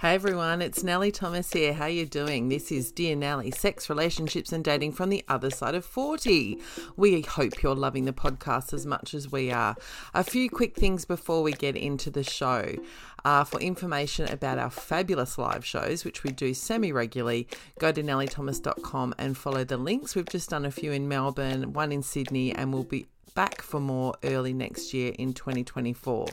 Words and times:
Hey 0.00 0.14
everyone, 0.14 0.62
it's 0.62 0.84
Nelly 0.84 1.10
Thomas 1.10 1.52
here. 1.52 1.72
How 1.72 1.86
you 1.86 2.06
doing? 2.06 2.48
This 2.48 2.70
is 2.70 2.92
Dear 2.92 3.16
Nelly, 3.16 3.50
sex, 3.50 3.90
relationships 3.90 4.52
and 4.52 4.62
dating 4.62 4.92
from 4.92 5.10
the 5.10 5.24
other 5.26 5.50
side 5.50 5.74
of 5.74 5.84
40. 5.84 6.60
We 6.96 7.22
hope 7.22 7.64
you're 7.64 7.74
loving 7.74 8.04
the 8.04 8.12
podcast 8.12 8.72
as 8.72 8.86
much 8.86 9.12
as 9.12 9.32
we 9.32 9.50
are. 9.50 9.74
A 10.14 10.22
few 10.22 10.48
quick 10.50 10.76
things 10.76 11.04
before 11.04 11.42
we 11.42 11.50
get 11.50 11.74
into 11.74 12.10
the 12.10 12.22
show. 12.22 12.76
Uh, 13.24 13.42
for 13.42 13.58
information 13.58 14.30
about 14.32 14.60
our 14.60 14.70
fabulous 14.70 15.36
live 15.36 15.66
shows, 15.66 16.04
which 16.04 16.22
we 16.22 16.30
do 16.30 16.54
semi 16.54 16.92
regularly, 16.92 17.48
go 17.80 17.90
to 17.90 18.00
nellythomas.com 18.00 19.16
and 19.18 19.36
follow 19.36 19.64
the 19.64 19.76
links. 19.76 20.14
We've 20.14 20.24
just 20.28 20.50
done 20.50 20.64
a 20.64 20.70
few 20.70 20.92
in 20.92 21.08
Melbourne, 21.08 21.72
one 21.72 21.90
in 21.90 22.04
Sydney, 22.04 22.54
and 22.54 22.72
we'll 22.72 22.84
be 22.84 23.08
back 23.38 23.62
for 23.62 23.78
more 23.78 24.12
early 24.24 24.52
next 24.52 24.92
year 24.92 25.12
in 25.16 25.32
2024. 25.32 26.26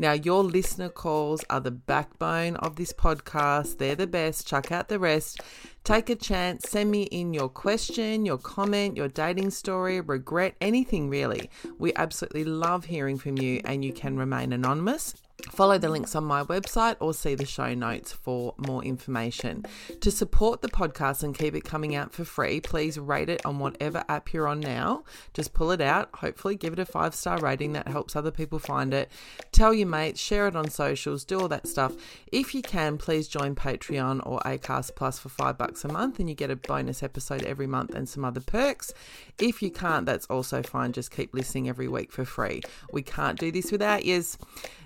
Now, 0.00 0.14
your 0.14 0.42
listener 0.42 0.88
calls 0.88 1.44
are 1.48 1.60
the 1.60 1.70
backbone 1.70 2.56
of 2.56 2.74
this 2.74 2.92
podcast. 2.92 3.78
They're 3.78 3.94
the 3.94 4.08
best. 4.08 4.48
Chuck 4.48 4.72
out 4.72 4.88
the 4.88 4.98
rest. 4.98 5.42
Take 5.84 6.10
a 6.10 6.16
chance. 6.16 6.68
Send 6.68 6.90
me 6.90 7.04
in 7.04 7.32
your 7.34 7.48
question, 7.48 8.26
your 8.26 8.38
comment, 8.38 8.96
your 8.96 9.06
dating 9.06 9.50
story, 9.50 10.00
regret, 10.00 10.56
anything 10.60 11.08
really. 11.08 11.48
We 11.78 11.92
absolutely 11.94 12.42
love 12.42 12.86
hearing 12.86 13.16
from 13.16 13.38
you, 13.38 13.60
and 13.64 13.84
you 13.84 13.92
can 13.92 14.16
remain 14.16 14.52
anonymous. 14.52 15.14
Follow 15.46 15.78
the 15.78 15.88
links 15.88 16.14
on 16.14 16.24
my 16.24 16.44
website 16.44 16.96
or 17.00 17.14
see 17.14 17.34
the 17.34 17.46
show 17.46 17.74
notes 17.74 18.12
for 18.12 18.54
more 18.56 18.84
information. 18.84 19.64
To 20.00 20.10
support 20.10 20.62
the 20.62 20.68
podcast 20.68 21.22
and 21.22 21.36
keep 21.36 21.54
it 21.54 21.64
coming 21.64 21.94
out 21.94 22.12
for 22.12 22.24
free, 22.24 22.60
please 22.60 22.98
rate 22.98 23.28
it 23.28 23.44
on 23.44 23.58
whatever 23.58 24.04
app 24.08 24.32
you're 24.32 24.48
on 24.48 24.60
now. 24.60 25.04
Just 25.34 25.52
pull 25.52 25.70
it 25.70 25.80
out, 25.80 26.10
hopefully, 26.14 26.56
give 26.56 26.72
it 26.72 26.78
a 26.78 26.84
five 26.84 27.14
star 27.14 27.38
rating 27.38 27.72
that 27.72 27.88
helps 27.88 28.16
other 28.16 28.30
people 28.30 28.58
find 28.58 28.92
it. 28.92 29.10
Tell 29.52 29.72
your 29.72 29.88
mates, 29.88 30.20
share 30.20 30.46
it 30.48 30.56
on 30.56 30.70
socials, 30.70 31.24
do 31.24 31.40
all 31.40 31.48
that 31.48 31.66
stuff. 31.66 31.94
If 32.32 32.54
you 32.54 32.62
can, 32.62 32.98
please 32.98 33.28
join 33.28 33.54
Patreon 33.54 34.26
or 34.26 34.40
Acast 34.40 34.94
Plus 34.94 35.18
for 35.18 35.28
five 35.28 35.58
bucks 35.58 35.84
a 35.84 35.88
month 35.88 36.18
and 36.18 36.28
you 36.28 36.34
get 36.34 36.50
a 36.50 36.56
bonus 36.56 37.02
episode 37.02 37.42
every 37.44 37.66
month 37.66 37.94
and 37.94 38.08
some 38.08 38.24
other 38.24 38.40
perks. 38.40 38.92
If 39.38 39.62
you 39.62 39.70
can't, 39.70 40.06
that's 40.06 40.26
also 40.26 40.62
fine. 40.62 40.92
Just 40.92 41.10
keep 41.10 41.34
listening 41.34 41.68
every 41.68 41.88
week 41.88 42.12
for 42.12 42.24
free. 42.24 42.62
We 42.92 43.02
can't 43.02 43.38
do 43.38 43.50
this 43.50 43.72
without 43.72 44.04
yous. 44.04 44.38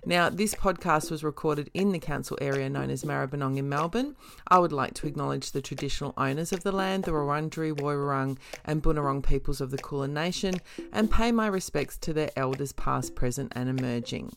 Now, 0.06 0.28
this 0.28 0.55
podcast 0.55 1.10
was 1.10 1.24
recorded 1.24 1.70
in 1.72 1.91
the 1.91 1.98
council 1.98 2.36
area 2.38 2.69
known 2.69 2.91
as 2.91 3.05
Maribyrnong 3.05 3.56
in 3.56 3.70
Melbourne. 3.70 4.16
I 4.48 4.58
would 4.58 4.72
like 4.72 4.92
to 4.94 5.06
acknowledge 5.06 5.52
the 5.52 5.62
traditional 5.62 6.12
owners 6.19 6.52
of 6.52 6.62
the 6.62 6.72
land, 6.72 7.05
the 7.05 7.12
Wurundjeri, 7.12 7.72
Woiwurrung, 7.72 8.36
and 8.66 8.83
Bunurong 8.83 9.27
peoples 9.27 9.62
of 9.62 9.70
the 9.70 9.78
Kulin 9.78 10.12
Nation, 10.12 10.56
and 10.92 11.11
pay 11.11 11.33
my 11.33 11.46
respects 11.46 11.96
to 11.98 12.12
their 12.12 12.30
elders 12.36 12.72
past, 12.72 13.14
present, 13.14 13.52
and 13.56 13.70
emerging. 13.70 14.36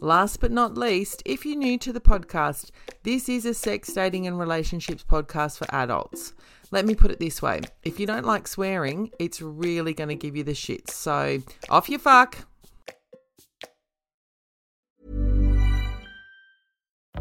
Last 0.00 0.40
but 0.40 0.50
not 0.50 0.76
least, 0.76 1.22
if 1.24 1.46
you're 1.46 1.56
new 1.56 1.78
to 1.78 1.92
the 1.92 2.00
podcast, 2.00 2.70
this 3.04 3.28
is 3.28 3.46
a 3.46 3.54
sex, 3.54 3.92
dating, 3.92 4.26
and 4.26 4.36
relationships 4.36 5.04
podcast 5.08 5.58
for 5.58 5.72
adults. 5.72 6.32
Let 6.72 6.86
me 6.86 6.96
put 6.96 7.12
it 7.12 7.20
this 7.20 7.40
way 7.40 7.60
if 7.84 8.00
you 8.00 8.06
don't 8.06 8.26
like 8.26 8.48
swearing, 8.48 9.12
it's 9.20 9.40
really 9.40 9.94
going 9.94 10.08
to 10.08 10.16
give 10.16 10.34
you 10.34 10.42
the 10.42 10.52
shits. 10.52 10.90
So, 10.90 11.38
off 11.70 11.88
you 11.88 11.98
fuck. 11.98 12.46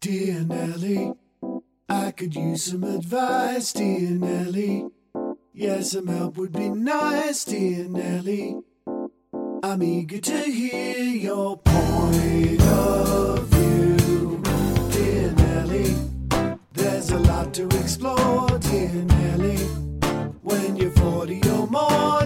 Dear 0.00 0.44
Nelly, 0.44 1.12
I 1.88 2.12
could 2.12 2.36
use 2.36 2.66
some 2.66 2.84
advice, 2.84 3.72
dear 3.72 4.10
Nelly. 4.10 4.86
Yes, 5.52 5.90
some 5.90 6.06
help 6.06 6.36
would 6.36 6.52
be 6.52 6.68
nice, 6.68 7.44
dear 7.44 7.88
Nelly. 7.88 8.60
I'm 9.64 9.82
eager 9.82 10.20
to 10.20 10.38
hear 10.38 11.02
your 11.02 11.56
point 11.56 12.62
of 12.62 13.48
view, 13.48 14.40
dear 14.92 15.32
Nelly. 15.32 15.96
There's 16.74 17.10
a 17.10 17.18
lot 17.18 17.52
to 17.54 17.66
explore, 17.80 18.56
dear 18.60 19.02
Nelly. 19.02 19.56
When 20.42 20.76
you're 20.76 20.92
40 20.92 21.40
or 21.50 21.66
more, 21.66 22.24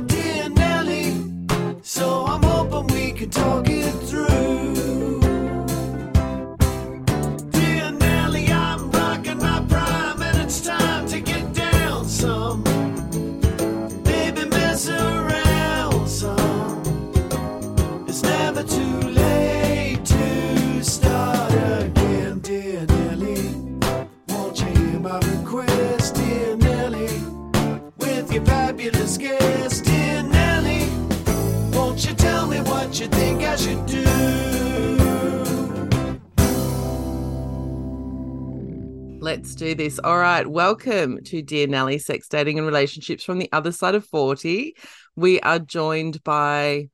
Let's 39.43 39.57
do 39.57 39.75
this. 39.75 39.99
All 39.99 40.19
right. 40.19 40.47
Welcome 40.47 41.21
to 41.25 41.43
Dear 41.43 41.67
Nelly 41.67 41.99
Sex, 41.99 42.29
Dating, 42.29 42.59
and 42.59 42.67
Relationships 42.67 43.25
from 43.25 43.41
the 43.41 43.49
Other 43.51 43.73
Side 43.73 43.97
of 43.97 44.07
40. 44.07 44.77
We 45.17 45.41
are 45.41 45.59
joined 45.59 46.23
by, 46.23 46.91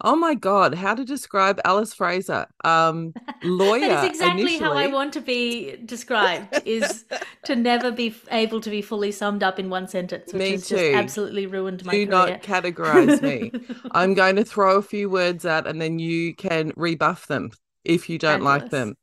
oh 0.00 0.14
my 0.14 0.34
God, 0.34 0.72
how 0.72 0.94
to 0.94 1.04
describe 1.04 1.60
Alice 1.64 1.92
Fraser? 1.92 2.46
Um, 2.62 3.12
lawyer. 3.42 3.88
That 3.88 4.04
is 4.04 4.10
exactly 4.20 4.58
how 4.58 4.72
I 4.72 4.86
want 4.86 5.12
to 5.14 5.20
be 5.20 5.78
described 5.84 6.60
is 6.64 7.06
to 7.46 7.56
never 7.56 7.90
be 7.90 8.14
able 8.30 8.60
to 8.60 8.70
be 8.70 8.82
fully 8.82 9.10
summed 9.10 9.42
up 9.42 9.58
in 9.58 9.68
one 9.68 9.88
sentence, 9.88 10.32
which 10.32 10.42
Me 10.42 10.50
has 10.52 10.68
too. 10.68 10.76
just 10.76 10.94
absolutely 10.94 11.46
ruined 11.46 11.84
my 11.84 11.90
Do 11.90 12.06
career. 12.06 12.08
not 12.08 12.42
categorize 12.44 13.20
me. 13.20 13.50
I'm 13.90 14.14
going 14.14 14.36
to 14.36 14.44
throw 14.44 14.76
a 14.76 14.82
few 14.82 15.10
words 15.10 15.44
out 15.44 15.66
and 15.66 15.82
then 15.82 15.98
you 15.98 16.36
can 16.36 16.70
rebuff 16.76 17.26
them 17.26 17.50
if 17.84 18.08
you 18.08 18.16
don't 18.16 18.44
like 18.44 18.70
them. 18.70 18.94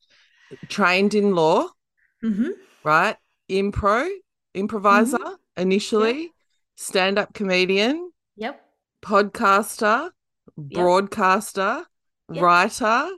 Trained 0.69 1.15
in 1.15 1.35
law, 1.35 1.67
hmm 2.21 2.51
right? 2.87 3.17
Impro, 3.49 4.07
improviser 4.55 5.17
Mm-hmm. 5.17 5.61
initially, 5.61 6.31
stand 6.75 7.19
up 7.19 7.33
comedian, 7.33 8.11
Yep. 8.37 8.55
podcaster, 9.03 10.11
broadcaster, 10.57 11.85
Yep. 12.31 12.41
writer, 12.43 13.09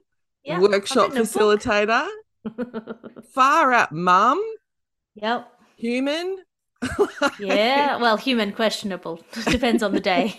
Yeah. 0.44 0.60
Workshop 0.60 1.10
written 1.14 1.18
a 1.18 1.26
book. 1.26 1.60
facilitator, 1.62 2.08
far 3.34 3.72
out 3.74 3.92
mum, 3.92 4.42
yep. 5.16 5.48
human. 5.78 6.38
Yeah. 7.40 7.98
Well, 7.98 8.16
human 8.18 8.54
questionable. 8.54 9.22
Depends 9.46 9.84
on 9.84 9.92
the 9.92 10.00
day. 10.00 10.34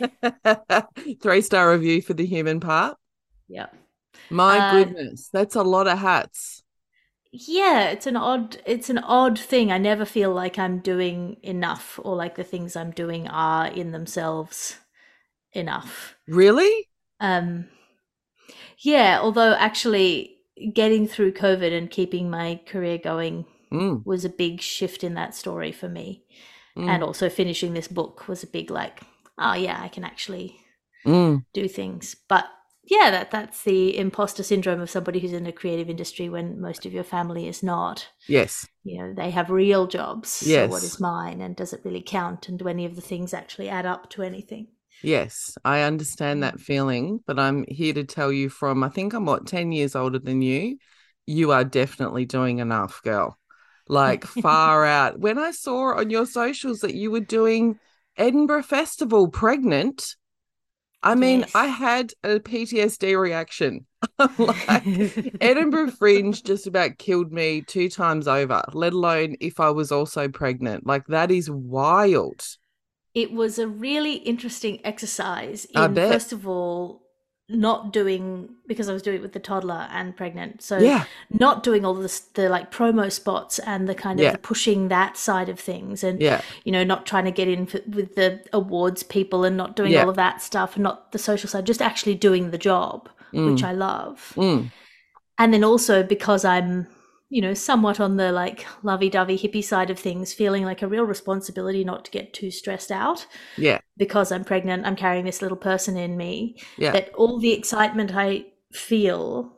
Three 1.22 1.42
star 1.42 1.70
review 1.72 2.00
for 2.00 2.14
the 2.14 2.24
human 2.24 2.60
part. 2.60 2.96
Yep. 3.48 3.74
My 4.30 4.58
Uh, 4.58 4.72
goodness, 4.72 5.28
that's 5.32 5.54
a 5.56 5.62
lot 5.62 5.86
of 5.86 5.98
hats. 5.98 6.59
Yeah, 7.32 7.90
it's 7.90 8.06
an 8.06 8.16
odd 8.16 8.60
it's 8.66 8.90
an 8.90 8.98
odd 8.98 9.38
thing. 9.38 9.70
I 9.70 9.78
never 9.78 10.04
feel 10.04 10.32
like 10.32 10.58
I'm 10.58 10.78
doing 10.80 11.36
enough 11.42 11.98
or 12.02 12.16
like 12.16 12.34
the 12.36 12.44
things 12.44 12.74
I'm 12.76 12.90
doing 12.90 13.28
are 13.28 13.66
in 13.68 13.92
themselves 13.92 14.78
enough. 15.52 16.16
Really? 16.26 16.88
Um, 17.20 17.68
yeah, 18.78 19.18
although 19.20 19.54
actually 19.54 20.36
getting 20.74 21.06
through 21.06 21.32
COVID 21.32 21.76
and 21.76 21.90
keeping 21.90 22.30
my 22.30 22.60
career 22.66 22.98
going 22.98 23.46
Mm, 23.72 24.04
was 24.04 24.24
a 24.24 24.30
big 24.30 24.60
shift 24.60 25.04
in 25.04 25.14
that 25.14 25.34
story 25.34 25.72
for 25.72 25.88
me. 25.88 26.24
mm, 26.76 26.86
And 26.88 27.02
also 27.02 27.28
finishing 27.28 27.74
this 27.74 27.88
book 27.88 28.28
was 28.28 28.42
a 28.42 28.46
big 28.48 28.70
like, 28.70 29.00
oh 29.38 29.54
yeah, 29.54 29.80
I 29.80 29.88
can 29.88 30.04
actually 30.04 30.60
mm. 31.04 31.44
do 31.52 31.68
things. 31.68 32.16
But 32.28 32.46
yeah, 32.90 33.10
that 33.12 33.30
that's 33.30 33.62
the 33.62 33.96
imposter 33.96 34.42
syndrome 34.42 34.80
of 34.80 34.90
somebody 34.90 35.20
who's 35.20 35.32
in 35.32 35.46
a 35.46 35.52
creative 35.52 35.88
industry 35.88 36.28
when 36.28 36.60
most 36.60 36.84
of 36.84 36.92
your 36.92 37.04
family 37.04 37.46
is 37.46 37.62
not. 37.62 38.08
Yes. 38.26 38.66
You 38.82 38.98
know, 38.98 39.14
they 39.14 39.30
have 39.30 39.50
real 39.50 39.86
jobs. 39.86 40.28
So 40.28 40.66
what 40.66 40.82
Yes. 40.82 40.94
is 40.94 41.00
mine 41.00 41.40
and 41.40 41.54
does 41.54 41.72
it 41.72 41.82
really 41.84 42.02
count 42.02 42.48
and 42.48 42.58
do 42.58 42.66
any 42.66 42.84
of 42.84 42.96
the 42.96 43.00
things 43.00 43.32
actually 43.32 43.68
add 43.68 43.86
up 43.86 44.10
to 44.10 44.22
anything? 44.22 44.68
Yes, 45.02 45.56
I 45.64 45.82
understand 45.82 46.38
mm. 46.38 46.42
that 46.42 46.60
feeling, 46.60 47.20
but 47.26 47.38
I'm 47.38 47.64
here 47.68 47.94
to 47.94 48.04
tell 48.04 48.32
you 48.32 48.48
from 48.48 48.82
I 48.82 48.88
think 48.88 49.14
I'm 49.14 49.24
what 49.24 49.46
10 49.46 49.72
years 49.72 49.94
older 49.94 50.18
than 50.18 50.42
you 50.42 50.78
you 51.26 51.52
are 51.52 51.64
definitely 51.64 52.24
doing 52.24 52.58
enough, 52.58 53.02
girl. 53.02 53.38
Like 53.86 54.24
far 54.42 54.84
out. 54.84 55.20
When 55.20 55.38
I 55.38 55.52
saw 55.52 55.96
on 55.96 56.10
your 56.10 56.26
socials 56.26 56.80
that 56.80 56.94
you 56.94 57.12
were 57.12 57.20
doing 57.20 57.78
Edinburgh 58.16 58.64
Festival 58.64 59.28
pregnant, 59.28 60.16
I 61.02 61.14
mean, 61.14 61.44
Yes. 61.44 61.52
I 61.54 61.66
had 61.66 62.12
a 62.22 62.40
PTSD 62.40 63.14
reaction. 63.14 63.86
like 64.38 64.84
Edinburgh 65.40 65.92
Fringe 65.92 66.42
just 66.42 66.66
about 66.66 66.98
killed 66.98 67.32
me 67.32 67.62
two 67.62 67.88
times 67.88 68.28
over, 68.28 68.62
let 68.72 68.92
alone 68.92 69.36
if 69.40 69.60
I 69.60 69.70
was 69.70 69.92
also 69.92 70.28
pregnant. 70.28 70.86
Like 70.86 71.06
that 71.08 71.30
is 71.30 71.50
wild. 71.50 72.44
it 73.14 73.32
was 73.32 73.58
a 73.58 73.66
really 73.68 74.14
interesting 74.14 74.80
exercise 74.84 75.66
I 75.74 75.86
in 75.86 75.94
bet. 75.94 76.08
first 76.12 76.32
of 76.32 76.46
all 76.46 76.99
not 77.52 77.92
doing 77.92 78.48
because 78.66 78.88
I 78.88 78.92
was 78.92 79.02
doing 79.02 79.16
it 79.16 79.22
with 79.22 79.32
the 79.32 79.40
toddler 79.40 79.88
and 79.90 80.16
pregnant. 80.16 80.62
So 80.62 80.78
Yeah. 80.78 81.04
not 81.30 81.62
doing 81.62 81.84
all 81.84 81.94
this 81.94 82.20
the 82.20 82.48
like 82.48 82.70
promo 82.70 83.10
spots 83.10 83.58
and 83.58 83.88
the 83.88 83.94
kind 83.94 84.20
of 84.20 84.24
Yeah. 84.24 84.32
the 84.32 84.38
pushing 84.38 84.88
that 84.88 85.16
side 85.16 85.48
of 85.48 85.58
things 85.58 86.04
and 86.04 86.20
Yeah. 86.20 86.40
you 86.64 86.70
know 86.72 86.84
not 86.84 87.06
trying 87.06 87.24
to 87.24 87.30
get 87.32 87.48
in 87.48 87.66
for, 87.66 87.80
with 87.88 88.14
the 88.14 88.40
awards 88.52 89.02
people 89.02 89.44
and 89.44 89.56
not 89.56 89.74
doing 89.76 89.96
all 89.96 90.08
of 90.08 90.16
that 90.16 90.40
stuff 90.40 90.76
and 90.76 90.84
not 90.84 91.12
the 91.12 91.18
social 91.18 91.48
side 91.50 91.66
just 91.66 91.82
actually 91.82 92.14
doing 92.14 92.50
the 92.50 92.58
job 92.58 93.08
which 93.32 93.62
I 93.62 93.72
love. 93.72 94.32
Mm. 94.36 94.70
And 95.38 95.54
then 95.54 95.64
also 95.64 96.02
because 96.02 96.44
I'm 96.44 96.86
you 97.32 97.40
know 97.40 97.54
somewhat 97.54 98.00
on 98.00 98.16
the 98.16 98.32
like 98.32 98.66
lovey-dovey 98.82 99.38
hippie 99.38 99.64
side 99.64 99.88
of 99.88 99.98
things 99.98 100.32
feeling 100.34 100.64
like 100.64 100.82
a 100.82 100.88
real 100.88 101.04
responsibility 101.04 101.84
not 101.84 102.04
to 102.04 102.10
get 102.10 102.34
too 102.34 102.50
stressed 102.50 102.90
out 102.90 103.26
Yeah. 103.56 103.78
because 103.96 104.32
I'm 104.32 104.44
pregnant, 104.44 104.84
I'm 104.84 104.96
carrying 104.96 105.24
this 105.24 105.40
little 105.40 105.56
person 105.56 105.96
in 105.96 106.16
me, 106.16 106.56
Yeah. 106.76 106.90
that 106.92 107.14
all 107.14 107.38
the 107.38 107.52
excitement 107.52 108.12
I 108.14 108.46
feel 108.72 109.56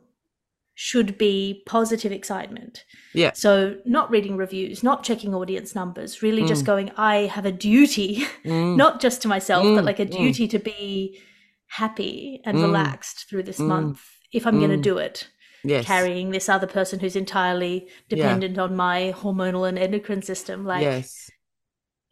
should 0.75 1.17
be 1.17 1.61
positive 1.67 2.11
excitement. 2.11 2.83
Yeah. 3.13 3.31
So, 3.33 3.75
not 3.85 4.09
reading 4.09 4.37
reviews, 4.37 4.81
not 4.83 5.03
checking 5.03 5.35
audience 5.35 5.75
numbers, 5.75 6.21
really 6.23 6.41
Mm. 6.43 6.47
just 6.47 6.65
going, 6.65 6.91
I 6.97 7.27
have 7.35 7.45
a 7.45 7.51
duty, 7.51 8.23
Mm. 8.43 8.75
not 8.77 8.99
just 9.01 9.21
to 9.23 9.27
myself, 9.27 9.63
but 9.63 9.83
Mm, 9.83 9.85
like 9.85 9.99
a 9.99 10.05
mm. 10.05 10.11
duty 10.17 10.47
to 10.47 10.59
be 10.59 11.19
happy 11.67 12.41
and 12.45 12.57
Mm. 12.57 12.63
relaxed 12.63 13.25
through 13.29 13.43
this 13.43 13.59
Mm. 13.59 13.67
month 13.67 14.01
if 14.31 14.47
I'm 14.47 14.57
going 14.59 14.71
to 14.71 14.77
do 14.77 14.97
it. 14.97 15.27
Yes. 15.63 15.85
Carrying 15.85 16.31
this 16.31 16.49
other 16.49 16.67
person 16.67 16.99
who's 16.99 17.15
entirely 17.15 17.87
dependent 18.09 18.57
on 18.57 18.75
my 18.75 19.13
hormonal 19.15 19.67
and 19.67 19.79
endocrine 19.79 20.21
system. 20.21 20.65
Like, 20.65 20.81
yes. 20.81 21.29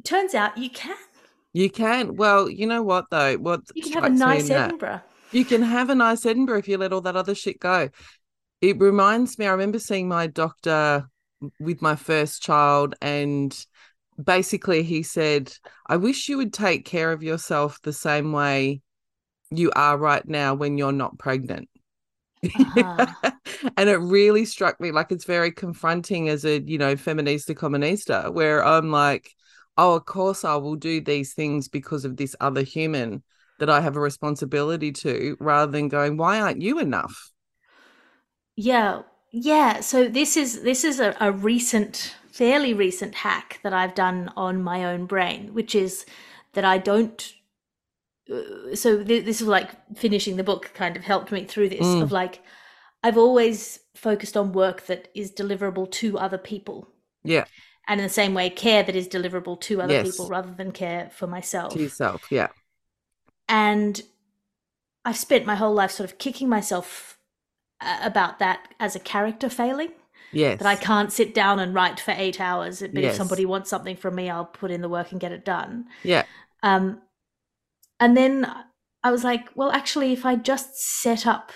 turns 0.06 0.34
out 0.34 0.58
you 0.58 0.70
can. 0.70 0.96
You 1.54 1.70
can. 1.70 2.16
Well, 2.16 2.50
you 2.50 2.66
know 2.66 2.82
what 2.82 3.06
though? 3.12 3.36
What 3.36 3.62
You 3.76 3.84
can 3.84 3.94
have 3.94 4.04
a 4.06 4.10
nice 4.10 4.44
in 4.44 4.50
that- 4.50 4.66
Edinburgh. 4.68 5.02
You 5.32 5.46
can 5.46 5.62
have 5.62 5.90
a 5.90 5.96
nice 5.96 6.26
Edinburgh 6.26 6.60
if 6.60 6.68
you 6.68 6.78
let 6.78 6.92
all 6.92 7.02
that 7.02 7.16
other 7.16 7.36
shit 7.36 7.60
go. 7.60 7.90
It 8.62 8.80
reminds 8.80 9.40
me, 9.40 9.48
I 9.48 9.52
remember 9.52 9.80
seeing 9.80 10.08
my 10.08 10.28
doctor 10.28 11.10
with 11.60 11.82
my 11.82 11.96
first 11.96 12.44
child, 12.44 12.96
and 13.02 13.58
basically 14.22 14.84
he 14.84 15.04
said, 15.04 15.52
I 15.88 15.98
wish 15.98 16.30
you 16.30 16.38
would 16.38 16.54
take 16.54 16.86
care 16.86 17.12
of 17.12 17.24
yourself 17.24 17.82
the 17.82 17.94
same 17.94 18.32
way 18.34 18.82
you 19.50 19.72
are 19.76 19.98
right 19.98 20.26
now 20.28 20.54
when 20.54 20.78
you're 20.78 20.92
not 20.92 21.18
pregnant. 21.18 21.70
Uh-huh. 22.44 23.08
and 23.78 23.90
it 23.90 23.98
really 23.98 24.46
struck 24.46 24.80
me 24.80 24.92
like 24.92 25.12
it's 25.12 25.26
very 25.26 25.52
confronting 25.52 26.30
as 26.30 26.46
a, 26.46 26.62
you 26.62 26.78
know, 26.78 26.96
feminista 26.96 27.56
communista, 27.56 28.34
where 28.34 28.66
I'm 28.66 28.92
like, 28.92 29.34
oh, 29.78 29.96
of 29.96 30.06
course 30.06 30.44
I 30.44 30.56
will 30.56 30.76
do 30.76 31.02
these 31.02 31.34
things 31.34 31.68
because 31.68 32.06
of 32.06 32.18
this 32.18 32.36
other 32.40 32.64
human 32.64 33.24
that 33.60 33.70
I 33.70 33.82
have 33.82 33.96
a 33.96 34.00
responsibility 34.02 34.92
to, 34.92 35.38
rather 35.40 35.72
than 35.72 35.88
going, 35.88 36.18
why 36.18 36.40
aren't 36.40 36.62
you 36.62 36.80
enough? 36.80 37.32
Yeah, 38.56 39.04
yeah. 39.32 39.80
So 39.82 40.08
this 40.08 40.38
is 40.38 40.62
this 40.64 40.84
is 40.84 41.00
a, 41.00 41.16
a 41.20 41.32
recent, 41.32 42.16
fairly 42.32 42.74
recent 42.74 43.16
hack 43.16 43.60
that 43.64 43.74
I've 43.74 43.96
done 43.96 44.32
on 44.36 44.62
my 44.62 44.86
own 44.86 45.06
brain, 45.06 45.54
which 45.54 45.76
is 45.76 46.06
that 46.54 46.66
I 46.66 46.78
don't. 46.78 47.34
So 48.76 49.04
th- 49.04 49.26
this 49.26 49.42
is 49.42 49.48
like 49.48 49.70
finishing 49.98 50.38
the 50.38 50.44
book 50.44 50.72
kind 50.74 50.96
of 50.96 51.04
helped 51.04 51.32
me 51.32 51.46
through 51.46 51.70
this 51.70 51.82
Mm. 51.86 52.02
of 52.04 52.12
like 52.12 52.42
I've 53.04 53.18
always 53.18 53.80
focused 53.96 54.38
on 54.38 54.54
work 54.54 54.86
that 54.86 55.10
is 55.16 55.32
deliverable 55.32 55.90
to 55.92 56.18
other 56.20 56.38
people, 56.38 56.88
Yeah, 57.24 57.46
and 57.88 58.00
in 58.00 58.06
the 58.06 58.14
same 58.14 58.34
way, 58.34 58.50
care 58.50 58.84
that 58.84 58.96
is 58.96 59.08
deliverable 59.08 59.60
to 59.62 59.82
other 59.82 59.94
Yes. 59.94 60.12
people 60.12 60.28
rather 60.30 60.52
than 60.52 60.72
care 60.72 61.10
for 61.14 61.28
myself. 61.28 61.74
to 61.74 61.82
yourself. 61.82 62.22
Yeah. 62.32 62.50
and 63.50 64.02
I've 65.04 65.18
spent 65.18 65.46
my 65.46 65.56
whole 65.56 65.74
life 65.74 65.92
sort 65.92 66.10
of 66.10 66.18
kicking 66.20 66.48
myself 66.48 67.18
uh, 67.82 68.00
about 68.04 68.38
that 68.40 68.68
as 68.80 68.96
a 68.96 69.00
character 69.00 69.50
failing. 69.50 69.92
Yes. 70.34 70.60
that 70.60 70.68
I 70.68 70.76
can't 70.78 71.12
sit 71.12 71.34
down 71.34 71.60
and 71.60 71.74
write 71.74 72.00
for 72.00 72.12
eight 72.16 72.40
hours. 72.40 72.80
But 72.80 73.04
if 73.04 73.16
somebody 73.16 73.46
wants 73.46 73.70
something 73.70 73.98
from 73.98 74.16
me, 74.16 74.30
I'll 74.30 74.46
put 74.46 74.72
in 74.72 74.80
the 74.82 74.88
work 74.88 75.12
and 75.12 75.20
get 75.20 75.34
it 75.34 75.44
done. 75.44 75.88
Yeah. 76.04 76.24
Um, 76.64 77.02
and 78.02 78.18
then 78.18 78.46
I 79.04 79.12
was 79.12 79.24
like, 79.24 79.50
well, 79.56 79.72
actually, 79.72 80.12
if 80.12 80.26
I 80.26 80.36
just 80.36 80.76
set 80.76 81.26
up 81.26 81.52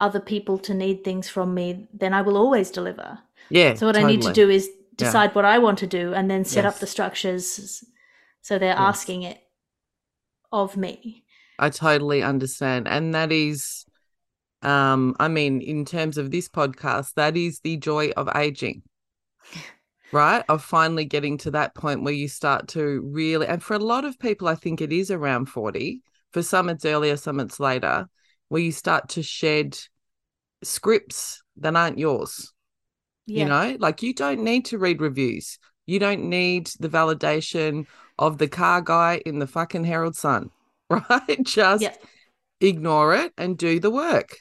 other 0.00 0.20
people 0.20 0.58
to 0.58 0.74
need 0.74 1.04
things 1.04 1.28
from 1.28 1.54
me, 1.54 1.88
then 1.92 2.14
I 2.14 2.22
will 2.22 2.36
always 2.36 2.70
deliver. 2.70 3.18
Yeah. 3.50 3.74
So 3.74 3.86
what 3.86 3.96
I 3.96 4.04
need 4.04 4.22
to 4.22 4.32
do 4.32 4.48
is 4.48 4.70
decide 4.96 5.34
what 5.34 5.44
I 5.44 5.58
want 5.58 5.78
to 5.80 5.86
do 5.86 6.14
and 6.14 6.30
then 6.30 6.44
set 6.44 6.64
up 6.64 6.78
the 6.78 6.86
structures 6.86 7.84
so 8.42 8.58
they're 8.58 8.70
Yes. 8.70 8.78
asking 8.78 9.22
it 9.24 9.40
of 10.52 10.76
me. 10.76 11.24
I 11.58 11.70
totally 11.70 12.22
understand. 12.22 12.86
And 12.88 13.14
that 13.14 13.32
is, 13.32 13.84
um, 14.62 15.14
I 15.18 15.28
mean, 15.28 15.60
in 15.60 15.84
terms 15.84 16.18
of 16.18 16.30
this 16.30 16.48
podcast, 16.48 17.14
that 17.14 17.36
is 17.36 17.60
the 17.60 17.76
joy 17.76 18.10
of 18.16 18.28
aging, 18.34 18.82
right? 20.12 20.44
Of 20.48 20.62
finally 20.62 21.04
getting 21.04 21.38
to 21.38 21.50
that 21.52 21.74
point 21.74 22.02
where 22.02 22.14
you 22.14 22.28
start 22.28 22.68
to 22.68 23.00
really, 23.04 23.46
and 23.46 23.62
for 23.62 23.74
a 23.74 23.78
lot 23.78 24.04
of 24.04 24.18
people, 24.18 24.48
I 24.48 24.54
think 24.54 24.80
it 24.80 24.92
is 24.92 25.10
around 25.10 25.46
40. 25.46 26.02
For 26.32 26.42
some, 26.42 26.68
it's 26.68 26.84
earlier, 26.84 27.16
some 27.16 27.40
it's 27.40 27.60
later, 27.60 28.08
where 28.48 28.62
you 28.62 28.72
start 28.72 29.10
to 29.10 29.22
shed 29.22 29.78
scripts 30.62 31.42
that 31.58 31.76
aren't 31.76 31.98
yours. 31.98 32.52
Yeah. 33.26 33.42
You 33.42 33.48
know, 33.48 33.76
like 33.78 34.02
you 34.02 34.14
don't 34.14 34.44
need 34.44 34.66
to 34.66 34.78
read 34.78 35.00
reviews. 35.00 35.58
You 35.86 35.98
don't 35.98 36.28
need 36.28 36.70
the 36.78 36.88
validation 36.88 37.86
of 38.18 38.38
the 38.38 38.48
car 38.48 38.80
guy 38.80 39.22
in 39.26 39.38
the 39.38 39.46
fucking 39.46 39.84
Herald 39.84 40.16
Sun, 40.16 40.50
right? 40.90 41.42
Just 41.42 41.82
Yeah. 41.82 41.94
ignore 42.60 43.14
it 43.14 43.32
and 43.36 43.58
do 43.58 43.80
the 43.80 43.90
work. 43.90 44.36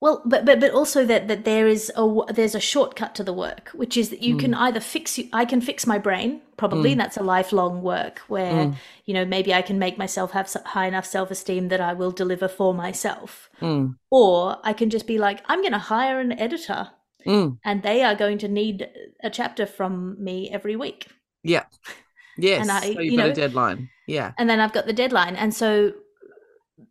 Well, 0.00 0.22
but 0.24 0.46
but 0.46 0.60
but 0.60 0.70
also 0.72 1.04
that 1.04 1.28
that 1.28 1.44
there 1.44 1.66
is 1.68 1.92
a 1.94 2.20
there's 2.32 2.54
a 2.54 2.60
shortcut 2.60 3.14
to 3.16 3.24
the 3.24 3.34
work, 3.34 3.68
which 3.74 3.96
is 3.98 4.08
that 4.08 4.22
you 4.22 4.34
Mm. 4.36 4.40
can 4.40 4.54
either 4.54 4.80
fix 4.80 5.18
you. 5.18 5.28
I 5.32 5.44
can 5.44 5.60
fix 5.60 5.86
my 5.86 5.98
brain 5.98 6.40
probably, 6.56 6.92
and 6.92 7.00
that's 7.00 7.18
a 7.18 7.22
lifelong 7.22 7.82
work 7.82 8.20
where 8.28 8.52
Mm. 8.66 8.74
you 9.04 9.12
know 9.12 9.26
maybe 9.26 9.52
I 9.52 9.60
can 9.62 9.78
make 9.78 9.98
myself 9.98 10.30
have 10.32 10.50
high 10.66 10.86
enough 10.86 11.04
self 11.04 11.30
esteem 11.30 11.68
that 11.68 11.82
I 11.82 11.92
will 11.92 12.12
deliver 12.12 12.48
for 12.48 12.72
myself, 12.72 13.50
Mm, 13.60 13.96
or 14.10 14.56
I 14.64 14.72
can 14.72 14.88
just 14.88 15.06
be 15.06 15.18
like 15.18 15.42
I'm 15.50 15.60
going 15.60 15.72
to 15.72 15.78
hire 15.94 16.18
an 16.18 16.32
editor, 16.32 16.88
mm, 17.26 17.58
and 17.62 17.82
they 17.82 18.02
are 18.02 18.14
going 18.14 18.38
to 18.38 18.48
need 18.48 18.88
a 19.22 19.28
chapter 19.28 19.66
from 19.66 20.16
me 20.22 20.48
every 20.50 20.76
week, 20.76 21.08
yeah. 21.42 21.64
Yes. 22.38 22.62
And 22.62 22.70
I- 22.70 22.80
so 22.94 23.00
you've 23.00 23.12
you 23.12 23.18
got 23.18 23.26
know- 23.26 23.32
a 23.32 23.34
deadline. 23.34 23.90
Yeah. 24.06 24.32
and 24.38 24.48
then 24.48 24.60
I've 24.60 24.72
got 24.72 24.86
the 24.86 24.94
deadline, 24.94 25.36
and 25.36 25.52
so. 25.54 25.92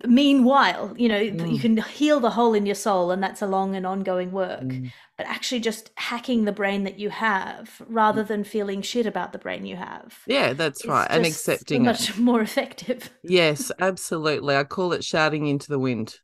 Meanwhile, 0.06 0.94
you 0.98 1.10
know, 1.10 1.20
you 1.20 1.32
Mm. 1.34 1.62
can 1.62 1.78
heal 1.78 2.20
the 2.20 2.30
hole 2.30 2.54
in 2.54 2.66
your 2.66 2.76
soul, 2.76 3.12
and 3.12 3.22
that's 3.22 3.42
a 3.42 3.48
long 3.48 3.76
and 3.76 3.86
ongoing 3.86 4.32
work. 4.32 4.62
Mm, 4.62 4.92
but 5.18 5.28
actually 5.28 5.60
just 5.60 5.92
hacking 5.98 6.46
the 6.46 6.54
brain 6.54 6.86
that 6.86 6.98
you 6.98 7.10
have 7.10 7.82
rather 7.88 8.24
than 8.24 8.46
feeling 8.46 8.82
shit 8.82 9.06
about 9.06 9.34
the 9.34 9.40
brain 9.40 9.66
you 9.66 9.76
have. 9.76 10.18
Yeah, 10.26 10.54
that's 10.54 10.86
right. 10.88 11.08
And 11.10 11.26
accepting 11.26 11.82
it. 11.82 11.86
much 11.88 12.18
more 12.18 12.42
effective. 12.42 13.10
Yes, 13.24 13.72
absolutely. 13.80 14.56
I 14.56 14.64
call 14.64 14.94
it 14.94 15.04
shouting 15.04 15.48
into 15.48 15.68
the 15.68 15.80
wind. 15.80 16.16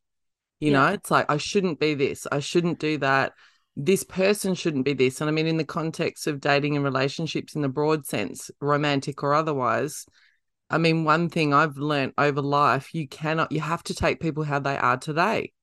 You 0.62 0.72
Yeah. 0.72 0.79
know, 0.79 0.94
it's 0.94 1.12
like, 1.12 1.25
I 1.29 1.36
shouldn't 1.36 1.79
be 1.79 1.94
this. 1.96 2.25
I 2.32 2.39
shouldn't 2.39 2.79
do 2.79 2.98
that. 3.00 3.34
This 3.75 4.05
person 4.05 4.55
shouldn't 4.55 4.86
be 4.86 4.94
this. 4.94 5.20
And 5.20 5.29
I 5.29 5.34
mean, 5.34 5.48
in 5.48 5.58
the 5.58 5.65
context 5.65 6.27
of 6.27 6.39
dating 6.39 6.77
and 6.77 6.86
relationships 6.86 7.55
in 7.55 7.62
the 7.62 7.67
broad 7.67 8.05
sense, 8.05 8.50
romantic 8.62 9.22
or 9.22 9.34
otherwise, 9.34 10.05
I 10.69 10.77
mean, 10.77 11.03
one 11.03 11.29
thing 11.29 11.53
I've 11.53 11.77
learned 11.77 12.13
over 12.17 12.41
life, 12.41 12.93
you 12.93 13.07
cannot, 13.07 13.51
you 13.51 13.62
have 13.62 13.84
to 13.84 13.93
take 13.93 14.19
people 14.19 14.43
how 14.43 14.60
they 14.60 14.77
are 14.77 14.98
today. 14.98 15.53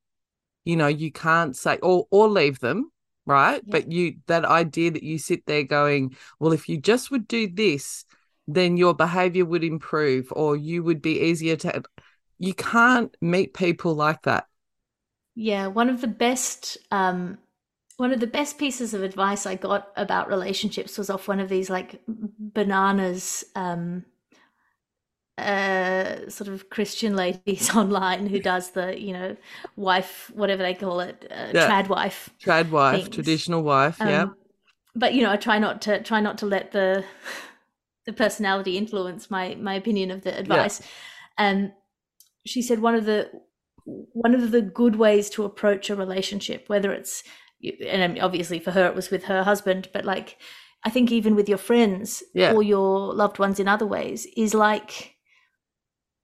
You 0.65 0.77
know, 0.77 0.87
you 0.87 1.11
can't 1.11 1.57
say, 1.57 1.79
or, 1.83 2.07
or 2.11 2.29
leave 2.29 2.61
them, 2.61 2.93
right? 3.27 3.63
Yeah. 3.65 3.73
But 3.73 3.91
you, 3.91 4.17
that 4.29 4.45
idea 4.45 4.93
that 4.93 5.03
you 5.03 5.19
sit 5.19 5.45
there 5.47 5.65
going, 5.65 6.17
well, 6.39 6.53
if 6.53 6.69
you 6.69 6.79
just 6.79 7.11
would 7.11 7.27
do 7.27 7.49
this, 7.49 8.05
then 8.47 8.77
your 8.77 8.95
behavior 8.95 9.45
would 9.45 9.65
improve 9.65 10.33
or 10.33 10.57
you 10.57 10.83
would 10.83 11.03
be 11.03 11.21
easier 11.21 11.57
to 11.57 11.83
you 12.39 12.55
can't 12.55 13.17
meet 13.21 13.55
people 13.55 13.95
like 13.95 14.23
that 14.23 14.47
Yeah, 15.35 15.69
one 15.69 15.89
of 15.89 16.01
the 16.01 16.09
best 16.09 16.79
um 16.91 17.39
one 17.97 18.13
of 18.13 18.21
the 18.21 18.27
best 18.27 18.59
pieces 18.59 18.95
of 18.95 19.03
advice 19.03 19.47
I 19.47 19.55
got 19.55 19.89
about 19.97 20.29
relationships 20.29 20.99
was 20.99 21.11
off 21.11 21.29
one 21.29 21.41
of 21.41 21.49
these 21.49 21.71
like 21.71 22.03
bananas 22.09 23.45
um 23.55 24.05
uh, 25.43 26.31
sort 26.31 26.49
of 26.49 26.71
Christian 26.71 27.17
ladies 27.17 27.75
online 27.83 28.27
who 28.27 28.39
does 28.41 28.71
the, 28.71 28.99
you 29.01 29.13
know, 29.13 29.37
wife, 29.77 30.31
whatever 30.35 30.63
they 30.63 30.75
call 30.75 31.01
it, 31.01 31.27
uh, 31.31 31.49
Yeah. 31.55 31.69
trad 31.69 31.89
wife. 31.89 32.31
Trad 32.45 32.71
wife, 32.71 33.03
things. 33.03 33.15
traditional 33.15 33.63
wife. 33.63 33.97
yeah. 34.01 34.23
Um, 34.23 34.37
But 34.95 35.15
you 35.15 35.23
know, 35.23 35.33
I 35.33 35.37
try 35.37 35.59
not 35.59 35.81
to 35.83 36.03
try 36.03 36.21
not 36.21 36.39
to 36.39 36.47
let 36.47 36.73
the 36.73 37.05
the 38.07 38.13
personality 38.13 38.77
influence 38.77 39.31
my 39.31 39.55
my 39.61 39.75
opinion 39.75 40.11
of 40.11 40.23
the 40.23 40.37
advice. 40.39 40.83
Um, 41.39 41.73
she 42.45 42.63
said 42.63 42.81
one 42.81 42.95
of 42.95 43.05
the 43.05 43.31
one 43.85 44.35
of 44.35 44.51
the 44.51 44.63
good 44.63 44.97
ways 44.97 45.31
to 45.31 45.45
approach 45.45 45.91
a 45.91 45.97
relationship, 45.97 46.69
whether 46.69 46.93
it's 46.93 47.23
and 47.89 48.19
obviously 48.21 48.59
for 48.59 48.73
her 48.73 48.87
it 48.87 48.95
was 48.95 49.11
with 49.11 49.25
her 49.25 49.43
husband, 49.45 49.89
but 49.93 50.05
like 50.05 50.37
I 50.85 50.91
think 50.91 51.13
even 51.13 51.35
with 51.37 51.49
your 51.49 51.59
friends 51.59 52.23
Yeah. 52.35 52.53
or 52.53 52.63
your 52.63 53.15
loved 53.15 53.39
ones 53.39 53.61
in 53.61 53.69
other 53.69 53.87
ways, 53.87 54.27
is 54.37 54.53
like 54.53 55.12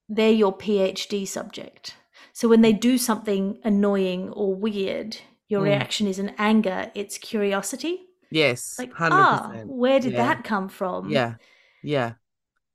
they're 0.08 0.30
your 0.32 0.56
PhD 0.56 1.26
subject. 1.26 1.94
So 2.32 2.48
when 2.48 2.60
they 2.62 2.72
do 2.72 2.98
something 2.98 3.58
annoying 3.64 4.30
or 4.30 4.54
weird, 4.54 5.16
your 5.48 5.60
Mm. 5.62 5.64
reaction 5.64 6.06
isn't 6.06 6.34
anger, 6.38 6.90
it's 6.94 7.18
curiosity. 7.18 8.00
Yes. 8.30 8.76
Like, 8.78 8.92
100%. 8.92 9.12
ah, 9.12 9.62
where 9.66 10.00
did 10.00 10.12
Yeah. 10.12 10.26
that 10.26 10.44
come 10.44 10.68
from? 10.68 11.10
Yeah. 11.10 11.34
Yeah. 11.82 12.12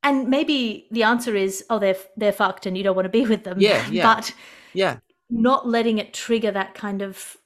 And 0.01 0.27
maybe 0.27 0.87
the 0.91 1.03
answer 1.03 1.35
is, 1.35 1.63
oh, 1.69 1.79
they're 1.79 1.95
they're 2.17 2.33
fucked, 2.33 2.65
and 2.65 2.77
you 2.77 2.83
don't 2.83 2.95
want 2.95 3.05
to 3.05 3.09
be 3.09 3.25
with 3.25 3.43
them. 3.43 3.57
Yeah, 3.59 3.85
yeah. 3.91 4.15
but 4.15 4.33
Yeah. 4.73 4.97
not 5.29 5.67
letting 5.67 5.97
it 5.97 6.13
trigger 6.13 6.51
that 6.51 6.73
kind 6.73 7.01
of 7.01 7.37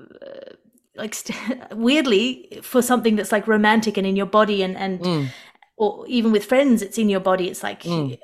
uh, 0.00 0.54
like 0.96 1.14
st- 1.14 1.38
weirdly 1.72 2.60
for 2.62 2.82
something 2.82 3.16
that's 3.16 3.32
like 3.32 3.48
romantic 3.48 3.96
and 3.98 4.06
in 4.06 4.14
your 4.16 4.26
body 4.26 4.62
and 4.62 4.76
and 4.76 5.00
Mm. 5.00 5.26
or 5.76 6.04
even 6.06 6.30
with 6.32 6.44
friends 6.44 6.82
it's 6.82 6.98
in 6.98 7.08
your 7.08 7.20
body 7.20 7.48
it's 7.48 7.62
like 7.62 7.82
Mm. 7.82 8.16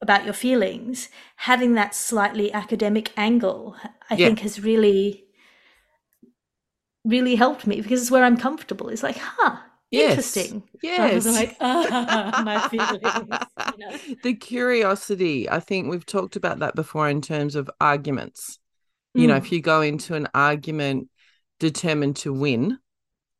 About 0.00 0.24
your 0.24 0.34
feelings 0.34 1.08
having 1.36 1.74
that 1.74 1.94
slightly 1.94 2.52
academic 2.52 3.12
angle 3.16 3.76
i 4.10 4.16
Yeah. 4.16 4.28
think 4.28 4.40
has 4.40 4.60
really 4.62 5.24
really 7.04 7.36
helped 7.36 7.66
me 7.66 7.80
because 7.80 8.00
it's 8.02 8.10
where 8.10 8.24
i'm 8.24 8.36
comfortable 8.36 8.88
it's 8.88 9.02
like 9.02 9.16
huh 9.16 9.56
Yes. 9.90 10.54
interesting 10.54 10.62
Yes. 10.82 11.26
Like 11.26 11.56
ah, 11.60 12.34
my 12.36 12.60
feelings 12.60 13.38
you 13.72 13.78
know? 13.78 13.98
the 14.22 14.34
curiosity 14.34 15.48
i 15.50 15.60
think 15.60 15.88
we've 15.88 16.06
talked 16.06 16.36
about 16.36 16.58
that 16.60 16.74
before 16.74 17.08
in 17.08 17.20
terms 17.20 17.54
of 17.54 17.70
arguments 17.80 18.58
you 19.16 19.28
know 19.28 19.36
Mm. 19.36 19.38
if 19.38 19.52
you 19.52 19.60
go 19.62 19.82
into 19.82 20.14
an 20.14 20.28
argument 20.34 21.08
determined 21.60 22.16
to 22.16 22.32
win 22.32 22.78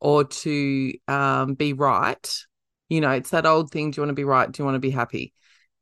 or 0.00 0.24
to 0.24 0.92
um, 1.08 1.54
be 1.54 1.72
right 1.74 2.30
you 2.88 3.00
know 3.00 3.10
it's 3.12 3.30
that 3.30 3.46
old 3.46 3.70
thing 3.70 3.90
do 3.90 3.98
you 3.98 4.02
want 4.02 4.10
to 4.10 4.14
be 4.14 4.24
right 4.24 4.52
do 4.52 4.62
you 4.62 4.66
want 4.66 4.76
to 4.76 4.80
be 4.80 4.90
happy 4.90 5.32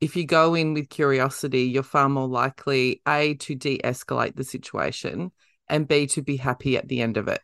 if 0.01 0.17
you 0.17 0.27
go 0.27 0.55
in 0.55 0.75
with 0.75 0.89
curiosity 0.89 1.63
you're 1.63 1.83
far 1.83 2.09
more 2.09 2.29
likely 2.29 3.01
a 3.07 3.35
to 3.35 3.55
de-escalate 3.55 4.37
the 4.37 4.45
situation 4.45 5.33
and 5.69 5.89
b 5.89 6.07
to 6.07 6.23
be 6.23 6.37
happy 6.37 6.77
at 6.77 6.89
the 6.89 7.01
end 7.01 7.17
of 7.17 7.29
it 7.29 7.41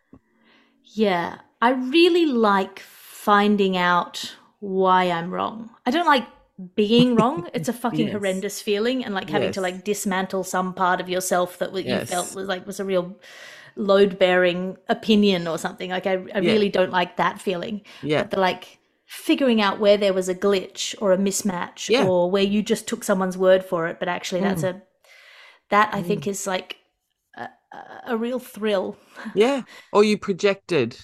Yeah, 0.84 1.38
I 1.60 1.70
really 1.70 2.26
like 2.26 2.80
finding 2.80 3.76
out 3.76 4.34
why 4.60 5.10
I'm 5.10 5.30
wrong. 5.30 5.70
I 5.86 5.90
don't 5.90 6.06
like 6.06 6.26
being 6.74 7.14
wrong. 7.16 7.48
It's 7.54 7.68
a 7.68 7.72
fucking 7.72 8.08
Yes. 8.08 8.10
horrendous 8.10 8.60
feeling, 8.60 9.04
and 9.04 9.14
like 9.14 9.30
having 9.30 9.52
to 9.52 9.60
like 9.60 9.84
dismantle 9.84 10.44
some 10.44 10.74
part 10.74 11.00
of 11.00 11.08
yourself 11.08 11.58
that 11.58 11.72
what 11.72 11.86
you 11.86 11.98
Yes. 11.98 12.00
felt 12.00 12.32
was 12.34 12.48
like 12.48 12.66
was 12.66 12.80
a 12.80 12.84
real 12.84 13.16
load 13.76 14.18
bearing 14.18 14.76
opinion 14.88 15.48
or 15.48 15.58
something. 15.58 15.90
Like 15.90 16.06
I, 16.06 16.24
I 16.34 16.38
Yeah. 16.38 16.38
really 16.38 16.68
don't 16.68 16.90
like 16.92 17.16
that 17.16 17.40
feeling. 17.40 17.82
yeah 18.00 18.24
But 18.24 18.30
the 18.30 18.38
like 18.40 18.78
figuring 19.12 19.60
out 19.60 19.78
where 19.78 19.98
there 19.98 20.14
was 20.14 20.28
a 20.30 20.34
glitch 20.34 20.94
or 20.98 21.12
a 21.12 21.18
mismatch 21.18 21.90
Yeah. 21.90 22.06
or 22.06 22.30
where 22.30 22.42
you 22.42 22.62
just 22.62 22.88
took 22.88 23.04
someone's 23.04 23.36
word 23.36 23.62
for 23.62 23.86
it, 23.86 23.98
but 23.98 24.08
actually 24.08 24.40
that's 24.40 24.62
a 24.62 24.80
that 25.68 25.94
I 25.94 26.02
think 26.02 26.26
is 26.26 26.46
like 26.46 26.76
a, 27.36 27.48
a- 27.72 28.00
a 28.06 28.16
real 28.16 28.38
thrill. 28.38 28.96
Yeah. 29.34 29.62
Or 29.92 30.02
you 30.02 30.16
projected, 30.16 30.98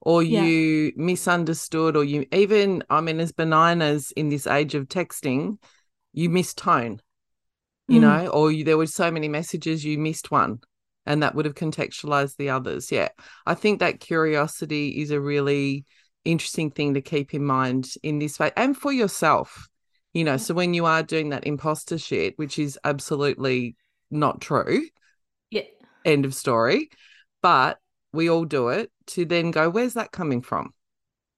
or 0.00 0.24
Yeah. 0.24 0.42
you 0.42 0.92
misunderstood, 0.96 1.96
or 1.96 2.02
you 2.02 2.26
even, 2.32 2.82
I 2.90 3.00
mean, 3.00 3.20
as 3.20 3.30
benign 3.30 3.80
as 3.80 4.10
in 4.16 4.28
this 4.28 4.46
age 4.48 4.74
of 4.74 4.88
texting, 4.88 5.58
you 6.12 6.30
missed 6.30 6.58
tone, 6.58 7.00
you 7.86 8.00
Mm. 8.00 8.02
know, 8.02 8.26
or 8.28 8.50
you, 8.50 8.64
there 8.64 8.76
were 8.78 8.86
so 8.86 9.10
many 9.12 9.28
messages, 9.28 9.84
you 9.84 9.98
missed 9.98 10.32
one, 10.32 10.58
and 11.06 11.22
that 11.22 11.36
would 11.36 11.44
have 11.44 11.54
contextualized 11.54 12.36
the 12.38 12.50
others. 12.50 12.90
Yeah. 12.90 13.10
I 13.46 13.54
think 13.54 13.78
that 13.78 14.00
curiosity 14.00 15.00
is 15.00 15.12
a 15.12 15.20
really 15.20 15.84
interesting 16.24 16.70
thing 16.70 16.94
to 16.94 17.00
keep 17.00 17.34
in 17.34 17.44
mind 17.44 17.94
in 18.02 18.18
this 18.18 18.38
way 18.38 18.50
and 18.56 18.76
for 18.76 18.92
yourself, 18.92 19.68
you 20.12 20.24
know. 20.24 20.36
So 20.36 20.54
when 20.54 20.74
you 20.74 20.86
are 20.86 21.02
doing 21.02 21.30
that 21.30 21.46
imposter 21.46 21.98
shit, 21.98 22.38
which 22.38 22.58
is 22.58 22.78
absolutely 22.84 23.76
not 24.10 24.40
true, 24.40 24.82
Yeah. 25.50 25.62
end 26.04 26.24
of 26.24 26.34
story. 26.34 26.90
But 27.42 27.78
we 28.12 28.30
all 28.30 28.44
do 28.44 28.68
it 28.68 28.90
to 29.08 29.24
then 29.24 29.50
go, 29.50 29.68
where's 29.68 29.94
that 29.94 30.12
coming 30.12 30.42
from? 30.42 30.72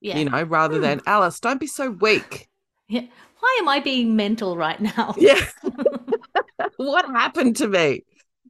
Yeah. 0.01 0.17
You 0.17 0.29
know, 0.29 0.43
rather 0.43 0.75
Hmm. 0.75 0.81
than 0.81 1.01
Alice, 1.07 1.39
don't 1.39 1.59
be 1.59 1.67
so 1.67 1.89
weak. 1.89 2.47
Yeah. 2.87 3.07
Why 3.39 3.57
am 3.59 3.67
I 3.69 3.79
being 3.79 4.15
mental 4.15 4.55
right 4.55 4.79
now? 4.79 5.15
Yeah. 5.17 5.43
what 6.77 7.05
happened 7.05 7.55
to 7.57 7.67
me? 7.67 8.03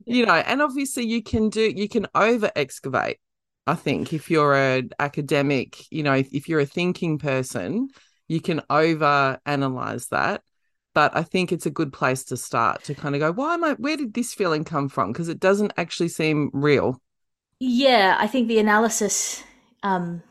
You 0.06 0.26
know, 0.26 0.34
and 0.34 0.62
obviously 0.62 1.06
you 1.06 1.24
can 1.24 1.50
do, 1.50 1.62
you 1.62 1.88
can 1.90 2.08
over 2.14 2.52
excavate. 2.56 3.18
I 3.68 3.76
think 3.76 4.14
if 4.14 4.30
you're 4.30 4.56
an 4.56 4.92
academic, 5.00 5.92
you 5.92 6.04
know, 6.04 6.14
if, 6.14 6.34
if 6.34 6.48
you're 6.48 6.60
a 6.60 6.66
thinking 6.66 7.18
person, 7.18 7.90
you 8.28 8.40
can 8.40 8.62
over 8.70 9.40
analyze 9.46 10.08
that. 10.10 10.42
But 10.94 11.16
I 11.16 11.24
think 11.24 11.52
it's 11.52 11.66
a 11.66 11.72
good 11.72 11.92
place 11.92 12.24
to 12.26 12.38
start 12.38 12.84
to 12.86 12.96
kind 12.96 13.16
of 13.16 13.20
go, 13.20 13.32
why 13.34 13.56
am 13.56 13.64
I, 13.64 13.74
where 13.74 13.98
did 13.98 14.14
this 14.14 14.34
feeling 14.34 14.64
come 14.64 14.88
from? 14.88 15.12
Because 15.12 15.30
it 15.30 15.40
doesn't 15.40 15.74
actually 15.78 16.08
seem 16.08 16.52
real. 16.54 17.02
Yeah, 17.60 18.18
I 18.20 18.28
think 18.28 18.48
the 18.48 18.60
analysis, 18.60 19.44
um, 19.84 20.24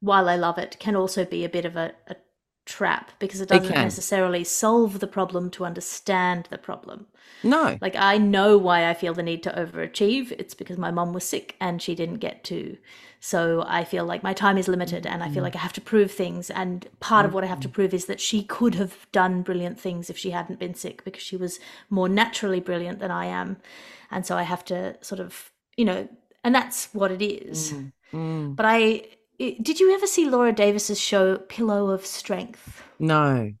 while 0.00 0.28
I 0.28 0.36
love 0.36 0.58
it, 0.58 0.78
can 0.80 0.96
also 0.96 1.24
be 1.24 1.44
a 1.44 1.48
bit 1.48 1.64
of 1.64 1.76
a, 1.76 1.92
a 2.08 2.16
trap 2.66 3.12
because 3.18 3.40
it 3.40 3.48
doesn't 3.48 3.72
can. 3.72 3.84
necessarily 3.84 4.44
solve 4.44 4.98
the 4.98 5.06
problem 5.06 5.50
to 5.50 5.64
understand 5.64 6.48
the 6.50 6.58
problem. 6.58 7.06
No. 7.42 7.78
Like, 7.80 7.96
I 7.96 8.18
know 8.18 8.58
why 8.58 8.88
I 8.88 8.94
feel 8.94 9.14
the 9.14 9.22
need 9.22 9.42
to 9.44 9.50
overachieve. 9.50 10.32
It's 10.32 10.54
because 10.54 10.76
my 10.76 10.90
mom 10.90 11.12
was 11.12 11.24
sick 11.24 11.56
and 11.60 11.80
she 11.80 11.94
didn't 11.94 12.16
get 12.16 12.44
to. 12.44 12.76
So 13.20 13.64
I 13.66 13.84
feel 13.84 14.04
like 14.04 14.22
my 14.22 14.32
time 14.32 14.58
is 14.58 14.68
limited 14.68 15.06
and 15.06 15.22
I 15.22 15.26
feel 15.26 15.36
mm-hmm. 15.36 15.44
like 15.44 15.56
I 15.56 15.60
have 15.60 15.72
to 15.74 15.80
prove 15.80 16.10
things. 16.10 16.50
And 16.50 16.86
part 17.00 17.24
of 17.24 17.32
what 17.32 17.44
I 17.44 17.46
have 17.46 17.60
to 17.60 17.68
mm-hmm. 17.68 17.74
prove 17.74 17.94
is 17.94 18.06
that 18.06 18.20
she 18.20 18.42
could 18.42 18.74
have 18.74 19.06
done 19.12 19.42
brilliant 19.42 19.80
things 19.80 20.10
if 20.10 20.18
she 20.18 20.30
hadn't 20.30 20.58
been 20.58 20.74
sick 20.74 21.04
because 21.04 21.22
she 21.22 21.36
was 21.36 21.58
more 21.88 22.08
naturally 22.08 22.60
brilliant 22.60 22.98
than 22.98 23.10
I 23.10 23.26
am. 23.26 23.56
And 24.10 24.26
so 24.26 24.36
I 24.36 24.42
have 24.42 24.64
to 24.66 24.96
sort 25.02 25.20
of, 25.20 25.50
you 25.76 25.84
know, 25.84 26.08
and 26.44 26.54
that's 26.54 26.88
what 26.92 27.10
it 27.10 27.22
is. 27.22 27.72
Mm-hmm. 27.72 28.16
Mm. 28.16 28.56
But 28.56 28.66
I. 28.66 29.04
it- 29.38 29.62
Did 29.62 29.80
you 29.80 29.92
ever 29.94 30.06
see 30.06 30.28
Laura 30.28 30.52
Davis's 30.52 31.00
show 31.00 31.36
Pillow 31.38 31.90
of 31.90 32.04
Strength? 32.06 32.82
No. 32.98 33.52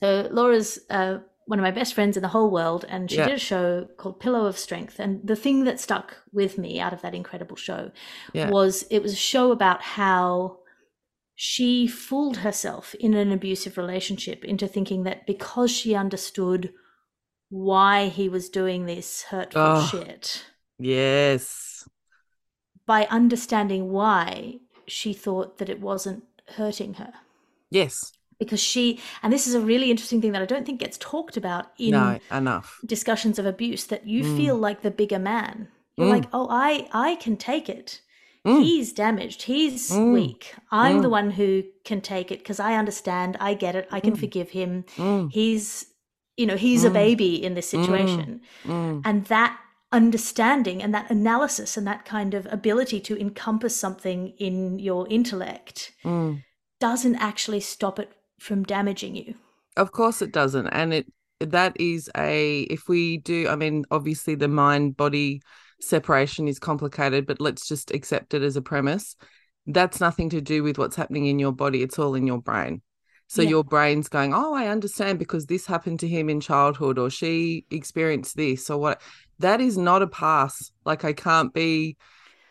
So 0.00 0.28
Laura's 0.30 0.78
uh, 0.90 1.18
one 1.46 1.58
of 1.58 1.62
my 1.62 1.70
best 1.70 1.94
friends 1.94 2.16
in 2.16 2.22
the 2.22 2.28
whole 2.28 2.50
world, 2.50 2.84
and 2.88 3.10
she 3.10 3.16
Yeah. 3.16 3.26
did 3.26 3.34
a 3.36 3.38
show 3.38 3.88
called 3.96 4.20
Pillow 4.20 4.44
of 4.46 4.58
Strength. 4.58 4.98
And 5.00 5.26
the 5.26 5.34
thing 5.36 5.64
that 5.64 5.80
stuck 5.80 6.16
with 6.32 6.58
me 6.58 6.78
out 6.78 6.92
of 6.92 7.00
that 7.02 7.14
incredible 7.14 7.56
show 7.56 7.90
Yeah. 8.32 8.50
was 8.50 8.84
it 8.90 9.02
was 9.02 9.12
a 9.14 9.16
show 9.16 9.50
about 9.50 9.80
how 9.82 10.58
she 11.34 11.86
fooled 11.86 12.38
herself 12.38 12.94
in 12.96 13.14
an 13.14 13.32
abusive 13.32 13.78
relationship 13.78 14.44
into 14.44 14.66
thinking 14.68 15.04
that 15.04 15.26
because 15.26 15.70
she 15.70 15.94
understood 15.94 16.72
why 17.48 18.08
he 18.08 18.28
was 18.28 18.50
doing 18.50 18.84
this 18.86 19.22
hurtful 19.22 19.62
Oh. 19.62 19.86
shit, 19.90 20.44
Yes. 20.78 21.88
by 22.86 23.06
understanding 23.06 23.90
why, 23.90 24.58
she 24.90 25.12
thought 25.12 25.58
that 25.58 25.68
it 25.68 25.80
wasn't 25.80 26.24
hurting 26.56 26.94
her. 26.94 27.12
Yes. 27.70 28.12
Because 28.38 28.60
she, 28.60 29.00
and 29.22 29.32
this 29.32 29.46
is 29.46 29.54
a 29.54 29.60
really 29.60 29.90
interesting 29.90 30.20
thing 30.20 30.32
that 30.32 30.42
I 30.42 30.46
don't 30.46 30.64
think 30.64 30.80
gets 30.80 30.96
talked 30.98 31.36
about 31.36 31.66
in 31.78 31.90
no, 31.90 32.18
enough. 32.30 32.78
discussions 32.86 33.38
of 33.38 33.46
abuse 33.46 33.84
that 33.86 34.06
you 34.06 34.22
Mm. 34.24 34.36
feel 34.36 34.56
like 34.56 34.82
the 34.82 34.90
bigger 34.90 35.18
man. 35.18 35.68
You're 35.96 36.06
Mm. 36.06 36.10
like, 36.10 36.28
oh, 36.32 36.46
I 36.50 36.88
I 36.92 37.16
can 37.16 37.36
take 37.36 37.68
it. 37.68 38.00
Mm. 38.46 38.62
He's 38.62 38.92
damaged. 38.92 39.42
He's 39.42 39.90
Mm. 39.90 40.12
weak. 40.12 40.54
I'm 40.70 41.02
the 41.02 41.08
Mm. 41.08 41.18
one 41.20 41.30
who 41.32 41.64
can 41.84 42.00
take 42.00 42.30
it 42.30 42.38
because 42.38 42.60
I 42.60 42.74
understand. 42.76 43.36
I 43.40 43.54
get 43.54 43.74
it. 43.74 43.88
I 43.90 43.98
can 44.00 44.14
Mm. 44.14 44.20
forgive 44.20 44.50
him. 44.50 44.84
He's, 45.32 45.86
you 46.36 46.46
know, 46.46 46.56
he's 46.56 46.84
a 46.84 46.90
baby 46.90 47.42
in 47.42 47.54
this 47.54 47.68
situation. 47.68 48.40
And 48.64 49.24
that 49.26 49.58
understanding 49.90 50.82
and 50.82 50.92
that 50.94 51.10
analysis 51.10 51.76
and 51.76 51.86
that 51.86 52.04
kind 52.04 52.34
of 52.34 52.46
ability 52.50 53.00
to 53.00 53.18
encompass 53.18 53.74
something 53.74 54.28
in 54.38 54.78
your 54.78 55.06
intellect 55.08 55.92
mm. 56.04 56.42
doesn't 56.78 57.16
actually 57.16 57.60
stop 57.60 57.98
it 57.98 58.12
from 58.38 58.62
damaging 58.64 59.16
you. 59.16 59.34
Of 59.76 59.92
course 59.92 60.20
it 60.20 60.32
doesn't. 60.32 60.66
And 60.68 60.92
it 60.92 61.06
that 61.40 61.80
is 61.80 62.10
a 62.16 62.62
if 62.62 62.88
we 62.88 63.18
do 63.18 63.48
I 63.48 63.56
mean, 63.56 63.84
obviously 63.90 64.34
the 64.34 64.48
mind 64.48 64.96
body 64.96 65.40
separation 65.80 66.48
is 66.48 66.58
complicated, 66.58 67.26
but 67.26 67.40
let's 67.40 67.66
just 67.66 67.90
accept 67.92 68.34
it 68.34 68.42
as 68.42 68.56
a 68.56 68.62
premise. 68.62 69.16
That's 69.66 70.00
nothing 70.00 70.28
to 70.30 70.40
do 70.40 70.62
with 70.62 70.78
what's 70.78 70.96
happening 70.96 71.26
in 71.26 71.38
your 71.38 71.52
body. 71.52 71.82
It's 71.82 71.98
all 71.98 72.14
in 72.14 72.26
your 72.26 72.42
brain. 72.42 72.82
So 73.28 73.42
Yeah. 73.42 73.50
your 73.50 73.64
brain's 73.64 74.08
going, 74.08 74.34
oh, 74.34 74.54
I 74.54 74.68
understand 74.68 75.18
because 75.18 75.46
this 75.46 75.66
happened 75.66 76.00
to 76.00 76.08
him 76.08 76.28
in 76.28 76.40
childhood 76.40 76.98
or 76.98 77.10
she 77.10 77.64
experienced 77.70 78.36
this 78.36 78.68
or 78.68 78.78
what. 78.78 79.00
That 79.40 79.60
is 79.60 79.78
not 79.78 80.02
a 80.02 80.06
pass. 80.06 80.72
Like, 80.84 81.04
I 81.04 81.12
can't 81.12 81.52
be 81.52 81.96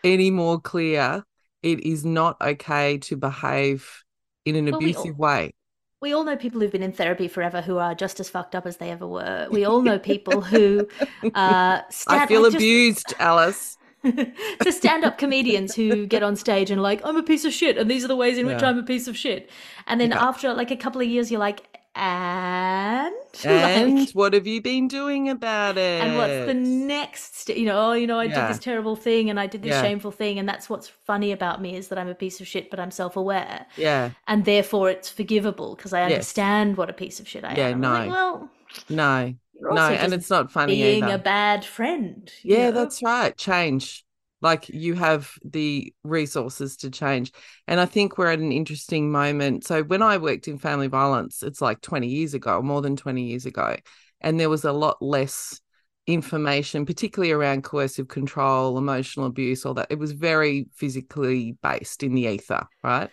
any 0.03 0.31
more 0.31 0.59
clear. 0.59 1.23
It 1.63 1.81
is 1.81 2.05
not 2.05 2.37
okay 2.41 2.97
to 2.99 3.17
behave 3.17 4.03
in 4.45 4.55
an 4.55 4.65
Well, 4.65 4.79
we 4.79 4.93
all- 4.93 5.01
abusive 5.01 5.17
way. 5.19 5.53
We 5.99 6.13
all 6.13 6.23
know 6.23 6.37
people 6.37 6.61
who've 6.61 6.71
been 6.71 6.83
in 6.83 6.91
therapy 6.91 7.27
forever 7.27 7.59
who 7.59 7.79
are 7.79 7.95
just 7.95 8.19
as 8.19 8.29
fucked 8.29 8.53
up 8.53 8.67
as 8.67 8.77
they 8.77 8.91
ever 8.91 9.07
were. 9.07 9.47
We 9.49 9.65
all 9.65 9.81
know 9.81 9.97
people 10.13 10.41
who 10.41 10.87
uh, 11.33 11.81
stand, 11.89 12.21
I 12.21 12.27
feel 12.27 12.43
like, 12.43 12.51
just- 12.51 12.55
abused, 12.61 13.13
Alice. 13.19 13.77
to 14.03 14.71
stand-up 14.71 15.17
comedians 15.17 15.73
who 15.73 16.05
get 16.05 16.21
on 16.21 16.35
stage 16.35 16.69
and 16.69 16.81
like 16.83 17.01
i'm 17.03 17.17
a 17.17 17.23
piece 17.23 17.43
of 17.45 17.51
shit 17.51 17.77
and 17.79 17.89
these 17.89 18.05
are 18.05 18.07
the 18.07 18.15
ways 18.15 18.37
in 18.37 18.45
which 18.45 18.61
i'm 18.61 18.77
a 18.77 18.83
piece 18.83 19.07
of 19.07 19.17
shit 19.17 19.49
and 19.87 19.99
then 19.99 20.11
Yeah. 20.11 20.23
after 20.23 20.53
like 20.53 20.69
a 20.69 20.77
couple 20.77 21.01
of 21.01 21.07
years 21.07 21.31
you're 21.31 21.39
like 21.39 21.76
and 21.97 23.13
And 23.43 23.99
like, 23.99 24.09
what 24.13 24.33
have 24.33 24.47
you 24.47 24.61
been 24.61 24.87
doing 24.87 25.29
about 25.29 25.77
it? 25.77 26.03
and 26.03 26.15
what's 26.15 26.39
the 26.39 26.53
next 26.53 27.35
st- 27.35 27.57
you 27.57 27.65
know 27.65 27.89
oh 27.89 27.93
you 27.93 28.07
know 28.07 28.19
i 28.19 28.27
Yeah. 28.27 28.33
did 28.35 28.47
this 28.47 28.59
terrible 28.59 28.95
thing 28.95 29.29
and 29.29 29.39
i 29.39 29.47
did 29.47 29.63
this 29.63 29.69
Yeah. 29.69 29.81
shameful 29.81 30.11
thing 30.11 30.37
and 30.39 30.47
that's 30.47 30.69
what's 30.69 30.87
funny 30.87 31.31
about 31.31 31.61
me 31.61 31.75
is 31.75 31.87
that 31.87 31.97
i'm 31.97 32.07
a 32.07 32.15
piece 32.15 32.39
of 32.39 32.47
shit 32.47 32.69
but 32.69 32.79
i'm 32.79 32.91
self-aware 32.91 33.65
Yeah, 33.75 34.13
and 34.27 34.45
therefore 34.45 34.89
it's 34.89 35.09
forgivable 35.09 35.75
because 35.75 35.93
i 35.93 36.03
Yes. 36.03 36.27
understand 36.27 36.77
what 36.77 36.89
a 36.89 36.93
piece 36.93 37.19
of 37.19 37.27
shit 37.27 37.43
i 37.43 37.53
Yeah, 37.53 37.67
am 37.69 37.73
I'm 37.73 37.81
like, 37.89 38.05
no. 38.09 38.09
well 38.09 38.51
no, 38.89 39.35
no, 39.69 39.81
and 39.89 40.13
it's 40.13 40.29
not 40.29 40.51
funny 40.51 40.75
being 40.75 40.83
either. 40.83 41.15
a 41.15 41.17
bad 41.17 41.65
friend 41.65 42.31
you 42.43 42.57
Yeah, 42.57 42.67
know? 42.67 42.71
that's 42.71 43.01
right. 43.03 43.35
Change. 43.37 44.05
Like 44.41 44.69
you 44.69 44.93
have 44.93 45.31
the 45.43 45.93
resources 46.03 46.77
to 46.77 46.89
change. 46.89 47.31
And 47.67 47.79
I 47.79 47.85
think 47.85 48.17
we're 48.17 48.31
at 48.31 48.39
an 48.39 48.51
interesting 48.51 49.11
moment. 49.11 49.65
So 49.65 49.83
when 49.83 50.01
I 50.01 50.17
worked 50.17 50.47
in 50.47 50.57
family 50.59 50.87
violence, 50.87 51.41
it's 51.43 51.61
like 51.61 51.81
20 51.81 52.07
years 52.07 52.33
ago, 52.33 52.61
more 52.61 52.81
than 52.81 52.95
20 52.95 53.23
years 53.23 53.45
ago. 53.45 53.77
And 54.21 54.39
there 54.39 54.49
was 54.49 54.63
a 54.63 54.71
lot 54.71 55.01
less 55.01 55.59
information, 56.05 56.85
particularly 56.85 57.31
around 57.31 57.63
coercive 57.63 58.07
control, 58.07 58.77
emotional 58.77 59.25
abuse, 59.25 59.65
all 59.65 59.73
that. 59.73 59.87
It 59.89 59.99
was 59.99 60.13
very 60.13 60.67
physically 60.73 61.57
based 61.61 62.03
in 62.03 62.13
the 62.13 62.27
ether, 62.27 62.65
right? 62.83 63.09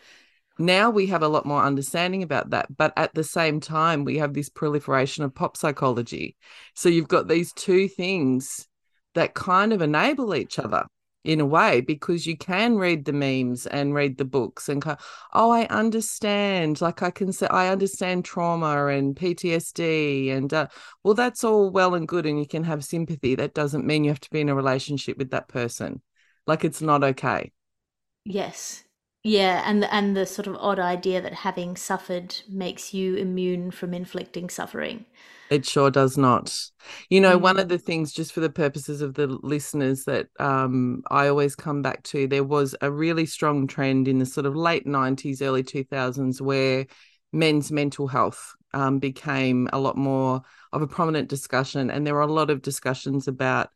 Now 0.59 0.90
we 0.90 1.07
have 1.07 1.23
a 1.23 1.28
lot 1.28 1.47
more 1.47 1.62
understanding 1.62 2.23
about 2.23 2.50
that. 2.50 2.75
But 2.75 2.93
at 2.97 3.12
the 3.14 3.25
same 3.25 3.61
time, 3.61 4.04
we 4.04 4.19
have 4.19 4.35
this 4.35 4.49
proliferation 4.49 5.25
of 5.25 5.35
pop 5.35 5.57
psychology. 5.57 6.37
So 6.75 6.88
you've 6.88 7.09
got 7.09 7.26
these 7.26 7.52
two 7.52 7.88
things 7.88 8.69
that 9.14 9.35
kind 9.35 9.73
of 9.73 9.83
enable 9.83 10.35
each 10.35 10.59
other 10.59 10.87
in 11.25 11.40
a 11.40 11.47
way 11.47 11.81
because 11.81 12.26
you 12.26 12.37
can 12.37 12.76
read 12.76 13.04
the 13.07 13.12
memes 13.12 13.66
and 13.66 13.95
read 13.95 14.19
the 14.19 14.25
books 14.25 14.69
and 14.69 14.83
go, 14.83 14.97
oh, 15.33 15.50
I 15.50 15.64
understand. 15.66 16.81
Like 16.81 17.02
I 17.02 17.11
can 17.11 17.33
say, 17.33 17.47
I 17.47 17.69
understand 17.69 18.25
trauma 18.25 18.87
and 18.87 19.16
PTSD. 19.16 20.31
And 20.31 20.52
uh, 20.52 20.69
well, 21.02 21.14
that's 21.14 21.43
all 21.43 21.71
well 21.71 21.95
and 21.95 22.07
good. 22.07 22.26
And 22.26 22.38
you 22.38 22.47
can 22.47 22.64
have 22.64 22.85
sympathy. 22.85 23.35
That 23.35 23.54
doesn't 23.54 23.87
mean 23.87 24.04
you 24.04 24.11
have 24.11 24.21
to 24.21 24.31
be 24.31 24.43
in 24.43 24.50
a 24.50 24.54
relationship 24.54 25.16
with 25.16 25.31
that 25.31 25.49
person. 25.49 26.02
Like 26.47 26.64
it's 26.64 26.83
not 26.83 27.02
okay. 27.02 27.52
Yes. 28.25 28.83
Yeah, 29.25 29.62
and 29.66 29.83
the, 29.83 29.93
and 29.93 30.16
the 30.16 30.25
sort 30.25 30.47
of 30.47 30.54
odd 30.57 30.78
idea 30.78 31.21
that 31.21 31.33
having 31.35 31.75
suffered 31.76 32.43
makes 32.49 32.95
you 32.95 33.16
immune 33.16 33.73
from 33.73 33.93
inflicting 33.93 34.49
suffering. 34.49 35.04
It 35.50 35.66
sure 35.66 35.90
does 35.90 36.16
not. 36.16 36.57
You 37.11 37.21
know, 37.21 37.38
one 37.38 37.59
of 37.59 37.69
Mm. 37.69 37.69
the 37.69 37.78
things, 37.78 38.12
just 38.12 38.33
for 38.33 38.40
the 38.40 38.50
purposes 38.50 39.02
of 39.02 39.14
the 39.14 39.26
listeners, 39.26 40.04
that 40.04 40.28
um, 40.40 41.02
I 41.11 41.28
always 41.28 41.54
come 41.54 41.83
back 41.83 42.02
to, 42.04 42.26
there 42.26 42.43
was 42.45 42.75
a 42.81 42.90
really 42.90 43.26
strong 43.26 43.66
trend 43.66 44.09
in 44.09 44.19
the 44.19 44.26
sort 44.26 44.47
of 44.47 44.57
late 44.57 44.87
90s, 44.87 45.43
early 45.43 45.62
2000s 45.62 46.40
where 46.40 46.87
men's 47.33 47.71
mental 47.71 48.09
health 48.09 48.54
um, 48.73 48.99
became 48.99 49.69
a 49.73 49.78
lot 49.78 49.97
more 49.97 50.43
of 50.73 50.83
a 50.83 50.87
prominent 50.88 51.28
discussion. 51.28 51.90
And 51.90 52.07
there 52.07 52.14
were 52.14 52.23
a 52.23 52.26
lot 52.26 52.50
of 52.50 52.62
discussions 52.62 53.28
about 53.28 53.69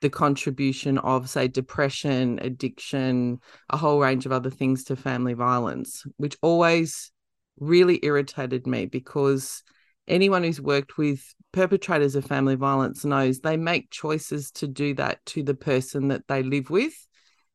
the 0.00 0.10
contribution 0.10 0.98
of, 0.98 1.30
say, 1.30 1.48
depression, 1.48 2.38
addiction, 2.42 3.38
a 3.70 3.76
whole 3.76 4.00
range 4.00 4.26
of 4.26 4.32
other 4.32 4.50
things 4.50 4.84
to 4.84 4.96
family 4.96 5.34
violence, 5.34 6.04
which 6.16 6.36
always 6.42 7.10
really 7.58 8.00
irritated 8.02 8.66
me 8.66 8.86
because 8.86 9.62
anyone 10.06 10.42
who's 10.42 10.60
worked 10.60 10.98
with 10.98 11.34
perpetrators 11.52 12.14
of 12.16 12.24
family 12.24 12.56
violence 12.56 13.04
knows 13.04 13.38
they 13.38 13.56
make 13.56 13.90
choices 13.90 14.50
to 14.50 14.66
do 14.66 14.94
that 14.94 15.24
to 15.26 15.42
the 15.42 15.54
person 15.54 16.08
that 16.08 16.26
they 16.28 16.42
live 16.42 16.68
with. 16.70 16.94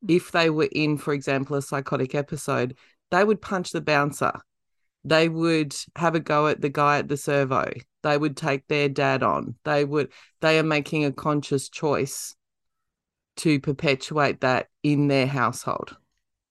Mm. 0.06 0.16
If 0.16 0.32
they 0.32 0.50
were 0.50 0.70
in, 0.72 0.98
for 0.98 1.14
example, 1.14 1.58
a 1.58 1.62
psychotic 1.62 2.16
episode, 2.16 2.78
they 3.12 3.24
would 3.24 3.42
punch 3.42 3.72
the 3.72 3.82
bouncer. 3.82 4.32
They 5.04 5.30
would 5.30 5.76
have 5.96 6.16
a 6.16 6.20
go 6.20 6.48
at 6.48 6.62
the 6.62 6.70
guy 6.70 7.00
at 7.00 7.08
the 7.08 7.18
servo. 7.18 7.72
They 8.04 8.18
would 8.18 8.38
take 8.38 8.68
their 8.68 8.90
dad 8.90 9.24
on. 9.24 9.56
They 9.64 9.86
would, 9.86 10.12
they 10.42 10.60
are 10.60 10.64
making 10.64 11.06
a 11.06 11.12
conscious 11.12 11.70
choice 11.70 12.36
to 13.38 13.60
perpetuate 13.60 14.42
that 14.42 14.68
in 14.84 15.08
their 15.08 15.28
household. 15.28 15.96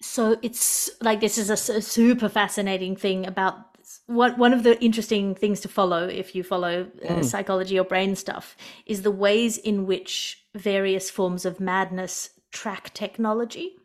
So 0.00 0.38
it's 0.42 0.90
like 1.00 1.20
this 1.20 1.38
is 1.38 1.50
a 1.50 1.56
super 1.56 2.28
fascinating 2.28 2.96
thing 2.96 3.26
about 3.26 3.56
what 4.06 4.38
one 4.38 4.52
of 4.52 4.62
the 4.62 4.82
interesting 4.82 5.34
things 5.34 5.61
to 5.61 5.68
follow 5.68 6.06
if 6.06 6.34
you 6.34 6.42
follow 6.42 6.87
uh, 7.02 7.14
Mm. 7.14 7.24
psychology 7.24 7.78
or 7.78 7.84
brain 7.84 8.14
stuff 8.16 8.56
is 8.87 9.02
the 9.02 9.11
ways 9.11 9.58
in 9.58 9.87
which 9.87 10.44
various 10.54 11.11
forms 11.11 11.44
of 11.44 11.58
madness 11.58 12.30
track 12.52 12.92
technology. 12.94 13.76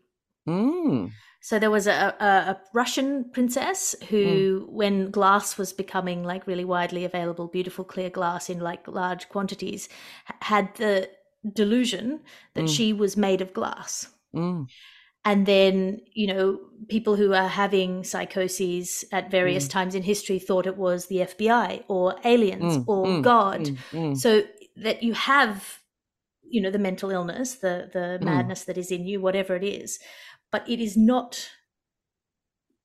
Mm. 0.47 1.11
So 1.47 1.59
there 1.59 1.69
was 1.71 1.87
a, 1.87 2.15
a, 2.21 2.25
a 2.51 2.57
Russian 2.73 3.29
princess 3.31 3.95
who, 4.09 4.65
when 4.71 5.11
glass 5.11 5.57
was 5.57 5.73
becoming 5.73 6.23
like 6.23 6.47
really 6.47 6.63
widely 6.63 7.03
available, 7.03 7.47
beautiful 7.47 7.83
clear 7.83 8.09
glass 8.09 8.49
in 8.49 8.59
like 8.61 8.87
large 8.87 9.27
quantities, 9.27 9.89
had 10.39 10.73
the 10.75 11.09
delusion 11.53 12.21
that 12.53 12.63
Mm. 12.65 12.75
she 12.75 12.93
was 12.93 13.17
made 13.17 13.41
of 13.41 13.51
glass. 13.53 14.07
Mm. 14.33 14.67
And 15.25 15.45
then, 15.45 15.99
you 16.13 16.27
know, 16.27 16.59
people 16.87 17.17
who 17.17 17.33
are 17.33 17.49
having 17.49 18.05
psychoses 18.05 19.03
at 19.11 19.29
various 19.29 19.67
times 19.67 19.95
in 19.95 20.03
history 20.03 20.39
thought 20.39 20.65
it 20.65 20.77
was 20.77 21.07
the 21.07 21.17
FBI 21.23 21.83
or 21.89 22.15
aliens 22.23 22.77
Mm. 22.77 22.83
or 22.87 23.05
Mm. 23.05 23.21
God. 23.21 23.61
Mm. 23.61 23.77
Mm. 23.91 24.17
So 24.17 24.43
that 24.77 25.03
you 25.03 25.13
have, 25.13 25.79
you 26.53 26.61
know, 26.61 26.71
the 26.71 26.79
mental 26.79 27.09
illness, 27.11 27.55
the 27.55 27.89
the 27.91 28.17
Mm. 28.21 28.23
madness 28.31 28.63
that 28.63 28.77
is 28.77 28.91
in 28.91 29.05
you, 29.05 29.19
whatever 29.21 29.55
it 29.57 29.63
is, 29.63 29.99
but 30.53 30.69
it 30.69 30.79
is 30.79 30.95
not 30.95 31.49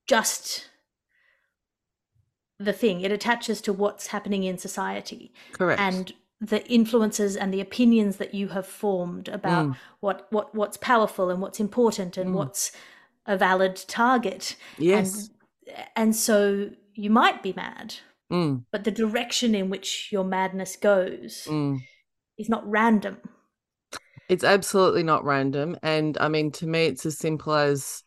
just 0.09 0.71
the 2.59 2.73
thing. 2.73 3.03
It 3.03 3.13
attaches 3.13 3.61
to 3.61 3.73
what's 3.73 4.09
happening 4.09 4.43
in 4.43 4.57
society 4.59 5.33
Correct. 5.53 5.81
and 5.81 6.13
the 6.41 6.67
influences 6.69 7.37
and 7.37 7.53
the 7.53 7.61
opinions 7.61 8.17
that 8.17 8.33
you 8.35 8.49
have 8.49 8.67
formed 8.67 9.29
about 9.29 9.67
Mm. 9.67 9.77
what 10.01 10.27
what 10.33 10.55
what's 10.55 10.77
powerful 10.79 11.31
and 11.31 11.41
what's 11.43 11.61
important 11.61 12.17
and 12.17 12.31
Mm. 12.31 12.35
what's 12.39 12.73
a 13.27 13.37
valid 13.37 13.77
target. 13.87 14.57
yes. 14.79 15.29
And 15.67 15.89
and 15.95 16.17
so 16.17 16.71
you 16.95 17.11
might 17.11 17.43
be 17.43 17.53
mad, 17.53 17.97
Mm. 18.33 18.65
but 18.73 18.85
the 18.85 18.91
direction 18.91 19.55
in 19.55 19.69
which 19.69 20.11
your 20.11 20.25
madness 20.25 20.77
goes 20.77 21.47
Mm. 21.51 21.81
is 22.39 22.49
not 22.49 22.63
random. 22.69 23.19
It's 24.29 24.45
absolutely 24.45 25.03
not 25.03 25.25
random. 25.25 25.77
And 25.83 26.19
I 26.21 26.29
mean, 26.29 26.51
to 26.53 26.67
me, 26.67 26.85
it's 26.87 27.07
as 27.07 27.19
simple 27.19 27.55
as 27.55 28.05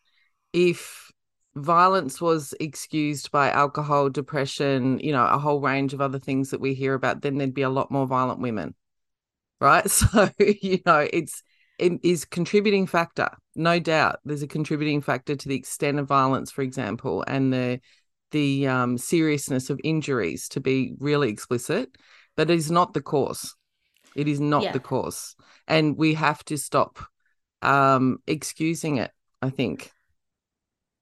if 0.52 1.10
violence 1.54 2.20
was 2.20 2.54
excused 2.60 3.30
by 3.30 3.50
alcohol, 3.50 4.08
depression, 4.08 4.98
you 5.00 5.12
know, 5.12 5.26
a 5.26 5.38
whole 5.38 5.60
range 5.60 5.92
of 5.92 6.00
other 6.00 6.18
things 6.18 6.50
that 6.50 6.60
we 6.60 6.74
hear 6.74 6.94
about, 6.94 7.22
then 7.22 7.38
there'd 7.38 7.54
be 7.54 7.62
a 7.62 7.70
lot 7.70 7.90
more 7.90 8.06
violent 8.06 8.40
women. 8.40 8.74
Right. 9.60 9.88
So, 9.90 10.30
you 10.38 10.80
know, 10.86 11.06
it's, 11.12 11.42
it 11.78 12.00
is 12.02 12.24
contributing 12.24 12.86
factor, 12.86 13.28
no 13.56 13.80
doubt. 13.80 14.20
There's 14.24 14.42
a 14.42 14.46
contributing 14.48 15.00
factor 15.00 15.34
to 15.34 15.48
the 15.48 15.56
extent 15.56 15.98
of 15.98 16.06
violence, 16.06 16.50
for 16.50 16.62
example, 16.62 17.24
and 17.26 17.52
the 17.52 17.80
the 18.30 18.66
um, 18.66 18.96
seriousness 18.96 19.68
of 19.68 19.78
injuries, 19.84 20.48
to 20.48 20.60
be 20.60 20.94
really 20.98 21.28
explicit, 21.28 21.96
but 22.34 22.48
it 22.50 22.56
is 22.56 22.70
not 22.70 22.94
the 22.94 23.02
cause. 23.02 23.54
It 24.14 24.28
is 24.28 24.40
not 24.40 24.72
Yeah. 24.72 24.72
the 24.72 24.80
cause, 24.80 25.36
and 25.68 25.96
we 25.96 26.14
have 26.14 26.44
to 26.46 26.58
stop 26.58 26.98
um, 27.62 28.18
excusing 28.26 28.98
it. 28.98 29.12
I 29.42 29.50
think. 29.50 29.92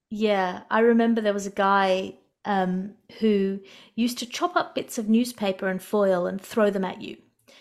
Yeah, 0.09 0.63
I 0.69 0.79
remember 0.81 1.21
there 1.21 1.33
was 1.33 1.47
a 1.47 1.51
guy 1.51 2.15
um, 2.45 2.95
who 3.19 3.59
used 3.95 4.17
to 4.19 4.25
chop 4.25 4.55
up 4.55 4.75
bits 4.75 4.97
of 4.97 5.07
newspaper 5.07 5.67
and 5.67 5.81
foil 5.81 6.27
and 6.27 6.41
throw 6.41 6.69
them 6.69 6.83
at 6.83 7.01
you. 7.01 7.17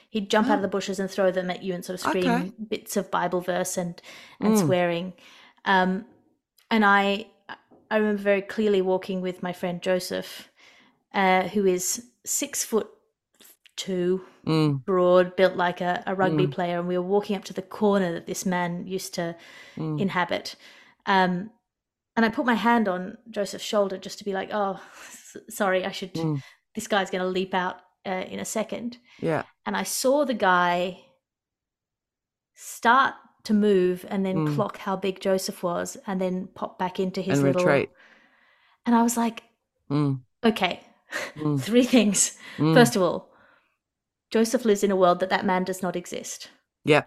He'd 0.09 0.31
jump 0.31 0.51
out 0.51 0.57
of 0.57 0.63
the 0.63 0.69
bushes 0.69 0.99
and 0.99 1.09
throw 1.09 1.31
them 1.31 1.51
at 1.51 1.63
you 1.63 1.75
and 1.75 1.85
sort 1.85 1.95
of 1.95 2.01
scream 2.01 2.35
Okay. 2.35 2.53
bits 2.69 2.97
of 2.97 3.11
Bible 3.11 3.41
verse 3.41 3.77
and 3.77 4.01
and 4.43 4.57
Mm. 4.57 4.59
swearing. 4.59 5.13
Um, 5.65 6.07
and 6.71 6.85
I 6.85 7.27
I 7.91 7.99
remember 7.99 8.23
very 8.23 8.43
clearly 8.43 8.83
walking 8.83 9.21
with 9.21 9.43
my 9.43 9.53
friend 9.53 9.81
Joseph, 9.83 10.51
uh, 11.15 11.45
who 11.49 11.67
is 11.67 12.07
six 12.25 12.65
foot 12.65 12.89
two, 13.85 14.21
Mm, 14.47 14.85
broad, 14.85 15.37
built 15.37 15.57
like 15.57 15.81
a, 15.81 16.03
a 16.07 16.15
rugby 16.15 16.47
Mm. 16.47 16.53
player, 16.53 16.79
and 16.79 16.89
we 16.89 16.97
were 16.99 17.11
walking 17.15 17.37
up 17.37 17.45
to 17.45 17.53
the 17.55 17.63
corner 17.81 18.13
that 18.13 18.27
this 18.27 18.45
man 18.47 18.87
used 18.87 19.15
to 19.15 19.37
mm, 19.77 20.01
inhabit. 20.01 20.57
Um, 21.07 21.51
and 22.17 22.25
I 22.27 22.29
put 22.31 22.47
my 22.47 22.55
hand 22.55 22.89
on 22.89 23.17
Joseph's 23.31 23.65
shoulder 23.65 23.97
just 23.99 24.19
to 24.19 24.25
be 24.25 24.33
like, 24.33 24.51
oh, 24.53 24.81
sorry, 25.49 25.85
I 25.85 25.93
should. 25.93 26.15
Mm. 26.15 26.43
This 26.75 26.89
guy's 26.89 27.11
going 27.11 27.23
to 27.23 27.29
leap 27.39 27.55
out 27.55 27.77
uh, 28.07 28.25
in 28.33 28.41
a 28.41 28.45
second. 28.45 28.99
Yeah. 29.21 29.43
And 29.67 29.77
I 29.77 29.85
saw 29.85 30.25
the 30.25 30.35
guy 30.35 31.01
start 32.55 33.15
to 33.45 33.55
move 33.55 34.05
and 34.09 34.25
then 34.25 34.37
Mm. 34.47 34.55
clock 34.55 34.79
how 34.79 34.97
big 34.97 35.21
Joseph 35.21 35.63
was 35.63 35.97
and 36.07 36.21
then 36.21 36.49
pop 36.55 36.79
back 36.79 37.01
into 37.01 37.21
his 37.23 37.39
And 37.39 37.47
little. 37.47 37.65
retreat. 37.65 37.91
And 38.87 38.95
I 38.95 39.03
was 39.03 39.17
like, 39.17 39.43
Mm. 39.91 40.21
okay, 40.45 40.81
Mm. 41.37 41.61
three 41.61 41.85
things. 41.85 42.39
Mm. 42.59 42.75
First 42.75 42.97
of 42.97 43.03
all, 43.03 43.30
Joseph 44.31 44.65
lives 44.65 44.85
in 44.85 44.91
a 44.91 44.97
world 44.97 45.21
that 45.21 45.31
that 45.31 45.45
man 45.45 45.65
does 45.65 45.83
not 45.83 45.97
exist. 45.97 46.51
Yeah. 46.85 47.05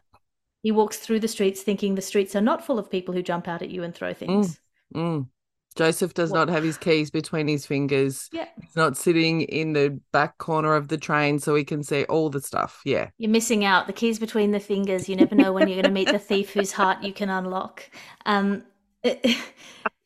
He 0.61 0.71
walks 0.71 0.97
through 0.97 1.19
the 1.19 1.27
streets 1.27 1.61
thinking 1.61 1.95
the 1.95 2.01
streets 2.01 2.35
are 2.35 2.41
not 2.41 2.65
full 2.65 2.79
of 2.79 2.89
people 2.89 3.13
who 3.13 3.21
jump 3.21 3.47
out 3.47 3.61
at 3.61 3.69
you 3.69 3.83
and 3.83 3.93
throw 3.93 4.13
things. 4.13 4.59
Mm. 4.95 5.27
Joseph 5.75 6.13
does 6.13 6.31
not 6.31 6.49
have 6.49 6.63
his 6.63 6.77
keys 6.77 7.09
between 7.09 7.47
his 7.47 7.65
fingers. 7.65 8.29
Yeah. 8.31 8.47
He's 8.61 8.75
not 8.75 8.95
sitting 8.95 9.41
in 9.41 9.73
the 9.73 9.99
back 10.11 10.37
corner 10.37 10.75
of 10.75 10.87
the 10.87 10.97
train 10.97 11.39
so 11.39 11.55
he 11.55 11.63
can 11.63 11.83
see 11.83 12.03
all 12.05 12.29
the 12.29 12.41
stuff. 12.41 12.81
Yeah. 12.85 13.09
You're 13.17 13.31
missing 13.31 13.65
out. 13.65 13.87
The 13.87 13.93
keys 13.93 14.19
between 14.19 14.51
the 14.51 14.59
fingers. 14.59 15.09
You 15.09 15.15
never 15.15 15.35
know 15.35 15.51
when 15.51 15.67
you're 15.67 15.81
going 15.81 15.85
to 15.85 15.91
meet 15.91 16.11
the 16.11 16.19
thief 16.19 16.53
whose 16.53 16.71
heart 16.71 17.03
you 17.03 17.11
can 17.11 17.29
unlock. 17.29 17.89
Um, 18.25 18.63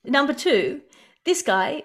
number 0.05 0.33
two, 0.33 0.81
this 1.25 1.41
guy 1.41 1.83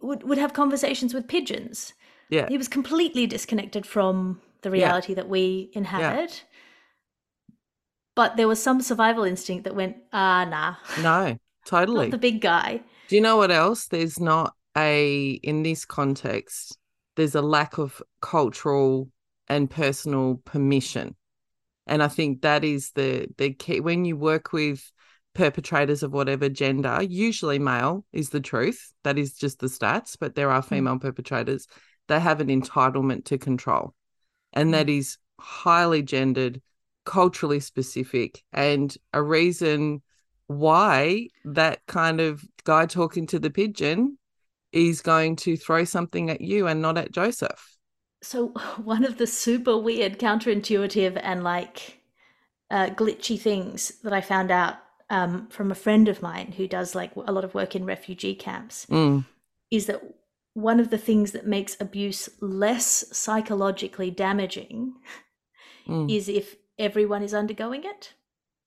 would, 0.00 0.22
would 0.22 0.38
have 0.38 0.52
conversations 0.52 1.12
with 1.12 1.28
pigeons. 1.28 1.92
Yeah. 2.30 2.48
He 2.48 2.58
was 2.58 2.68
completely 2.68 3.26
disconnected 3.26 3.86
from 3.86 4.40
the 4.62 4.70
reality 4.70 5.14
that 5.14 5.28
we 5.28 5.70
inhabit. 5.72 6.44
Yeah. 7.48 7.54
But 8.14 8.36
there 8.36 8.48
was 8.48 8.62
some 8.62 8.80
survival 8.80 9.24
instinct 9.24 9.64
that 9.64 9.76
went, 9.76 9.96
ah, 10.12 10.44
nah, 10.44 10.74
No, 11.02 11.38
totally. 11.66 12.06
not 12.06 12.10
the 12.10 12.18
big 12.18 12.40
guy. 12.40 12.82
Do 13.08 13.14
you 13.14 13.22
know 13.22 13.36
what 13.36 13.50
else? 13.50 13.86
There's 13.86 14.18
not 14.18 14.54
a, 14.76 15.38
in 15.42 15.62
this 15.62 15.84
context, 15.84 16.76
there's 17.16 17.34
a 17.34 17.42
lack 17.42 17.78
of 17.78 18.02
cultural 18.20 19.08
and 19.48 19.70
personal 19.70 20.36
permission. 20.44 21.16
And 21.86 22.02
I 22.02 22.08
think 22.08 22.42
that 22.42 22.64
is 22.64 22.90
the 22.94 23.28
the 23.38 23.54
key 23.54 23.80
when 23.80 24.04
you 24.04 24.16
work 24.16 24.52
with 24.52 24.92
perpetrators 25.34 26.02
of 26.02 26.12
whatever 26.12 26.48
gender, 26.48 27.02
usually 27.02 27.58
male 27.58 28.04
is 28.12 28.30
the 28.30 28.40
truth. 28.40 28.92
That 29.04 29.18
is 29.18 29.32
just 29.34 29.60
the 29.60 29.68
stats, 29.68 30.16
but 30.18 30.34
there 30.34 30.50
are 30.50 30.60
female 30.62 30.98
perpetrators. 30.98 31.66
They 32.08 32.20
have 32.20 32.40
an 32.40 32.48
entitlement 32.48 33.24
to 33.26 33.38
control. 33.38 33.94
And 34.52 34.74
that 34.74 34.88
is 34.88 35.18
highly 35.38 36.02
gendered, 36.02 36.60
culturally 37.04 37.60
specific, 37.60 38.42
and 38.52 38.96
a 39.12 39.22
reason 39.22 40.02
why 40.46 41.28
that 41.44 41.80
kind 41.86 42.20
of 42.20 42.44
guy 42.64 42.86
talking 42.86 43.26
to 43.28 43.38
the 43.38 43.50
pigeon 43.50 44.18
is 44.72 45.00
going 45.00 45.36
to 45.36 45.56
throw 45.56 45.84
something 45.84 46.30
at 46.30 46.40
you 46.40 46.66
and 46.66 46.82
not 46.82 46.98
at 46.98 47.12
Joseph. 47.12 47.76
So 48.22 48.48
one 48.82 49.04
of 49.04 49.18
the 49.18 49.26
super 49.26 49.76
weird, 49.76 50.18
counterintuitive, 50.18 51.20
and 51.22 51.44
like 51.44 52.00
uh, 52.70 52.86
glitchy 52.88 53.40
things 53.40 53.92
that 54.02 54.12
I 54.12 54.20
found 54.20 54.50
out 54.50 54.76
um, 55.10 55.48
from 55.48 55.70
a 55.70 55.74
friend 55.76 56.08
of 56.08 56.22
mine 56.22 56.52
who 56.56 56.66
does 56.68 56.94
like 56.94 57.14
a 57.16 57.32
lot 57.32 57.44
of 57.44 57.54
work 57.54 57.74
in 57.74 57.84
refugee 57.84 58.34
camps 58.34 58.86
Mm, 58.88 59.24
is 59.70 59.86
that 59.86 60.02
one 60.58 60.80
of 60.80 60.90
the 60.90 60.98
things 60.98 61.32
that 61.32 61.46
makes 61.46 61.76
abuse 61.80 62.28
less 62.40 63.04
psychologically 63.16 64.10
damaging 64.10 64.94
mm. 65.86 66.12
is 66.12 66.28
if 66.28 66.56
everyone 66.78 67.22
is 67.22 67.32
undergoing 67.32 67.84
it. 67.84 68.14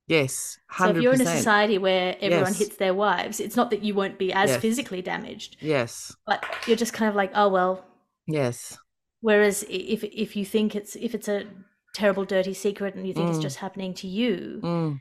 Yes, 0.08 0.58
100%. 0.74 0.78
So 0.78 0.90
if 0.90 1.04
you're 1.04 1.14
in 1.14 1.22
a 1.22 1.26
society 1.26 1.78
where 1.78 2.16
everyone 2.22 2.48
Yes. 2.54 2.60
hits 2.60 2.76
their 2.78 2.94
wives, 2.94 3.40
it's 3.40 3.56
not 3.56 3.70
that 3.72 3.84
you 3.84 3.94
won't 3.94 4.18
be 4.18 4.34
as 4.34 4.50
Yes. 4.50 4.62
physically 4.62 5.02
damaged, 5.02 5.58
Yes, 5.60 6.16
but 6.26 6.44
you're 6.66 6.78
just 6.78 6.94
kind 6.94 7.10
of 7.10 7.16
like, 7.16 7.32
oh 7.36 7.50
well, 7.50 7.86
yes, 8.28 8.78
Whereas 9.24 9.64
if 9.70 10.04
if 10.04 10.36
you 10.36 10.46
think 10.46 10.76
it's 10.76 10.96
if 10.96 11.14
it's 11.14 11.28
a 11.28 11.46
terrible 11.94 12.26
dirty 12.26 12.54
secret 12.54 12.96
and 12.96 13.06
you 13.06 13.14
think 13.14 13.30
it's 13.30 13.38
Mm. 13.38 13.48
just 13.50 13.58
happening 13.58 13.94
to 13.96 14.08
you, 14.08 14.60
mm. 14.64 15.00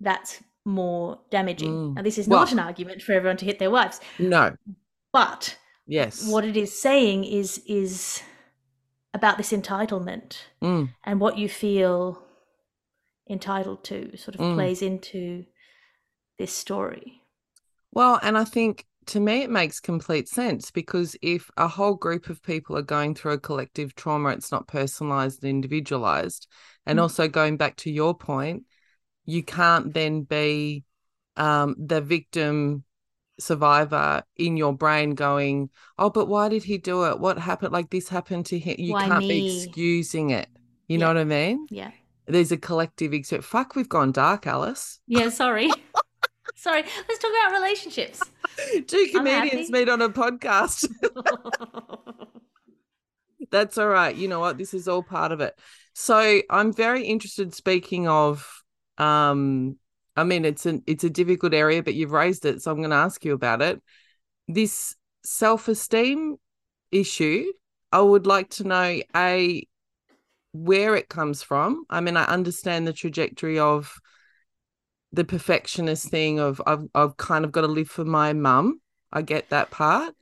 that's 0.00 0.42
more 0.64 1.18
damaging. 1.30 1.72
Mm. 1.72 1.94
Now 1.96 2.02
this 2.02 2.18
is 2.18 2.28
Well- 2.28 2.40
not 2.40 2.52
an 2.52 2.60
argument 2.60 3.02
for 3.02 3.12
everyone 3.12 3.38
to 3.38 3.44
hit 3.44 3.58
their 3.58 3.70
wives, 3.70 4.00
no, 4.18 4.54
but 5.12 5.56
yes, 5.86 6.26
what 6.30 6.44
it 6.44 6.56
is 6.56 6.78
saying 6.78 7.24
is 7.24 7.62
is 7.66 8.22
about 9.14 9.38
this 9.38 9.52
entitlement 9.52 10.36
mm. 10.62 10.88
and 11.04 11.20
what 11.20 11.38
you 11.38 11.48
feel 11.48 12.22
entitled 13.28 13.82
to 13.84 14.16
sort 14.16 14.34
of 14.34 14.40
Mm. 14.40 14.54
plays 14.54 14.82
into 14.82 15.44
this 16.38 16.52
story. 16.52 17.22
Well, 17.92 18.18
and 18.22 18.36
I 18.36 18.44
think 18.44 18.84
to 19.06 19.20
me 19.20 19.42
it 19.42 19.50
makes 19.50 19.80
complete 19.80 20.28
sense 20.28 20.70
because 20.70 21.16
if 21.22 21.50
a 21.56 21.68
whole 21.68 21.94
group 21.94 22.28
of 22.28 22.42
people 22.42 22.76
are 22.76 22.82
going 22.82 23.14
through 23.14 23.32
a 23.32 23.38
collective 23.38 23.94
trauma, 23.94 24.30
it's 24.30 24.52
not 24.52 24.66
personalized 24.68 25.42
and 25.42 25.50
individualized. 25.50 26.46
And 26.84 26.98
Mm. 26.98 27.02
also 27.02 27.28
going 27.28 27.56
back 27.56 27.76
to 27.76 27.90
your 27.90 28.14
point, 28.14 28.64
you 29.24 29.42
can't 29.42 29.92
then 29.94 30.22
be 30.22 30.84
um, 31.36 31.74
the 31.78 32.00
victim 32.00 32.84
survivor 33.38 34.22
in 34.36 34.56
your 34.56 34.72
brain 34.72 35.14
going, 35.14 35.70
oh, 35.98 36.10
but 36.10 36.26
why 36.26 36.48
did 36.48 36.64
he 36.64 36.78
do 36.78 37.04
it? 37.06 37.20
What 37.20 37.38
happened? 37.38 37.72
Like 37.72 37.90
this 37.90 38.08
happened 38.08 38.46
to 38.46 38.58
him. 38.58 38.76
You 38.78 38.94
Why 38.94 39.08
can't 39.08 39.20
be 39.20 39.64
excusing 39.64 40.30
it. 40.30 40.48
You 40.88 40.98
know 40.98 41.08
what 41.08 41.18
I 41.18 41.24
mean? 41.24 41.66
Yeah. 41.70 41.90
There's 42.26 42.52
a 42.52 42.56
collective 42.56 43.14
expert. 43.14 43.44
Fuck, 43.44 43.76
we've 43.76 43.88
gone 43.88 44.12
dark, 44.12 44.46
Alice. 44.46 45.00
Yeah, 45.06 45.28
sorry. 45.28 45.70
sorry. 46.56 46.82
Let's 46.82 47.20
talk 47.20 47.30
about 47.30 47.60
relationships. 47.60 48.20
Two 48.86 49.08
comedians 49.12 49.70
meet 49.70 49.88
on 49.88 50.02
a 50.02 50.08
podcast. 50.08 50.88
That's 53.50 53.78
all 53.78 53.88
right. 53.88 54.14
You 54.14 54.28
know 54.28 54.40
what? 54.40 54.58
This 54.58 54.74
is 54.74 54.88
all 54.88 55.02
part 55.02 55.30
of 55.30 55.40
it. 55.40 55.56
So 55.92 56.40
I'm 56.50 56.72
very 56.72 57.04
interested. 57.04 57.54
Speaking 57.54 58.08
of, 58.08 58.64
um, 58.98 59.76
I 60.16 60.24
mean, 60.24 60.44
it's 60.44 60.66
an 60.66 60.82
it's 60.86 61.04
a 61.04 61.10
difficult 61.10 61.54
area, 61.54 61.82
but 61.82 61.94
you've 61.94 62.12
raised 62.12 62.44
it, 62.44 62.62
so 62.62 62.70
I'm 62.70 62.78
going 62.78 62.90
to 62.90 62.96
ask 62.96 63.24
you 63.24 63.34
about 63.34 63.62
it. 63.62 63.82
This 64.48 64.94
self-esteem 65.24 66.36
issue. 66.92 67.52
I 67.92 68.00
would 68.00 68.26
like 68.26 68.50
to 68.50 68.64
know 68.64 69.00
a 69.14 69.66
where 70.52 70.96
it 70.96 71.08
comes 71.08 71.42
from. 71.42 71.84
I 71.90 72.00
mean, 72.00 72.16
I 72.16 72.24
understand 72.24 72.86
the 72.86 72.92
trajectory 72.92 73.58
of 73.58 73.94
the 75.12 75.24
perfectionist 75.24 76.08
thing 76.08 76.38
of 76.40 76.60
I've 76.66 76.84
I've 76.94 77.16
kind 77.16 77.44
of 77.44 77.52
got 77.52 77.62
to 77.62 77.68
live 77.68 77.88
for 77.88 78.04
my 78.04 78.32
mum. 78.32 78.80
I 79.12 79.22
get 79.22 79.50
that 79.50 79.70
part. 79.70 80.14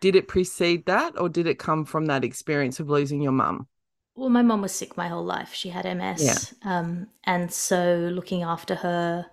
Did 0.00 0.16
it 0.16 0.28
precede 0.28 0.86
that 0.86 1.18
or 1.18 1.28
did 1.28 1.46
it 1.46 1.58
come 1.58 1.84
from 1.84 2.06
that 2.06 2.24
experience 2.24 2.80
of 2.80 2.88
losing 2.88 3.22
your 3.22 3.32
mum? 3.32 3.68
Well, 4.14 4.28
my 4.28 4.42
mom 4.42 4.60
was 4.60 4.72
sick 4.72 4.96
my 4.96 5.08
whole 5.08 5.24
life. 5.24 5.54
She 5.54 5.70
had 5.70 5.86
MS. 5.86 6.54
Um, 6.64 7.06
and 7.24 7.50
so 7.52 8.10
looking 8.12 8.42
after 8.42 8.74
her 8.74 9.26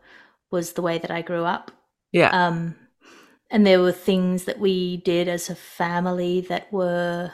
was 0.51 0.73
the 0.73 0.81
way 0.81 0.97
that 0.97 1.11
I 1.11 1.21
grew 1.21 1.43
up. 1.43 1.71
Yeah. 2.11 2.29
Um, 2.29 2.75
and 3.51 3.65
there 3.65 3.81
were 3.81 3.91
things 3.91 4.45
that 4.45 4.59
we 4.59 4.97
did 4.97 5.27
as 5.27 5.49
a 5.49 5.55
family 5.55 6.41
that 6.41 6.71
were, 6.71 7.31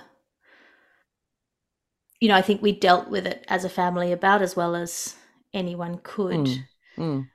you 2.19 2.27
know, 2.29 2.35
I 2.35 2.41
think 2.41 2.61
we 2.61 2.71
dealt 2.71 3.09
with 3.09 3.27
it 3.27 3.45
as 3.47 3.65
a 3.65 3.69
family 3.69 4.11
about 4.11 4.41
as 4.41 4.55
well 4.55 4.75
as 4.75 5.15
anyone 5.53 5.99
could. 6.03 6.47
Mm. 6.47 6.63
Mm. 6.97 7.27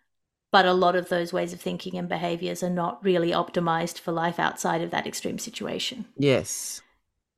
But 0.53 0.67
a 0.67 0.73
lot 0.73 0.97
of 0.97 1.09
those 1.09 1.33
ways 1.33 1.53
of 1.53 1.61
thinking 1.61 1.97
and 1.97 2.09
behaviors 2.09 2.63
are 2.63 2.71
not 2.71 3.05
really 3.05 3.31
optimized 3.31 3.99
for 3.99 4.13
life 4.13 4.39
outside 4.41 4.83
of 4.83 4.91
that 4.91 5.07
extreme 5.07 5.39
situation. 5.39 6.07
Yes. 6.17 6.83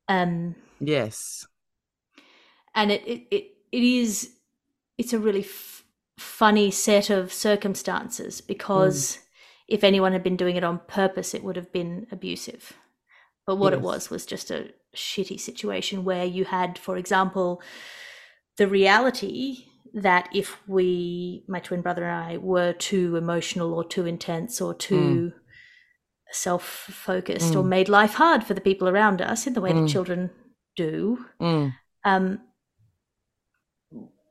Um, 0.07 0.55
Yes. 0.79 1.45
and 2.75 2.91
it 2.91 3.03
it 3.07 3.27
it, 3.31 3.43
it 3.71 3.83
is 3.83 4.31
it's 4.97 5.13
a 5.13 5.19
really 5.19 5.41
f- 5.41 5.82
funny 6.23 6.71
set 6.71 7.09
of 7.09 7.31
circumstances 7.33 8.41
because 8.41 9.19
if 9.67 9.83
anyone 9.83 10.11
had 10.13 10.23
been 10.23 10.37
doing 10.37 10.55
it 10.55 10.63
on 10.63 10.79
purpose 10.87 11.33
it 11.33 11.43
would 11.43 11.55
have 11.55 11.71
been 11.71 12.07
abusive 12.11 12.73
but 13.45 13.57
what 13.57 13.73
it 13.73 13.81
was 13.81 14.09
was 14.09 14.25
just 14.25 14.49
a 14.51 14.69
shitty 14.95 15.39
situation 15.39 16.03
where 16.05 16.25
you 16.25 16.45
had 16.45 16.77
for 16.77 16.97
example 16.97 17.61
the 18.57 18.67
reality 18.67 19.65
that 19.93 20.29
if 20.33 20.57
we 20.67 21.43
my 21.47 21.59
twin 21.59 21.81
brother 21.81 22.03
and 22.05 22.33
I 22.33 22.37
were 22.37 22.73
too 22.73 23.15
emotional 23.15 23.73
or 23.73 23.83
too 23.83 24.05
intense 24.05 24.61
or 24.61 24.73
too 24.73 25.33
self-focused 26.31 27.55
or 27.55 27.63
Mm. 27.63 27.67
made 27.69 27.89
life 27.89 28.15
hard 28.15 28.43
for 28.43 28.53
the 28.53 28.61
people 28.61 28.87
around 28.89 29.21
us 29.21 29.45
in 29.47 29.53
the 29.53 29.61
way 29.61 29.71
Mm. 29.71 29.81
that 29.85 29.91
children 29.91 30.29
do 30.75 31.25
Mm. 31.39 31.73
um, 32.05 32.41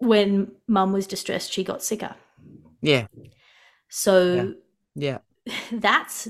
when 0.07 0.53
mum 0.67 0.93
was 0.93 1.07
distressed, 1.07 1.53
she 1.53 1.63
got 1.65 1.83
sicker. 1.83 2.15
Yeah. 2.81 3.07
So 3.89 4.55
Yeah. 4.95 5.19
that's 5.73 6.29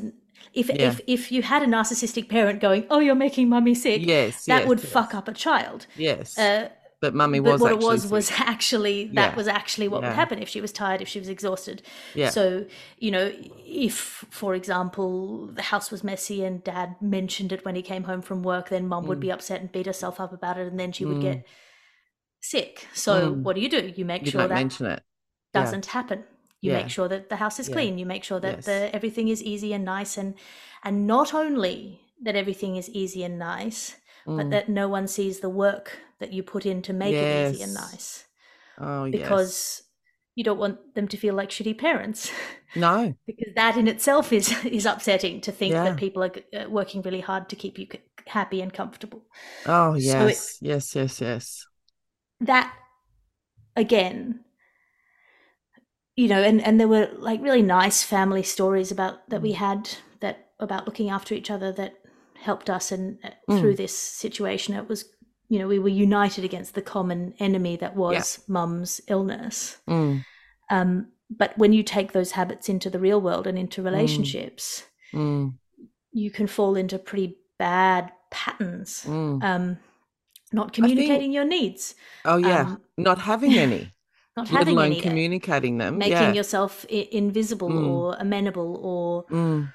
if 0.54 0.68
Yeah. 0.68 0.74
if 0.90 1.00
if 1.06 1.32
you 1.32 1.42
had 1.42 1.62
a 1.62 1.66
narcissistic 1.66 2.28
parent 2.28 2.60
going, 2.60 2.86
"Oh, 2.90 2.98
you're 2.98 3.14
making 3.14 3.48
mummy 3.48 3.74
sick," 3.74 4.02
Yes. 4.04 4.44
that 4.46 4.60
yes, 4.60 4.68
would 4.68 4.80
yes. 4.82 4.92
fuck 4.92 5.14
up 5.14 5.28
a 5.28 5.32
child. 5.32 5.86
Yes. 5.96 6.36
Uh, 6.38 6.68
but 7.00 7.14
mummy 7.14 7.40
but 7.40 7.52
was 7.52 7.60
what 7.60 7.72
it 7.72 7.78
was 7.78 8.02
sick. 8.02 8.12
was 8.12 8.30
actually 8.30 9.04
that 9.14 9.30
Yeah. 9.30 9.36
was 9.36 9.48
actually 9.48 9.88
what 9.88 10.02
Yeah. 10.02 10.08
would 10.10 10.14
happen 10.16 10.38
if 10.40 10.48
she 10.48 10.60
was 10.60 10.70
tired 10.72 11.00
if 11.02 11.08
she 11.08 11.18
was 11.18 11.28
exhausted 11.28 11.82
Yeah. 12.14 12.30
so 12.30 12.64
you 12.98 13.10
know 13.10 13.32
if 13.66 14.24
for 14.30 14.54
example 14.54 15.48
the 15.48 15.62
house 15.62 15.90
was 15.90 16.04
messy 16.04 16.44
and 16.44 16.62
dad 16.62 16.94
mentioned 17.00 17.50
it 17.52 17.64
when 17.64 17.74
he 17.74 17.82
came 17.82 18.04
home 18.04 18.22
from 18.22 18.44
work 18.44 18.68
then 18.68 18.86
mum 18.86 19.06
would 19.08 19.18
Mm. 19.18 19.26
be 19.26 19.32
upset 19.32 19.60
and 19.60 19.72
beat 19.72 19.86
herself 19.86 20.20
up 20.20 20.32
about 20.32 20.58
it 20.58 20.68
and 20.68 20.78
then 20.78 20.92
she 20.92 21.04
would 21.04 21.20
get 21.20 21.44
sick 22.42 22.88
so 22.92 23.12
Mm. 23.32 23.42
what 23.44 23.54
do 23.56 23.62
you 23.62 23.68
do 23.68 23.92
you 23.96 24.04
make 24.04 24.22
you 24.26 24.32
sure 24.32 24.48
that 24.48 24.50
mention 24.62 24.86
it. 24.86 25.00
Yeah. 25.54 25.62
doesn't 25.62 25.86
happen 25.86 26.24
you 26.60 26.70
Yeah. 26.72 26.78
make 26.82 26.90
sure 26.90 27.08
that 27.08 27.28
the 27.28 27.36
house 27.36 27.58
is 27.60 27.68
Yeah. 27.68 27.74
clean 27.76 27.98
you 27.98 28.06
make 28.06 28.24
sure 28.24 28.40
that 28.40 28.56
Yes. 28.56 28.66
the 28.66 28.78
everything 28.94 29.28
is 29.28 29.42
easy 29.42 29.72
and 29.72 29.84
nice 29.84 30.18
and 30.20 30.34
and 30.82 31.06
not 31.06 31.32
only 31.34 32.00
that 32.24 32.36
everything 32.36 32.76
is 32.76 32.88
easy 32.90 33.22
and 33.24 33.38
nice 33.38 33.96
but 34.26 34.46
Mm. 34.46 34.50
that 34.50 34.68
no 34.68 34.88
one 34.88 35.06
sees 35.08 35.40
the 35.40 35.48
work 35.64 35.98
that 36.20 36.32
you 36.32 36.42
put 36.42 36.64
in 36.66 36.82
to 36.82 36.92
make 36.92 37.14
it 37.14 37.52
easy 37.54 37.62
and 37.64 37.74
nice 37.74 38.26
Oh, 38.78 39.04
yes. 39.04 39.12
because 39.20 39.82
you 40.34 40.44
don't 40.44 40.58
want 40.58 40.94
them 40.94 41.08
to 41.08 41.16
feel 41.16 41.34
like 41.34 41.50
shitty 41.50 41.76
parents 41.78 42.30
no, 42.74 43.14
because 43.26 43.54
that 43.54 43.76
in 43.76 43.86
itself 43.88 44.32
is 44.32 44.46
is 44.64 44.86
upsetting 44.86 45.40
to 45.42 45.52
think 45.52 45.72
that 45.74 45.96
people 45.96 46.22
are 46.22 46.32
uh, 46.58 46.70
working 46.70 47.02
really 47.02 47.20
hard 47.20 47.48
to 47.48 47.56
keep 47.56 47.78
you 47.78 47.86
happy 48.26 48.62
and 48.62 48.72
comfortable 48.72 49.20
oh 49.66 49.92
So 49.98 49.98
it- 49.98 50.04
yes, 50.28 50.58
yes, 50.60 50.94
yes, 50.96 51.20
yes. 51.20 51.66
That 52.42 52.72
again 53.76 54.40
you 56.16 56.28
know 56.28 56.42
and 56.42 56.60
and 56.62 56.78
there 56.78 56.88
were 56.88 57.08
like 57.16 57.40
really 57.42 57.62
nice 57.62 58.02
family 58.02 58.42
stories 58.42 58.90
about 58.92 59.28
that 59.30 59.40
Mm. 59.40 59.44
we 59.44 59.52
had 59.52 59.88
that 60.20 60.50
about 60.60 60.86
looking 60.86 61.10
after 61.10 61.34
each 61.34 61.50
other 61.50 61.72
that 61.72 61.94
helped 62.40 62.68
us 62.68 62.92
and 62.92 63.18
uh, 63.24 63.30
Mm. 63.48 63.60
through 63.60 63.74
this 63.76 63.96
situation. 63.96 64.74
It 64.74 64.88
was 64.88 65.04
you 65.48 65.58
know 65.58 65.68
we 65.68 65.78
were 65.78 65.88
united 65.88 66.44
against 66.44 66.74
the 66.74 66.82
common 66.82 67.34
enemy 67.38 67.76
that 67.76 67.96
was 67.96 68.40
mum's 68.48 69.00
illness. 69.08 69.78
Mm, 69.88 70.24
um 70.70 71.06
but 71.30 71.56
when 71.56 71.72
you 71.72 71.82
take 71.82 72.12
those 72.12 72.32
habits 72.32 72.68
into 72.68 72.90
the 72.90 72.98
real 72.98 73.20
world 73.20 73.46
and 73.46 73.58
into 73.58 73.82
relationships 73.82 74.84
mm, 75.14 75.52
you 76.12 76.30
can 76.30 76.46
fall 76.46 76.76
into 76.76 76.98
pretty 76.98 77.38
bad 77.58 78.12
patterns. 78.30 79.04
Mm. 79.06 79.42
um 79.42 79.78
not 80.52 80.72
communicating 80.72 81.32
your 81.32 81.44
needs 81.44 81.94
oh 82.24 82.36
yeah, 82.36 82.62
um, 82.62 82.80
not 82.96 83.18
having 83.18 83.54
any, 83.54 83.90
not 84.36 84.48
having 84.48 84.74
alone 84.76 84.86
any 84.92 85.00
uh, 85.00 85.02
communicating 85.02 85.78
them. 85.78 85.98
making 85.98 86.12
yeah. 86.12 86.32
yourself 86.32 86.86
I- 86.90 87.08
invisible 87.12 87.70
Mm. 87.70 87.86
or 87.88 88.16
amenable 88.18 88.76
or 88.82 89.24
Mm, 89.26 89.72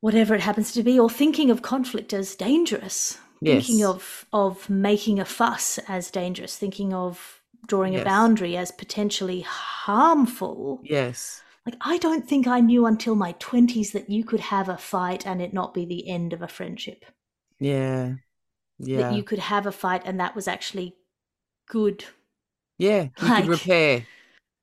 whatever 0.00 0.34
it 0.34 0.40
happens 0.40 0.72
to 0.72 0.82
be 0.82 0.98
or 0.98 1.10
thinking 1.10 1.50
of 1.50 1.62
conflict 1.62 2.12
as 2.12 2.34
dangerous 2.34 3.18
thinking 3.44 3.84
of 3.84 4.26
of 4.32 4.68
making 4.68 5.20
a 5.20 5.24
fuss 5.24 5.78
as 5.88 6.10
dangerous 6.10 6.56
thinking 6.56 6.92
of 6.92 7.40
drawing 7.66 7.94
a 7.96 8.04
boundary 8.04 8.56
as 8.56 8.70
potentially 8.72 9.40
harmful 9.42 10.80
yes. 10.82 11.42
like 11.66 11.76
i 11.80 11.98
don't 11.98 12.28
think 12.28 12.46
i 12.46 12.60
knew 12.60 12.86
until 12.86 13.14
my 13.14 13.32
20s 13.34 13.92
that 13.92 14.10
you 14.10 14.24
could 14.24 14.40
have 14.40 14.68
a 14.68 14.76
fight 14.76 15.26
and 15.26 15.40
it 15.40 15.52
not 15.52 15.72
be 15.74 15.84
the 15.84 16.08
end 16.08 16.32
of 16.32 16.42
a 16.42 16.48
friendship 16.48 17.04
Yeah. 17.60 18.14
Yeah. 18.78 18.98
that 19.10 19.14
you 19.14 19.22
could 19.22 19.38
have 19.40 19.66
a 19.66 19.72
fight 19.72 20.02
and 20.04 20.20
that 20.20 20.34
was 20.36 20.46
actually 20.48 20.94
good 21.68 22.04
yeah. 22.78 23.08
You 23.20 23.28
like- 23.28 23.42
could 23.44 23.50
repair. 23.50 24.06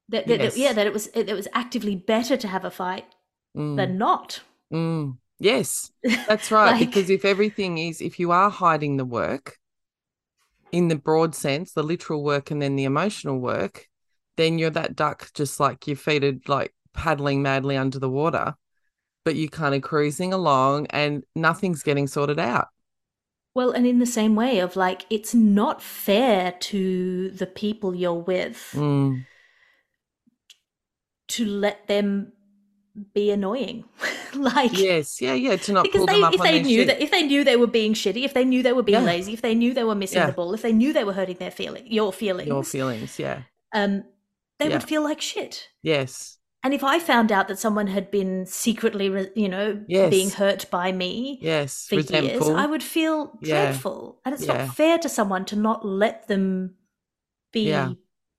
that, 0.09 0.27
that, 0.27 0.39
that- 0.39 0.57
yeah 0.57 0.73
that 0.73 0.87
it 0.87 0.93
was 0.93 1.07
it, 1.07 1.29
it 1.29 1.33
was 1.33 1.47
actively 1.53 1.95
better 1.95 2.37
to 2.37 2.47
have 2.47 2.65
a 2.65 2.71
fight 2.71 3.05
Mm, 3.57 3.77
than 3.77 3.97
not 3.97 4.41
mm. 4.73 5.17
Yes. 5.39 5.91
That's 6.27 6.49
right. 6.51 6.71
Like- 6.71 6.87
because 6.87 7.09
if 7.09 7.25
everything 7.25 7.77
is, 7.77 7.99
if 8.01 8.19
you 8.19 8.31
are 8.31 8.49
hiding 8.49 8.97
the 8.97 9.05
work 9.05 9.57
in 10.71 10.87
the 10.89 10.95
broad 10.95 11.35
sense, 11.35 11.73
the 11.73 11.83
literal 11.83 12.23
work 12.23 12.51
and 12.51 12.61
then 12.61 12.75
the 12.75 12.83
emotional 12.85 13.39
work, 13.39 13.87
then 14.37 14.57
you're 14.59 14.69
that 14.71 14.95
duck 14.95 15.29
just 15.33 15.59
like 15.59 15.87
your 15.87 15.95
feet 15.97 16.23
are 16.23 16.37
like 16.47 16.73
paddling 16.93 17.41
madly 17.41 17.77
under 17.77 17.99
the 17.99 18.09
water, 18.09 18.55
but 19.23 19.35
you're 19.35 19.49
kind 19.49 19.75
of 19.75 19.81
cruising 19.81 20.33
along 20.33 20.87
and 20.89 21.23
nothing's 21.35 21.83
getting 21.83 22.07
sorted 22.07 22.39
out. 22.39 22.67
Well, 23.55 23.71
and 23.71 23.87
in 23.87 23.99
the 23.99 24.05
same 24.05 24.35
way 24.35 24.59
of 24.59 24.75
like, 24.75 25.05
it's 25.09 25.33
not 25.33 25.81
fair 25.81 26.51
to 26.51 27.29
the 27.31 27.47
people 27.47 27.95
you're 27.95 28.13
with 28.13 28.71
Mm, 28.75 29.25
to 31.29 31.45
let 31.45 31.87
them 31.87 32.33
be 33.13 33.31
annoying. 33.31 33.85
like, 34.35 34.77
yes. 34.77 35.21
Yeah. 35.21 35.33
Yeah. 35.33 35.55
To 35.55 35.71
not 35.73 35.83
because 35.85 35.99
pull 35.99 36.07
they, 36.07 36.13
them 36.15 36.23
up 36.25 36.33
if 36.33 36.41
they 36.41 36.61
knew 36.61 36.79
shit. 36.79 36.87
that, 36.87 37.01
if 37.01 37.11
they 37.11 37.23
knew 37.23 37.43
they 37.43 37.55
were 37.55 37.67
being 37.67 37.93
shitty, 37.93 38.23
if 38.23 38.33
they 38.33 38.45
knew 38.45 38.61
they 38.61 38.73
were 38.73 38.83
being 38.83 39.01
Yeah. 39.01 39.05
lazy, 39.07 39.33
if 39.33 39.41
they 39.41 39.55
knew 39.55 39.73
they 39.73 39.83
were 39.85 39.95
missing 39.95 40.19
Yeah. 40.19 40.27
the 40.27 40.33
ball, 40.33 40.53
if 40.53 40.61
they 40.61 40.73
knew 40.73 40.93
they 40.93 41.03
were 41.05 41.13
hurting 41.13 41.37
their 41.37 41.51
feeling, 41.51 41.87
your 41.87 42.11
feelings, 42.13 42.47
Your 42.47 42.63
feelings. 42.63 43.17
Yeah. 43.17 43.43
um, 43.73 44.03
they 44.59 44.67
Yeah. 44.67 44.73
would 44.73 44.83
feel 44.83 45.01
like 45.03 45.21
shit. 45.21 45.69
Yes. 45.81 46.37
And 46.65 46.73
if 46.73 46.83
I 46.83 46.97
found 46.97 47.31
out 47.31 47.47
that 47.47 47.59
someone 47.59 47.85
had 47.85 48.09
been 48.09 48.47
secretly, 48.47 49.05
you 49.35 49.47
know, 49.47 49.83
Yes. 49.87 50.09
being 50.09 50.31
hurt 50.31 50.65
by 50.71 50.91
me 50.91 51.37
Yes. 51.39 51.85
for 51.87 51.99
years, 51.99 52.49
I 52.49 52.65
would 52.65 52.81
feel 52.81 53.37
Yeah. 53.39 53.67
dreadful. 53.67 54.19
And 54.25 54.33
it's 54.33 54.47
Yeah. 54.47 54.65
not 54.65 54.75
fair 54.75 54.97
to 54.97 55.07
someone 55.07 55.45
to 55.45 55.55
not 55.55 55.85
let 55.85 56.27
them 56.27 56.73
be 57.53 57.67
Yeah. 57.67 57.91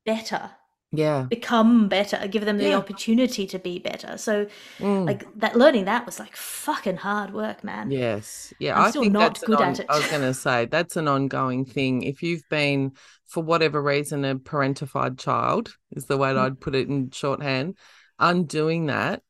better, 0.04 0.50
Yeah. 0.90 1.26
become 1.30 1.86
better, 1.88 2.26
give 2.26 2.44
them 2.44 2.58
the 2.58 2.74
opportunity 2.74 3.46
to 3.46 3.60
be 3.60 3.78
better. 3.78 4.18
So, 4.18 4.46
Mm. 4.80 5.06
like 5.06 5.22
that, 5.38 5.54
learning 5.56 5.84
that 5.84 6.04
was 6.04 6.18
like 6.18 6.34
fucking 6.34 6.96
hard 6.96 7.32
work, 7.32 7.62
man. 7.62 7.92
Yes. 7.92 8.52
Yeah. 8.58 8.76
I'm 8.76 8.86
I 8.86 8.90
still 8.90 9.02
think 9.02 9.12
not 9.12 9.40
good 9.42 9.60
on- 9.60 9.68
at 9.70 9.78
it. 9.78 9.86
I 9.88 9.98
was 9.98 10.08
going 10.08 10.22
to 10.22 10.34
say 10.34 10.66
that's 10.66 10.96
an 10.96 11.06
ongoing 11.06 11.64
thing. 11.64 12.02
If 12.02 12.24
you've 12.24 12.48
been, 12.50 12.90
for 13.24 13.44
whatever 13.44 13.80
reason, 13.80 14.24
a 14.24 14.34
parentified 14.34 15.16
child, 15.16 15.76
is 15.92 16.06
the 16.06 16.16
way 16.16 16.30
Mm. 16.32 16.38
I'd 16.38 16.60
put 16.60 16.74
it 16.74 16.88
in 16.88 17.12
shorthand, 17.12 17.76
undoing 18.18 18.86
that. 18.86 19.22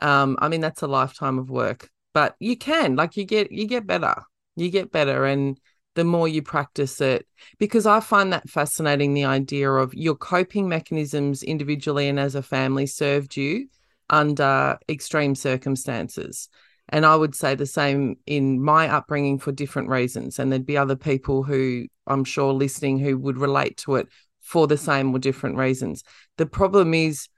Um, 0.00 0.36
I 0.40 0.48
mean, 0.48 0.60
that's 0.60 0.82
a 0.82 0.86
lifetime 0.86 1.38
of 1.38 1.50
work, 1.50 1.90
but 2.14 2.36
you 2.38 2.56
can, 2.56 2.96
like, 2.96 3.16
you 3.16 3.24
get, 3.24 3.50
you 3.50 3.66
get 3.66 3.86
better. 3.86 4.14
You 4.56 4.70
get 4.70 4.92
better. 4.92 5.24
And 5.24 5.58
the 5.94 6.04
more 6.04 6.28
you 6.28 6.42
practice 6.42 7.00
it, 7.00 7.26
because 7.58 7.86
I 7.86 8.00
find 8.00 8.32
that 8.32 8.48
fascinating 8.48 9.14
the 9.14 9.24
idea 9.24 9.70
of 9.70 9.94
your 9.94 10.14
coping 10.14 10.68
mechanisms 10.68 11.42
individually 11.42 12.08
and 12.08 12.20
as 12.20 12.34
a 12.34 12.42
family 12.42 12.86
served 12.86 13.36
you 13.36 13.68
under 14.08 14.78
extreme 14.88 15.34
circumstances. 15.34 16.48
And 16.88 17.04
I 17.04 17.16
would 17.16 17.34
say 17.34 17.54
the 17.54 17.66
same 17.66 18.16
in 18.26 18.62
my 18.62 18.88
upbringing 18.88 19.38
for 19.38 19.52
different 19.52 19.88
reasons. 19.88 20.38
And 20.38 20.50
there'd 20.50 20.64
be 20.64 20.78
other 20.78 20.96
people 20.96 21.42
who 21.42 21.86
I'm 22.06 22.24
sure 22.24 22.52
listening 22.52 22.98
who 22.98 23.18
would 23.18 23.36
relate 23.36 23.76
to 23.78 23.96
it 23.96 24.08
for 24.40 24.66
the 24.66 24.78
same 24.78 25.12
or 25.12 25.18
different 25.18 25.56
reasons. 25.56 26.04
The 26.38 26.46
problem 26.46 26.94
is, 26.94 27.28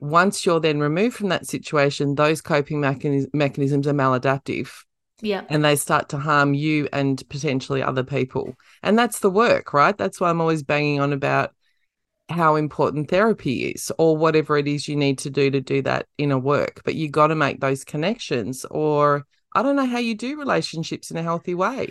once 0.00 0.46
you're 0.46 0.60
then 0.60 0.80
removed 0.80 1.16
from 1.16 1.28
that 1.28 1.46
situation, 1.46 2.14
those 2.14 2.40
coping 2.40 2.80
mechanis- 2.80 3.28
mechanisms 3.32 3.86
are 3.86 3.92
maladaptive 3.92 4.70
Yeah. 5.20 5.44
and 5.48 5.64
they 5.64 5.76
start 5.76 6.08
to 6.10 6.18
harm 6.18 6.54
you 6.54 6.88
and 6.92 7.22
potentially 7.28 7.82
other 7.82 8.04
people. 8.04 8.54
And 8.82 8.98
that's 8.98 9.18
the 9.18 9.30
work, 9.30 9.72
right? 9.72 9.96
That's 9.96 10.20
why 10.20 10.30
I'm 10.30 10.40
always 10.40 10.62
banging 10.62 11.00
on 11.00 11.12
about 11.12 11.52
how 12.28 12.56
important 12.56 13.08
therapy 13.08 13.70
is 13.70 13.90
or 13.98 14.16
whatever 14.16 14.56
it 14.58 14.68
is 14.68 14.86
you 14.86 14.94
need 14.96 15.18
to 15.18 15.30
do 15.30 15.50
to 15.50 15.60
do 15.60 15.82
that 15.82 16.06
inner 16.18 16.38
work. 16.38 16.82
But 16.84 16.94
you 16.94 17.08
got 17.10 17.28
to 17.28 17.34
make 17.34 17.60
those 17.60 17.84
connections, 17.84 18.64
or 18.70 19.24
I 19.54 19.62
don't 19.62 19.76
know 19.76 19.86
how 19.86 19.98
you 19.98 20.14
do 20.14 20.38
relationships 20.38 21.10
in 21.10 21.16
a 21.16 21.22
healthy 21.22 21.54
way. 21.54 21.88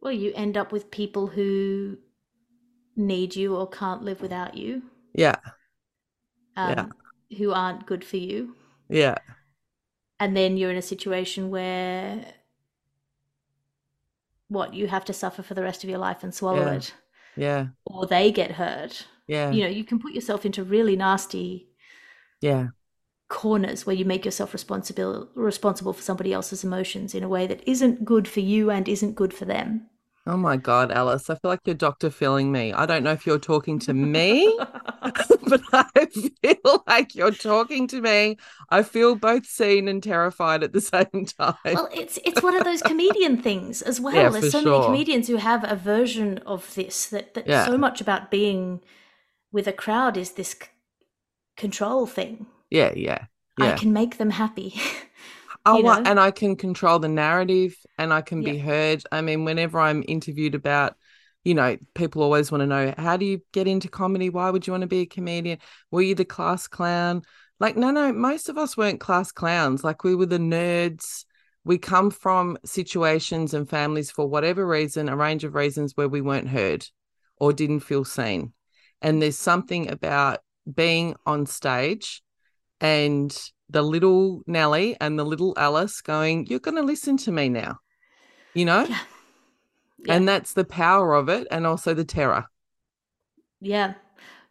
Well, 0.00 0.12
you 0.12 0.32
end 0.34 0.56
up 0.56 0.70
with 0.72 0.90
people 0.90 1.26
who 1.26 1.98
need 2.94 3.34
you 3.34 3.56
or 3.56 3.68
can't 3.68 4.02
live 4.02 4.22
without 4.22 4.56
you, 4.56 4.82
Yeah. 5.14 5.36
um, 6.56 6.70
Yeah. 6.70 6.86
Who 7.38 7.52
aren't 7.52 7.86
good 7.86 8.04
for 8.04 8.16
you. 8.18 8.54
Yeah. 8.88 9.16
and 10.18 10.34
then 10.36 10.56
you're 10.56 10.70
in 10.70 10.76
a 10.78 10.82
situation 10.82 11.50
where 11.50 12.24
what 14.48 14.74
you 14.74 14.86
have 14.86 15.04
to 15.04 15.12
suffer 15.12 15.42
for 15.42 15.54
the 15.54 15.62
rest 15.62 15.82
of 15.84 15.90
your 15.90 15.98
life 15.98 16.22
and 16.22 16.34
swallow 16.34 16.62
Yeah. 16.64 16.72
it 16.74 16.94
Yeah. 17.36 17.66
or 17.84 18.06
they 18.06 18.30
get 18.32 18.52
hurt 18.52 19.06
Yeah. 19.26 19.50
you 19.50 19.62
know 19.62 19.68
you 19.68 19.84
can 19.84 19.98
put 19.98 20.14
yourself 20.14 20.46
into 20.46 20.62
really 20.64 20.96
nasty 20.96 21.68
Yeah. 22.40 22.68
corners 23.28 23.84
where 23.84 23.96
you 23.96 24.04
make 24.04 24.24
yourself 24.24 24.52
responsible 24.52 25.28
responsible 25.34 25.92
for 25.92 26.02
somebody 26.02 26.32
else's 26.32 26.62
emotions 26.64 27.14
in 27.14 27.24
a 27.24 27.28
way 27.28 27.46
that 27.48 27.66
isn't 27.68 28.04
good 28.04 28.28
for 28.28 28.40
you 28.40 28.70
and 28.70 28.88
isn't 28.88 29.16
good 29.16 29.34
for 29.34 29.44
them 29.46 29.90
Oh 30.26 30.36
my 30.36 30.56
God, 30.56 30.90
Alice. 30.90 31.30
I 31.30 31.34
feel 31.36 31.50
like 31.50 31.60
you're 31.66 31.74
doctor 31.76 32.10
feeling 32.10 32.50
me. 32.50 32.72
I 32.72 32.84
don't 32.86 33.04
know 33.04 33.12
if 33.12 33.26
you're 33.26 33.38
talking 33.38 33.78
to 33.80 33.94
me, 33.94 34.58
but 35.46 35.62
I 35.72 36.06
feel 36.06 36.84
like 36.88 37.14
you're 37.14 37.30
talking 37.30 37.86
to 37.88 38.00
me. 38.00 38.36
I 38.68 38.82
feel 38.82 39.14
both 39.14 39.46
seen 39.46 39.86
and 39.88 40.02
terrified 40.02 40.64
at 40.64 40.72
the 40.72 40.80
same 40.94 41.26
time. 41.26 41.54
well 41.72 41.88
it's 41.92 42.18
it's 42.24 42.42
one 42.42 42.54
of 42.56 42.64
those 42.64 42.82
comedian 42.82 43.40
things 43.40 43.82
as 43.82 44.00
well 44.00 44.14
Yeah, 44.14 44.30
there's 44.30 44.50
so 44.50 44.62
sure. 44.62 44.72
many 44.72 44.84
comedians 44.84 45.28
who 45.28 45.36
have 45.36 45.64
a 45.64 45.76
version 45.76 46.38
of 46.46 46.74
this 46.74 47.06
that 47.06 47.34
that 47.34 47.46
Yeah. 47.46 47.64
so 47.64 47.76
much 47.78 48.00
about 48.00 48.30
being 48.30 48.80
with 49.52 49.66
a 49.68 49.72
crowd 49.72 50.16
is 50.16 50.32
this 50.32 50.52
c- 50.52 50.68
control 51.56 52.06
thing 52.06 52.46
yeah, 52.70 52.92
yeah, 52.94 53.26
I 53.58 53.72
can 53.72 53.92
make 53.92 54.18
them 54.18 54.30
happy. 54.30 54.74
Oh, 55.64 55.78
you 55.78 55.82
know? 55.82 55.94
and 56.04 56.20
I 56.20 56.30
can 56.30 56.56
control 56.56 56.98
the 56.98 57.08
narrative 57.08 57.74
and 57.98 58.12
I 58.12 58.20
can 58.20 58.42
be 58.42 58.58
heard. 58.58 59.02
I 59.10 59.20
mean, 59.20 59.44
whenever 59.44 59.78
I'm 59.78 60.04
interviewed 60.06 60.54
about, 60.54 60.96
you 61.44 61.54
know, 61.54 61.76
people 61.94 62.22
always 62.22 62.50
want 62.50 62.62
to 62.62 62.66
know 62.66 62.94
how 62.98 63.16
do 63.16 63.24
you 63.24 63.40
get 63.52 63.66
into 63.66 63.88
comedy? 63.88 64.30
Why 64.30 64.50
would 64.50 64.66
you 64.66 64.72
want 64.72 64.82
to 64.82 64.88
be 64.88 65.00
a 65.00 65.06
comedian? 65.06 65.58
Were 65.90 66.02
you 66.02 66.14
the 66.14 66.24
class 66.24 66.66
clown? 66.66 67.22
Like, 67.58 67.76
no, 67.76 67.90
no, 67.90 68.12
most 68.12 68.48
of 68.48 68.58
us 68.58 68.76
weren't 68.76 69.00
class 69.00 69.32
clowns. 69.32 69.82
Like, 69.82 70.04
we 70.04 70.14
were 70.14 70.26
the 70.26 70.38
nerds. 70.38 71.24
We 71.64 71.78
come 71.78 72.10
from 72.10 72.58
situations 72.64 73.54
and 73.54 73.68
families 73.68 74.10
for 74.10 74.28
whatever 74.28 74.66
reason, 74.66 75.08
a 75.08 75.16
range 75.16 75.44
of 75.44 75.54
reasons 75.54 75.92
where 75.96 76.08
we 76.08 76.20
weren't 76.20 76.48
heard 76.48 76.86
or 77.38 77.52
didn't 77.52 77.80
feel 77.80 78.04
seen. 78.04 78.52
And 79.02 79.20
there's 79.20 79.38
something 79.38 79.90
about 79.90 80.40
being 80.72 81.14
on 81.24 81.46
stage 81.46 82.22
and 82.80 83.36
the 83.68 83.82
little 83.82 84.42
Nelly 84.46 84.96
and 85.00 85.18
the 85.18 85.24
little 85.24 85.54
Alice 85.56 86.00
going, 86.00 86.46
You're 86.46 86.60
going 86.60 86.76
to 86.76 86.82
listen 86.82 87.16
to 87.18 87.32
me 87.32 87.48
now, 87.48 87.78
you 88.56 88.64
know? 88.64 88.84
Yeah. 88.88 88.98
Yeah. 90.04 90.14
And 90.14 90.28
that's 90.28 90.52
the 90.52 90.64
power 90.64 91.14
of 91.14 91.28
it 91.28 91.46
and 91.50 91.66
also 91.66 91.94
the 91.94 92.04
terror. 92.04 92.46
Yeah. 93.60 93.94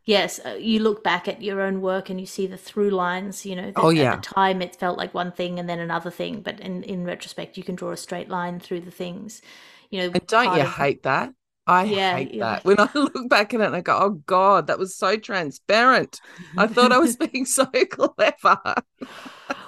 Yes, 0.05 0.39
uh, 0.45 0.57
you 0.59 0.79
look 0.81 1.03
back 1.03 1.27
at 1.27 1.41
your 1.41 1.61
own 1.61 1.81
work 1.81 2.09
and 2.11 2.19
you 2.19 2.27
see 2.27 2.45
the 2.45 2.57
through 2.57 2.91
lines. 2.91 3.45
You 3.45 3.55
know, 3.55 3.71
Oh, 3.75 3.89
yeah. 3.89 4.13
at 4.13 4.21
the 4.21 4.27
time 4.29 4.61
it 4.61 4.75
felt 4.75 4.97
like 4.97 5.13
one 5.13 5.31
thing 5.31 5.59
and 5.59 5.67
then 5.67 5.79
another 5.79 6.11
thing, 6.11 6.41
but 6.41 6.59
in 6.59 6.83
in 6.83 7.05
retrospect, 7.05 7.57
you 7.57 7.63
can 7.63 7.75
draw 7.75 7.91
a 7.91 7.97
straight 7.97 8.29
line 8.29 8.59
through 8.59 8.81
the 8.81 8.91
things. 8.91 9.41
You 9.89 10.01
know, 10.01 10.11
And 10.13 10.27
don't 10.27 10.55
you 10.55 10.61
of- 10.61 10.73
hate 10.75 11.03
that? 11.03 11.33
I 11.67 11.85
Yeah, 11.85 12.17
hate 12.17 12.33
you're 12.35 12.45
that. 12.45 12.63
When 12.65 12.79
I 12.79 12.87
look 12.93 13.29
back 13.29 13.53
at 13.55 13.61
it 13.61 13.65
and 13.65 13.75
I 13.75 13.81
go, 13.81 13.97
oh 13.99 14.09
God, 14.27 14.67
that 14.67 14.77
was 14.77 14.95
so 14.95 15.17
transparent. 15.17 16.19
I 16.57 16.67
thought 16.67 16.91
I 16.91 16.99
was 16.99 17.15
being 17.31 17.45
so 17.45 17.65
clever. 17.89 18.75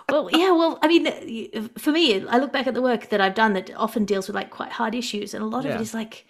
Well, 0.10 0.30
yeah, 0.32 0.52
well, 0.52 0.80
I 0.82 0.88
mean, 0.88 1.70
for 1.78 1.92
me, 1.92 2.26
I 2.28 2.38
look 2.38 2.54
back 2.54 2.68
at 2.68 2.74
the 2.74 2.82
work 2.82 3.10
that 3.10 3.20
I've 3.22 3.36
done 3.36 3.54
that 3.54 3.74
often 3.76 4.06
deals 4.06 4.28
with 4.28 4.36
like 4.36 4.50
quite 4.50 4.72
hard 4.72 4.96
issues, 4.96 5.34
and 5.34 5.44
a 5.44 5.48
lot 5.48 5.66
of 5.66 5.72
it 5.72 5.82
is 5.82 5.94
like 5.94 6.26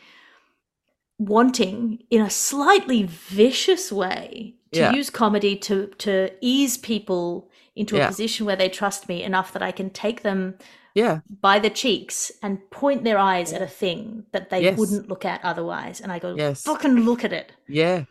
wanting, 1.19 2.03
in 2.09 2.21
a 2.21 2.29
slightly 2.29 3.03
vicious 3.03 3.91
way, 3.91 4.55
to 4.73 4.79
Yeah. 4.79 4.93
use 4.93 5.09
comedy 5.09 5.55
to 5.55 5.87
to 5.99 6.29
ease 6.41 6.77
people 6.77 7.49
into 7.75 7.95
a 7.95 7.99
Yeah. 7.99 8.07
position 8.07 8.45
where 8.45 8.55
they 8.55 8.69
trust 8.69 9.07
me 9.07 9.23
enough 9.23 9.53
that 9.53 9.61
I 9.63 9.71
can 9.71 9.89
take 9.89 10.21
them 10.23 10.57
Yeah. 10.93 11.19
by 11.41 11.57
the 11.59 11.69
cheeks 11.69 12.31
and 12.43 12.69
point 12.69 13.03
their 13.03 13.17
eyes 13.17 13.53
at 13.53 13.61
a 13.61 13.67
thing 13.67 14.25
that 14.33 14.49
they 14.49 14.63
Yes. 14.63 14.77
wouldn't 14.77 15.07
look 15.07 15.23
at 15.23 15.39
otherwise, 15.43 16.01
and 16.01 16.11
I 16.11 16.19
go, 16.19 16.35
Yes. 16.35 16.63
fucking 16.63 16.95
look 17.05 17.23
at 17.23 17.31
it. 17.31 17.53
Yeah. 17.67 18.03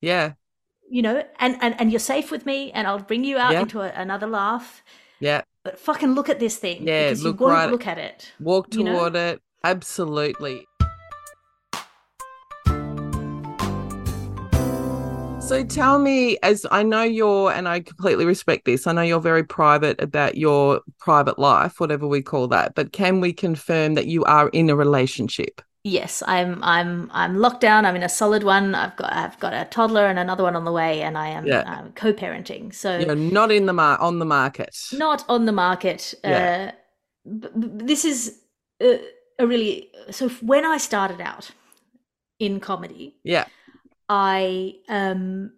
Yeah. 0.00 0.32
You 0.90 1.02
know, 1.02 1.24
and, 1.38 1.58
and 1.60 1.78
and 1.78 1.90
you're 1.92 2.00
safe 2.00 2.30
with 2.30 2.46
me, 2.46 2.72
and 2.72 2.86
I'll 2.86 3.00
bring 3.00 3.24
you 3.24 3.36
out 3.36 3.52
Yeah. 3.52 3.60
into 3.60 3.80
a, 3.82 3.88
another 3.94 4.26
laugh. 4.26 4.82
Yeah. 5.20 5.42
But 5.64 5.78
fucking 5.78 6.14
look 6.14 6.28
at 6.28 6.38
this 6.38 6.56
thing. 6.56 6.86
Yeah, 6.86 7.08
because 7.08 7.24
look 7.24 7.40
you 7.40 7.46
won't 7.46 7.56
right- 7.56 7.70
look 7.70 7.86
at 7.86 7.98
it. 7.98 8.32
Walk 8.40 8.74
You 8.74 8.84
know? 8.84 8.92
toward 8.92 9.16
it. 9.16 9.40
Absolutely. 9.64 10.64
So 15.40 15.64
tell 15.64 15.98
me, 15.98 16.36
as 16.42 16.66
I 16.70 16.82
know 16.82 17.02
you're, 17.02 17.50
and 17.50 17.66
I 17.68 17.80
completely 17.80 18.26
respect 18.26 18.66
this, 18.66 18.86
I 18.86 18.92
know 18.92 19.00
you're 19.00 19.18
very 19.18 19.42
private 19.42 19.98
about 19.98 20.36
your 20.36 20.82
private 20.98 21.38
life, 21.38 21.80
whatever 21.80 22.06
we 22.06 22.20
call 22.20 22.48
that, 22.48 22.74
but 22.74 22.92
can 22.92 23.20
we 23.22 23.32
confirm 23.32 23.94
that 23.94 24.06
you 24.06 24.24
are 24.24 24.50
in 24.50 24.68
a 24.68 24.76
relationship? 24.76 25.62
Yes, 25.84 26.22
I'm 26.26 26.62
I'm 26.62 27.08
I'm 27.12 27.36
locked 27.38 27.60
down. 27.60 27.86
I'm 27.86 27.96
in 27.96 28.02
a 28.02 28.08
solid 28.08 28.42
one. 28.42 28.74
I've 28.74 28.96
got 28.96 29.12
I've 29.12 29.38
got 29.40 29.54
a 29.54 29.64
toddler 29.64 30.06
and 30.06 30.18
another 30.18 30.42
one 30.42 30.56
on 30.56 30.64
the 30.64 30.72
way, 30.72 31.02
and 31.02 31.16
I 31.16 31.28
am 31.28 31.46
Yeah. 31.46 31.60
um, 31.60 31.92
co-parenting. 31.92 32.74
So 32.74 32.98
You're 32.98 33.14
not 33.14 33.50
in 33.52 33.66
the 33.66 33.72
mar- 33.72 34.00
on 34.00 34.18
the 34.18 34.24
market. 34.24 34.76
not 34.92 35.24
on 35.28 35.46
the 35.46 35.52
market. 35.52 36.14
Yeah. 36.24 36.72
Uh, 37.26 37.30
b- 37.40 37.48
b- 37.58 37.84
this 37.86 38.04
is 38.04 38.40
uh, 38.84 38.98
a 39.38 39.46
really 39.46 39.90
so 40.10 40.28
when 40.42 40.64
I 40.66 40.78
started 40.78 41.20
out 41.20 41.50
in 42.38 42.60
comedy, 42.60 43.16
Yeah. 43.24 43.46
I 44.08 44.74
um 44.88 45.52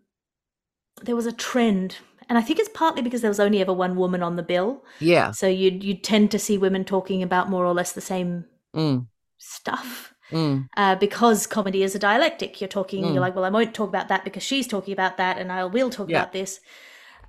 there 1.03 1.17
was 1.17 1.27
a 1.27 1.33
trend, 1.33 1.97
and 2.29 2.37
I 2.37 2.43
think 2.43 2.59
it's 2.59 2.69
partly 2.69 3.01
because 3.03 3.23
there 3.23 3.31
was 3.31 3.41
only 3.41 3.61
ever 3.63 3.73
one 3.73 3.97
woman 3.97 4.23
on 4.23 4.37
the 4.37 4.43
bill, 4.43 4.85
Yeah. 5.01 5.31
so 5.31 5.47
you'd 5.47 5.83
you 5.83 5.95
tend 5.95 6.31
to 6.33 6.39
see 6.39 6.59
women 6.59 6.85
talking 6.85 7.23
about 7.23 7.49
more 7.49 7.65
or 7.65 7.73
less 7.73 7.93
the 7.93 8.01
same 8.03 8.45
Mm, 8.77 9.07
stuff. 9.41 10.15
mm, 10.31 10.69
Uh, 10.77 10.95
because 10.95 11.47
comedy 11.47 11.83
is 11.83 11.95
a 11.97 11.99
dialectic, 11.99 12.61
you're 12.61 12.69
talking. 12.69 13.03
Mm. 13.05 13.13
You're 13.15 13.21
like, 13.21 13.35
well, 13.35 13.45
I 13.45 13.51
won't 13.51 13.75
talk 13.75 13.89
about 13.89 14.07
that 14.09 14.23
because 14.23 14.45
she's 14.45 14.69
talking 14.69 14.93
about 14.93 15.17
that, 15.17 15.39
and 15.39 15.51
I 15.51 15.65
will 15.65 15.91
talk 15.91 16.09
Yeah. 16.09 16.19
about 16.21 16.33
this. 16.33 16.61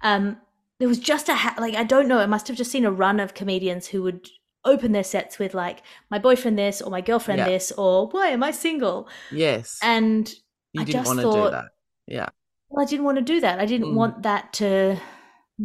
Um, 0.04 0.38
there 0.80 0.88
was 0.88 1.00
just 1.00 1.28
a 1.30 1.34
ha- 1.36 1.56
like 1.58 1.76
I 1.76 1.84
don't 1.84 2.08
know. 2.08 2.20
I 2.20 2.26
must 2.28 2.48
have 2.48 2.58
just 2.58 2.72
seen 2.72 2.86
a 2.86 2.92
run 2.92 3.20
of 3.20 3.34
comedians 3.34 3.88
who 3.88 4.04
would 4.04 4.28
open 4.66 4.92
their 4.92 5.04
sets 5.04 5.40
with 5.40 5.54
like 5.56 5.82
my 6.12 6.20
boyfriend 6.20 6.58
this 6.60 6.82
or 6.82 6.92
my 6.92 7.02
girlfriend 7.02 7.40
Yeah. 7.40 7.50
this 7.50 7.72
or 7.72 8.08
why 8.10 8.28
am 8.28 8.44
I 8.44 8.52
single? 8.52 9.08
yes. 9.32 9.80
And 9.82 10.32
you 10.74 10.82
I 10.82 10.86
didn't 10.86 11.00
just 11.04 11.08
want 11.08 11.20
to 11.22 11.26
do 11.26 11.32
thought- 11.32 11.52
that. 11.52 11.66
Yeah. 12.08 12.30
well, 12.70 12.86
I 12.86 12.88
didn't 12.88 13.06
want 13.06 13.18
to 13.18 13.24
do 13.34 13.40
that. 13.42 13.60
I 13.60 13.66
didn't 13.66 13.92
Mm. 13.94 13.96
want 13.96 14.24
that 14.24 14.54
to 14.54 14.98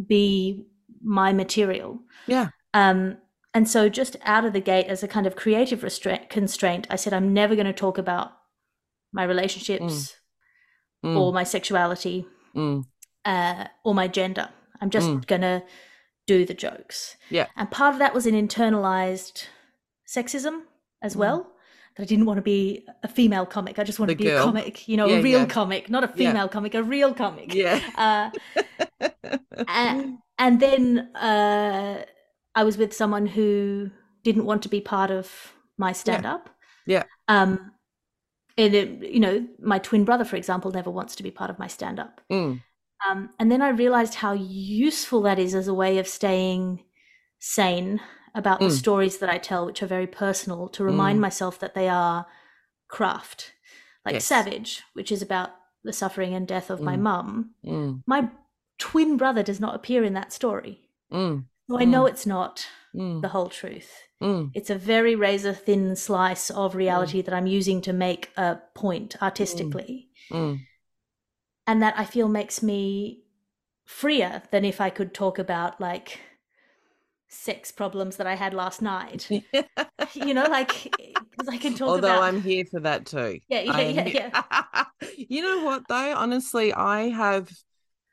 be 0.07 0.65
my 1.03 1.33
material. 1.33 1.99
Yeah. 2.27 2.49
Um, 2.73 3.17
and 3.57 3.67
so, 3.67 3.89
just 3.89 4.15
out 4.23 4.45
of 4.45 4.53
the 4.53 4.59
gate, 4.71 4.85
as 4.93 5.01
a 5.03 5.07
kind 5.07 5.25
of 5.27 5.35
creative 5.35 5.81
restraint 5.83 6.29
constraint, 6.29 6.85
I 6.91 6.95
said, 6.95 7.11
I'm 7.13 7.33
never 7.33 7.55
going 7.55 7.65
to 7.73 7.73
talk 7.73 7.97
about 7.97 8.27
my 9.11 9.23
relationships 9.23 10.15
Mm, 11.05 11.15
or 11.17 11.31
my 11.33 11.43
sexuality 11.43 12.25
mm, 12.55 12.83
uh, 13.33 13.65
or 13.85 13.93
my 13.95 14.07
gender. 14.07 14.49
I'm 14.81 14.89
just 14.97 15.07
Mm. 15.09 15.25
going 15.31 15.41
to 15.41 15.63
do 16.25 16.45
the 16.45 16.53
jokes. 16.65 17.17
Yeah. 17.29 17.47
And 17.55 17.69
part 17.71 17.93
of 17.93 17.99
that 17.99 18.13
was 18.13 18.25
an 18.27 18.35
internalized 18.35 19.45
sexism 20.15 20.55
as 21.01 21.13
Mm. 21.15 21.19
well. 21.19 21.37
That 21.95 22.03
I 22.03 22.05
didn't 22.11 22.25
want 22.25 22.37
to 22.37 22.47
be 22.55 22.85
a 23.03 23.07
female 23.07 23.45
comic. 23.45 23.77
I 23.79 23.83
just 23.83 23.99
want 23.99 24.09
The 24.09 24.15
to 24.15 24.23
be 24.23 24.29
girl. 24.29 24.41
a 24.41 24.45
comic, 24.45 24.87
you 24.89 24.97
know, 24.97 25.07
Yeah, 25.07 25.17
a 25.19 25.21
real 25.29 25.39
yeah. 25.41 25.57
comic, 25.59 25.89
not 25.89 26.03
a 26.03 26.07
Yeah. 26.07 26.15
female 26.21 26.49
comic, 26.55 26.73
a 26.75 26.83
real 26.83 27.13
comic. 27.13 27.53
yeah. 27.53 27.79
Uh, 28.05 28.27
and, 29.67 30.17
and 30.37 30.59
then 30.59 30.83
uh, 31.15 32.03
I 32.57 32.63
was 32.63 32.75
with 32.77 32.91
someone 32.91 33.27
who 33.27 33.91
didn't 34.23 34.45
want 34.45 34.63
to 34.63 34.69
be 34.69 34.81
part 34.81 35.11
of 35.11 35.53
my 35.77 35.91
stand 35.91 36.25
up. 36.25 36.49
Yeah. 36.87 37.03
Um, 37.27 37.71
and 38.57 38.73
it, 38.73 39.11
you 39.13 39.19
know, 39.19 39.47
my 39.59 39.77
twin 39.77 40.03
brother, 40.05 40.25
for 40.25 40.37
example, 40.37 40.71
never 40.71 40.89
wants 40.89 41.15
to 41.17 41.23
be 41.23 41.29
part 41.29 41.51
of 41.51 41.59
my 41.59 41.67
stand 41.67 41.99
up. 41.99 42.19
Mm, 42.31 42.59
Um, 43.07 43.29
and 43.37 43.51
then 43.51 43.61
I 43.61 43.69
realized 43.69 44.15
how 44.15 44.33
useful 44.33 45.21
that 45.21 45.37
is 45.37 45.53
as 45.53 45.67
a 45.67 45.73
way 45.73 45.99
of 45.99 46.07
staying 46.07 46.83
sane 47.37 48.01
about 48.33 48.59
the 48.59 48.65
Mm. 48.69 48.79
stories 48.79 49.19
that 49.19 49.29
I 49.29 49.37
tell, 49.37 49.67
which 49.67 49.83
are 49.83 49.87
very 49.97 50.07
personal, 50.07 50.67
to 50.69 50.83
remind 50.83 51.19
Mm. 51.19 51.21
myself 51.21 51.59
that 51.59 51.75
they 51.75 51.87
are 51.87 52.25
craft. 52.87 53.53
Like 54.03 54.13
Yes. 54.15 54.25
Savage, 54.25 54.83
which 54.93 55.11
is 55.11 55.21
about 55.21 55.51
the 55.83 55.93
suffering 55.93 56.33
and 56.33 56.47
death 56.47 56.71
of 56.71 56.81
my 56.81 56.95
Mm. 56.97 57.01
mum. 57.03 57.55
mm, 57.63 58.01
My 58.07 58.31
twin 58.79 59.15
brother 59.17 59.43
does 59.43 59.59
not 59.59 59.75
appear 59.75 60.03
in 60.03 60.13
that 60.15 60.33
story. 60.33 60.89
mm, 61.11 61.45
So 61.69 61.77
I 61.77 61.85
know 61.85 62.05
it's 62.05 62.25
not 62.25 62.65
mm, 62.95 63.21
the 63.21 63.27
whole 63.27 63.49
truth. 63.49 63.91
mm. 64.21 64.51
It's 64.53 64.69
a 64.69 64.75
very 64.75 65.15
razor 65.15 65.53
thin 65.53 65.95
slice 65.95 66.49
of 66.49 66.75
reality 66.75 67.21
that 67.21 67.33
I'm 67.33 67.47
using 67.47 67.81
to 67.81 67.93
make 67.93 68.31
a 68.37 68.59
point 68.73 69.21
artistically. 69.21 70.07
Mm. 70.31 70.59
And 71.65 71.83
that 71.83 71.95
I 71.97 72.05
feel 72.05 72.29
makes 72.29 72.63
me 72.63 73.23
freer 73.85 74.43
than 74.51 74.63
if 74.63 74.79
I 74.79 74.89
could 74.89 75.13
talk 75.13 75.37
about 75.37 75.81
like 75.81 76.19
sex 77.27 77.71
problems 77.71 78.15
that 78.15 78.27
I 78.27 78.35
had 78.35 78.53
last 78.53 78.81
night. 78.81 79.29
you 80.13 80.33
know, 80.33 80.45
like 80.45 80.91
because 80.97 81.49
I 81.49 81.57
can 81.57 81.73
talk 81.73 81.89
Although 81.89 82.07
about 82.07 82.23
I'm 82.23 82.41
here 82.41 82.63
for 82.65 82.79
that 82.81 83.05
too. 83.05 83.39
Yeah, 83.49 83.61
yeah, 83.61 83.79
yeah, 83.81 84.03
here- 84.03 84.31
you 85.17 85.41
know 85.41 85.65
what 85.65 85.87
though? 85.89 86.15
Honestly, 86.15 86.73
I 86.73 87.09
have. 87.09 87.49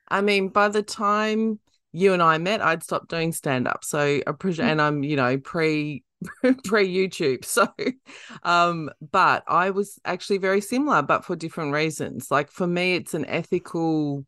I 0.08 0.20
mean, 0.20 0.48
by 0.48 0.68
the 0.68 0.82
time 0.82 1.60
you 1.94 2.12
and 2.12 2.22
I 2.22 2.38
met, 2.38 2.60
I'd 2.60 2.82
stopped 2.82 3.08
doing 3.08 3.32
stand 3.32 3.68
up. 3.68 3.84
So 3.84 3.98
I 4.00 4.22
appreciate, 4.26 4.66
Mm. 4.66 4.72
and 4.72 4.82
I'm 4.82 5.02
you 5.04 5.16
know 5.16 5.38
pre 5.38 6.04
pre 6.64 6.88
YouTube. 6.92 7.44
So, 7.44 7.68
um, 8.42 8.90
but 9.12 9.44
I 9.48 9.70
was 9.70 9.98
actually 10.04 10.38
very 10.38 10.60
similar, 10.60 11.02
but 11.02 11.24
for 11.24 11.36
different 11.36 11.72
reasons. 11.72 12.30
Like 12.30 12.50
for 12.50 12.66
me, 12.66 12.94
it's 12.96 13.14
an 13.14 13.24
ethical 13.26 14.26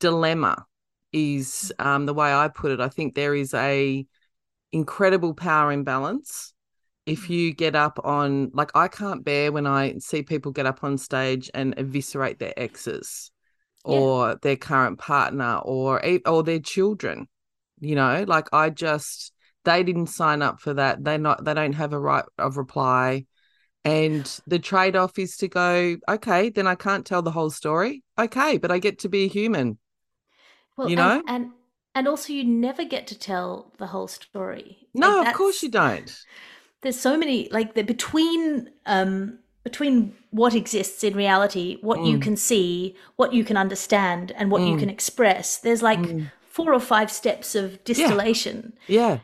dilemma. 0.00 0.66
Is 1.12 1.72
um 1.78 2.04
the 2.06 2.12
way 2.12 2.34
I 2.34 2.48
put 2.48 2.72
it. 2.72 2.80
I 2.80 2.88
think 2.88 3.14
there 3.14 3.34
is 3.34 3.54
a 3.54 4.04
incredible 4.72 5.34
power 5.34 5.72
imbalance 5.72 6.52
if 7.06 7.30
you 7.30 7.54
get 7.54 7.74
up 7.76 8.00
on 8.04 8.50
like 8.52 8.70
I 8.74 8.88
can't 8.88 9.24
bear 9.24 9.52
when 9.52 9.66
I 9.66 9.94
see 9.98 10.22
people 10.22 10.52
get 10.52 10.66
up 10.66 10.84
on 10.84 10.98
stage 10.98 11.50
and 11.54 11.74
eviscerate 11.78 12.38
their 12.38 12.52
exes 12.58 13.30
Yeah. 13.88 13.98
or 13.98 14.38
their 14.42 14.56
current 14.56 14.98
partner 14.98 15.60
or 15.64 16.02
or 16.26 16.42
their 16.42 16.60
children 16.60 17.28
you 17.80 17.94
know 17.94 18.24
like 18.26 18.48
I 18.52 18.70
just 18.70 19.32
they 19.64 19.82
didn't 19.82 20.08
sign 20.08 20.42
up 20.42 20.60
for 20.60 20.74
that 20.74 21.04
they 21.04 21.18
not 21.18 21.44
they 21.44 21.54
don't 21.54 21.74
have 21.74 21.92
a 21.92 21.98
right 21.98 22.24
of 22.38 22.56
reply 22.56 23.26
and 23.84 24.40
the 24.46 24.58
trade-off 24.58 25.18
is 25.18 25.36
to 25.38 25.48
go 25.48 25.96
okay 26.08 26.50
then 26.50 26.66
I 26.66 26.74
can't 26.74 27.06
tell 27.06 27.22
the 27.22 27.30
whole 27.30 27.50
story 27.50 28.02
okay 28.18 28.58
but 28.58 28.70
I 28.70 28.78
get 28.78 29.00
to 29.00 29.08
be 29.08 29.24
a 29.24 29.28
human 29.28 29.78
well, 30.76 30.90
you 30.90 30.96
know? 30.96 31.22
and, 31.26 31.52
and 31.94 32.06
also 32.06 32.32
you 32.32 32.44
never 32.44 32.84
get 32.84 33.06
to 33.06 33.18
tell 33.18 33.72
the 33.78 33.86
whole 33.86 34.08
story. 34.08 34.88
no 34.94 35.20
Like, 35.20 35.28
of 35.28 35.34
course 35.34 35.62
you 35.62 35.70
don't 35.70 36.12
There's 36.82 36.98
so 36.98 37.16
many 37.16 37.48
like 37.50 37.74
the 37.74 37.82
between 37.82 38.70
um 38.86 39.38
between 39.66 40.14
what 40.30 40.54
exists 40.54 41.02
in 41.02 41.12
reality, 41.16 41.78
what 41.80 41.98
you 42.06 42.18
can 42.18 42.36
see, 42.36 42.94
what 43.16 43.32
you 43.32 43.42
can 43.42 43.56
understand, 43.56 44.30
and 44.38 44.48
what 44.52 44.64
you 44.64 44.76
can 44.76 44.88
express. 44.88 45.58
There's 45.58 45.82
like 45.82 45.98
four 46.56 46.72
or 46.72 46.78
five 46.78 47.10
steps 47.10 47.56
of 47.56 47.82
distillation 47.82 48.74
Yeah. 48.86 49.18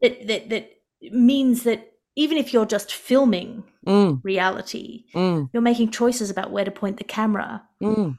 that, 0.00 0.28
that 0.28 0.48
that 0.50 0.64
means 1.10 1.64
that 1.64 1.80
even 2.14 2.38
if 2.38 2.52
you're 2.52 2.66
just 2.76 2.92
filming 2.94 3.64
Mm, 3.84 4.20
reality, 4.22 5.06
mm, 5.12 5.48
you're 5.52 5.68
making 5.70 5.90
choices 5.90 6.30
about 6.30 6.52
where 6.52 6.64
to 6.64 6.70
point 6.70 6.98
the 6.98 7.04
camera. 7.18 7.62
mm. 7.82 8.16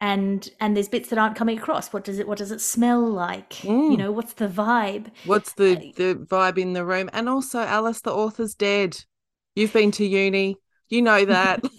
And 0.00 0.50
and 0.60 0.76
there's 0.76 0.90
bits 0.90 1.08
that 1.08 1.18
aren't 1.18 1.36
coming 1.36 1.56
across. 1.58 1.90
What 1.92 2.04
does 2.04 2.18
it 2.18 2.28
what 2.28 2.36
does 2.36 2.52
it 2.52 2.60
smell 2.60 3.00
like? 3.26 3.64
You 3.64 3.70
Mm. 3.70 3.98
know, 4.00 4.12
what's 4.12 4.34
the 4.34 4.48
vibe? 4.48 5.06
What's 5.24 5.54
the 5.54 5.76
the 5.96 6.16
vibe 6.16 6.58
in 6.58 6.74
the 6.74 6.84
room? 6.84 7.08
And 7.14 7.30
also, 7.30 7.60
Alice, 7.60 8.02
the 8.02 8.12
author's 8.12 8.54
dead. 8.54 9.04
You've 9.56 9.72
been 9.72 9.92
to 9.92 10.04
uni. 10.04 10.58
You 10.88 11.02
know 11.02 11.24
that. 11.24 11.62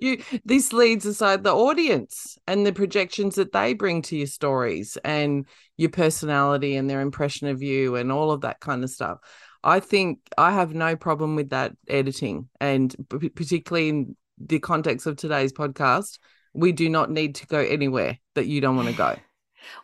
You, 0.00 0.22
this 0.46 0.72
leads 0.72 1.04
aside 1.04 1.44
the 1.44 1.54
audience 1.54 2.38
and 2.46 2.64
the 2.66 2.72
projections 2.72 3.34
that 3.34 3.52
they 3.52 3.74
bring 3.74 4.00
to 4.02 4.16
your 4.16 4.26
stories 4.26 4.96
and 5.04 5.46
your 5.76 5.90
personality 5.90 6.76
and 6.76 6.88
their 6.88 7.02
impression 7.02 7.48
of 7.48 7.62
you 7.62 7.96
and 7.96 8.10
all 8.10 8.30
of 8.30 8.40
that 8.40 8.60
kind 8.60 8.82
of 8.82 8.88
stuff. 8.88 9.18
I 9.62 9.80
think 9.80 10.20
I 10.38 10.52
have 10.52 10.74
no 10.74 10.96
problem 10.96 11.36
with 11.36 11.50
that 11.50 11.72
editing, 11.86 12.48
and 12.60 12.94
p- 13.10 13.28
particularly 13.28 13.88
in 13.90 14.16
the 14.38 14.58
context 14.58 15.06
of 15.06 15.16
today's 15.16 15.52
podcast, 15.52 16.18
we 16.54 16.72
do 16.72 16.88
not 16.88 17.10
need 17.10 17.34
to 17.36 17.46
go 17.46 17.58
anywhere 17.60 18.18
that 18.34 18.46
you 18.46 18.60
don't 18.62 18.76
want 18.76 18.88
to 18.88 18.94
go. 18.96 19.16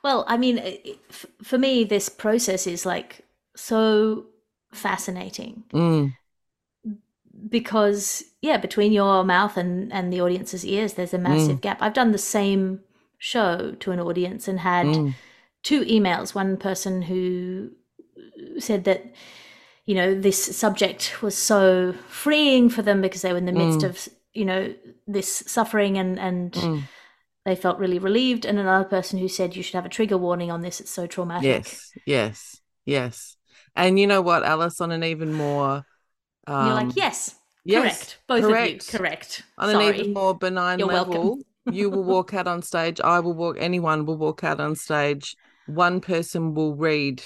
Well, 0.03 0.25
I 0.27 0.39
mean, 0.39 0.57
it- 0.57 0.81
it- 0.87 1.01
f- 1.11 1.27
for 1.43 1.59
me, 1.59 1.85
this 1.85 2.09
process 2.09 2.67
is 2.67 2.87
like 2.87 3.21
so 3.55 4.25
fascinating 4.73 5.65
Mm, 5.75 6.15
because, 7.49 8.25
yeah, 8.41 8.57
between 8.57 8.93
your 8.93 9.25
mouth 9.25 9.57
and, 9.57 9.93
and 9.93 10.13
the 10.13 10.21
audience's 10.21 10.65
ears, 10.65 10.95
there's 10.95 11.15
a 11.15 11.19
massive 11.19 11.61
gap. 11.61 11.79
I've 11.81 11.95
done 11.95 12.13
the 12.13 12.19
same 12.19 12.81
show 13.19 13.75
to 13.81 13.91
an 13.93 14.01
audience 14.01 14.49
and 14.49 14.61
had 14.61 14.87
mm, 14.87 15.15
two 15.63 15.85
emails. 15.85 16.35
One 16.35 16.57
person 16.57 17.03
who 17.03 17.71
said 18.59 18.85
that, 18.85 19.13
you 19.85 19.95
know, 19.95 20.19
this 20.19 20.57
subject 20.57 21.23
was 21.23 21.37
so 21.37 21.95
freeing 22.09 22.69
for 22.69 22.83
them 22.83 23.01
because 23.01 23.23
they 23.23 23.33
were 23.33 23.39
in 23.39 23.47
the 23.47 23.53
midst 23.53 23.83
of, 23.83 24.09
you 24.33 24.45
know, 24.45 24.75
this 25.07 25.45
suffering 25.47 25.99
and, 25.99 26.19
and 26.19 26.53
mm. 26.53 26.83
they 27.45 27.55
felt 27.55 27.79
really 27.79 27.99
relieved. 27.99 28.45
And 28.45 28.59
another 28.59 28.89
person 28.89 29.19
who 29.19 29.29
said 29.29 29.57
you 29.57 29.63
should 29.63 29.75
have 29.75 29.87
a 29.87 29.91
trigger 29.91 30.19
warning 30.19 30.51
on 30.51 30.63
this. 30.63 30.81
It's 30.81 30.91
so 30.91 31.07
traumatic. 31.07 31.45
Yes, 31.45 31.93
yes, 32.07 32.61
yes. 32.85 33.37
And 33.75 33.99
you 33.99 34.07
know 34.07 34.23
what, 34.23 34.43
Alice, 34.43 34.81
on 34.81 34.91
an 34.91 35.05
even 35.05 35.33
more 35.33 35.85
um, 36.47 36.67
you're 36.67 36.75
like, 36.75 36.97
yes, 36.97 37.35
yes, 37.65 37.83
correct. 37.83 38.19
Both 38.27 38.43
correct. 38.43 38.83
of 38.89 38.93
you, 38.93 38.99
correct. 38.99 39.43
on 39.59 39.71
Sorry. 39.73 39.89
an 39.89 39.95
even 39.97 40.13
more 40.15 40.35
benign 40.37 40.79
You're 40.79 40.89
level, 40.89 41.39
you 41.71 41.91
will 41.91 42.05
walk 42.05 42.35
out 42.35 42.47
on 42.47 42.63
stage. 42.63 43.01
I 43.01 43.21
will 43.21 43.35
walk. 43.35 43.57
Anyone 43.59 44.07
will 44.07 44.17
walk 44.17 44.45
out 44.45 44.61
on 44.61 44.77
stage. 44.77 45.37
One 45.67 46.01
person 46.01 46.55
will 46.55 46.75
read 46.77 47.23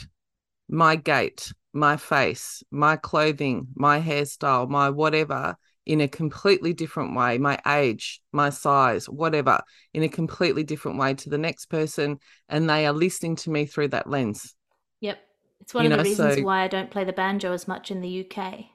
my 0.69 0.97
gait, 0.97 1.53
my 1.73 1.97
face, 1.97 2.63
my 2.71 2.97
clothing, 2.97 3.69
my 3.75 4.01
hairstyle, 4.01 4.69
my 4.69 4.89
whatever 4.91 5.57
in 5.87 6.01
a 6.01 6.09
completely 6.09 6.73
different 6.73 7.17
way. 7.17 7.37
My 7.39 7.59
age, 7.67 8.21
my 8.33 8.51
size, 8.51 9.07
whatever 9.07 9.61
in 9.93 10.03
a 10.03 10.09
completely 10.09 10.63
different 10.63 10.99
way 10.99 11.15
to 11.15 11.29
the 11.29 11.39
next 11.39 11.67
person, 11.67 12.19
and 12.49 12.71
they 12.71 12.87
are 12.87 12.93
listening 12.93 13.37
to 13.37 13.51
me 13.51 13.67
through 13.67 13.89
that 13.89 14.09
lens. 14.09 14.55
Yep. 15.01 15.19
It's 15.61 15.75
one 15.75 15.85
You 15.85 15.91
of 15.93 15.99
the 15.99 16.05
reasons 16.05 16.37
so- 16.37 16.43
why 16.43 16.63
I 16.63 16.69
don't 16.69 16.91
play 16.91 17.05
the 17.05 17.13
banjo 17.13 17.53
as 17.53 17.69
much 17.69 17.91
in 17.91 18.01
the 18.01 18.09
UK. 18.09 18.67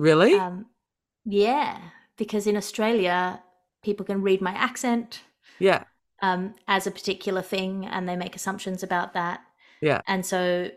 Really? 0.00 0.34
Um, 0.34 0.66
yeah, 1.26 1.78
because 2.16 2.46
in 2.46 2.56
Australia, 2.56 3.42
people 3.82 4.06
can 4.06 4.22
read 4.22 4.40
my 4.40 4.52
accent 4.52 5.20
yeah. 5.58 5.84
um, 6.22 6.54
as 6.66 6.86
a 6.86 6.90
particular 6.90 7.42
thing 7.42 7.84
and 7.86 8.08
they 8.08 8.16
make 8.16 8.34
assumptions 8.34 8.82
about 8.82 9.12
that. 9.12 9.40
Yeah. 9.82 10.00
And 10.06 10.24
so, 10.24 10.70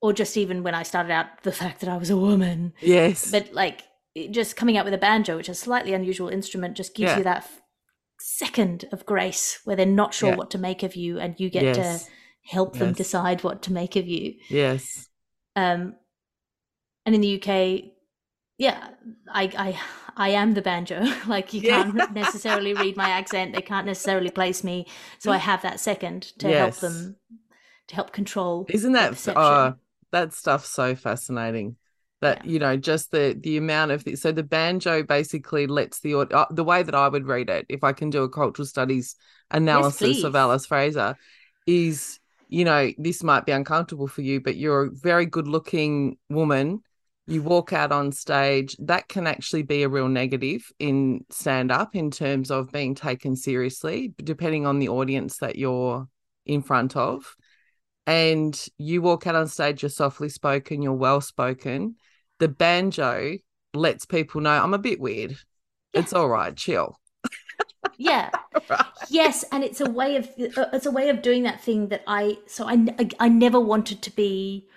or 0.00 0.12
just 0.12 0.36
even 0.36 0.62
when 0.62 0.74
I 0.76 0.84
started 0.84 1.10
out, 1.10 1.42
the 1.42 1.50
fact 1.62 1.80
that 1.80 1.90
I 1.90 1.96
was 1.96 2.10
a 2.10 2.16
woman, 2.16 2.72
Yes. 2.80 3.30
but 3.32 3.52
like 3.52 3.82
just 4.30 4.56
coming 4.56 4.76
out 4.76 4.84
with 4.84 4.94
a 4.94 4.98
banjo, 4.98 5.36
which 5.36 5.48
is 5.48 5.58
a 5.58 5.60
slightly 5.60 5.92
unusual 5.92 6.28
instrument, 6.28 6.76
just 6.76 6.94
gives 6.94 7.10
Yeah. 7.10 7.18
you 7.18 7.24
that 7.24 7.38
f- 7.38 7.60
second 8.20 8.84
of 8.92 9.04
grace 9.06 9.58
where 9.64 9.74
they're 9.76 9.86
not 9.86 10.14
sure 10.14 10.30
Yeah. 10.30 10.36
what 10.36 10.50
to 10.52 10.58
make 10.58 10.84
of 10.84 10.94
you 10.94 11.18
and 11.18 11.34
you 11.38 11.50
get 11.50 11.64
Yes. 11.64 12.04
to 12.04 12.10
help 12.44 12.76
them 12.78 12.92
decide 12.92 13.42
what 13.42 13.62
to 13.62 13.72
make 13.72 13.96
of 13.96 14.06
you. 14.06 14.34
yes. 14.48 15.08
Um, 15.56 15.96
and 17.04 17.14
in 17.16 17.20
the 17.20 17.40
UK, 17.42 17.92
yeah, 18.58 18.88
I, 19.32 19.44
I, 19.56 19.80
I 20.16 20.28
am 20.30 20.54
the 20.54 20.62
banjo. 20.62 21.04
like 21.26 21.52
you 21.52 21.62
Yeah. 21.62 21.84
can't 21.84 22.12
necessarily 22.12 22.74
read 22.74 22.96
my 22.96 23.08
accent. 23.08 23.52
They 23.54 23.62
can't 23.62 23.86
necessarily 23.86 24.30
place 24.30 24.64
me. 24.64 24.86
So 25.18 25.32
I 25.32 25.38
have 25.38 25.62
that 25.62 25.80
second 25.80 26.22
to 26.38 26.48
Yes. 26.48 26.58
help 26.58 26.76
them, 26.76 27.16
to 27.88 27.94
help 27.94 28.12
control. 28.12 28.66
Isn't 28.68 28.92
that 28.92 29.16
oh 29.36 29.74
that 30.10 30.32
stuff's 30.34 30.70
so 30.70 30.94
fascinating. 30.94 31.76
That 32.20 32.44
Yeah. 32.44 32.50
you 32.50 32.58
know, 32.58 32.76
just 32.76 33.12
the 33.12 33.36
the 33.40 33.58
amount 33.58 33.92
of 33.92 34.02
the, 34.04 34.16
so 34.16 34.32
the 34.32 34.42
banjo 34.42 35.02
basically 35.04 35.66
lets 35.66 36.00
the 36.00 36.16
uh, 36.16 36.46
the 36.50 36.64
way 36.64 36.82
that 36.82 36.94
I 36.94 37.08
would 37.08 37.26
read 37.26 37.48
it, 37.48 37.66
if 37.68 37.84
I 37.84 37.92
can 37.92 38.10
do 38.10 38.24
a 38.24 38.28
cultural 38.28 38.66
studies 38.66 39.14
analysis 39.50 40.24
of. 40.24 40.34
Alice 40.34 40.66
Fraser, 40.66 41.16
is 41.66 42.18
you 42.48 42.64
know 42.64 42.90
this 42.98 43.22
might 43.22 43.46
be 43.46 43.52
uncomfortable 43.52 44.08
for 44.08 44.22
you, 44.22 44.40
but 44.40 44.56
you're 44.56 44.86
a 44.86 44.90
very 44.90 45.26
good 45.26 45.46
looking 45.46 46.18
woman. 46.28 46.82
You 47.28 47.42
walk 47.42 47.72
out 47.72 47.92
on 47.92 48.12
stage, 48.12 48.74
that 48.80 49.08
can 49.08 49.26
actually 49.26 49.62
be 49.62 49.82
a 49.82 49.88
real 49.88 50.08
negative 50.08 50.72
in 50.78 51.24
stand 51.30 51.70
up 51.70 51.94
in 51.94 52.10
terms 52.10 52.50
of 52.50 52.72
being 52.72 52.94
taken 52.94 53.36
seriously, 53.36 54.14
depending 54.16 54.66
on 54.66 54.78
the 54.78 54.88
audience 54.88 55.38
that 55.38 55.56
you're 55.56 56.08
in 56.46 56.62
front 56.62 56.96
of 56.96 57.36
and 58.08 58.68
you 58.78 59.02
walk 59.02 59.26
out 59.26 59.34
on 59.34 59.46
stage, 59.46 59.82
you're 59.82 59.90
softly 59.90 60.30
spoken, 60.30 60.80
you're 60.80 60.94
well 60.94 61.20
spoken. 61.20 61.96
The 62.38 62.48
banjo 62.48 63.36
lets 63.74 64.06
people 64.06 64.40
know 64.40 64.50
I'm 64.50 64.72
a 64.72 64.78
bit 64.78 64.98
weird. 64.98 65.32
Yeah. 65.32 66.00
It's 66.00 66.14
all 66.14 66.28
right, 66.28 66.56
chill. 66.56 66.98
yeah. 67.98 68.30
Yes, 69.10 69.42
and 69.52 69.64
it's 69.64 69.80
a 69.80 69.88
way 69.88 70.16
of 70.16 70.26
uh, 70.26 70.66
it's 70.74 70.84
a 70.84 70.90
way 70.90 71.08
of 71.08 71.22
doing 71.22 71.44
that 71.44 71.62
thing 71.62 71.88
that 71.88 72.02
I 72.06 72.36
so 72.46 72.66
I 72.66 72.74
I, 72.98 73.08
I 73.20 73.28
never 73.30 73.58
wanted 73.58 74.02
to 74.02 74.10
be 74.10 74.68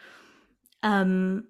um 0.83 1.47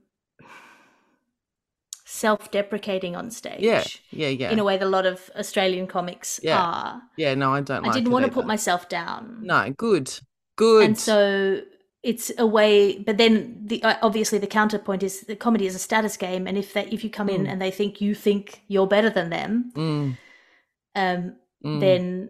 self-deprecating 2.22 3.16
on 3.16 3.32
stage. 3.32 3.62
Yeah, 3.72 3.84
yeah, 4.12 4.28
yeah. 4.42 4.52
In 4.52 4.60
a 4.60 4.64
way 4.64 4.78
that 4.78 4.86
a 4.86 4.90
lot 4.98 5.06
of 5.06 5.30
Australian 5.36 5.88
comics 5.88 6.40
Yeah. 6.44 6.62
are. 6.62 7.02
yeah, 7.18 7.34
no, 7.36 7.48
I 7.54 7.62
don't 7.62 7.84
I 7.84 7.88
like 7.88 7.94
didn't 7.98 8.12
want 8.12 8.26
to 8.26 8.32
put 8.32 8.46
myself 8.46 8.88
down. 8.90 9.22
No, 9.42 9.60
good. 9.88 10.08
Good. 10.56 10.86
And 10.86 10.98
so 10.98 11.62
it's 12.04 12.32
a 12.38 12.48
way 12.58 12.98
but 13.08 13.18
then 13.18 13.34
the 13.70 13.78
uh, 13.84 13.96
obviously 14.02 14.40
the 14.40 14.48
counterpoint 14.60 15.04
is 15.04 15.22
the 15.22 15.36
comedy 15.36 15.66
is 15.68 15.76
a 15.76 15.80
status 15.88 16.18
game 16.18 16.48
and 16.48 16.58
if 16.58 16.74
that 16.74 16.92
if 16.92 17.04
you 17.04 17.10
come 17.12 17.30
in 17.30 17.42
Mm. 17.46 17.50
and 17.52 17.62
they 17.62 17.70
think 17.80 18.02
you 18.02 18.16
think 18.16 18.62
you're 18.68 18.88
better 18.96 19.12
than 19.18 19.30
them 19.30 19.72
Mm, 19.76 20.18
um 20.96 21.22
mm, 21.64 21.80
then 21.80 22.30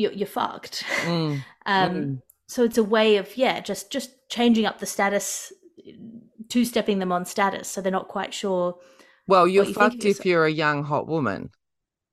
you're, 0.00 0.12
you're 0.18 0.34
fucked 0.40 0.84
mm, 1.04 1.42
um 1.66 1.90
mm. 1.94 2.22
so 2.46 2.62
it's 2.62 2.78
a 2.78 2.84
way 2.96 3.16
of 3.16 3.36
yeah 3.36 3.58
just 3.70 3.90
just 3.90 4.10
changing 4.28 4.66
up 4.66 4.78
the 4.78 4.86
status 4.86 5.52
two 6.50 6.64
stepping 6.64 6.98
them 6.98 7.12
on 7.12 7.24
status 7.24 7.68
so 7.68 7.80
they're 7.80 7.92
not 7.92 8.08
quite 8.08 8.34
sure 8.34 8.78
Well, 9.26 9.48
you're 9.48 9.64
you 9.64 9.74
fucked 9.74 10.04
if 10.04 10.26
you're 10.26 10.44
a 10.44 10.50
young 10.52 10.84
hot 10.84 11.06
woman. 11.06 11.52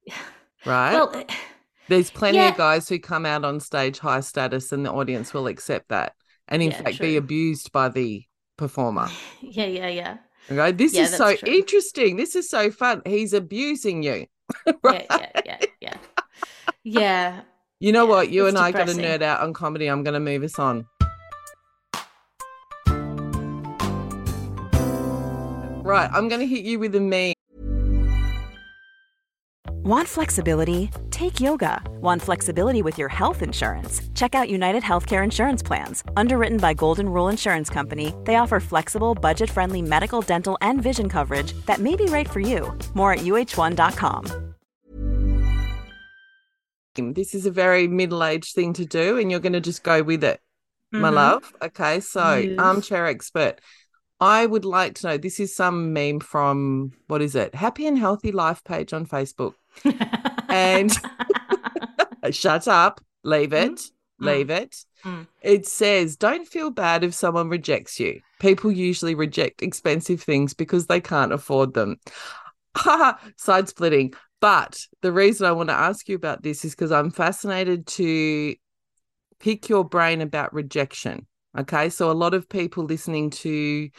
Right? 0.65 0.93
well 0.93 1.25
There's 1.87 2.11
plenty 2.11 2.37
yeah. 2.37 2.49
of 2.49 2.57
guys 2.57 2.89
who 2.89 2.99
come 2.99 3.25
out 3.25 3.45
on 3.45 3.59
stage 3.59 3.99
high 3.99 4.19
status 4.21 4.71
and 4.71 4.85
the 4.85 4.91
audience 4.91 5.33
will 5.33 5.47
accept 5.47 5.89
that. 5.89 6.13
And 6.47 6.61
in 6.61 6.71
Yeah, 6.71 6.77
fact 6.83 6.99
be 6.99 7.17
abused 7.17 7.71
by 7.71 7.89
the 7.89 8.25
performer. 8.57 9.17
yeah 9.41 9.65
yeah 9.65 9.87
yeah 9.87 10.17
Okay, 10.49 10.71
this 10.71 10.93
Yeah, 10.93 11.03
is 11.03 11.15
so 11.15 11.35
true. 11.35 11.49
interesting. 11.49 12.15
This 12.15 12.35
is 12.35 12.49
so 12.49 12.71
fun. 12.71 13.01
He's 13.05 13.33
abusing 13.33 14.03
you. 14.03 14.27
yeah 14.87 15.05
yeah 15.09 15.31
yeah 15.45 15.59
yeah 15.81 15.97
yeah 16.83 17.41
You 17.79 17.91
know 17.91 18.05
what? 18.05 18.29
You 18.29 18.45
it's 18.45 18.49
and 18.49 18.57
I 18.57 18.71
got 18.71 18.85
to 18.85 18.93
nerd 18.93 19.21
out 19.21 19.41
on 19.41 19.53
comedy. 19.53 19.87
I'm 19.87 20.03
going 20.03 20.13
to 20.13 20.19
move 20.19 20.43
us 20.43 20.57
on. 20.59 20.85
Right, 25.87 26.09
I'm 26.11 26.27
going 26.27 26.41
to 26.41 26.45
hit 26.45 26.65
you 26.65 26.79
with 26.79 26.95
a 26.95 26.99
meme. 26.99 27.33
Want 29.83 30.05
flexibility? 30.05 30.91
Take 31.11 31.39
yoga. 31.39 31.81
Want 32.01 32.21
flexibility 32.21 32.81
with 32.81 32.97
your 32.97 33.07
health 33.07 33.41
insurance? 33.41 34.01
Check 34.13 34.35
out 34.35 34.49
United 34.49 34.83
Healthcare 34.83 35.23
Insurance 35.23 35.63
Plans. 35.63 36.03
Underwritten 36.17 36.57
by 36.57 36.73
Golden 36.73 37.07
Rule 37.07 37.29
Insurance 37.29 37.69
Company, 37.69 38.13
they 38.25 38.35
offer 38.35 38.59
flexible, 38.59 39.15
budget 39.15 39.49
friendly 39.49 39.81
medical, 39.81 40.19
dental, 40.21 40.57
and 40.59 40.83
vision 40.83 41.07
coverage 41.07 41.53
that 41.67 41.79
may 41.79 41.95
be 41.95 42.05
right 42.07 42.29
for 42.29 42.41
you. 42.41 42.77
More 42.93 43.13
at 43.13 43.19
uhone.com. 43.19 44.25
This 47.13 47.33
is 47.33 47.45
a 47.45 47.51
very 47.51 47.87
middle 47.87 48.25
aged 48.25 48.55
thing 48.55 48.73
to 48.73 48.85
do, 48.85 49.17
and 49.19 49.31
you're 49.31 49.39
going 49.39 49.53
to 49.53 49.61
just 49.61 49.83
go 49.83 50.03
with 50.03 50.23
it, 50.25 50.41
my 50.91 51.09
Mhm. 51.09 51.13
love. 51.13 51.53
Okay, 51.61 52.01
so 52.01 52.35
Yes. 52.35 52.59
armchair 52.59 53.05
expert. 53.05 53.61
I 54.19 54.45
would 54.45 54.65
like 54.65 54.95
to 54.95 55.07
know. 55.07 55.17
This 55.17 55.39
is 55.39 55.55
some 55.55 55.93
meme 55.93 56.19
from 56.19 56.93
what 57.07 57.21
is 57.21 57.35
it? 57.35 57.53
Happy 57.53 57.85
and 57.85 57.97
Healthy 57.99 58.31
Life 58.31 58.63
page 58.63 58.93
on 58.93 59.05
Facebook. 59.05 59.53
And 60.49 60.91
shut 62.31 62.67
up, 62.67 63.01
leave 63.23 63.53
it, 63.53 63.79
Mm. 64.19 64.25
leave 64.25 64.49
it. 64.49 64.75
Mm. 65.05 65.27
It 65.43 65.67
says, 65.67 66.15
don't 66.15 66.47
feel 66.47 66.71
bad 66.71 67.03
if 67.03 67.13
someone 67.13 67.49
rejects 67.49 67.99
you. 67.99 68.19
People 68.39 68.71
usually 68.71 69.13
reject 69.13 69.61
expensive 69.61 70.23
things 70.23 70.55
because 70.55 70.87
they 70.87 70.99
can't 70.99 71.31
afford 71.31 71.75
them. 71.75 71.97
Side 73.37 73.69
splitting. 73.69 74.13
But 74.41 74.79
the 75.01 75.11
reason 75.11 75.45
I 75.45 75.51
want 75.51 75.69
to 75.69 75.75
ask 75.75 76.09
you 76.09 76.15
about 76.15 76.41
this 76.41 76.65
is 76.65 76.71
because 76.73 76.91
I'm 76.91 77.11
fascinated 77.11 77.85
to 77.87 78.55
pick 79.39 79.69
your 79.69 79.83
brain 79.85 80.21
about 80.21 80.51
rejection. 80.51 81.27
Okay. 81.57 81.89
So 81.89 82.11
a 82.11 82.13
lot 82.13 82.33
of 82.33 82.49
people 82.49 82.83
listening 82.83 83.29
to 83.31 83.89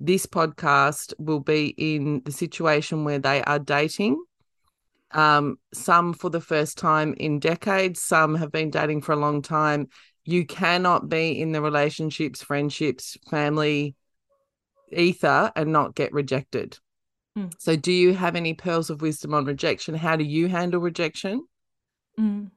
this 0.00 0.26
podcast 0.26 1.14
will 1.18 1.40
be 1.40 1.68
in 1.78 2.22
the 2.24 2.32
situation 2.32 3.04
where 3.04 3.18
they 3.18 3.42
are 3.42 3.58
dating. 3.58 4.22
Um, 5.12 5.58
some 5.72 6.12
for 6.12 6.30
the 6.30 6.40
first 6.40 6.76
time 6.78 7.14
in 7.14 7.38
decades, 7.38 8.02
some 8.02 8.34
have 8.34 8.50
been 8.50 8.70
dating 8.70 9.02
for 9.02 9.12
a 9.12 9.16
long 9.16 9.40
time. 9.40 9.88
You 10.24 10.44
cannot 10.44 11.08
be 11.08 11.40
in 11.40 11.52
the 11.52 11.62
relationships, 11.62 12.42
friendships, 12.42 13.16
family 13.30 13.94
ether 14.92 15.52
and 15.56 15.72
not 15.72 15.94
get 15.94 16.12
rejected. 16.12 16.78
Mm. 17.38 17.52
So, 17.58 17.76
do 17.76 17.92
you 17.92 18.14
have 18.14 18.36
any 18.36 18.54
pearls 18.54 18.90
of 18.90 19.02
wisdom 19.02 19.34
on 19.34 19.44
rejection? 19.44 19.94
How 19.94 20.16
do 20.16 20.24
you 20.24 20.48
handle 20.48 20.80
rejection? 20.80 21.46
Mm. 22.18 22.50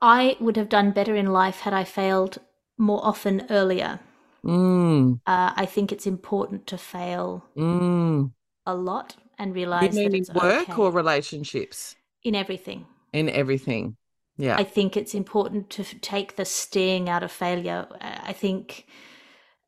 I 0.00 0.36
would 0.40 0.56
have 0.56 0.68
done 0.68 0.90
better 0.92 1.14
in 1.14 1.32
life 1.32 1.60
had 1.60 1.74
I 1.74 1.84
failed 1.84 2.38
more 2.78 3.00
often 3.04 3.46
earlier. 3.50 4.00
Mm, 4.44 5.20
Uh, 5.26 5.52
I 5.56 5.66
think 5.66 5.92
it's 5.92 6.06
important 6.06 6.66
to 6.66 6.76
fail 6.78 7.44
mm. 7.56 8.30
a 8.66 8.74
lot 8.74 9.16
and 9.38 9.54
realize 9.54 9.94
that 9.94 10.14
it's 10.14 10.30
work 10.30 10.68
okay 10.68 10.82
or 10.82 10.90
relationships? 10.90 11.96
in 12.24 12.34
everything. 12.34 12.86
In 13.12 13.28
everything. 13.28 13.96
Yeah. 14.36 14.56
I 14.58 14.64
think 14.64 14.96
it's 14.96 15.14
important 15.14 15.70
to 15.70 15.82
f- 15.82 16.00
take 16.00 16.36
the 16.36 16.44
sting 16.44 17.08
out 17.08 17.22
of 17.22 17.30
failure. 17.32 17.86
I 18.00 18.32
think 18.32 18.86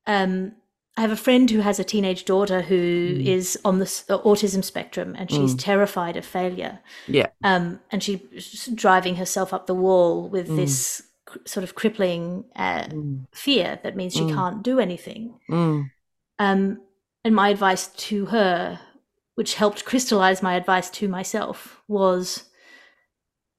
um, 0.07 0.53
I 0.97 1.01
have 1.01 1.11
a 1.13 1.17
friend 1.17 1.51
who 1.51 1.61
has 1.61 1.79
a 1.81 1.85
teenage 1.85 2.25
daughter 2.25 2.63
who 2.63 3.21
is 3.25 3.57
Mm. 3.57 3.69
on 3.69 3.79
the 3.79 3.85
uh, 4.09 4.19
autism 4.23 4.63
spectrum, 4.65 5.15
and 5.19 5.31
she's 5.31 5.55
terrified 5.55 6.17
of 6.17 6.25
failure. 6.25 6.79
yeah. 7.09 7.29
Um, 7.43 7.81
and 7.91 8.03
she's 8.03 8.67
driving 8.75 9.17
herself 9.17 9.53
up 9.53 9.67
the 9.67 9.75
wall 9.75 10.29
with 10.29 10.49
Mm. 10.49 10.57
this 10.57 11.03
sort 11.47 11.65
of 11.65 11.75
crippling 11.75 12.45
uh, 12.57 12.89
Mm, 12.89 13.25
fear 13.33 13.81
that 13.83 13.97
means 13.97 14.15
she 14.15 14.25
Mm. 14.25 14.35
can't 14.35 14.63
do 14.63 14.79
anything. 14.79 15.39
mm, 15.49 15.91
Um, 16.39 16.83
and 17.25 17.35
my 17.35 17.49
advice 17.49 17.89
to 17.89 18.27
her, 18.27 18.81
which 19.35 19.55
helped 19.55 19.85
crystallize 19.85 20.43
my 20.43 20.55
advice 20.55 20.91
to 20.91 21.09
myself, 21.09 21.81
was 21.89 22.45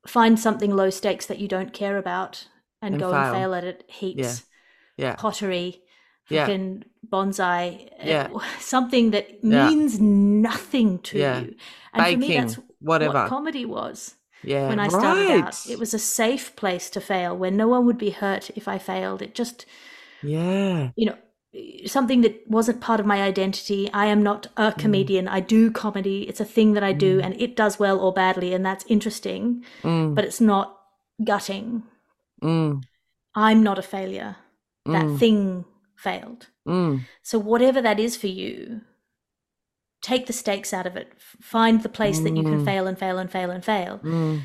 find 0.07 0.39
something 0.39 0.71
low 0.75 0.89
stakes 0.89 1.25
that 1.25 1.39
you 1.39 1.47
don't 1.47 1.73
care 1.73 1.97
about 1.97 2.47
and, 2.81 2.93
And 2.93 3.01
go 3.01 3.11
and 3.11 3.25
fail 3.27 3.53
at 3.53 3.63
it 3.63 3.83
heaps. 3.87 4.43
yeah. 4.97 5.15
Pottery, 5.17 5.81
Yeah. 6.29 6.47
bonsai, 7.11 7.89
uh, 7.99 8.07
Yeah. 8.07 8.27
something 8.59 9.11
that 9.11 9.43
Yeah. 9.43 9.69
means 9.69 9.99
nothing 9.99 10.99
to 10.99 11.17
Yeah. 11.17 11.39
you. 11.39 11.55
And 11.93 12.07
for 12.07 12.17
me, 12.17 12.27
Baking, 12.27 12.35
that's 12.35 12.59
whatever. 12.79 13.13
what 13.13 13.29
comedy 13.29 13.65
was 13.65 14.15
Yeah. 14.45 14.67
when 14.69 14.79
I 14.79 14.87
started 14.89 15.29
right. 15.29 15.43
out. 15.43 15.69
It 15.69 15.79
was 15.79 15.93
a 15.93 15.99
safe 15.99 16.55
place 16.55 16.89
to 16.91 17.01
fail 17.01 17.35
where 17.37 17.51
no 17.51 17.67
one 17.67 17.85
would 17.85 17.97
be 17.97 18.11
hurt 18.11 18.49
if 18.55 18.67
I 18.67 18.77
failed. 18.77 19.21
It 19.21 19.33
just 19.35 19.65
Yeah. 20.21 20.91
you 20.95 21.05
know 21.07 21.17
something 21.85 22.21
that 22.21 22.35
wasn't 22.49 22.81
part 22.81 22.99
of 22.99 23.05
my 23.05 23.21
identity 23.23 23.89
i 23.93 24.07
am 24.07 24.21
not 24.21 24.47
a 24.57 24.73
comedian 24.73 25.25
i 25.29 25.39
do 25.39 25.71
comedy 25.71 26.23
it's 26.29 26.41
a 26.41 26.45
thing 26.55 26.73
that 26.73 26.83
i 26.83 26.91
do 26.91 27.21
and 27.21 27.33
it 27.39 27.55
does 27.55 27.79
well 27.79 27.97
or 28.01 28.11
badly 28.11 28.53
and 28.53 28.65
that's 28.65 28.83
interesting 28.89 29.63
Mm, 29.81 30.13
but 30.15 30.25
it's 30.25 30.41
not 30.41 30.77
gutting 31.23 31.83
mm, 32.43 32.83
i'm 33.35 33.63
not 33.63 33.79
a 33.79 33.81
failure 33.95 34.35
that 34.85 35.05
Mm. 35.05 35.17
thing 35.17 35.65
failed 35.95 36.47
mm, 36.67 36.99
so 37.23 37.39
whatever 37.39 37.81
that 37.81 37.99
is 38.01 38.17
for 38.17 38.27
you 38.27 38.81
take 40.05 40.27
the 40.27 40.33
stakes 40.33 40.71
out 40.71 40.85
of 40.85 40.95
it 40.95 41.11
find 41.41 41.81
the 41.81 41.89
place 41.89 42.19
that 42.19 42.37
you 42.37 42.43
can 42.43 42.59
Mm. 42.59 42.65
fail 42.65 42.85
and 42.85 42.99
fail 42.99 43.17
and 43.17 43.31
fail 43.31 43.49
and 43.49 43.65
fail 43.65 43.99
mm, 44.03 44.39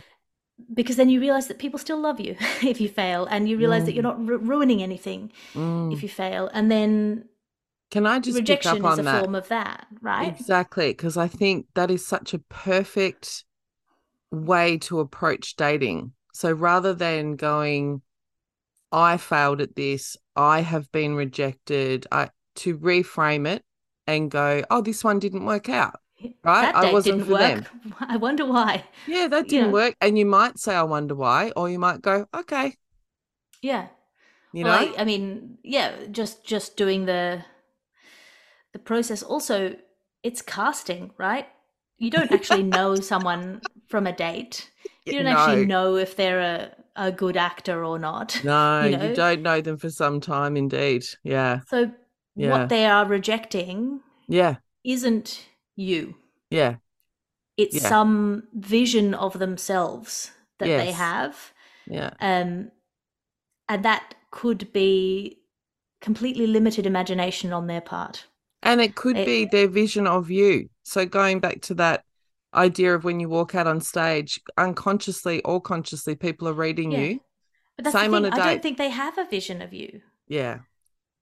because 0.73 0.97
then 0.97 1.11
you 1.11 1.21
realize 1.21 1.49
that 1.49 1.59
people 1.59 1.79
still 1.79 2.01
love 2.01 2.19
you 2.19 2.35
if 2.63 2.81
you 2.81 2.89
fail 2.89 3.27
and 3.27 3.47
you 3.49 3.59
realize 3.59 3.85
that 3.85 3.93
you're 3.95 4.03
not 4.03 4.27
ru- 4.27 4.39
ruining 4.39 4.83
anything 4.83 5.31
mm. 5.55 5.93
if 5.93 6.03
you 6.03 6.09
fail 6.09 6.49
and 6.55 6.71
then 6.71 7.27
Can 7.91 8.07
I 8.07 8.21
just 8.21 8.39
rejection 8.39 8.85
is 8.87 8.99
a 8.99 9.03
that? 9.03 9.23
form 9.23 9.35
of 9.35 9.49
that 9.49 9.87
right 10.01 10.35
Exactly, 10.41 10.89
because 10.89 11.17
I 11.17 11.29
think 11.29 11.67
that 11.75 11.91
is 11.91 12.07
such 12.07 12.33
a 12.33 12.39
perfect 12.39 13.45
way 14.31 14.79
to 14.79 15.01
approach 15.01 15.57
dating. 15.57 16.13
So 16.33 16.53
rather 16.53 16.95
than 16.95 17.37
going, 17.37 18.03
I 18.93 19.17
failed 19.17 19.61
at 19.61 19.77
this, 19.77 20.17
I 20.37 20.61
have 20.61 20.91
been 20.91 21.15
rejected, 21.15 22.07
I 22.11 22.31
to 22.57 22.79
reframe 22.79 23.47
it 23.47 23.63
and 24.17 24.31
go, 24.31 24.63
oh, 24.71 24.81
this 24.83 25.05
one 25.05 25.19
didn't 25.19 25.45
work 25.45 25.69
out. 25.69 26.01
Right? 26.45 26.71
I 26.75 26.93
wasn't 26.93 27.25
for 27.27 27.37
them. 27.37 27.67
i 28.01 28.17
wonder 28.17 28.47
why 28.47 28.85
Yeah, 29.07 29.29
that 29.29 29.49
didn't 29.49 29.67
know. 29.67 29.73
work. 29.73 29.97
And 30.01 30.19
you 30.19 30.27
might 30.27 30.59
say, 30.59 30.75
I 30.75 30.83
wonder 30.85 31.15
why, 31.15 31.53
or 31.57 31.69
you 31.69 31.79
might 31.79 32.01
go, 32.03 32.27
okay, 32.35 32.77
yeah 33.63 33.89
you 34.53 34.65
well, 34.65 34.73
know, 34.73 34.95
I, 34.97 35.03
I 35.03 35.05
mean 35.05 35.59
yeah 35.63 35.93
just 36.11 36.45
just 36.45 36.77
doing 36.77 37.07
the 37.07 37.45
the 38.73 38.79
process 38.79 39.23
also 39.23 39.77
it's 40.23 40.43
casting 40.43 41.11
right 41.19 41.49
you 41.99 42.11
don't 42.11 42.31
actually 42.31 42.63
know 42.63 43.01
someone 43.01 43.63
from 43.89 44.07
a 44.07 44.13
date 44.13 44.71
you 45.05 45.19
don't 45.19 45.27
actually 45.27 45.57
know 45.67 45.97
if 45.97 46.17
they're 46.17 46.41
a, 46.41 46.71
a 46.97 47.13
good 47.13 47.37
actor 47.37 47.85
or 47.85 47.99
not 47.99 48.41
no, 48.45 48.87
you 48.87 49.09
you, 49.09 49.15
don't 49.15 49.43
know 49.43 49.61
them 49.61 49.77
for 49.79 49.91
some 49.91 50.21
time, 50.21 50.57
indeed. 50.57 51.05
Yeah, 51.23 51.61
so 51.67 51.91
Yeah. 52.41 52.51
what 52.51 52.69
they 52.69 52.85
are 52.87 53.07
rejecting 53.07 54.01
yeah, 54.29 54.57
isn't 54.85 55.47
you 55.77 56.15
yeah, 56.51 56.77
it's 57.57 57.77
Yeah. 57.77 57.89
some 57.89 58.45
vision 58.55 59.15
of 59.15 59.39
themselves 59.39 60.31
that 60.59 60.67
they 60.67 60.93
have 60.93 61.53
yeah. 61.87 62.11
um, 62.21 62.71
and 63.69 63.85
that 63.85 64.15
could 64.31 64.73
be 64.73 65.39
completely 66.01 66.47
limited 66.47 66.87
imagination 66.87 67.53
on 67.53 67.67
their 67.67 67.81
part. 67.81 68.27
And 68.63 68.81
it 68.81 68.95
could 68.95 69.17
It- 69.17 69.27
be 69.27 69.45
their 69.45 69.69
vision 69.69 70.07
of 70.07 70.31
you. 70.31 70.69
So 70.83 71.07
going 71.07 71.41
back 71.41 71.61
to 71.63 71.75
that 71.75 72.05
idea 72.55 72.95
of 72.95 73.05
when 73.05 73.21
you 73.21 73.29
walk 73.29 73.55
out 73.55 73.67
on 73.67 73.81
stage, 73.81 74.41
unconsciously 74.57 75.43
or 75.43 75.61
consciously, 75.61 76.15
people 76.15 76.49
are 76.49 76.53
reading 76.55 76.91
Yeah. 76.93 76.99
you. 77.01 77.21
But 77.77 77.85
that's 77.85 77.97
Same 77.97 78.11
the 78.13 78.17
on 78.19 78.25
a 78.25 78.29
I 78.29 78.37
date. 78.37 78.45
don't 78.45 78.63
think 78.63 78.79
they 78.79 78.91
have 78.91 79.19
a 79.19 79.25
vision 79.25 79.63
of 79.63 79.73
you. 79.73 80.03
Yeah. 80.27 80.61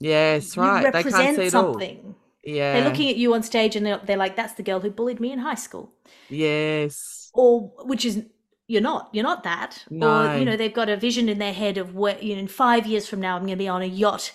Yes, 0.00 0.56
You 0.56 0.62
right. 0.62 0.92
They 0.92 1.02
can't 1.02 1.36
see 1.36 1.42
it 1.42 1.54
all. 1.54 1.72
something. 1.72 2.14
Yeah. 2.44 2.74
They're 2.74 2.88
looking 2.88 3.08
at 3.10 3.16
you 3.16 3.34
on 3.34 3.42
stage 3.42 3.76
and 3.76 3.84
they're, 3.84 4.00
they're 4.04 4.16
like, 4.16 4.36
"That's 4.36 4.54
the 4.54 4.62
girl 4.62 4.80
who 4.80 4.90
bullied 4.90 5.20
me 5.20 5.32
in 5.32 5.40
high 5.40 5.56
school," 5.56 5.92
Yes. 6.28 7.30
or 7.34 7.72
which 7.84 8.04
is 8.04 8.24
you're 8.68 8.82
not. 8.82 9.08
You're 9.12 9.24
not 9.24 9.42
that. 9.44 9.84
Or 9.90 9.96
No. 9.96 10.36
you 10.36 10.44
know, 10.44 10.56
they've 10.56 10.72
got 10.72 10.88
a 10.88 10.96
vision 10.96 11.28
in 11.28 11.38
their 11.38 11.52
head 11.54 11.78
of 11.78 11.94
what, 11.94 12.22
you 12.22 12.34
know, 12.34 12.40
in 12.40 12.48
five 12.48 12.86
years 12.86 13.08
from 13.08 13.20
now, 13.20 13.34
I'm 13.34 13.42
going 13.42 13.52
to 13.58 13.64
be 13.64 13.68
on 13.68 13.80
a 13.82 13.86
yacht, 13.86 14.32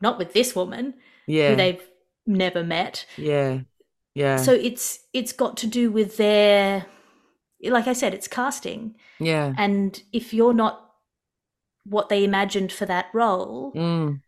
not 0.00 0.16
with 0.16 0.32
this 0.32 0.54
woman 0.54 0.94
Yeah. 1.26 1.50
who 1.50 1.56
they've 1.56 1.82
never 2.26 2.62
met. 2.64 3.04
yeah. 3.16 3.60
Yeah. 4.14 4.36
So 4.36 4.52
it's 4.52 5.00
it's 5.12 5.32
got 5.32 5.56
to 5.58 5.66
do 5.66 5.90
with 5.90 6.16
their, 6.18 6.86
like 7.64 7.88
I 7.88 7.92
said, 7.94 8.14
it's 8.14 8.28
casting. 8.28 8.94
yeah. 9.18 9.52
And 9.58 10.00
if 10.12 10.32
you're 10.32 10.54
not 10.54 10.92
what 11.84 12.08
they 12.08 12.22
imagined 12.24 12.72
for 12.72 12.86
that 12.86 13.06
role, 13.12 13.72
Mm. 13.74 14.20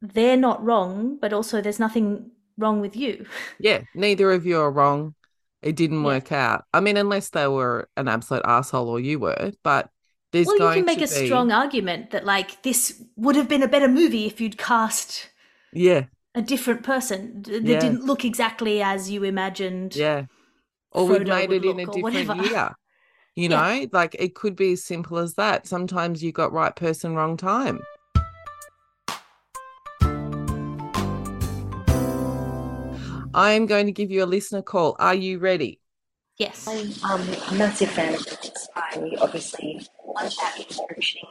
They're 0.00 0.36
not 0.36 0.62
wrong, 0.64 1.18
but 1.20 1.32
also 1.32 1.60
there's 1.60 1.80
nothing 1.80 2.30
wrong 2.56 2.80
with 2.80 2.96
you. 2.96 3.26
Yeah. 3.58 3.82
Neither 3.94 4.32
of 4.32 4.46
you 4.46 4.58
are 4.60 4.70
wrong. 4.70 5.14
It 5.62 5.74
didn't 5.76 6.00
Yeah. 6.00 6.06
work 6.06 6.32
out. 6.32 6.64
I 6.72 6.80
mean, 6.80 6.96
unless 6.96 7.30
they 7.30 7.48
were 7.48 7.88
an 7.96 8.08
absolute 8.08 8.44
asshole 8.46 8.88
or 8.88 9.00
you 9.00 9.18
were, 9.18 9.52
but 9.64 9.90
there's 10.32 10.46
well, 10.46 10.56
you 10.76 10.82
can 10.82 10.84
make 10.84 10.98
a 10.98 11.00
be- 11.02 11.26
strong 11.26 11.50
argument 11.50 12.10
that 12.10 12.24
like 12.24 12.62
this 12.62 13.02
would 13.16 13.34
have 13.36 13.48
been 13.48 13.62
a 13.62 13.68
better 13.68 13.88
movie 13.88 14.26
if 14.26 14.40
you'd 14.40 14.58
cast 14.58 15.30
Yeah. 15.72 16.04
a 16.34 16.42
different 16.42 16.82
person 16.84 17.42
that 17.42 17.62
Yeah. 17.64 17.80
didn't 17.80 18.04
look 18.04 18.24
exactly 18.24 18.82
as 18.82 19.10
you 19.10 19.24
imagined. 19.24 19.96
Yeah. 19.96 20.26
Or 20.92 21.06
we've 21.06 21.26
made 21.26 21.50
it 21.52 21.64
in 21.64 21.80
a 21.80 21.86
different 21.86 22.44
year. 22.50 22.74
You 23.34 23.48
Yeah. 23.50 23.56
know, 23.80 23.88
like 23.92 24.14
it 24.18 24.34
could 24.34 24.54
be 24.54 24.72
as 24.72 24.84
simple 24.84 25.18
as 25.18 25.34
that. 25.34 25.66
Sometimes 25.66 26.22
you 26.22 26.30
got 26.32 26.52
right 26.52 26.74
person, 26.76 27.14
wrong 27.14 27.36
time. 27.36 27.80
I 33.34 33.52
am 33.52 33.66
going 33.66 33.86
to 33.86 33.92
give 33.92 34.10
you 34.10 34.24
a 34.24 34.26
listener 34.26 34.62
call. 34.62 34.96
Are 34.98 35.14
you 35.14 35.38
ready? 35.38 35.80
Yes. 36.38 36.66
I'm 36.68 36.92
um, 37.20 37.28
a 37.50 37.54
massive 37.54 37.90
fan 37.90 38.14
of 38.14 38.24
this. 38.24 38.68
I 38.74 39.16
obviously 39.20 39.86
loved 40.06 40.36
having 40.40 40.66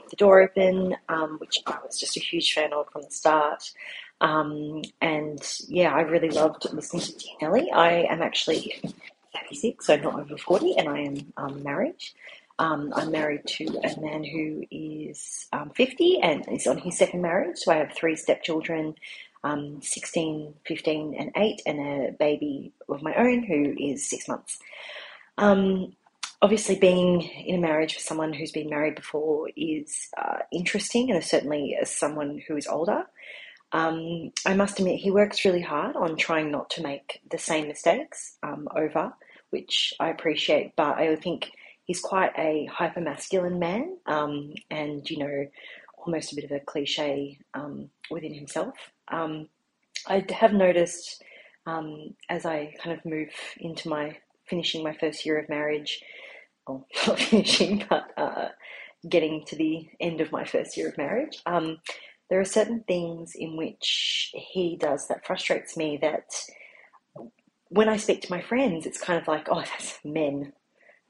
the 0.10 0.16
door 0.18 0.42
open, 0.42 0.96
um, 1.10 1.38
which 1.40 1.60
I 1.66 1.78
was 1.86 2.00
just 2.00 2.18
a 2.18 2.20
huge 2.20 2.54
fan 2.54 2.74
of 2.74 2.90
from 2.92 3.04
the 3.04 3.12
start. 3.12 3.72
Um, 4.20 4.82
and 5.02 5.42
yeah, 5.68 5.94
I 5.94 6.02
really 6.02 6.30
loved 6.30 6.72
listening 6.74 7.04
to 7.04 7.14
Dear 7.14 7.32
Nelly. 7.42 7.72
I 7.72 8.04
am 8.10 8.22
actually 8.22 8.82
36, 9.34 9.86
so 9.86 9.96
not 9.96 10.20
over 10.20 10.38
40, 10.38 10.78
and 10.78 10.90
I 10.90 11.00
am 11.00 11.34
um, 11.38 11.64
married. 11.64 11.96
Um, 12.60 12.92
I'm 12.96 13.12
married 13.12 13.46
to 13.46 13.66
a 13.84 14.02
man 14.02 14.24
who 14.24 14.64
is 14.72 15.48
um, 15.54 15.70
50 15.76 16.22
and 16.22 16.44
is 16.52 16.66
on 16.66 16.80
his 16.80 16.98
second 16.98 17.22
marriage. 17.22 17.60
So 17.60 17.72
I 17.72 17.78
have 17.78 17.94
three 17.94 18.16
stepchildren 18.16 18.96
um, 19.44 19.82
16, 19.82 20.54
15, 20.66 21.16
and 21.18 21.32
8, 21.36 21.62
and 21.66 21.80
a 21.80 22.12
baby 22.18 22.74
of 22.90 23.02
my 23.02 23.16
own 23.16 23.44
who 23.44 23.76
is 23.80 24.10
six 24.10 24.28
months. 24.28 24.60
Um, 25.38 25.94
obviously, 26.42 26.78
being 26.80 27.22
in 27.22 27.56
a 27.56 27.62
marriage 27.62 27.96
with 27.96 28.04
someone 28.04 28.34
who's 28.34 28.52
been 28.52 28.70
married 28.70 28.96
before 28.96 29.50
is 29.56 30.10
uh, 30.18 30.40
interesting, 30.52 31.12
and 31.12 31.24
certainly 31.24 31.78
as 31.80 31.90
someone 31.90 32.42
who 32.48 32.58
is 32.58 32.68
older. 32.68 33.06
Um, 33.74 34.32
I 34.46 34.54
must 34.54 34.80
admit, 34.80 35.00
he 35.00 35.12
works 35.12 35.44
really 35.44 35.62
hard 35.62 35.96
on 35.96 36.16
trying 36.16 36.52
not 36.52 36.70
to 36.72 36.84
make 36.84 37.22
the 37.30 37.38
same 37.38 37.68
mistakes 37.68 38.38
um, 38.42 38.68
over, 38.76 39.14
which 39.50 39.94
I 40.00 40.10
appreciate, 40.10 40.74
but 40.76 40.98
I 40.98 41.16
think 41.18 41.52
he's 41.84 42.00
quite 42.00 42.32
a 42.38 42.66
hyper 42.72 43.02
masculine 43.02 43.60
man 43.60 43.98
um, 44.06 44.54
and, 44.70 45.10
you 45.10 45.18
know, 45.18 45.48
almost 45.98 46.32
a 46.32 46.36
bit 46.36 46.46
of 46.46 46.52
a 46.52 46.60
cliche 46.62 47.40
um, 47.54 47.90
within 48.10 48.34
himself. 48.34 48.76
Um, 49.12 49.50
I 50.08 50.26
have 50.32 50.54
noticed 50.54 51.24
um, 51.66 52.16
as 52.30 52.46
I 52.46 52.76
kind 52.84 52.98
of 52.98 53.06
move 53.06 53.30
into 53.60 53.90
my 53.90 54.18
finishing 54.48 54.84
my 54.84 54.94
first 55.00 55.26
year 55.26 55.40
of 55.40 55.50
marriage, 55.50 56.02
or 56.68 56.86
not 57.08 57.20
finishing, 57.20 57.86
but 57.90 58.12
uh, 58.18 58.50
getting 59.10 59.46
to 59.48 59.56
the 59.56 59.88
end 60.00 60.22
of 60.22 60.32
my 60.32 60.46
first 60.46 60.78
year 60.78 60.90
of 60.90 60.98
marriage, 60.98 61.40
um, 61.46 61.78
there 62.30 62.40
are 62.40 62.46
certain 62.46 62.84
things 62.88 63.34
in 63.36 63.58
which 63.58 64.32
he 64.36 64.78
does 64.80 65.08
that 65.08 65.26
frustrates 65.26 65.78
me 65.78 65.98
that 66.02 66.26
when 67.70 67.90
I 67.90 67.98
speak 67.98 68.22
to 68.24 68.32
my 68.32 68.42
friends, 68.42 68.86
it's 68.86 69.02
kind 69.02 69.22
of 69.22 69.28
like, 69.28 69.48
oh, 69.52 69.62
that's 69.62 70.00
men. 70.04 70.54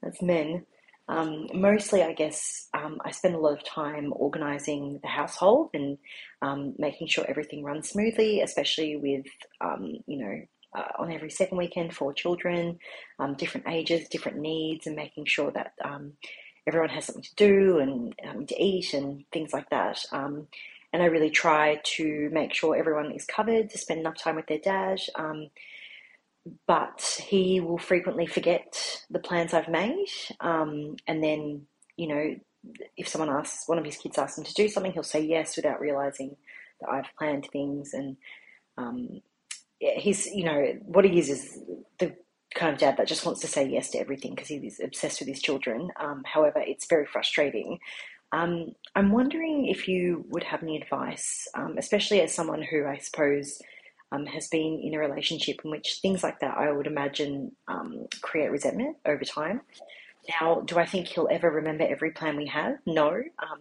That's 0.02 0.22
men. 0.22 0.66
Um, 1.08 1.48
mostly, 1.54 2.02
I 2.02 2.12
guess, 2.12 2.68
um, 2.74 3.00
I 3.04 3.12
spend 3.12 3.34
a 3.34 3.38
lot 3.38 3.54
of 3.54 3.64
time 3.64 4.12
organising 4.14 5.00
the 5.02 5.08
household 5.08 5.70
and 5.72 5.96
um, 6.42 6.74
making 6.78 7.08
sure 7.08 7.24
everything 7.26 7.64
runs 7.64 7.88
smoothly, 7.88 8.42
especially 8.42 8.96
with, 8.96 9.26
um, 9.60 9.96
you 10.06 10.18
know, 10.18 10.42
uh, 10.74 10.92
on 10.98 11.10
every 11.10 11.30
second 11.30 11.56
weekend 11.56 11.94
for 11.94 12.12
children, 12.12 12.78
um, 13.18 13.34
different 13.34 13.66
ages, 13.68 14.08
different 14.08 14.38
needs, 14.38 14.86
and 14.86 14.96
making 14.96 15.24
sure 15.24 15.50
that 15.50 15.72
um, 15.82 16.12
everyone 16.66 16.90
has 16.90 17.06
something 17.06 17.22
to 17.22 17.34
do 17.36 17.78
and 17.78 18.14
to 18.46 18.62
eat 18.62 18.92
and 18.92 19.24
things 19.32 19.52
like 19.54 19.70
that. 19.70 20.04
and 20.12 21.02
I 21.02 21.06
really 21.06 21.30
try 21.30 21.80
to 21.96 22.28
make 22.32 22.52
sure 22.52 22.76
everyone 22.76 23.12
is 23.12 23.24
covered, 23.24 23.70
to 23.70 23.78
spend 23.78 24.00
enough 24.00 24.18
time 24.18 24.36
with 24.36 24.46
their 24.46 24.58
dad 24.58 25.00
but 26.66 27.20
he 27.26 27.60
will 27.60 27.78
frequently 27.78 28.26
forget 28.26 29.02
the 29.10 29.18
plans 29.18 29.54
I've 29.54 29.68
made. 29.68 30.08
Um, 30.40 30.96
and 31.06 31.22
then, 31.22 31.66
you 31.96 32.08
know, 32.08 32.34
if 32.96 33.08
someone 33.08 33.30
asks, 33.30 33.68
one 33.68 33.78
of 33.78 33.84
his 33.84 33.96
kids 33.96 34.18
asks 34.18 34.38
him 34.38 34.44
to 34.44 34.54
do 34.54 34.68
something, 34.68 34.92
he'll 34.92 35.02
say 35.02 35.20
yes 35.20 35.56
without 35.56 35.80
realizing 35.80 36.36
that 36.80 36.90
I've 36.90 37.16
planned 37.18 37.48
things. 37.52 37.92
And 37.92 38.16
um, 38.76 39.20
he's, 39.78 40.26
you 40.26 40.44
know, 40.44 40.64
what 40.84 41.04
he 41.04 41.18
is 41.18 41.30
is 41.30 41.58
the 41.98 42.14
kind 42.54 42.72
of 42.72 42.78
dad 42.78 42.96
that 42.96 43.08
just 43.08 43.24
wants 43.26 43.40
to 43.40 43.46
say 43.46 43.68
yes 43.68 43.90
to 43.90 43.98
everything 43.98 44.34
because 44.34 44.48
he's 44.48 44.80
obsessed 44.82 45.20
with 45.20 45.28
his 45.28 45.42
children. 45.42 45.90
Um, 46.00 46.22
however, 46.24 46.60
it's 46.60 46.86
very 46.86 47.06
frustrating. 47.06 47.78
Um, 48.32 48.72
I'm 48.94 49.12
wondering 49.12 49.66
if 49.66 49.88
you 49.88 50.24
would 50.28 50.44
have 50.44 50.62
any 50.62 50.80
advice, 50.80 51.48
um, 51.54 51.76
especially 51.78 52.20
as 52.20 52.34
someone 52.34 52.62
who 52.62 52.86
I 52.86 52.98
suppose 52.98 53.58
um, 54.12 54.26
has 54.26 54.48
been 54.48 54.80
in 54.82 54.94
a 54.94 54.98
relationship 54.98 55.60
in 55.64 55.70
which 55.70 55.98
things 56.00 56.22
like 56.22 56.40
that 56.40 56.56
I 56.56 56.72
would 56.72 56.86
imagine 56.86 57.52
um, 57.66 58.06
create 58.20 58.50
resentment 58.50 58.96
over 59.04 59.24
time. 59.24 59.60
Now, 60.40 60.60
do 60.60 60.78
I 60.78 60.86
think 60.86 61.08
he'll 61.08 61.28
ever 61.30 61.50
remember 61.50 61.86
every 61.86 62.10
plan 62.10 62.36
we 62.36 62.46
have? 62.46 62.78
No. 62.86 63.08
Um, 63.10 63.60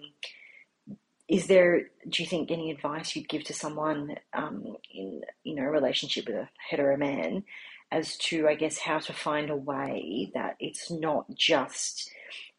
is 1.28 1.48
there, 1.48 1.90
do 2.10 2.24
you 2.24 2.28
think, 2.28 2.52
any 2.52 2.72
advice 2.72 3.16
you'd 3.16 3.30
give 3.30 3.44
to 3.46 3.54
someone 3.54 4.16
um, 4.34 4.78
in 4.94 5.22
you 5.44 5.56
know 5.56 5.64
a 5.64 5.70
relationship 5.70 6.28
with 6.28 6.36
a 6.36 6.50
hetero 6.70 6.98
man 6.98 7.44
as 7.92 8.18
to, 8.18 8.48
I 8.48 8.56
guess, 8.56 8.78
how 8.78 9.00
to 9.00 9.14
find 9.14 9.50
a 9.50 9.56
way 9.56 10.32
that 10.34 10.58
it's 10.60 10.92
not 10.92 11.26
just 11.36 12.10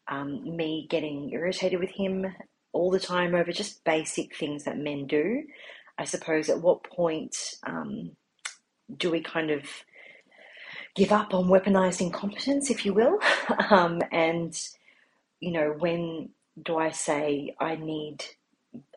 um, 0.07 0.55
me 0.55 0.87
getting 0.89 1.31
irritated 1.31 1.79
with 1.79 1.91
him 1.91 2.25
all 2.71 2.91
the 2.91 2.99
time 2.99 3.35
over 3.35 3.51
just 3.51 3.83
basic 3.83 4.35
things 4.35 4.63
that 4.63 4.77
men 4.77 5.07
do, 5.07 5.43
I 5.99 6.05
suppose 6.05 6.49
at 6.49 6.61
what 6.61 6.83
point 6.83 7.35
um, 7.63 8.11
do 8.97 9.11
we 9.11 9.19
kind 9.19 9.51
of 9.51 9.63
give 10.95 11.11
up 11.11 11.33
on 11.33 11.49
weaponized 11.49 11.99
incompetence, 11.99 12.69
if 12.71 12.85
you 12.85 12.93
will? 12.93 13.19
um, 13.69 14.01
and, 14.09 14.57
you 15.41 15.51
know, 15.51 15.75
when 15.77 16.29
do 16.63 16.77
I 16.77 16.91
say 16.91 17.53
I 17.59 17.75
need 17.75 18.23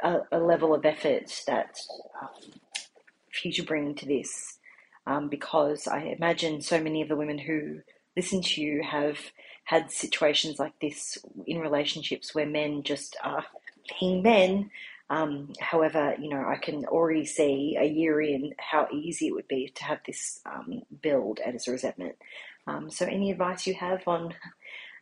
a, 0.03 0.21
a 0.31 0.39
level 0.39 0.75
of 0.75 0.87
effort 0.87 1.43
that 1.49 1.77
um, 2.23 3.51
to 3.53 3.63
bring 3.65 3.97
to 3.97 4.07
this? 4.07 4.59
Um, 5.05 5.29
because 5.29 5.89
I 5.89 6.15
imagine 6.17 6.63
so 6.63 6.81
many 6.81 7.03
of 7.03 7.09
the 7.09 7.17
women 7.17 7.39
who 7.39 7.81
listen 8.17 8.43
to 8.43 8.61
you 8.63 8.85
have 8.85 9.19
had 9.65 9.91
situations 9.91 10.61
like 10.61 10.79
this 10.81 11.19
in 11.49 11.59
relationships 11.59 12.33
where 12.33 12.47
men 12.47 12.85
just 12.85 13.17
are 13.25 13.45
being 13.99 14.23
men 14.23 14.71
um, 15.13 15.53
however, 15.61 16.17
you 16.19 16.31
know, 16.31 16.43
I 16.49 16.57
can 16.57 16.87
already 16.87 17.27
see 17.27 17.77
a 17.79 17.85
year 17.85 18.23
in 18.23 18.55
how 18.59 18.89
easy 18.91 19.27
it 19.27 19.35
would 19.35 19.47
be 19.47 19.71
to 19.75 19.85
have 19.85 19.99
this 20.07 20.41
um, 20.47 20.81
build 21.03 21.39
as 21.41 21.69
a 21.69 21.73
resentment. 21.73 22.17
Um, 22.67 22.91
so, 22.91 23.05
any 23.05 23.31
advice 23.31 23.67
you 23.67 23.75
have 23.75 24.09
on 24.09 24.33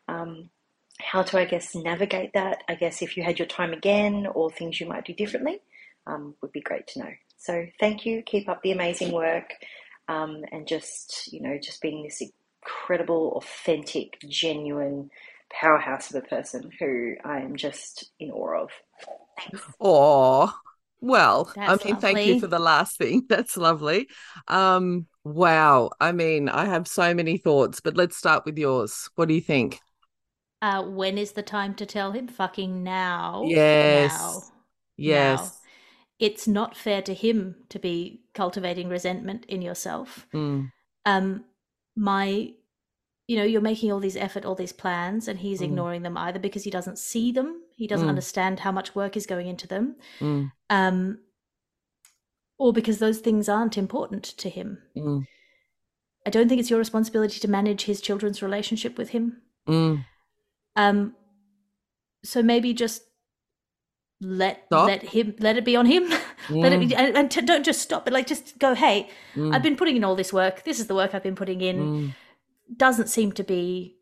um, 0.09 0.51
how 0.99 1.23
to, 1.23 1.39
I 1.39 1.45
guess, 1.45 1.77
navigate 1.77 2.33
that? 2.35 2.65
I 2.69 2.75
guess 2.75 3.03
if 3.03 3.17
you 3.17 3.23
had 3.23 3.39
your 3.39 3.47
time 3.47 3.73
again 3.73 4.27
or 4.27 4.51
things 4.51 4.81
you 4.81 4.89
might 4.89 5.05
do 5.05 5.13
differently, 5.15 5.61
um, 6.09 6.35
would 6.43 6.51
be 6.51 6.61
great 6.61 6.89
to 6.89 6.99
know. 6.99 7.13
So, 7.37 7.67
thank 7.79 8.05
you. 8.05 8.23
Keep 8.23 8.49
up 8.49 8.63
the 8.63 8.73
amazing 8.73 9.13
work, 9.13 9.53
um, 10.09 10.43
and 10.51 10.67
just 10.67 11.33
you 11.33 11.41
know, 11.41 11.57
just 11.63 11.81
being 11.81 12.03
this 12.03 12.21
incredible, 12.21 13.35
authentic, 13.37 14.19
genuine 14.29 15.09
powerhouse 15.53 16.11
of 16.11 16.25
a 16.25 16.27
person 16.27 16.73
who 16.81 17.15
I 17.25 17.39
am 17.43 17.55
just 17.55 18.11
in 18.19 18.33
awe 18.33 18.65
of. 18.65 18.71
Oh, 19.81 20.55
well, 21.01 21.53
That's 21.55 21.67
I 21.67 21.79
mean, 21.85 21.97
thank 21.97 22.27
you 22.27 22.37
for 22.37 22.47
the 22.47 22.59
last 22.59 22.99
thing. 22.99 23.25
That's 23.29 23.57
lovely. 23.57 24.09
Um, 24.49 25.07
wow. 25.25 25.91
I 26.01 26.13
mean, 26.13 26.49
I 26.49 26.67
have 26.67 26.87
so 26.87 27.15
many 27.15 27.39
thoughts, 27.39 27.81
but 27.81 27.97
let's 27.97 28.17
start 28.17 28.45
with 28.45 28.59
yours. 28.59 29.09
What 29.15 29.29
do 29.29 29.35
you 29.35 29.41
think? 29.41 29.81
Uh, 30.63 30.83
when 30.85 31.17
is 31.17 31.33
the 31.33 31.43
time 31.43 31.75
to 31.75 31.87
tell 31.87 32.13
him? 32.13 32.29
Fucking 32.29 32.83
now. 32.83 33.45
Yes. 33.47 34.13
Now. 34.19 34.45
Yes. 34.97 35.53
Now. 35.53 35.53
It's 36.19 36.47
not 36.49 36.77
fair 36.77 37.03
to 37.03 37.15
him 37.15 37.57
to 37.71 37.79
be 37.79 38.23
cultivating 38.35 38.89
resentment 38.89 39.47
in 39.47 39.63
yourself. 39.63 40.27
Mm, 40.33 40.71
Um, 41.07 41.45
my, 41.97 42.55
you 43.31 43.37
know, 43.37 43.45
you're 43.45 43.61
making 43.61 43.93
all 43.93 44.01
these 44.01 44.17
effort, 44.17 44.45
all 44.45 44.57
these 44.57 44.73
plans, 44.73 45.29
and 45.29 45.39
he's 45.39 45.61
Mm. 45.61 45.67
ignoring 45.67 46.03
them 46.03 46.17
either 46.19 46.41
because 46.41 46.65
he 46.65 46.71
doesn't 46.71 46.99
see 46.99 47.31
them, 47.31 47.63
he 47.77 47.87
doesn't 47.87 48.07
Mm. 48.09 48.15
understand 48.17 48.59
how 48.61 48.73
much 48.73 48.97
work 48.97 49.17
is 49.17 49.25
going 49.25 49.47
into 49.47 49.69
them, 49.69 49.95
mm, 50.19 50.51
um, 50.69 51.21
or 52.59 52.73
because 52.73 52.99
those 52.99 53.21
things 53.21 53.49
aren't 53.49 53.79
important 53.79 54.25
to 54.25 54.49
him. 54.49 54.79
mm, 54.97 55.25
I 56.27 56.31
don't 56.31 56.49
think 56.49 56.61
it's 56.61 56.71
your 56.71 56.81
responsibility 56.81 57.39
to 57.39 57.49
manage 57.49 57.83
his 57.85 58.01
children's 58.01 58.43
relationship 58.43 58.99
with 58.99 59.11
him. 59.11 59.41
mm. 59.69 60.05
Um, 60.75 61.15
so 62.25 62.43
maybe 62.43 62.75
just 62.75 63.03
let 64.21 64.65
Stop. 64.67 64.87
let 64.89 65.03
him 65.15 65.35
let 65.39 65.57
it 65.57 65.65
be 65.65 65.77
on 65.77 65.87
him. 65.87 66.05
let 66.51 66.73
it, 66.73 66.93
and, 66.93 67.17
and 67.17 67.31
t- 67.31 67.41
don't 67.43 67.65
just 67.65 67.81
stop, 67.81 68.05
but 68.05 68.13
like 68.13 68.27
just 68.27 68.59
go. 68.59 68.75
Hey, 68.75 69.09
Mm, 69.35 69.55
I've 69.55 69.63
been 69.63 69.77
putting 69.77 69.97
in 69.97 70.03
all 70.05 70.17
this 70.17 70.33
work. 70.33 70.65
This 70.65 70.81
is 70.81 70.89
the 70.89 70.95
work 70.97 71.15
I've 71.15 71.23
been 71.23 71.37
putting 71.37 71.61
in. 71.61 71.77
mm, 71.79 72.15
Doesn't 72.77 73.09
seem 73.09 73.33
to 73.33 73.45
be 73.45 73.97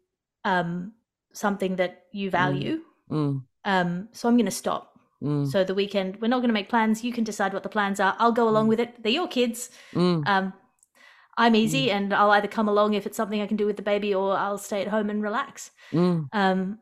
um, 0.45 0.93
something 1.33 1.77
that 1.77 2.03
you 2.13 2.31
value. 2.31 2.81
mm, 3.11 3.43
Um, 3.65 4.09
so 4.13 4.29
I'm 4.29 4.37
going 4.37 4.47
to 4.47 4.51
stop. 4.53 4.99
mm, 5.23 5.47
So 5.47 5.65
the 5.65 5.75
weekend, 5.75 6.21
we're 6.21 6.29
not 6.29 6.39
going 6.39 6.49
to 6.49 6.55
make 6.55 6.69
plans. 6.69 7.03
You 7.05 7.13
can 7.13 7.25
decide 7.25 7.53
what 7.53 7.63
the 7.63 7.69
plans 7.69 8.01
are. 8.01 8.15
I'll 8.19 8.33
go 8.33 8.49
along 8.49 8.69
with 8.69 8.81
it. 8.81 9.03
They're 9.03 9.13
your 9.13 9.29
kids. 9.29 9.71
mm, 9.95 10.23
Um, 10.27 10.53
I'm 11.37 11.55
easy, 11.55 11.91
and 11.91 12.13
I'll 12.13 12.33
either 12.33 12.49
come 12.49 12.69
along 12.69 12.95
if 12.95 13.07
it's 13.07 13.17
something 13.17 13.41
I 13.41 13.47
can 13.47 13.57
do 13.57 13.67
with 13.67 13.77
the 13.77 13.83
baby, 13.83 14.13
or 14.15 14.37
I'll 14.37 14.59
stay 14.59 14.83
at 14.83 14.89
home 14.89 15.09
and 15.09 15.23
relax. 15.23 15.71
mm, 15.93 16.29
Um, 16.33 16.79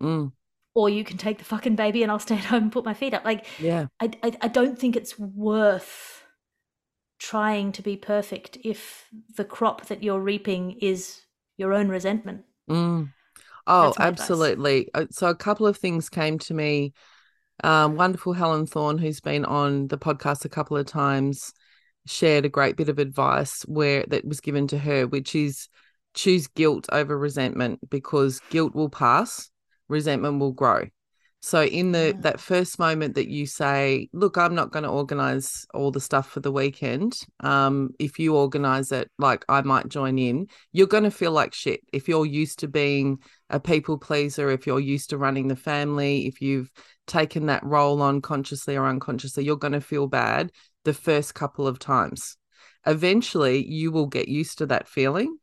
mm. 0.00 0.32
or 0.74 0.88
you 0.88 1.04
can 1.04 1.18
take 1.18 1.38
the 1.38 1.44
fucking 1.44 1.76
baby 1.76 2.02
and 2.02 2.10
I'll 2.12 2.18
stay 2.18 2.36
at 2.36 2.44
home 2.44 2.64
and 2.64 2.72
put 2.72 2.84
my 2.84 2.94
feet 2.94 3.14
up. 3.14 3.24
Like, 3.24 3.46
Yeah. 3.60 3.86
I, 4.00 4.10
I, 4.22 4.32
I 4.42 4.48
don't 4.48 4.78
think 4.78 4.96
it's 4.96 5.18
worth 5.18 6.17
trying 7.18 7.72
to 7.72 7.82
be 7.82 7.96
perfect 7.96 8.58
if 8.64 9.08
the 9.36 9.44
crop 9.44 9.86
that 9.86 10.02
you're 10.02 10.20
reaping 10.20 10.72
is 10.80 11.22
your 11.56 11.72
own 11.74 11.88
resentment. 11.88 12.44
Mm. 12.70 13.12
Oh, 13.66 13.94
my 13.98 14.08
advice. 14.08 14.54
absolutely. 14.58 14.90
Uh, 14.94 15.06
So 15.10 15.28
a 15.28 15.34
couple 15.36 15.66
of 15.66 15.76
things 15.76 16.08
came 16.08 16.38
to 16.40 16.54
me 16.54 16.94
Um, 17.64 17.96
wonderful 17.96 18.34
Helen 18.34 18.66
Thorne, 18.66 18.98
who's 18.98 19.20
been 19.20 19.44
on 19.46 19.88
the 19.88 19.98
podcast 19.98 20.44
a 20.44 20.48
couple 20.50 20.76
of 20.78 20.86
times, 20.86 21.52
shared 22.06 22.44
a 22.46 22.50
great 22.50 22.76
bit 22.76 22.88
of 22.90 22.98
advice 23.00 23.62
where 23.64 24.04
that 24.08 24.24
was 24.26 24.40
given 24.40 24.68
to 24.68 24.78
her, 24.78 25.06
which 25.06 25.34
is 25.34 25.68
choose 26.14 26.48
guilt 26.48 26.86
over 26.92 27.18
resentment 27.18 27.80
because 27.90 28.40
guilt 28.50 28.74
will 28.74 28.90
pass, 28.90 29.50
resentment 29.88 30.40
will 30.40 30.52
grow. 30.52 30.86
So 31.48 31.62
in 31.62 31.92
the 31.92 32.08
Yeah. 32.08 32.20
that 32.20 32.40
first 32.40 32.78
moment 32.78 33.14
that 33.14 33.28
you 33.30 33.46
say, 33.46 34.10
"Look, 34.12 34.36
I'm 34.36 34.54
not 34.54 34.70
going 34.70 34.82
to 34.82 34.90
organize 34.90 35.64
all 35.72 35.90
the 35.90 35.98
stuff 35.98 36.28
for 36.30 36.40
the 36.40 36.52
weekend. 36.52 37.18
Um, 37.40 37.94
if 37.98 38.18
you 38.18 38.36
organize 38.36 38.92
it, 38.92 39.10
like 39.18 39.46
I 39.48 39.62
might 39.62 39.88
join 39.88 40.18
in." 40.18 40.48
You're 40.72 40.94
going 40.94 41.04
to 41.04 41.10
feel 41.10 41.32
like 41.32 41.54
shit 41.54 41.80
if 41.90 42.06
you're 42.06 42.26
used 42.26 42.58
to 42.58 42.68
being 42.68 43.20
a 43.48 43.58
people 43.58 43.96
pleaser, 43.96 44.50
if 44.50 44.66
you're 44.66 44.78
used 44.78 45.08
to 45.08 45.16
running 45.16 45.48
the 45.48 45.56
family, 45.56 46.26
if 46.26 46.42
you've 46.42 46.70
taken 47.06 47.46
that 47.46 47.64
role 47.64 48.02
on 48.02 48.20
consciously 48.20 48.76
or 48.76 48.84
unconsciously, 48.86 49.42
you're 49.44 49.56
going 49.56 49.72
to 49.72 49.80
feel 49.80 50.06
bad 50.06 50.52
the 50.84 50.92
first 50.92 51.34
couple 51.34 51.66
of 51.66 51.78
times. 51.78 52.36
Eventually, 52.86 53.66
you 53.66 53.90
will 53.90 54.06
get 54.06 54.28
used 54.28 54.58
to 54.58 54.66
that 54.66 54.86
feeling 54.86 55.38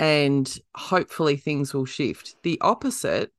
and 0.00 0.58
hopefully 0.74 1.36
things 1.36 1.72
will 1.72 1.84
shift. 1.86 2.34
The 2.42 2.58
opposite 2.60 3.30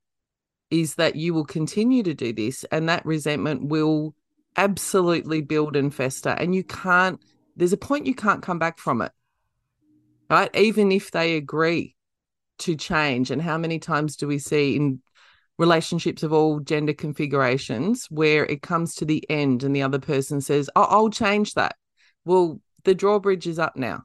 is 0.70 0.96
that 0.96 1.16
you 1.16 1.32
will 1.32 1.44
continue 1.44 2.02
to 2.02 2.14
do 2.14 2.32
this 2.32 2.64
and 2.64 2.88
that 2.88 3.06
resentment 3.06 3.68
will 3.68 4.14
absolutely 4.56 5.40
build 5.40 5.76
and 5.76 5.94
fester 5.94 6.30
and 6.30 6.54
you 6.54 6.64
can't 6.64 7.20
there's 7.56 7.72
a 7.72 7.76
point 7.76 8.06
you 8.06 8.14
can't 8.14 8.42
come 8.42 8.58
back 8.58 8.78
from 8.78 9.02
it 9.02 9.12
right? 10.28 10.54
Even 10.56 10.92
if 10.92 11.10
they 11.10 11.36
agree 11.36 11.94
to 12.58 12.76
change. 12.76 13.30
And 13.30 13.40
how 13.40 13.58
many 13.58 13.78
times 13.78 14.16
do 14.16 14.26
we 14.26 14.38
see 14.38 14.76
in 14.76 15.00
relationships 15.58 16.22
of 16.22 16.32
all 16.32 16.60
gender 16.60 16.92
configurations 16.92 18.06
where 18.10 18.44
it 18.44 18.62
comes 18.62 18.94
to 18.94 19.04
the 19.04 19.24
end 19.30 19.62
and 19.62 19.74
the 19.74 19.82
other 19.82 19.98
person 19.98 20.38
says 20.38 20.68
oh, 20.76 20.82
i'll 20.82 21.08
change 21.08 21.54
that. 21.54 21.76
Well 22.24 22.60
the 22.84 22.94
drawbridge 22.94 23.46
is 23.46 23.58
up 23.58 23.76
now. 23.76 24.02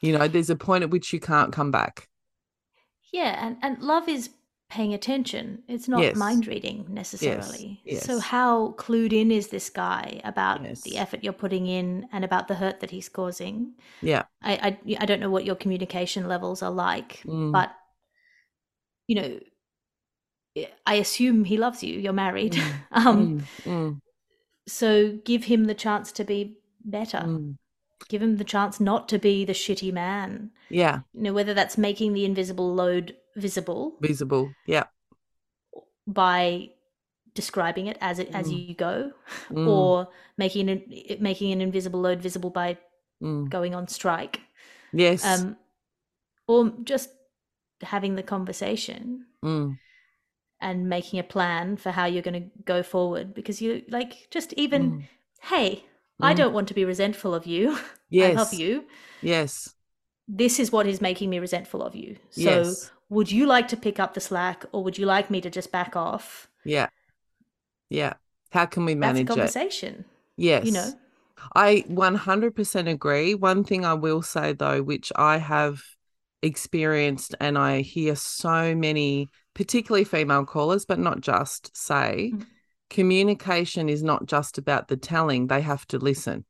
You 0.00 0.16
know 0.16 0.28
there's 0.28 0.50
a 0.50 0.56
point 0.56 0.84
at 0.84 0.90
which 0.90 1.12
you 1.12 1.20
can't 1.20 1.52
come 1.52 1.70
back. 1.70 2.08
Yeah, 3.12 3.44
and, 3.46 3.56
and 3.60 3.82
love 3.82 4.08
is 4.08 4.30
paying 4.72 4.94
attention. 4.94 5.62
It's 5.68 5.88
not 5.88 6.00
Yes. 6.02 6.16
mind 6.16 6.46
reading 6.46 6.86
necessarily. 6.88 7.80
So 8.00 8.14
yes. 8.16 8.22
how 8.34 8.72
clued 8.78 9.12
in 9.12 9.30
is 9.30 9.48
this 9.48 9.68
guy 9.70 10.20
about 10.24 10.62
Yes. 10.64 10.80
the 10.82 10.96
effort 10.96 11.22
you're 11.22 11.40
putting 11.44 11.66
in 11.66 12.08
and 12.12 12.24
about 12.24 12.48
the 12.48 12.54
hurt 12.62 12.80
that 12.80 12.90
he's 12.90 13.08
causing? 13.08 13.74
yeah 14.00 14.24
I 14.42 14.52
I, 14.68 14.70
I 15.02 15.06
don't 15.06 15.20
know 15.20 15.30
what 15.36 15.44
your 15.44 15.56
communication 15.62 16.26
levels 16.34 16.62
are 16.62 16.70
like, 16.88 17.10
Mm. 17.26 17.52
but 17.52 17.70
you 19.08 19.16
know, 19.20 19.30
I 20.86 20.94
assume 20.94 21.44
he 21.44 21.56
loves 21.56 21.82
you. 21.82 21.98
You're 21.98 22.12
married. 22.26 22.54
um, 22.92 23.18
Mm, 23.66 23.72
mm, 23.72 24.00
so 24.66 25.18
give 25.24 25.44
him 25.44 25.64
the 25.64 25.74
chance 25.74 26.12
to 26.12 26.24
be 26.24 26.58
better. 26.84 27.18
mm. 27.26 27.56
Give 28.08 28.22
him 28.22 28.36
the 28.36 28.44
chance 28.54 28.80
not 28.80 29.08
to 29.10 29.18
be 29.18 29.44
the 29.44 29.52
shitty 29.64 29.92
man. 29.92 30.50
yeah 30.70 31.00
You 31.14 31.22
know, 31.24 31.32
whether 31.32 31.54
that's 31.54 31.78
making 31.78 32.12
the 32.14 32.24
invisible 32.24 32.74
load 32.74 33.16
visible 33.36 33.94
visible 34.00 34.48
yeah 34.66 34.84
by 36.06 36.70
describing 37.34 37.86
it 37.86 37.98
as 38.00 38.18
it 38.18 38.30
as 38.34 38.48
Mm. 38.48 38.68
you 38.68 38.74
go, 38.74 39.12
Mm, 39.50 39.66
or 39.68 40.08
making 40.36 40.68
an 40.70 40.82
it- 40.90 41.20
making 41.22 41.52
an 41.52 41.60
invisible 41.60 42.00
load 42.00 42.20
visible 42.22 42.50
by 42.50 42.78
mm. 43.20 43.48
going 43.50 43.74
on 43.74 43.88
strike, 43.88 44.40
yes 44.92 45.24
um, 45.24 45.56
or 46.48 46.72
just 46.84 47.10
having 47.82 48.16
the 48.16 48.22
conversation 48.22 49.26
Mm, 49.42 49.76
and 50.60 50.88
making 50.88 51.18
a 51.18 51.22
plan 51.24 51.76
for 51.76 51.90
how 51.90 52.04
you're 52.04 52.22
going 52.22 52.40
to 52.42 52.50
go 52.64 52.82
forward. 52.82 53.34
Because 53.34 53.60
you 53.60 53.82
like 53.88 54.28
just 54.30 54.52
even, 54.54 54.92
mm. 54.92 55.02
hey, 55.42 55.84
I 56.20 56.34
Mm. 56.34 56.36
don't 56.36 56.52
want 56.54 56.68
to 56.68 56.74
be 56.74 56.84
resentful 56.84 57.34
of 57.34 57.46
you. 57.46 57.78
yes 58.10 58.36
I 58.36 58.40
love 58.40 58.54
you. 58.54 58.84
yes 59.22 59.74
This 60.28 60.58
is 60.58 60.72
what 60.72 60.86
is 60.86 61.00
making 61.00 61.30
me 61.30 61.38
resentful 61.38 61.82
of 61.82 61.94
you. 61.94 62.16
So 62.30 62.76
yes 62.76 62.90
would 63.12 63.30
you 63.30 63.46
like 63.46 63.68
to 63.68 63.76
pick 63.76 63.98
up 64.00 64.14
the 64.14 64.20
slack, 64.20 64.64
or 64.72 64.82
would 64.84 64.98
you 64.98 65.06
like 65.06 65.30
me 65.30 65.40
to 65.40 65.50
just 65.50 65.70
back 65.72 65.96
off? 65.96 66.48
yeah 66.64 66.88
yeah 67.88 68.14
how 68.50 68.66
can 68.66 68.84
we 68.84 68.94
That's 69.00 69.20
a 69.20 69.24
manage 69.24 69.28
it 69.30 69.30
conversation. 69.34 70.04
yes 70.36 70.66
You 70.66 70.72
know. 70.72 70.98
I 71.56 71.84
100% 71.88 72.88
agree. 72.88 73.34
One 73.34 73.64
thing 73.64 73.84
I 73.84 73.94
will 73.94 74.22
say 74.22 74.52
though, 74.52 74.82
which 74.82 75.12
I 75.16 75.38
have 75.38 75.82
experienced 76.40 77.34
and 77.40 77.58
I 77.58 77.80
hear 77.80 78.14
so 78.16 78.74
many, 78.76 79.30
particularly 79.54 80.04
female 80.04 80.44
callers, 80.44 80.84
but 80.84 81.00
not 81.00 81.20
just, 81.20 81.76
say 81.76 82.30
Mm. 82.34 82.46
communication 82.90 83.88
is 83.88 84.02
not 84.02 84.26
just 84.26 84.58
about 84.58 84.88
the 84.88 84.96
telling, 84.96 85.48
they 85.48 85.62
have 85.62 85.86
to 85.88 85.98
listen. 85.98 86.44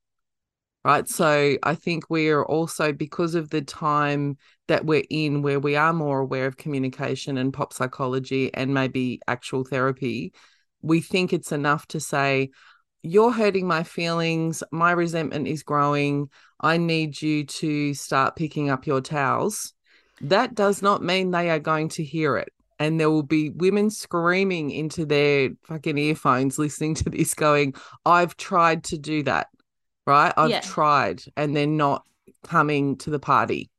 Right. 0.84 1.08
So 1.08 1.56
I 1.62 1.76
think 1.76 2.10
we're 2.10 2.42
also, 2.42 2.92
because 2.92 3.36
of 3.36 3.50
the 3.50 3.62
time 3.62 4.36
that 4.66 4.84
we're 4.84 5.04
in, 5.08 5.42
where 5.42 5.60
we 5.60 5.76
are 5.76 5.92
more 5.92 6.18
aware 6.18 6.46
of 6.46 6.56
communication 6.56 7.38
and 7.38 7.52
pop 7.52 7.72
psychology 7.72 8.52
and 8.52 8.74
maybe 8.74 9.20
actual 9.28 9.62
therapy, 9.62 10.32
we 10.80 11.00
think 11.00 11.32
it's 11.32 11.52
enough 11.52 11.86
to 11.88 12.00
say, 12.00 12.50
you're 13.04 13.30
hurting 13.30 13.66
my 13.66 13.84
feelings. 13.84 14.64
My 14.72 14.90
resentment 14.90 15.46
is 15.46 15.62
growing. 15.62 16.30
I 16.60 16.78
need 16.78 17.22
you 17.22 17.44
to 17.46 17.94
start 17.94 18.34
picking 18.34 18.68
up 18.68 18.84
your 18.84 19.00
towels. 19.00 19.74
That 20.20 20.56
does 20.56 20.82
not 20.82 21.02
mean 21.02 21.30
they 21.30 21.50
are 21.50 21.60
going 21.60 21.90
to 21.90 22.02
hear 22.02 22.36
it. 22.36 22.52
And 22.80 22.98
there 22.98 23.10
will 23.10 23.22
be 23.22 23.50
women 23.50 23.90
screaming 23.90 24.72
into 24.72 25.06
their 25.06 25.50
fucking 25.62 25.98
earphones 25.98 26.58
listening 26.58 26.94
to 26.96 27.10
this, 27.10 27.34
going, 27.34 27.74
I've 28.04 28.36
tried 28.36 28.82
to 28.84 28.98
do 28.98 29.22
that, 29.24 29.46
right? 30.06 30.32
I've 30.36 30.50
Yeah. 30.50 30.60
tried, 30.60 31.22
and 31.36 31.56
they're 31.56 31.66
not 31.66 32.04
coming 32.44 32.96
to 32.98 33.10
the 33.10 33.18
party. 33.18 33.70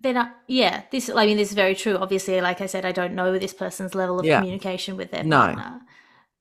then 0.00 0.16
I, 0.16 0.30
yeah 0.46 0.82
this 0.90 1.08
i 1.08 1.24
mean 1.26 1.36
this 1.38 1.48
is 1.48 1.54
very 1.54 1.74
true 1.74 1.96
obviously 1.96 2.40
like 2.40 2.60
i 2.60 2.66
said 2.66 2.84
i 2.84 2.92
don't 2.92 3.14
know 3.14 3.38
this 3.38 3.54
person's 3.54 3.94
level 3.94 4.20
of 4.20 4.26
Yeah. 4.26 4.40
communication 4.40 4.96
with 4.96 5.10
their 5.10 5.24
No. 5.24 5.38
partner 5.38 5.80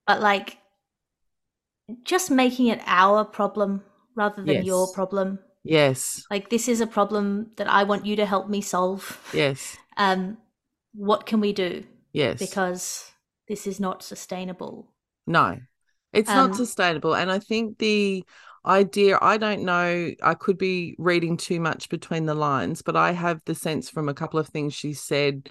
but 0.05 0.21
like 0.21 0.57
just 2.03 2.31
making 2.31 2.67
it 2.67 2.81
our 2.85 3.23
problem 3.23 3.83
rather 4.15 4.43
than 4.43 4.65
your 4.65 4.87
problem 4.87 5.39
Yes, 5.63 6.23
like 6.29 6.49
this 6.49 6.67
is 6.67 6.81
a 6.81 6.87
problem 6.87 7.51
that 7.55 7.67
i 7.67 7.83
want 7.83 8.05
you 8.05 8.15
to 8.15 8.25
help 8.25 8.47
me 8.49 8.61
solve 8.61 9.19
yes, 9.33 9.75
um 9.97 10.37
what 10.93 11.25
can 11.25 11.39
we 11.39 11.53
do 11.53 11.83
yes. 12.13 12.39
because 12.39 13.11
this 13.47 13.65
is 13.67 13.79
not 13.79 14.03
sustainable 14.03 14.91
No, 15.27 15.57
it's 16.15 16.29
Um, 16.29 16.35
not 16.37 16.55
sustainable. 16.55 17.15
And 17.15 17.31
I 17.31 17.39
think 17.39 17.77
the 17.77 18.23
idea, 18.65 19.19
I 19.21 19.37
don't 19.37 19.63
know, 19.63 20.11
I 20.23 20.33
could 20.33 20.57
be 20.57 20.95
reading 20.97 21.37
too 21.37 21.59
much 21.59 21.89
between 21.89 22.25
the 22.25 22.33
lines, 22.33 22.81
but 22.81 22.95
I 22.95 23.11
have 23.11 23.41
the 23.45 23.53
sense 23.53 23.89
from 23.89 24.09
a 24.09 24.13
couple 24.13 24.39
of 24.39 24.47
things 24.47 24.73
she 24.73 24.93
said. 24.93 25.49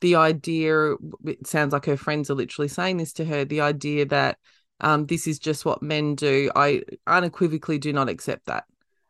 The 0.00 0.16
idea, 0.16 0.94
it 1.24 1.46
sounds 1.46 1.72
like 1.72 1.86
her 1.86 1.96
friends 1.96 2.30
are 2.30 2.34
literally 2.34 2.68
saying 2.68 2.98
this 2.98 3.14
to 3.14 3.24
her 3.24 3.44
the 3.44 3.62
idea 3.62 4.04
that 4.06 4.38
um, 4.80 5.06
this 5.06 5.26
is 5.26 5.38
just 5.38 5.64
what 5.64 5.82
men 5.82 6.14
do. 6.14 6.50
I 6.54 6.82
unequivocally 7.06 7.78
do 7.78 7.92
not 7.92 8.08
accept 8.08 8.46
that. 8.46 8.64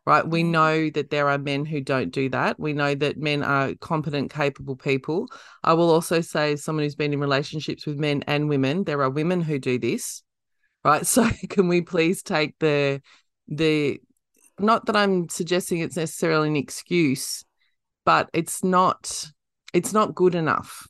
Right. 0.07 0.25
We 0.25 0.45
Mm. 0.45 0.51
know 0.51 0.91
that 0.91 1.11
there 1.11 1.29
are 1.29 1.39
men 1.39 1.65
who 1.65 1.81
don't 1.81 2.13
do 2.13 2.29
that. 2.29 2.61
We 2.61 2.73
know 2.73 2.95
that 2.95 3.19
men 3.19 3.43
are 3.43 3.75
competent, 3.81 4.33
capable 4.33 4.77
people. 4.77 5.29
I 5.65 5.73
will 5.75 5.91
also 5.91 6.21
say, 6.21 6.53
as 6.53 6.63
someone 6.63 6.85
who's 6.85 6.95
been 6.95 7.13
in 7.13 7.19
relationships 7.19 7.87
with 7.87 7.99
men 7.99 8.23
and 8.29 8.49
women, 8.49 8.85
there 8.85 9.03
are 9.03 9.11
women 9.11 9.41
who 9.41 9.59
do 9.59 9.81
this, 9.81 10.23
right? 10.87 11.07
So, 11.15 11.29
can 11.49 11.69
we 11.69 11.83
please 11.83 12.23
take 12.23 12.59
the 12.59 13.01
the 13.49 14.01
not 14.59 14.87
that 14.87 14.97
I'm 14.97 15.29
suggesting 15.29 15.81
it's 15.81 15.97
necessarily 15.97 16.49
an 16.49 16.57
excuse, 16.57 17.45
but 18.05 18.31
it's 18.33 18.65
not 18.65 19.27
it's 19.73 19.93
not 19.93 20.15
good 20.15 20.35
enough 20.35 20.87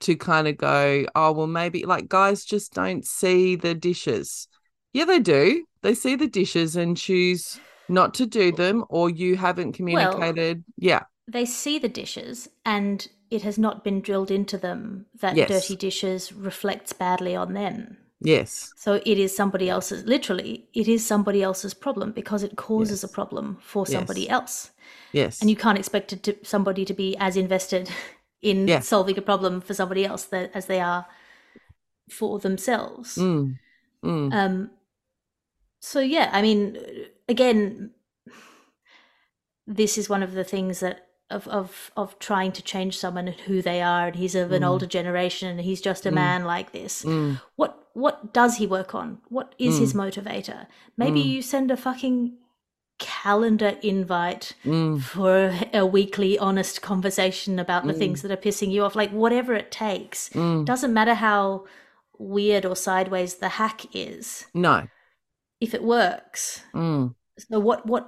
to 0.00 0.16
kind 0.16 0.48
of 0.48 0.56
go, 0.56 1.06
oh 1.14 1.32
well, 1.32 1.46
maybe 1.46 1.84
like 1.84 2.08
guys 2.08 2.44
just 2.44 2.74
don't 2.74 3.04
see 3.06 3.56
the 3.56 3.74
dishes. 3.74 4.48
Yeah, 4.92 5.04
they 5.04 5.20
do. 5.20 5.64
They 5.82 5.94
see 5.94 6.16
the 6.16 6.26
dishes 6.26 6.76
and 6.76 6.96
choose 6.96 7.60
not 7.88 8.14
to 8.14 8.26
do 8.26 8.50
them, 8.50 8.84
or 8.88 9.08
you 9.08 9.36
haven't 9.36 9.72
communicated. 9.72 10.64
yeah, 10.76 11.04
they 11.28 11.44
see 11.44 11.78
the 11.78 11.88
dishes 11.88 12.48
and 12.64 13.08
it 13.30 13.42
has 13.42 13.58
not 13.58 13.84
been 13.84 14.00
drilled 14.00 14.30
into 14.30 14.56
them 14.58 15.06
that 15.20 15.36
Yes. 15.36 15.48
dirty 15.48 15.76
dishes 15.76 16.32
reflects 16.32 16.92
badly 16.92 17.34
on 17.34 17.52
them 17.54 17.96
yes, 18.20 18.72
So 18.76 19.00
it 19.04 19.18
is 19.18 19.34
somebody 19.36 19.68
else's, 19.68 20.04
literally, 20.04 20.68
it 20.74 20.88
is 20.88 21.04
somebody 21.06 21.42
else's 21.42 21.74
problem 21.74 22.12
because 22.12 22.42
it 22.42 22.56
causes 22.56 23.02
a 23.04 23.08
problem 23.08 23.58
for 23.60 23.86
somebody 23.86 24.22
Yes. 24.22 24.30
else. 24.30 24.70
yes, 25.12 25.40
And 25.40 25.50
you 25.50 25.56
can't 25.56 25.78
expect 25.78 26.12
it 26.12 26.22
to, 26.24 26.36
somebody 26.42 26.84
to 26.84 26.94
be 26.94 27.16
as 27.18 27.36
invested 27.36 27.90
in 28.42 28.68
Yeah. 28.68 28.80
solving 28.80 29.18
a 29.18 29.22
problem 29.22 29.60
for 29.60 29.74
somebody 29.74 30.04
else 30.04 30.24
that, 30.26 30.50
as 30.54 30.66
they 30.66 30.80
are 30.80 31.06
for 32.10 32.38
themselves. 32.38 33.16
Mm, 33.16 33.56
mm, 34.04 34.32
Um, 34.32 34.70
so, 35.80 36.00
yeah, 36.00 36.30
I 36.32 36.42
mean, 36.42 36.78
again, 37.28 37.90
this 39.66 39.98
is 39.98 40.08
one 40.08 40.22
of 40.22 40.32
the 40.32 40.44
things 40.44 40.80
that 40.80 41.06
of 41.28 41.48
of 41.48 41.90
of 41.96 42.18
trying 42.20 42.52
to 42.52 42.62
change 42.62 42.96
someone 42.96 43.26
and 43.26 43.40
who 43.40 43.60
they 43.60 43.82
are 43.82 44.06
and 44.06 44.16
he's 44.16 44.34
of 44.36 44.52
an 44.52 44.62
Mm. 44.62 44.68
older 44.68 44.86
generation 44.86 45.48
and 45.48 45.60
he's 45.60 45.80
just 45.80 46.06
a 46.06 46.10
Mm. 46.10 46.14
man 46.14 46.44
like 46.44 46.70
this 46.72 47.04
mm, 47.04 47.36
what 47.56 47.85
what 48.02 48.16
does 48.40 48.52
he 48.60 48.66
work 48.66 48.94
on? 48.94 49.08
What 49.36 49.54
is 49.58 49.78
his 49.78 49.92
Mm. 49.94 50.00
motivator? 50.04 50.60
Maybe 50.98 51.20
Mm. 51.22 51.28
you 51.32 51.42
send 51.42 51.70
a 51.70 51.76
fucking 51.86 52.16
calendar 52.98 53.72
invite 53.82 54.54
Mm. 54.64 55.00
for 55.02 55.34
a 55.72 55.84
weekly 55.86 56.38
honest 56.38 56.82
conversation 56.82 57.58
about 57.58 57.86
the 57.86 57.92
things 58.00 58.20
that 58.22 58.30
are 58.30 58.36
pissing 58.46 58.70
you 58.70 58.82
off 58.84 58.96
like 58.96 59.10
whatever 59.12 59.52
it 59.54 59.70
takes 59.70 60.28
Mm. 60.30 60.64
doesn't 60.64 60.92
matter 60.92 61.14
how 61.14 61.64
weird 62.18 62.64
or 62.64 62.76
sideways 62.76 63.36
the 63.36 63.50
hack 63.60 63.80
is 63.94 64.46
No. 64.54 64.88
if 65.60 65.74
it 65.74 65.82
works 65.82 66.62
Mm. 66.74 67.14
so 67.38 67.58
what 67.60 67.86
what 67.86 68.04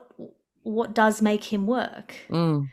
what 0.62 0.94
does 0.94 1.22
make 1.22 1.44
him 1.52 1.66
work 1.66 2.08
Mm. 2.30 2.68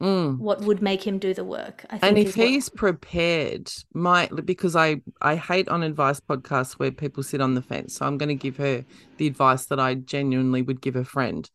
Mm. 0.00 0.38
what 0.38 0.60
would 0.62 0.82
make 0.82 1.06
him 1.06 1.18
do 1.18 1.32
the 1.32 1.44
work 1.44 1.84
i 1.88 1.96
think 1.98 2.02
And 2.02 2.18
if 2.18 2.28
is 2.30 2.36
what- 2.36 2.48
he's 2.48 2.68
prepared, 2.68 3.70
might 3.94 4.44
because 4.44 4.74
I 4.74 5.00
I 5.22 5.36
hate 5.36 5.68
on 5.68 5.82
advice 5.82 6.20
podcasts 6.20 6.72
where 6.74 6.90
people 6.90 7.22
sit 7.22 7.40
on 7.40 7.54
the 7.54 7.62
fence. 7.62 7.94
So 7.96 8.04
I'm 8.06 8.18
going 8.18 8.28
to 8.28 8.34
give 8.34 8.56
her 8.56 8.84
the 9.18 9.26
advice 9.28 9.66
that 9.66 9.78
I 9.78 9.94
genuinely 9.94 10.62
would 10.62 10.80
give 10.80 10.96
a 10.96 11.04
friend, 11.04 11.48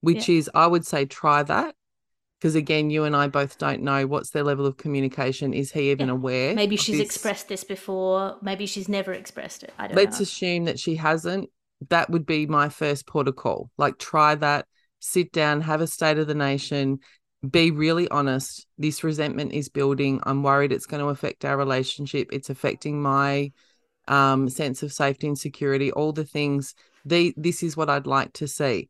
which 0.00 0.28
is 0.30 0.50
I 0.54 0.66
would 0.66 0.86
say 0.86 1.04
try 1.04 1.42
that 1.42 1.74
because 2.40 2.54
again, 2.54 2.90
you 2.90 3.04
and 3.04 3.14
I 3.14 3.28
both 3.28 3.58
don't 3.58 3.82
know 3.82 4.06
what's 4.06 4.30
their 4.30 4.42
level 4.42 4.66
of 4.66 4.76
communication. 4.78 5.52
Is 5.54 5.70
he 5.72 5.90
even 5.90 6.08
Yeah. 6.08 6.14
aware? 6.14 6.54
maybe 6.54 6.76
she's 6.76 6.96
this? 6.96 7.04
expressed 7.04 7.48
this 7.48 7.62
before 7.62 8.36
maybe 8.42 8.66
she's 8.66 8.88
never 8.88 9.12
expressed 9.12 9.62
it 9.62 9.72
i 9.78 9.86
don't 9.86 9.96
Let's 9.96 10.18
know 10.18 10.22
assume 10.24 10.64
that 10.64 10.80
she 10.80 10.96
hasn't. 10.96 11.50
That 11.90 12.08
would 12.10 12.24
be 12.26 12.46
my 12.46 12.68
first 12.70 13.06
protocol. 13.06 13.70
Like 13.76 13.98
try 13.98 14.34
that, 14.36 14.66
sit 15.00 15.30
down, 15.32 15.60
have 15.60 15.80
a 15.82 15.86
state 15.86 16.18
of 16.18 16.26
the 16.26 16.34
nation, 16.34 16.98
be 17.48 17.70
really 17.70 18.08
honest. 18.08 18.66
This 18.78 19.02
resentment 19.02 19.52
is 19.52 19.68
building. 19.68 20.20
I'm 20.24 20.42
worried 20.42 20.72
it's 20.72 20.86
going 20.86 21.02
to 21.02 21.08
affect 21.10 21.44
our 21.44 21.56
relationship. 21.56 22.28
It's 22.32 22.50
affecting 22.50 23.02
my 23.02 23.52
um, 24.08 24.48
sense 24.48 24.82
of 24.82 24.92
safety 24.92 25.26
and 25.26 25.38
security, 25.38 25.90
all 25.92 26.12
the 26.12 26.24
things. 26.24 26.74
The, 27.04 27.34
this 27.36 27.62
is 27.62 27.76
what 27.76 27.90
I'd 27.90 28.06
like 28.06 28.32
to 28.34 28.46
see. 28.46 28.88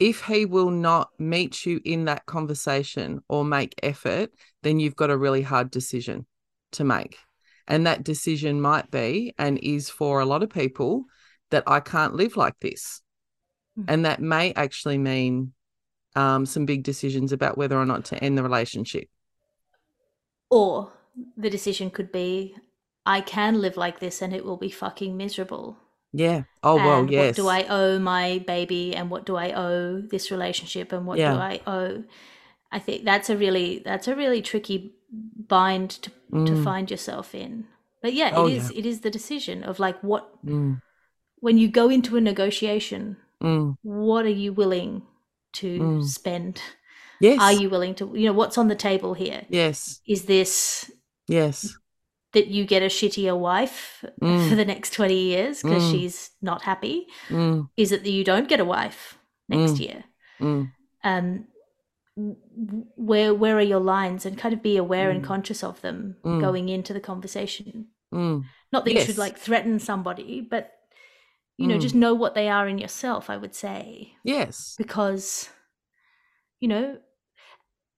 If 0.00 0.22
he 0.22 0.46
will 0.46 0.70
not 0.70 1.10
meet 1.18 1.64
you 1.64 1.80
in 1.84 2.06
that 2.06 2.26
conversation 2.26 3.20
or 3.28 3.44
make 3.44 3.78
effort, 3.82 4.30
then 4.62 4.80
you've 4.80 4.96
got 4.96 5.10
a 5.10 5.16
really 5.16 5.42
hard 5.42 5.70
decision 5.70 6.26
to 6.72 6.84
make. 6.84 7.18
And 7.68 7.86
that 7.86 8.02
decision 8.02 8.60
might 8.60 8.90
be 8.90 9.32
and 9.38 9.58
is 9.58 9.88
for 9.88 10.20
a 10.20 10.26
lot 10.26 10.42
of 10.42 10.50
people 10.50 11.04
that 11.52 11.62
I 11.68 11.78
can't 11.78 12.14
live 12.14 12.36
like 12.36 12.58
this. 12.60 13.00
Mm. 13.78 13.84
And 13.86 14.04
that 14.06 14.20
may 14.20 14.52
actually 14.54 14.98
mean 14.98 15.52
um, 16.16 16.46
some 16.46 16.66
big 16.66 16.82
decisions 16.82 17.32
about 17.32 17.56
whether 17.56 17.76
or 17.78 17.86
not 17.86 18.04
to 18.06 18.16
end 18.24 18.36
the 18.38 18.42
relationship. 18.42 19.08
or 20.50 20.92
the 21.36 21.50
decision 21.50 21.90
could 21.90 22.10
be 22.12 22.54
i 23.06 23.20
can 23.20 23.60
live 23.60 23.76
like 23.76 24.00
this 24.00 24.22
and 24.22 24.32
it 24.34 24.44
will 24.44 24.56
be 24.56 24.70
fucking 24.70 25.16
miserable 25.16 25.76
Yeah. 26.14 26.42
Oh, 26.62 26.76
well, 26.76 27.00
and 27.00 27.10
yes. 27.10 27.26
what 27.28 27.36
do 27.42 27.48
I 27.48 27.60
owe 27.68 27.98
my 27.98 28.44
baby 28.46 28.94
and 28.94 29.08
what 29.08 29.24
do 29.24 29.34
I 29.34 29.48
owe 29.56 30.02
this 30.12 30.30
relationship 30.30 30.92
and 30.92 31.06
what 31.06 31.18
Yeah. 31.18 31.32
do 31.32 31.38
I 31.40 31.54
owe 31.66 32.04
I 32.70 32.78
think 32.84 33.04
that's 33.08 33.30
a 33.30 33.36
really 33.36 33.80
that's 33.88 34.08
a 34.08 34.14
really 34.14 34.42
tricky 34.42 34.92
bind 35.48 35.90
to 36.04 36.10
to 36.48 36.52
Mm. 36.52 36.64
find 36.64 36.90
yourself 36.90 37.34
in. 37.34 37.64
But 38.02 38.12
yeah, 38.12 38.30
Oh, 38.36 38.46
it 38.46 38.56
is 38.60 38.70
it 38.80 38.84
is 38.92 39.00
the 39.00 39.10
decision 39.18 39.64
of 39.64 39.80
like 39.86 39.98
what 40.04 40.24
Mm, 40.44 40.80
when 41.40 41.56
you 41.58 41.68
go 41.80 41.88
into 41.96 42.16
a 42.16 42.20
negotiation, 42.20 43.16
mm. 43.40 43.76
what 43.82 44.24
are 44.28 44.38
you 44.44 44.52
willing 44.52 45.02
to 45.54 45.78
Mm. 45.78 46.04
spend? 46.04 46.60
Yes. 47.20 47.40
Are 47.40 47.52
you 47.52 47.70
willing 47.70 47.94
to 47.96 48.10
you 48.14 48.26
know 48.26 48.32
what's 48.32 48.58
on 48.58 48.68
the 48.68 48.74
table 48.74 49.14
here? 49.14 49.46
Yes. 49.48 50.00
Is 50.06 50.24
this 50.24 50.90
Yes. 51.28 51.76
that 52.32 52.48
you 52.48 52.64
get 52.64 52.82
a 52.82 52.86
shittier 52.86 53.38
wife 53.38 54.04
Mm. 54.20 54.48
for 54.48 54.54
the 54.56 54.64
next 54.64 54.92
20 54.92 55.20
years 55.20 55.62
because 55.62 55.84
Mm. 55.84 55.90
she's 55.90 56.30
not 56.40 56.62
happy? 56.62 57.06
Mm, 57.28 57.68
Is 57.76 57.92
it 57.92 58.02
that 58.04 58.10
you 58.10 58.24
don't 58.24 58.48
get 58.48 58.60
a 58.60 58.64
wife 58.64 59.18
next 59.48 59.74
Mm. 59.74 59.80
year? 59.80 60.04
mm, 60.40 60.72
um 61.04 61.46
where 62.96 63.32
where 63.34 63.56
are 63.56 63.62
your 63.62 63.80
lines 63.80 64.26
and 64.26 64.36
kind 64.36 64.52
of 64.54 64.62
be 64.62 64.76
aware 64.76 65.10
and 65.10 65.22
Mm. 65.22 65.26
conscious 65.26 65.62
of 65.64 65.80
them 65.80 66.16
Mm. 66.24 66.40
going 66.40 66.68
into 66.68 66.92
the 66.92 67.00
conversation 67.00 67.86
mm. 68.12 68.44
not 68.72 68.84
that 68.84 68.92
you 68.92 69.00
should 69.00 69.18
like 69.18 69.38
threaten 69.38 69.78
somebody 69.78 70.40
but 70.40 70.72
you 71.62 71.68
know 71.68 71.78
Mm. 71.78 71.86
just 71.88 71.94
know 71.94 72.14
what 72.22 72.34
they 72.34 72.48
are 72.48 72.66
in 72.72 72.78
yourself 72.78 73.30
i 73.30 73.36
would 73.36 73.54
say 73.54 74.14
Yes. 74.24 74.74
because 74.78 75.48
you 76.60 76.68
know 76.68 76.98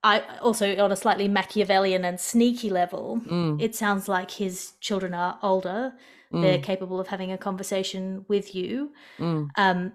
i 0.02 0.22
also 0.40 0.76
on 0.84 0.92
a 0.92 0.96
slightly 0.96 1.28
machiavellian 1.28 2.04
and 2.04 2.20
sneaky 2.20 2.70
level 2.70 3.20
Mm, 3.26 3.60
it 3.66 3.74
sounds 3.74 4.08
like 4.08 4.30
his 4.32 4.72
children 4.80 5.14
are 5.14 5.38
older 5.42 5.92
they're 6.30 6.58
mm, 6.58 6.62
capable 6.62 6.98
of 7.00 7.08
having 7.08 7.32
a 7.32 7.38
conversation 7.38 8.24
with 8.28 8.54
you 8.54 8.92
mm, 9.18 9.48
um 9.56 9.92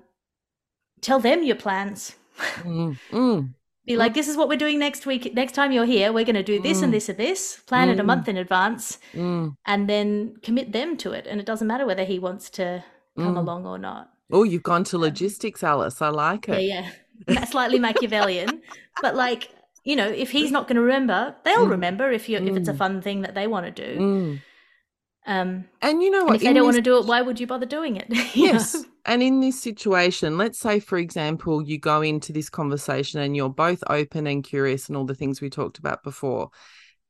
tell 1.01 1.19
them 1.19 1.43
your 1.43 1.55
plans 1.55 2.15
mm, 2.65 2.97
mm. 3.11 3.49
be 3.85 3.95
like, 3.97 4.13
this 4.13 4.27
is 4.27 4.37
what 4.37 4.49
we're 4.49 4.57
doing 4.65 4.77
next 4.77 5.05
week. 5.07 5.33
Next 5.33 5.53
time 5.53 5.71
you're 5.71 5.85
here, 5.85 6.13
we're 6.13 6.25
going 6.25 6.35
to 6.35 6.43
do 6.43 6.61
this 6.61 6.83
and 6.83 6.91
Mm. 6.91 6.95
this 6.97 7.09
and 7.09 7.17
this. 7.17 7.41
Plan 7.65 7.89
it 7.89 7.99
a 7.99 8.03
Mm. 8.03 8.05
month 8.11 8.27
in 8.27 8.37
advance, 8.37 8.99
Mm. 9.15 9.55
and 9.65 9.89
then 9.89 10.35
commit 10.43 10.71
them 10.73 10.95
to 10.97 11.11
it. 11.17 11.25
And 11.25 11.39
it 11.39 11.47
doesn't 11.47 11.67
matter 11.67 11.87
whether 11.87 12.03
he 12.05 12.19
wants 12.19 12.51
to 12.51 12.83
come 13.19 13.35
Mm. 13.35 13.39
along 13.39 13.65
or 13.65 13.77
not. 13.77 14.09
Oh, 14.31 14.43
you've 14.43 14.63
gone 14.63 14.83
to 14.85 14.97
logistics, 14.97 15.63
Alice. 15.63 16.01
I 16.01 16.09
like 16.09 16.49
it. 16.49 16.61
yeah, 16.63 16.81
yeah. 16.81 16.89
That's 17.39 17.51
slightly 17.51 17.79
Machiavellian, 17.79 18.61
but 19.01 19.15
like 19.15 19.49
you 19.85 19.95
know, 19.95 20.07
if 20.07 20.29
he's 20.29 20.51
not 20.51 20.67
going 20.67 20.75
to 20.75 20.81
remember, 20.81 21.35
they'll 21.45 21.65
Mm. 21.65 21.71
remember 21.71 22.11
if 22.11 22.27
you 22.29 22.37
if 22.37 22.55
it's 22.57 22.69
a 22.69 22.73
Mm. 22.73 22.77
fun 22.77 23.01
thing 23.01 23.21
that 23.21 23.33
they 23.33 23.47
want 23.47 23.65
to 23.65 23.71
do. 23.71 23.99
Mm. 23.99 24.41
Um, 25.25 25.65
And 25.81 26.01
you 26.03 26.09
know 26.11 26.19
and 26.21 26.27
what? 26.29 26.35
if 26.35 26.41
they 26.41 26.47
don't 26.47 26.55
this 26.55 26.63
want 26.63 26.75
to 26.75 26.81
do 26.81 26.97
it, 26.97 27.05
why 27.05 27.21
would 27.21 27.39
you 27.39 27.47
bother 27.47 27.65
doing 27.65 27.95
it? 27.97 28.07
You 28.35 28.47
know? 28.47 28.53
Yes. 28.53 28.85
And 29.05 29.23
in 29.23 29.39
this 29.39 29.61
situation, 29.61 30.37
let's 30.37 30.59
say, 30.59 30.79
for 30.79 30.97
example, 30.97 31.61
you 31.61 31.79
go 31.79 32.01
into 32.01 32.33
this 32.33 32.49
conversation 32.49 33.19
and 33.21 33.35
you're 33.35 33.49
both 33.49 33.83
open 33.89 34.27
and 34.27 34.43
curious 34.43 34.87
and 34.87 34.97
all 34.97 35.05
the 35.05 35.15
things 35.15 35.39
we 35.41 35.49
talked 35.49 35.79
about 35.79 36.03
before. 36.03 36.49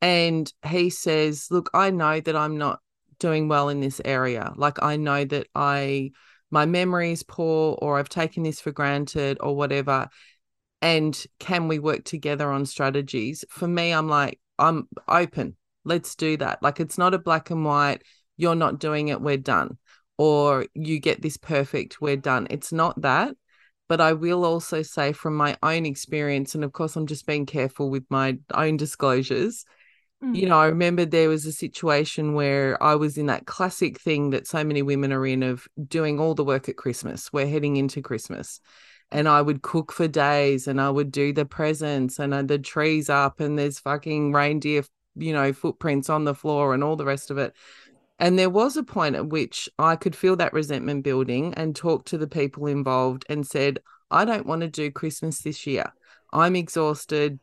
And 0.01 0.51
he 0.65 0.89
says, 0.89 1.47
Look, 1.51 1.69
I 1.73 1.89
know 1.91 2.19
that 2.21 2.35
I'm 2.35 2.57
not 2.57 2.79
doing 3.19 3.47
well 3.47 3.69
in 3.69 3.79
this 3.79 4.01
area. 4.03 4.53
Like, 4.55 4.81
I 4.81 4.97
know 4.97 5.25
that 5.25 5.47
I, 5.53 6.11
my 6.51 6.65
memory 6.65 7.11
is 7.11 7.23
poor 7.23 7.77
or 7.81 7.99
I've 7.99 8.09
taken 8.09 8.43
this 8.43 8.59
for 8.61 8.71
granted 8.71 9.37
or 9.41 9.55
whatever. 9.55 10.09
And 10.81 11.21
can 11.39 11.67
we 11.67 11.79
work 11.79 12.03
together 12.05 12.49
on 12.51 12.65
strategies? 12.65 13.45
For 13.49 13.67
me, 13.67 13.91
I'm 13.91 14.07
like, 14.07 14.39
I'm 14.57 14.87
open. 15.07 15.55
Let's 15.83 16.15
do 16.15 16.37
that. 16.37 16.63
Like, 16.63 16.79
it's 16.79 16.97
not 16.97 17.13
a 17.13 17.19
black 17.19 17.49
and 17.49 17.65
white, 17.65 18.03
you're 18.37 18.55
not 18.55 18.79
doing 18.79 19.09
it, 19.09 19.21
we're 19.21 19.37
done 19.37 19.77
or 20.19 20.65
you 20.73 20.99
get 20.99 21.21
this 21.21 21.37
perfect, 21.37 22.01
we're 22.01 22.17
done. 22.17 22.45
It's 22.49 22.73
not 22.73 23.01
that. 23.03 23.35
But 23.87 24.01
I 24.01 24.11
will 24.11 24.43
also 24.43 24.81
say 24.81 25.13
from 25.13 25.33
my 25.33 25.57
own 25.63 25.85
experience, 25.85 26.53
and 26.53 26.63
of 26.65 26.73
course, 26.73 26.97
I'm 26.97 27.07
just 27.07 27.25
being 27.25 27.45
careful 27.45 27.89
with 27.89 28.03
my 28.09 28.37
own 28.53 28.75
disclosures. 28.75 29.63
Mm. 30.23 30.35
You 30.35 30.49
know, 30.49 30.59
I 30.59 30.67
remember 30.67 31.05
there 31.05 31.29
was 31.29 31.45
a 31.45 31.51
situation 31.51 32.33
where 32.33 32.81
I 32.81 32.95
was 32.95 33.17
in 33.17 33.27
that 33.27 33.45
classic 33.45 33.99
thing 33.99 34.31
that 34.31 34.47
so 34.47 34.63
many 34.63 34.81
women 34.81 35.13
are 35.13 35.25
in 35.25 35.43
of 35.43 35.67
doing 35.87 36.19
all 36.19 36.35
the 36.35 36.43
work 36.43 36.67
at 36.67 36.77
Christmas. 36.77 37.31
We're 37.31 37.47
heading 37.47 37.77
into 37.77 38.01
Christmas. 38.01 38.59
And 39.11 39.27
I 39.27 39.41
would 39.41 39.63
cook 39.63 39.91
for 39.91 40.07
days 40.07 40.67
and 40.67 40.79
I 40.79 40.89
would 40.89 41.11
do 41.11 41.33
the 41.33 41.45
presents 41.45 42.19
and 42.19 42.33
uh, 42.33 42.43
the 42.43 42.59
trees 42.59 43.09
up 43.09 43.39
and 43.39 43.57
there's 43.57 43.79
fucking 43.79 44.33
reindeer, 44.33 44.83
you 45.15 45.33
know, 45.33 45.51
footprints 45.51 46.09
on 46.11 46.25
the 46.25 46.35
floor 46.35 46.75
and 46.75 46.83
all 46.83 46.95
the 46.95 47.05
rest 47.05 47.31
of 47.31 47.39
it. 47.39 47.55
And 48.19 48.37
there 48.37 48.49
was 48.49 48.77
a 48.77 48.83
point 48.83 49.15
at 49.15 49.27
which 49.27 49.67
I 49.79 49.95
could 49.95 50.15
feel 50.15 50.35
that 50.35 50.53
resentment 50.53 51.03
building 51.03 51.53
and 51.55 51.75
talk 51.75 52.05
to 52.05 52.17
the 52.17 52.27
people 52.27 52.67
involved 52.67 53.25
and 53.29 53.47
said, 53.47 53.79
I 54.11 54.25
don't 54.25 54.45
want 54.45 54.61
to 54.61 54.67
do 54.67 54.91
Christmas 54.91 55.41
this 55.41 55.65
year. 55.65 55.91
I'm 56.31 56.55
exhausted. 56.55 57.39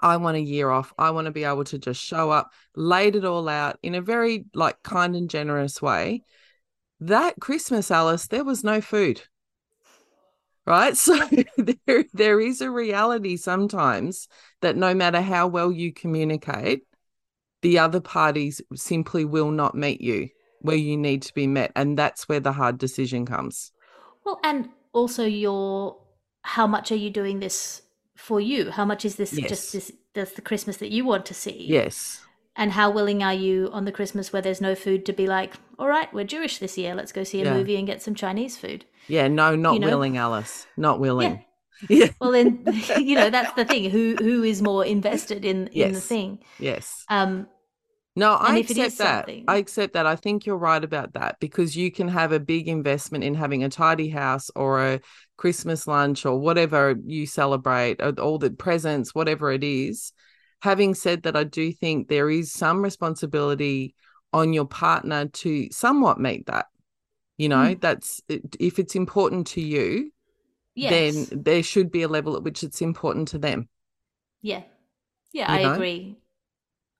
I 0.00 0.16
want 0.16 0.36
a 0.36 0.40
year 0.40 0.70
off. 0.70 0.92
I 0.98 1.10
want 1.10 1.26
to 1.26 1.30
be 1.30 1.44
able 1.44 1.64
to 1.64 1.78
just 1.78 2.00
show 2.00 2.30
up, 2.30 2.52
laid 2.74 3.16
it 3.16 3.24
all 3.24 3.48
out 3.48 3.78
in 3.82 3.94
a 3.94 4.00
very 4.00 4.44
like 4.54 4.82
kind 4.82 5.16
and 5.16 5.30
generous 5.30 5.80
way. 5.80 6.22
That 7.00 7.34
Christmas, 7.40 7.90
Alice, 7.90 8.26
there 8.26 8.44
was 8.44 8.64
no 8.64 8.80
food. 8.80 9.22
Right. 10.66 10.96
So 10.96 11.16
there, 11.56 12.04
there 12.12 12.40
is 12.40 12.60
a 12.60 12.70
reality 12.70 13.36
sometimes 13.36 14.28
that 14.62 14.76
no 14.76 14.94
matter 14.94 15.20
how 15.20 15.46
well 15.46 15.70
you 15.70 15.92
communicate, 15.92 16.82
the 17.62 17.78
other 17.78 18.00
parties 18.00 18.60
simply 18.74 19.24
will 19.24 19.50
not 19.50 19.74
meet 19.74 20.00
you 20.00 20.28
where 20.60 20.76
you 20.76 20.96
need 20.96 21.22
to 21.22 21.34
be 21.34 21.46
met. 21.46 21.70
And 21.76 21.96
that's 21.96 22.28
where 22.28 22.40
the 22.40 22.52
hard 22.52 22.78
decision 22.78 23.24
comes. 23.26 23.72
Well, 24.24 24.40
and 24.42 24.68
also 24.92 25.24
your 25.24 25.98
how 26.42 26.66
much 26.66 26.92
are 26.92 26.96
you 26.96 27.10
doing 27.10 27.40
this 27.40 27.82
for 28.16 28.40
you? 28.40 28.70
How 28.70 28.84
much 28.84 29.04
is 29.04 29.16
this 29.16 29.32
Yes. 29.38 29.48
just 29.48 29.72
this 29.72 29.92
that's 30.14 30.32
the 30.32 30.42
Christmas 30.42 30.78
that 30.78 30.90
you 30.90 31.04
want 31.04 31.26
to 31.26 31.34
see? 31.34 31.66
Yes. 31.68 32.20
And 32.58 32.72
how 32.72 32.90
willing 32.90 33.22
are 33.22 33.34
you 33.34 33.68
on 33.72 33.84
the 33.84 33.92
Christmas 33.92 34.32
where 34.32 34.40
there's 34.40 34.62
no 34.62 34.74
food 34.74 35.04
to 35.06 35.12
be 35.12 35.26
like, 35.26 35.52
all 35.78 35.88
right, 35.88 36.12
we're 36.14 36.24
Jewish 36.24 36.58
this 36.58 36.78
year, 36.78 36.94
let's 36.94 37.12
go 37.12 37.22
see 37.22 37.42
a 37.42 37.44
Yeah. 37.44 37.52
movie 37.54 37.76
and 37.76 37.86
get 37.86 38.00
some 38.02 38.14
Chinese 38.14 38.56
food. 38.56 38.86
Yeah. 39.08 39.28
No, 39.28 39.54
not 39.54 39.74
You 39.74 39.80
know? 39.80 39.88
willing, 39.88 40.16
Alice. 40.16 40.66
Not 40.76 40.98
willing. 40.98 41.44
Yeah. 41.90 42.08
Well 42.20 42.32
then 42.36 42.64
you 42.98 43.16
know, 43.16 43.28
that's 43.28 43.52
the 43.52 43.66
thing. 43.66 43.90
Who 43.90 44.16
who 44.18 44.42
is 44.42 44.62
more 44.62 44.84
invested 44.86 45.44
in 45.44 45.66
in 45.68 45.92
the 45.92 46.00
thing? 46.00 46.38
Yes. 46.58 47.04
Um 47.10 47.48
No, 48.18 48.32
I 48.32 48.58
accept 48.58 48.96
that. 48.98 49.26
something- 49.26 49.44
I 49.46 49.58
accept 49.58 49.92
that. 49.92 50.06
I 50.06 50.16
think 50.16 50.46
you're 50.46 50.56
right 50.56 50.82
about 50.82 51.12
that 51.12 51.38
because 51.38 51.76
you 51.76 51.92
can 51.92 52.08
have 52.08 52.32
a 52.32 52.40
big 52.40 52.66
investment 52.66 53.22
in 53.24 53.34
having 53.34 53.62
a 53.62 53.68
tidy 53.68 54.08
house 54.08 54.50
or 54.56 54.80
a 54.82 55.00
Christmas 55.36 55.86
lunch 55.86 56.24
or 56.24 56.38
whatever 56.38 56.96
you 57.04 57.26
celebrate, 57.26 58.00
or 58.00 58.12
all 58.18 58.38
the 58.38 58.50
presents, 58.50 59.14
whatever 59.14 59.52
it 59.52 59.62
is. 59.62 60.12
Having 60.62 60.94
said 60.94 61.24
that, 61.24 61.36
I 61.36 61.44
do 61.44 61.70
think 61.72 62.08
there 62.08 62.30
is 62.30 62.50
some 62.52 62.82
responsibility 62.82 63.94
on 64.32 64.54
your 64.54 64.64
partner 64.66 65.26
to 65.26 65.68
somewhat 65.70 66.18
meet 66.18 66.46
that. 66.46 66.66
You 67.36 67.50
know, 67.50 67.74
Mm. 67.74 67.80
that's 67.82 68.22
if 68.28 68.78
it's 68.78 68.94
important 68.96 69.48
to 69.48 69.60
you, 69.60 70.10
Yes. 70.74 70.90
then 71.28 71.42
there 71.44 71.62
should 71.62 71.90
be 71.90 72.00
a 72.00 72.08
level 72.08 72.34
at 72.34 72.42
which 72.42 72.64
it's 72.64 72.80
important 72.80 73.28
to 73.28 73.38
them. 73.38 73.68
Yeah. 74.40 74.62
Yeah, 75.32 75.52
You 75.52 75.58
I 75.58 75.62
know? 75.64 75.74
agree. 75.74 76.16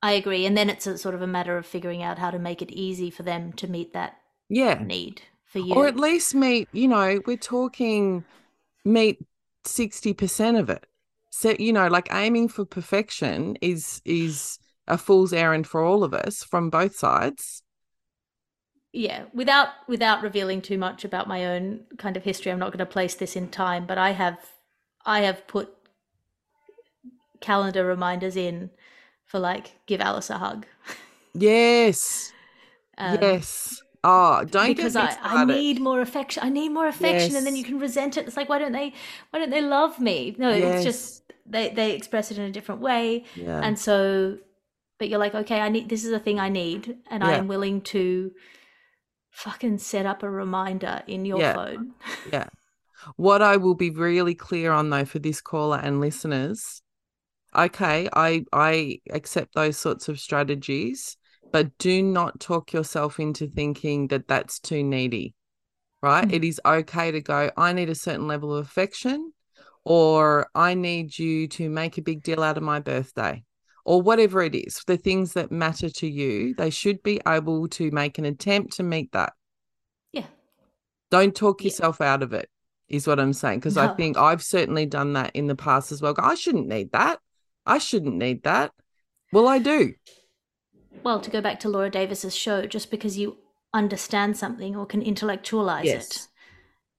I 0.02 0.12
agree. 0.12 0.46
And 0.46 0.56
then 0.56 0.70
it's 0.70 0.86
a 0.86 0.96
sort 0.96 1.14
of 1.14 1.20
a 1.20 1.26
matter 1.26 1.58
of 1.58 1.66
figuring 1.66 2.02
out 2.02 2.18
how 2.18 2.30
to 2.30 2.38
make 2.38 2.62
it 2.62 2.70
easy 2.70 3.10
for 3.10 3.22
them 3.24 3.52
to 3.54 3.68
meet 3.68 3.92
that 3.92 4.18
Yeah. 4.48 4.86
need 4.86 5.22
for 5.44 5.58
you. 5.58 5.76
or 5.76 5.86
at 5.86 5.96
least 5.96 6.34
meet 6.34 6.68
you 6.72 6.88
know 6.88 7.20
we're 7.26 7.36
talking 7.36 8.24
meet 8.84 9.18
60% 9.64 10.58
of 10.58 10.70
it 10.70 10.86
so 11.30 11.54
you 11.58 11.72
know 11.72 11.88
like 11.88 12.08
aiming 12.12 12.48
for 12.48 12.64
perfection 12.66 13.56
is 13.62 14.02
is 14.04 14.58
a 14.88 14.98
fool's 14.98 15.32
errand 15.32 15.66
for 15.66 15.82
all 15.84 16.04
of 16.04 16.14
us 16.14 16.44
from 16.44 16.70
both 16.70 16.96
sides 16.96 17.62
yeah, 18.92 19.24
without 19.34 19.68
without 19.88 20.22
revealing 20.22 20.62
too 20.62 20.78
much 20.78 21.04
about 21.04 21.28
my 21.28 21.44
own 21.44 21.84
kind 21.98 22.16
of 22.16 22.24
history, 22.24 22.50
I'm 22.50 22.58
not 22.58 22.70
going 22.70 22.78
to 22.78 22.86
place 22.86 23.14
this 23.14 23.36
in 23.36 23.48
time, 23.48 23.86
but 23.86 23.98
I 23.98 24.10
have 24.12 24.38
I 25.04 25.20
have 25.20 25.46
put 25.46 25.70
calendar 27.40 27.84
reminders 27.86 28.36
in 28.36 28.70
for 29.26 29.38
like 29.38 29.74
give 29.86 30.00
Alice 30.00 30.30
a 30.30 30.38
hug. 30.38 30.66
yes 31.34 32.32
Um, 32.98 33.18
yes 33.20 33.82
oh 34.04 34.44
don't 34.44 34.66
because 34.68 34.96
I, 34.96 35.16
I 35.20 35.44
need 35.44 35.80
more 35.80 36.00
affection. 36.00 36.42
I 36.42 36.48
need 36.48 36.70
more 36.70 36.86
affection, 36.86 37.36
and 37.36 37.44
then 37.46 37.56
you 37.56 37.64
can 37.64 37.78
resent 37.78 38.16
it. 38.16 38.26
It's 38.26 38.36
like 38.36 38.48
why 38.48 38.58
don't 38.58 38.72
they 38.72 38.92
why 39.30 39.38
don't 39.40 39.50
they 39.50 39.60
love 39.62 40.00
me? 40.00 40.34
No, 40.38 40.50
it's 40.50 40.84
just 40.84 41.32
they 41.44 41.68
they 41.70 41.92
express 41.92 42.30
it 42.30 42.38
in 42.38 42.44
a 42.44 42.50
different 42.50 42.80
way, 42.80 43.24
yeah 43.36 43.60
and 43.62 43.78
so 43.78 44.38
but 44.98 45.08
you're 45.08 45.18
like 45.18 45.34
okay, 45.34 45.60
I 45.60 45.68
need 45.68 45.88
this 45.88 46.04
is 46.04 46.12
a 46.12 46.18
thing 46.18 46.38
I 46.40 46.48
need, 46.48 46.96
and 47.10 47.22
I 47.22 47.32
am 47.32 47.48
willing 47.48 47.80
to 47.92 48.32
fucking 49.30 49.78
set 49.78 50.06
up 50.06 50.22
a 50.22 50.30
reminder 50.30 51.02
in 51.06 51.24
your 51.26 51.40
Yeah. 51.40 51.52
phone. 51.52 51.92
yeah 52.32 52.48
what 53.16 53.42
i 53.42 53.56
will 53.58 53.74
be 53.74 53.90
really 53.90 54.34
clear 54.34 54.72
on 54.72 54.88
though 54.90 55.04
for 55.04 55.18
this 55.18 55.40
caller 55.42 55.78
and 55.82 56.00
listeners 56.00 56.80
okay 57.56 58.08
i 58.12 58.44
i 58.52 58.98
accept 59.10 59.54
those 59.54 59.76
sorts 59.76 60.08
of 60.08 60.20
strategies 60.20 61.16
but 61.52 61.76
do 61.78 62.02
not 62.02 62.38
talk 62.40 62.72
yourself 62.72 63.18
into 63.18 63.46
thinking 63.46 64.08
that 64.08 64.28
that's 64.28 64.58
too 64.60 64.82
needy 64.82 65.34
right 66.02 66.26
Mm. 66.28 66.32
it 66.32 66.44
is 66.44 66.60
okay 66.66 67.10
to 67.10 67.20
go 67.20 67.50
i 67.56 67.72
need 67.72 67.88
a 67.88 67.94
certain 67.94 68.26
level 68.26 68.54
of 68.54 68.66
affection 68.66 69.32
or 69.84 70.48
i 70.54 70.74
need 70.74 71.18
you 71.18 71.48
to 71.48 71.70
make 71.70 71.96
a 71.96 72.02
big 72.02 72.22
deal 72.22 72.42
out 72.42 72.56
of 72.58 72.62
my 72.62 72.80
birthday 72.80 73.42
or 73.84 74.02
whatever 74.02 74.42
it 74.42 74.54
is 74.54 74.82
the 74.86 74.96
things 74.96 75.32
that 75.34 75.50
matter 75.50 75.88
to 75.88 76.06
you 76.08 76.54
they 76.54 76.70
should 76.70 77.02
be 77.02 77.20
able 77.26 77.68
to 77.68 77.90
make 77.92 78.18
an 78.18 78.24
attempt 78.26 78.76
to 78.76 78.82
meet 78.82 79.10
that 79.12 79.32
Yeah. 80.12 80.26
don't 81.10 81.34
talk 81.34 81.62
Yeah. 81.62 81.68
yourself 81.68 82.00
out 82.00 82.22
of 82.22 82.32
it 82.34 82.50
is 82.88 83.06
what 83.06 83.18
i'm 83.18 83.32
saying 83.32 83.58
because 83.60 83.76
i 83.78 83.88
think 83.96 84.16
i've 84.18 84.42
certainly 84.42 84.86
done 84.86 85.14
that 85.14 85.30
in 85.34 85.46
the 85.46 85.56
past 85.56 85.90
as 85.92 86.02
well 86.02 86.14
i 86.18 86.34
shouldn't 86.34 86.68
need 86.68 86.92
that 86.92 87.18
i 87.66 87.78
shouldn't 87.78 88.16
need 88.16 88.42
that 88.44 88.72
well 89.32 89.46
i 89.48 89.58
do 89.58 89.92
Well, 91.04 91.20
to 91.20 91.30
go 91.30 91.40
back 91.40 91.60
to 91.60 91.68
Laura 91.68 91.90
Davies's 91.90 92.34
show, 92.34 92.66
just 92.66 92.90
because 92.90 93.16
you 93.18 93.36
understand 93.74 94.36
something 94.36 94.74
or 94.74 94.86
can 94.86 95.02
intellectualize 95.02 95.86
it 95.86 96.26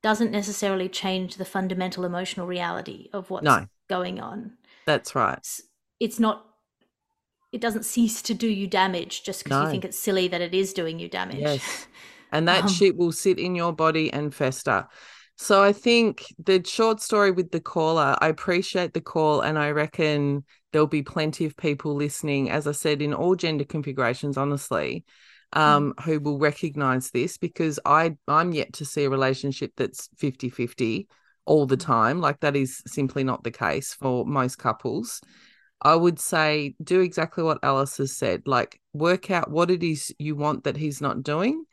doesn't 0.03 0.32
necessarily 0.32 0.88
change 0.88 1.36
the 1.36 1.45
fundamental 1.45 2.05
emotional 2.05 2.45
reality 2.47 3.09
of 3.13 3.30
what's 3.30 3.43
No. 3.43 3.65
going 3.89 4.20
on. 4.20 4.53
that's 4.86 5.15
right 5.15 5.38
It's, 5.39 5.61
it's 5.99 6.20
not 6.20 6.43
it 7.51 7.61
doesn't 7.61 7.84
cease 7.86 8.22
to 8.24 8.34
do 8.34 8.47
you 8.47 8.68
damage 8.68 9.24
just 9.24 9.43
because 9.43 9.57
No. 9.59 9.63
you 9.65 9.72
think 9.72 9.86
it's 9.86 9.97
silly 9.97 10.28
that 10.28 10.41
it 10.41 10.53
is 10.53 10.74
doing 10.74 10.99
you 10.99 11.07
damage. 11.09 11.39
Yes. 11.39 11.88
and 12.32 12.47
that 12.47 12.63
Um, 12.65 12.70
shit 12.70 12.95
will 12.97 13.11
sit 13.13 13.39
in 13.39 13.55
your 13.55 13.72
body 13.74 14.11
and 14.13 14.34
fester. 14.36 14.88
So 15.39 15.63
I 15.63 15.71
think 15.71 16.25
the 16.43 16.63
short 16.65 16.99
story 16.99 17.29
with 17.29 17.51
the 17.51 17.59
caller, 17.59 18.17
I 18.19 18.27
appreciate 18.27 18.93
the 18.93 19.01
call, 19.01 19.41
and 19.41 19.57
I 19.57 19.69
reckon 19.69 20.43
there'll 20.73 20.88
be 20.88 21.03
plenty 21.03 21.45
of 21.45 21.55
people 21.55 21.93
listening, 21.93 22.49
as 22.49 22.65
I 22.65 22.71
said, 22.71 23.03
in 23.03 23.13
all 23.13 23.35
gender 23.35 23.63
configurations, 23.63 24.35
honestly, 24.35 25.05
um, 25.53 25.93
who 26.03 26.19
will 26.19 26.39
recognize 26.39 27.11
this 27.11 27.38
because 27.38 27.79
I 27.85 28.15
I'm 28.27 28.51
yet 28.51 28.73
to 28.73 28.85
see 28.85 29.03
a 29.03 29.11
relationship 29.11 29.73
that's 29.77 30.09
50-50 30.17 31.07
all 31.45 31.67
the 31.67 31.77
time. 31.77 32.19
Like 32.19 32.39
that 32.39 32.55
is 32.55 32.81
simply 32.88 33.23
not 33.23 33.43
the 33.43 33.51
case 33.51 33.93
for 33.93 34.25
most 34.25 34.57
couples. 34.57 35.21
I 35.79 35.95
would 35.95 36.19
say 36.19 36.73
do 36.83 37.01
exactly 37.01 37.43
what 37.43 37.59
Alice 37.61 37.97
has 37.97 38.11
said. 38.17 38.47
Like 38.47 38.81
work 38.91 39.29
out 39.29 39.51
what 39.51 39.69
it 39.69 39.83
is 39.83 40.13
you 40.17 40.35
want 40.35 40.63
that 40.63 40.77
he's 40.77 40.99
not 40.99 41.21
doing 41.21 41.63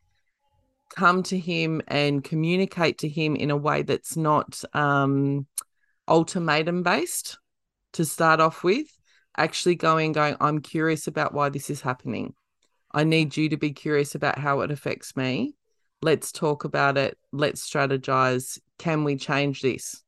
come 0.95 1.22
to 1.24 1.38
him 1.38 1.82
and 1.88 2.22
communicate 2.22 2.99
to 2.99 3.09
him 3.09 3.36
in 3.36 3.51
a 3.51 3.57
way 3.57 3.82
that's 3.82 4.16
not 4.16 4.62
um, 4.72 5.47
ultimatum 6.09 6.82
based 6.82 7.38
to 7.95 8.05
start 8.05 8.40
off 8.40 8.62
with. 8.62 8.86
Actually, 9.36 9.74
going, 9.74 10.12
going, 10.12 10.36
I'm 10.40 10.61
curious 10.61 11.09
about 11.09 11.34
why 11.34 11.49
this 11.49 11.68
is 11.68 11.80
happening. 11.80 12.34
I 12.92 13.03
need 13.03 13.36
you 13.36 13.49
to 13.49 13.57
be 13.57 13.72
curious 13.72 14.14
about 14.14 14.38
how 14.38 14.61
it 14.61 14.70
affects 14.70 15.16
me. 15.16 15.57
Let's 16.01 16.30
talk 16.30 16.64
about 16.64 16.97
it. 16.97 17.18
Let's 17.32 17.68
strategize. 17.68 18.61
Can 18.78 19.03
we 19.03 19.16
change 19.16 19.62
this? 19.62 20.03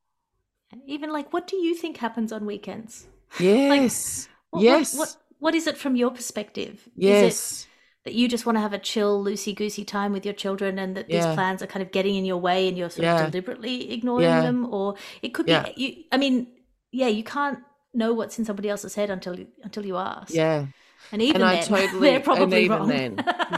Even 0.87 1.12
like 1.12 1.32
what 1.32 1.47
do 1.47 1.57
you 1.57 1.74
think 1.74 1.97
happens 1.97 2.32
on 2.32 2.47
weekends? 2.47 3.09
Yes. 3.41 4.28
What, 4.51 4.62
yes. 4.62 4.95
What, 4.95 5.09
what 5.09 5.16
what 5.39 5.55
is 5.55 5.66
it 5.66 5.76
from 5.76 5.97
your 5.97 6.11
perspective? 6.11 6.89
Is 6.97 7.20
it 7.22 7.24
yes. 7.24 7.66
That 8.07 8.14
you 8.14 8.28
just 8.28 8.46
want 8.46 8.54
to 8.57 8.61
have 8.61 8.72
a 8.72 8.78
chill, 8.78 9.22
loosey 9.22 9.52
goosey 9.54 9.84
time 9.84 10.12
with 10.12 10.24
your 10.24 10.32
children 10.32 10.78
and 10.78 10.96
that 10.96 11.09
these 11.09 11.26
plans 11.34 11.61
are 11.61 11.66
kind 11.66 11.82
of 11.82 11.90
getting 11.90 12.14
in 12.14 12.24
your 12.24 12.36
way 12.38 12.68
and 12.68 12.78
you're 12.78 12.88
sort 12.88 13.04
Yeah. 13.04 13.26
of 13.26 13.32
deliberately 13.32 13.92
ignoring 13.92 14.28
Yeah. 14.28 14.42
them? 14.42 14.72
Or 14.72 14.94
it 15.22 15.34
could 15.34 15.48
Yeah. 15.48 15.64
be 15.64 15.72
you 15.76 16.04
I 16.12 16.16
mean, 16.16 16.46
yeah, 16.92 17.09
you 17.09 17.24
can't 17.24 17.59
know 17.92 18.12
what's 18.14 18.38
in 18.38 18.44
somebody 18.44 18.70
else's 18.70 18.94
head 18.94 19.11
until 19.11 19.36
you 19.36 19.48
until 19.64 19.84
you 19.84 19.96
ask. 19.96 20.32
Yeah. 20.32 20.66
And 21.11 21.20
even 21.20 21.42
and 21.42 21.50
I 21.50 21.57
then, 21.57 21.66
totally 21.66 22.11
they're 22.11 22.20
probably 22.20 22.44
and 22.44 22.64
even 22.64 22.78
wrong. 22.78 22.88
then 22.88 23.16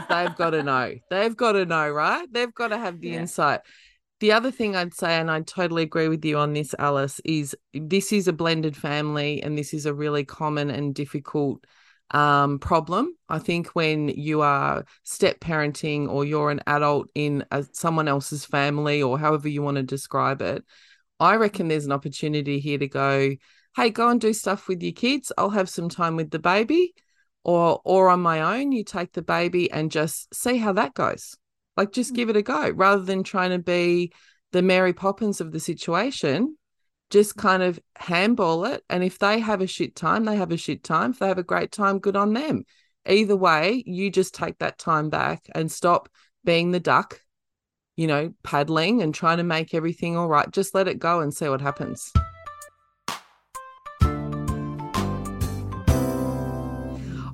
they've 0.09 0.35
got 0.35 0.49
to 0.49 0.63
know. 0.63 0.95
They've 1.11 1.37
got 1.37 1.51
to 1.51 1.65
know, 1.67 1.87
right? 1.89 2.27
They've 2.31 2.53
got 2.53 2.69
to 2.69 2.77
have 2.79 2.99
the 2.99 3.09
Yeah. 3.09 3.17
insight. 3.21 3.61
The 4.19 4.31
other 4.31 4.51
thing 4.51 4.75
I'd 4.75 4.95
say, 4.95 5.13
and 5.13 5.29
I 5.31 5.41
totally 5.41 5.83
agree 5.83 6.07
with 6.09 6.25
you 6.25 6.39
on 6.39 6.53
this, 6.53 6.75
Alice, 6.77 7.21
is 7.23 7.55
this 7.73 8.11
is 8.11 8.27
a 8.27 8.33
blended 8.33 8.75
family, 8.75 9.43
and 9.43 9.57
this 9.57 9.73
is 9.73 9.85
a 9.85 9.93
really 9.93 10.25
common 10.25 10.69
and 10.71 10.93
difficult 10.93 11.63
um, 12.11 12.59
problem. 12.59 13.15
I 13.27 13.39
think 13.39 13.69
when 13.69 14.09
you 14.09 14.41
are 14.41 14.85
step 15.03 15.39
parenting 15.39 16.09
or 16.09 16.25
you're 16.25 16.51
an 16.51 16.61
adult 16.67 17.09
in 17.15 17.45
a, 17.51 17.65
someone 17.71 18.07
else's 18.07 18.45
family 18.45 19.01
or 19.01 19.19
however 19.19 19.47
you 19.47 19.61
want 19.61 19.77
to 19.77 19.83
describe 19.83 20.41
it, 20.41 20.63
I 21.19 21.35
reckon 21.35 21.67
there's 21.67 21.85
an 21.85 21.91
opportunity 21.91 22.59
here 22.59 22.77
to 22.77 22.87
go, 22.87 23.35
hey, 23.75 23.89
go 23.89 24.09
and 24.09 24.19
do 24.19 24.33
stuff 24.33 24.67
with 24.67 24.81
your 24.81 24.93
kids. 24.93 25.31
I'll 25.37 25.49
have 25.49 25.69
some 25.69 25.89
time 25.89 26.15
with 26.15 26.31
the 26.31 26.39
baby 26.39 26.93
or 27.43 27.81
or 27.83 28.09
on 28.09 28.19
my 28.21 28.57
own 28.57 28.71
you 28.71 28.83
take 28.83 29.13
the 29.13 29.21
baby 29.21 29.71
and 29.71 29.91
just 29.91 30.33
see 30.33 30.57
how 30.57 30.73
that 30.73 30.93
goes 30.93 31.35
like 31.77 31.91
just 31.91 32.13
give 32.13 32.29
it 32.29 32.37
a 32.37 32.41
go 32.41 32.69
rather 32.69 33.03
than 33.03 33.23
trying 33.23 33.51
to 33.51 33.59
be 33.59 34.11
the 34.51 34.61
mary 34.61 34.93
poppins 34.93 35.39
of 35.41 35.51
the 35.51 35.59
situation 35.59 36.55
just 37.09 37.35
kind 37.35 37.63
of 37.63 37.79
handball 37.95 38.65
it 38.65 38.83
and 38.89 39.03
if 39.03 39.19
they 39.19 39.39
have 39.39 39.61
a 39.61 39.67
shit 39.67 39.95
time 39.95 40.25
they 40.25 40.35
have 40.35 40.51
a 40.51 40.57
shit 40.57 40.83
time. 40.83 41.11
If 41.11 41.19
they 41.19 41.27
have 41.27 41.37
a 41.37 41.43
great 41.43 41.71
time 41.71 41.99
good 41.99 42.15
on 42.15 42.33
them. 42.33 42.63
Either 43.07 43.35
way 43.35 43.83
you 43.85 44.11
just 44.11 44.35
take 44.35 44.59
that 44.59 44.77
time 44.77 45.09
back 45.09 45.47
and 45.55 45.71
stop 45.71 46.09
being 46.43 46.71
the 46.71 46.79
duck 46.79 47.21
you 47.95 48.07
know 48.07 48.33
paddling 48.43 49.01
and 49.01 49.13
trying 49.13 49.37
to 49.37 49.43
make 49.43 49.73
everything 49.73 50.17
all 50.17 50.27
right. 50.27 50.49
Just 50.51 50.75
let 50.75 50.87
it 50.87 50.99
go 50.99 51.19
and 51.19 51.33
see 51.33 51.49
what 51.49 51.61
happens 51.61 52.11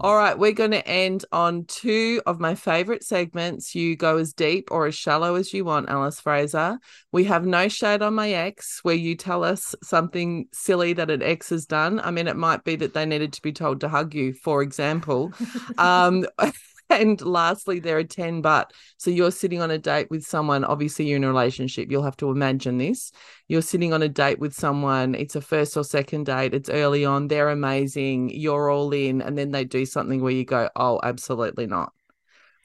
All 0.06 0.16
right, 0.16 0.38
we're 0.38 0.52
going 0.52 0.70
to 0.70 0.88
end 0.88 1.26
on 1.32 1.66
two 1.66 2.22
of 2.28 2.40
my 2.40 2.54
favorite 2.54 3.04
segments. 3.04 3.74
You 3.74 3.96
go 3.96 4.18
as 4.18 4.34
deep 4.34 4.70
or 4.70 4.86
as 4.86 4.94
shallow 4.94 5.34
as 5.34 5.52
you 5.52 5.66
want, 5.66 5.90
Alice 5.90 6.20
Fraser. 6.22 6.78
We 7.12 7.24
have 7.24 7.44
No 7.44 7.68
Shade 7.68 8.04
on 8.04 8.14
My 8.14 8.30
Ex, 8.30 8.82
where 8.84 8.94
you 8.94 9.16
tell 9.16 9.44
us 9.44 9.74
something 9.82 10.46
silly 10.54 10.94
that 10.94 11.10
an 11.10 11.24
ex 11.24 11.50
has 11.50 11.66
done. 11.66 12.00
I 12.00 12.12
mean, 12.12 12.28
it 12.28 12.36
might 12.36 12.64
be 12.64 12.76
that 12.76 12.94
they 12.94 13.08
needed 13.08 13.34
to 13.34 13.42
be 13.42 13.52
told 13.52 13.82
to 13.82 13.90
hug 13.90 14.14
you, 14.14 14.36
for 14.44 14.62
example. 14.62 15.34
um, 15.80 16.28
And 16.90 17.20
lastly, 17.22 17.80
there 17.80 17.98
are 17.98 18.04
10 18.04 18.42
but. 18.42 18.72
So 18.98 19.10
you're 19.10 19.32
sitting 19.32 19.62
on 19.62 19.72
a 19.72 19.78
date 19.78 20.10
with 20.12 20.24
someone, 20.24 20.64
obviously 20.64 21.08
you're 21.08 21.18
in 21.18 21.24
a 21.24 21.28
relationship. 21.28 21.90
You'll 21.90 22.04
have 22.04 22.18
to 22.18 22.30
imagine 22.30 22.78
this. 22.78 23.12
You're 23.48 23.62
sitting 23.64 23.92
on 23.92 24.04
a 24.04 24.10
date 24.10 24.40
with 24.40 24.54
someone, 24.54 25.16
it's 25.16 25.36
a 25.36 25.42
first 25.42 25.76
or 25.78 25.84
second 25.84 26.28
date, 26.28 26.54
it's 26.54 26.70
early 26.70 27.04
on, 27.04 27.28
they're 27.28 27.50
amazing, 27.50 28.30
you're 28.30 28.70
all 28.70 28.94
in, 28.94 29.22
and 29.22 29.38
then 29.38 29.52
they 29.52 29.66
do 29.66 29.86
something 29.86 30.22
where 30.22 30.32
you 30.32 30.46
go, 30.46 30.70
oh, 30.76 31.00
absolutely 31.04 31.66
not. 31.66 31.92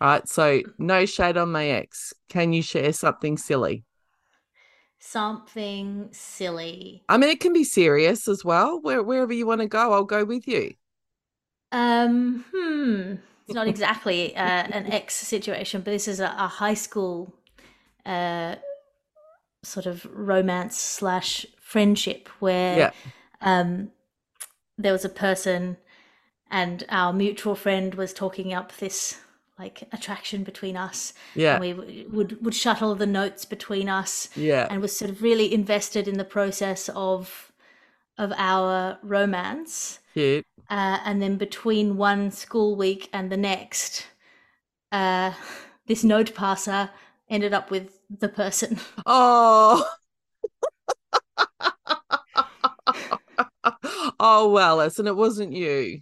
Right. 0.00 0.26
So 0.26 0.62
no 0.78 1.04
shade 1.04 1.36
on 1.36 1.52
my 1.52 1.68
ex. 1.68 2.14
Can 2.30 2.52
you 2.52 2.62
share 2.62 2.92
something 2.92 3.36
silly? 3.36 3.84
Something 4.98 6.08
silly. 6.12 7.04
I 7.08 7.18
mean, 7.18 7.30
it 7.30 7.40
can 7.40 7.52
be 7.52 7.64
serious 7.64 8.28
as 8.28 8.44
well. 8.44 8.80
Where, 8.80 9.02
wherever 9.02 9.32
you 9.32 9.46
want 9.46 9.60
to 9.60 9.66
go, 9.66 9.92
I'll 9.92 10.04
go 10.04 10.24
with 10.24 10.48
you. 10.48 10.74
Um, 11.72 12.44
hmm. 12.52 13.14
It's 13.50 13.56
not 13.56 13.66
exactly 13.66 14.36
uh, 14.36 14.40
an 14.70 14.92
ex 14.92 15.16
situation, 15.16 15.80
but 15.82 15.90
this 15.90 16.06
is 16.06 16.20
a, 16.20 16.32
a 16.38 16.46
high 16.46 16.74
school 16.74 17.34
uh, 18.06 18.54
sort 19.64 19.86
of 19.86 20.06
romance 20.14 20.78
slash 20.78 21.44
friendship 21.58 22.28
where 22.38 22.78
Yeah. 22.78 22.90
um, 23.40 23.90
there 24.78 24.92
was 24.92 25.04
a 25.04 25.08
person 25.08 25.78
and 26.48 26.84
our 26.90 27.12
mutual 27.12 27.56
friend 27.56 27.96
was 27.96 28.12
talking 28.14 28.54
up 28.54 28.76
this 28.76 29.18
like 29.58 29.82
attraction 29.92 30.44
between 30.44 30.76
us 30.76 31.12
Yeah. 31.34 31.54
and 31.56 31.60
we 31.60 31.72
w- 31.72 32.08
would 32.12 32.44
would 32.44 32.54
shuttle 32.54 32.94
the 32.94 33.04
notes 33.06 33.44
between 33.44 33.88
us 33.88 34.28
Yeah. 34.36 34.68
and 34.70 34.80
was 34.80 34.96
sort 34.96 35.10
of 35.10 35.22
really 35.22 35.52
invested 35.52 36.06
in 36.06 36.18
the 36.18 36.24
process 36.24 36.88
of 36.94 37.50
of 38.16 38.32
our 38.36 38.98
romance 39.02 39.98
Cute. 40.14 40.46
uh, 40.68 40.98
and 41.04 41.20
then 41.22 41.36
between 41.36 41.96
one 41.96 42.30
school 42.30 42.76
week 42.76 43.08
and 43.12 43.30
the 43.30 43.36
next 43.36 44.06
uh, 44.92 45.32
this 45.86 46.04
note 46.04 46.34
passer 46.34 46.90
ended 47.28 47.52
up 47.54 47.70
with 47.70 48.00
the 48.18 48.28
person 48.28 48.78
Oh. 49.06 49.88
oh 54.20 54.50
well, 54.50 54.80
and 54.80 55.08
it 55.08 55.16
wasn't 55.16 55.52
you. 55.52 56.00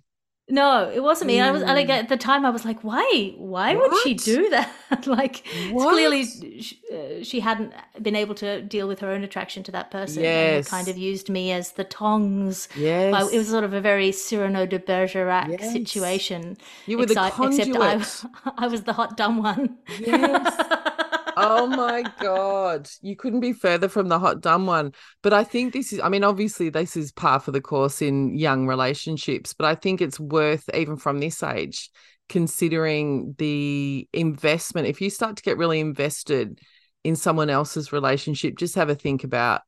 No 0.51 0.89
it 0.89 1.03
wasn't 1.03 1.27
me 1.27 1.41
i 1.41 1.51
was 1.51 1.63
like 1.63 1.89
Mm. 1.89 1.99
at 2.03 2.09
the 2.09 2.17
time 2.17 2.47
i 2.47 2.51
was 2.51 2.65
like 2.65 2.83
why 2.83 3.35
why 3.37 3.75
would 3.77 3.93
she 4.03 4.15
do 4.15 4.49
that 4.57 5.07
like 5.07 5.43
it's 5.55 5.73
What? 5.73 5.93
clearly 5.93 6.25
she, 6.25 6.81
uh, 6.93 7.23
she 7.23 7.41
hadn't 7.41 7.73
been 8.01 8.17
able 8.17 8.35
to 8.37 8.63
deal 8.63 8.89
with 8.89 9.01
her 9.01 9.11
own 9.11 9.23
attraction 9.25 9.63
to 9.65 9.73
that 9.73 9.91
person 9.91 10.25
and 10.25 10.67
kind 10.67 10.89
of 10.89 10.97
used 10.97 11.29
me 11.29 11.53
as 11.53 11.73
the 11.73 11.85
tongs 11.85 12.69
Yes. 12.77 13.33
It 13.33 13.39
was 13.39 13.49
sort 13.49 13.65
of 13.65 13.73
a 13.75 13.81
very 13.81 14.11
Cyrano 14.13 14.65
de 14.67 14.79
Bergerac 14.79 15.49
Yes. 15.61 15.73
situation. 15.73 16.57
You 16.87 16.97
were 16.99 17.07
the 17.07 17.15
exci- 17.15 17.49
Except 17.49 17.77
I, 17.77 17.97
conduit. 17.99 18.25
I 18.65 18.67
was 18.69 18.83
the 18.85 18.93
hot 18.95 19.17
dumb 19.17 19.43
one. 19.43 19.77
Yes. 20.01 20.55
oh 21.39 21.67
my 21.67 22.05
god. 22.21 22.89
You 23.01 23.17
couldn't 23.17 23.41
be 23.41 23.53
further 23.53 23.89
from 23.89 24.09
the 24.09 24.19
hot 24.19 24.41
dumb 24.41 24.67
one. 24.67 24.93
But 25.23 25.33
i 25.33 25.45
think 25.45 25.73
this 25.73 25.93
is 25.93 26.01
i 26.01 26.09
mean 26.09 26.25
obviously 26.25 26.71
this 26.71 26.97
is 26.97 27.13
par 27.13 27.41
for 27.41 27.51
the 27.51 27.61
course 27.61 28.03
in 28.03 28.37
young 28.37 28.67
relationships 28.67 29.53
but 29.53 29.67
i 29.67 29.75
think 29.75 30.01
it's 30.01 30.21
worth 30.21 30.69
even 30.75 30.97
from 30.97 31.19
this 31.19 31.43
age 31.43 31.91
considering 32.29 33.35
the 33.39 34.09
investment. 34.13 34.87
If 34.87 35.01
you 35.01 35.11
start 35.11 35.37
to 35.37 35.43
get 35.43 35.57
really 35.57 35.81
invested 35.81 36.61
in 37.05 37.17
someone 37.17 37.49
else's 37.49 37.93
relationship 37.93 38.57
just 38.57 38.75
have 38.75 38.91
a 38.91 38.95
think 38.95 39.25
about 39.25 39.63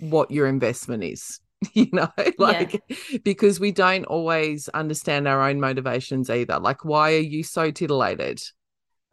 what 0.00 0.30
your 0.30 0.46
investment 0.46 1.02
is 1.04 1.40
you 1.72 1.88
know 1.92 2.08
like 2.38 2.82
because 3.24 3.58
we 3.58 3.72
don't 3.72 4.04
always 4.04 4.68
understand 4.70 5.26
our 5.26 5.48
own 5.48 5.60
motivations 5.60 6.28
either. 6.28 6.58
Like 6.58 6.84
why 6.84 7.14
are 7.14 7.18
you 7.18 7.42
so 7.42 7.70
titillated 7.70 8.40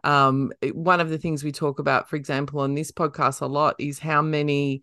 um 0.03 0.51
one 0.73 0.99
of 0.99 1.09
the 1.09 1.17
things 1.17 1.43
we 1.43 1.51
talk 1.51 1.79
about 1.79 2.09
for 2.09 2.15
example 2.15 2.59
on 2.59 2.75
this 2.75 2.91
podcast 2.91 3.41
a 3.41 3.45
lot 3.45 3.75
is 3.79 3.99
how 3.99 4.21
many 4.21 4.81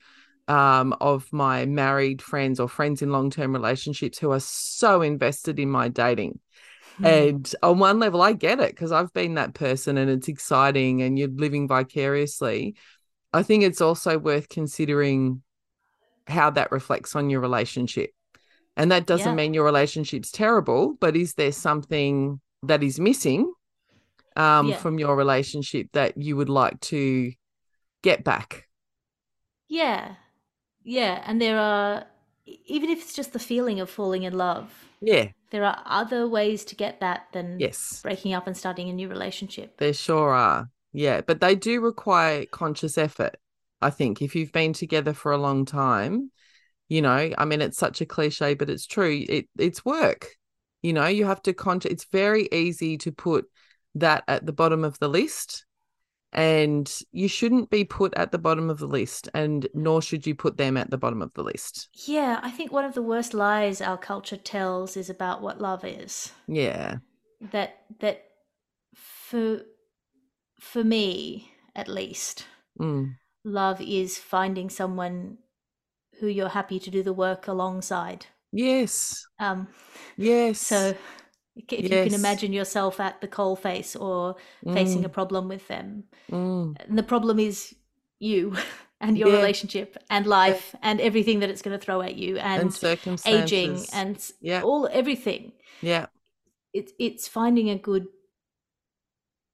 um 0.49 0.95
of 1.01 1.31
my 1.33 1.67
married 1.67 2.23
friends 2.23 2.59
or 2.59 2.69
friends 2.69 3.03
in 3.03 3.11
long-term 3.13 3.53
relationships 3.53 4.19
who 4.19 4.33
are 4.33 4.41
so 4.41 5.03
invested 5.03 5.59
in 5.59 5.71
my 5.71 5.89
dating 5.89 6.39
Hmm. 6.99 7.05
and 7.07 7.55
on 7.63 7.79
one 7.79 7.99
level 7.99 8.21
i 8.23 8.33
get 8.33 8.61
it 8.61 8.71
because 8.71 8.93
i've 8.93 9.13
been 9.13 9.35
that 9.35 9.55
person 9.55 9.97
and 9.99 10.11
it's 10.11 10.29
exciting 10.29 11.03
and 11.03 11.19
you're 11.19 11.29
living 11.29 11.67
vicariously 11.69 12.75
i 13.33 13.43
think 13.43 13.63
it's 13.63 13.81
also 13.81 14.19
worth 14.19 14.49
considering 14.49 15.43
how 16.27 16.51
that 16.51 16.73
reflects 16.73 17.17
on 17.17 17.31
your 17.31 17.41
relationship 17.41 18.11
and 18.77 18.93
that 18.93 19.07
doesn't 19.07 19.31
Yeah. 19.31 19.35
mean 19.35 19.55
your 19.55 19.65
relationship's 19.65 20.31
terrible 20.31 20.97
but 21.01 21.17
is 21.17 21.35
there 21.35 21.53
something 21.53 22.41
that 22.63 22.83
is 22.83 23.01
missing 23.01 23.53
um, 24.37 24.69
Yeah. 24.69 24.77
from 24.77 24.99
your 24.99 25.17
relationship 25.17 25.89
that 25.93 26.17
you 26.17 26.37
would 26.37 26.49
like 26.49 26.81
to 26.81 27.33
get 28.03 28.25
back. 28.25 28.67
yeah, 29.69 30.17
yeah, 30.83 31.23
and 31.27 31.41
there 31.41 31.59
are 31.59 32.05
even 32.67 32.91
if 32.91 33.01
it's 33.03 33.15
just 33.15 33.33
the 33.33 33.39
feeling 33.39 33.79
of 33.79 33.89
falling 33.89 34.25
in 34.25 34.37
love, 34.37 34.73
Yeah. 35.01 35.29
there 35.51 35.65
are 35.65 35.81
other 35.87 36.27
ways 36.27 36.65
to 36.67 36.75
get 36.75 36.99
that 37.01 37.29
than 37.33 37.61
Yes. 37.61 38.01
breaking 38.03 38.33
up 38.35 38.47
and 38.47 38.57
starting 38.57 38.89
a 38.89 38.93
new 38.93 39.09
relationship. 39.09 39.77
There 39.79 39.93
sure 39.93 40.35
are. 40.35 40.69
Yeah. 40.93 41.21
But 41.21 41.41
they 41.41 41.55
do 41.55 41.81
require 41.81 42.47
conscious 42.47 42.99
effort. 42.99 43.37
I 43.81 43.91
think 43.91 44.21
if 44.21 44.35
you've 44.35 44.53
been 44.53 44.73
together 44.73 45.13
for 45.13 45.31
a 45.33 45.39
long 45.39 45.65
time, 45.65 46.33
you 46.89 47.03
know, 47.03 47.31
I 47.39 47.45
mean, 47.45 47.61
it's 47.61 47.79
such 47.79 48.01
a 48.01 48.07
cliche, 48.07 48.55
but 48.55 48.69
it's 48.69 48.87
true. 48.87 49.25
It 49.29 49.49
it's 49.57 49.85
work. 49.85 50.35
You 50.83 50.93
know, 50.93 51.07
you 51.07 51.25
have 51.27 51.43
to 51.43 51.53
con. 51.53 51.81
It's 51.85 52.05
very 52.07 52.49
easy 52.51 52.99
to 52.99 53.13
put 53.13 53.47
that 53.95 54.25
at 54.29 54.47
the 54.47 54.53
bottom 54.53 54.85
of 54.85 54.99
the 54.99 55.09
list, 55.09 55.65
and 56.33 57.01
you 57.13 57.27
shouldn't 57.29 57.71
be 57.71 57.85
put 57.85 58.15
at 58.15 58.31
the 58.31 58.39
bottom 58.39 58.71
of 58.71 58.79
the 58.79 58.87
list, 58.87 59.29
and 59.35 59.67
nor 59.75 60.01
should 60.01 60.27
you 60.27 60.35
put 60.35 60.57
them 60.57 60.77
at 60.77 60.91
the 60.91 60.99
bottom 60.99 61.23
of 61.23 61.33
the 61.35 61.43
list. 61.43 61.89
Yeah, 62.07 62.39
I 62.43 62.51
think 62.51 62.71
one 62.73 62.85
of 62.85 62.95
the 62.95 63.03
worst 63.03 63.35
lies 63.35 63.81
our 63.81 63.99
culture 63.99 64.37
tells 64.37 64.97
is 64.97 65.11
about 65.11 65.43
what 65.43 65.61
love 65.61 65.85
is. 65.85 66.33
Yeah. 66.47 66.99
That 67.53 67.83
that 68.01 68.25
for 68.95 69.63
for 70.61 70.85
me 70.85 71.51
at 71.75 71.89
least, 71.89 72.47
Mm. 72.79 73.15
love 73.45 73.81
is 73.81 74.19
finding 74.19 74.71
someone 74.71 75.39
who 76.21 76.27
you're 76.29 76.51
happy 76.51 76.79
to 76.79 76.91
do 76.91 77.03
the 77.03 77.13
work 77.13 77.49
alongside. 77.49 78.27
Yes. 78.53 79.25
Um, 79.39 79.69
Yes. 80.17 80.61
so 80.61 80.95
if 81.69 81.83
you 81.83 81.89
can 81.89 82.15
imagine 82.15 82.53
yourself 82.53 83.01
at 83.01 83.21
the 83.21 83.29
coal 83.29 83.57
face 83.57 83.97
or 83.97 84.37
facing 84.65 85.05
a 85.05 85.09
problem 85.09 85.49
with 85.49 85.67
them, 85.69 86.05
Mm. 86.31 86.77
and 86.89 86.99
the 86.99 87.03
problem 87.03 87.39
is 87.39 87.75
you 88.19 88.55
and 89.01 89.17
your 89.19 89.29
Yeah. 89.29 89.37
relationship 89.37 89.97
and 90.11 90.27
life 90.27 90.75
and 90.83 91.01
everything 91.01 91.41
that 91.41 91.51
it's 91.51 91.63
going 91.63 91.79
to 91.79 91.85
throw 91.85 92.03
at 92.03 92.17
you 92.17 92.37
and 92.39 92.73
and, 93.07 93.21
aging 93.27 93.85
and 93.93 94.17
Yeah. 94.41 94.63
all 94.63 94.89
everything. 94.93 95.53
yeah. 95.83 96.07
It's 96.73 96.93
it's 96.99 97.27
finding 97.27 97.71
a 97.71 97.79
good 97.79 98.07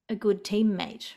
a 0.09 0.15
good 0.15 0.45
teammate. 0.45 1.13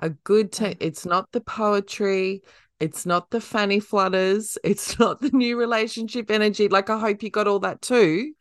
A 0.00 0.10
good 0.10 0.52
te- 0.52 0.76
it's 0.80 1.04
not 1.04 1.32
the 1.32 1.40
poetry, 1.40 2.42
it's 2.78 3.04
not 3.06 3.30
the 3.30 3.40
fanny 3.40 3.80
flutters, 3.80 4.58
it's 4.64 4.98
not 4.98 5.20
the 5.20 5.30
new 5.30 5.56
relationship 5.58 6.30
energy. 6.30 6.68
Like 6.68 6.90
I 6.90 6.98
hope 6.98 7.22
you 7.22 7.30
got 7.30 7.48
all 7.48 7.60
that 7.60 7.82
too, 7.82 8.32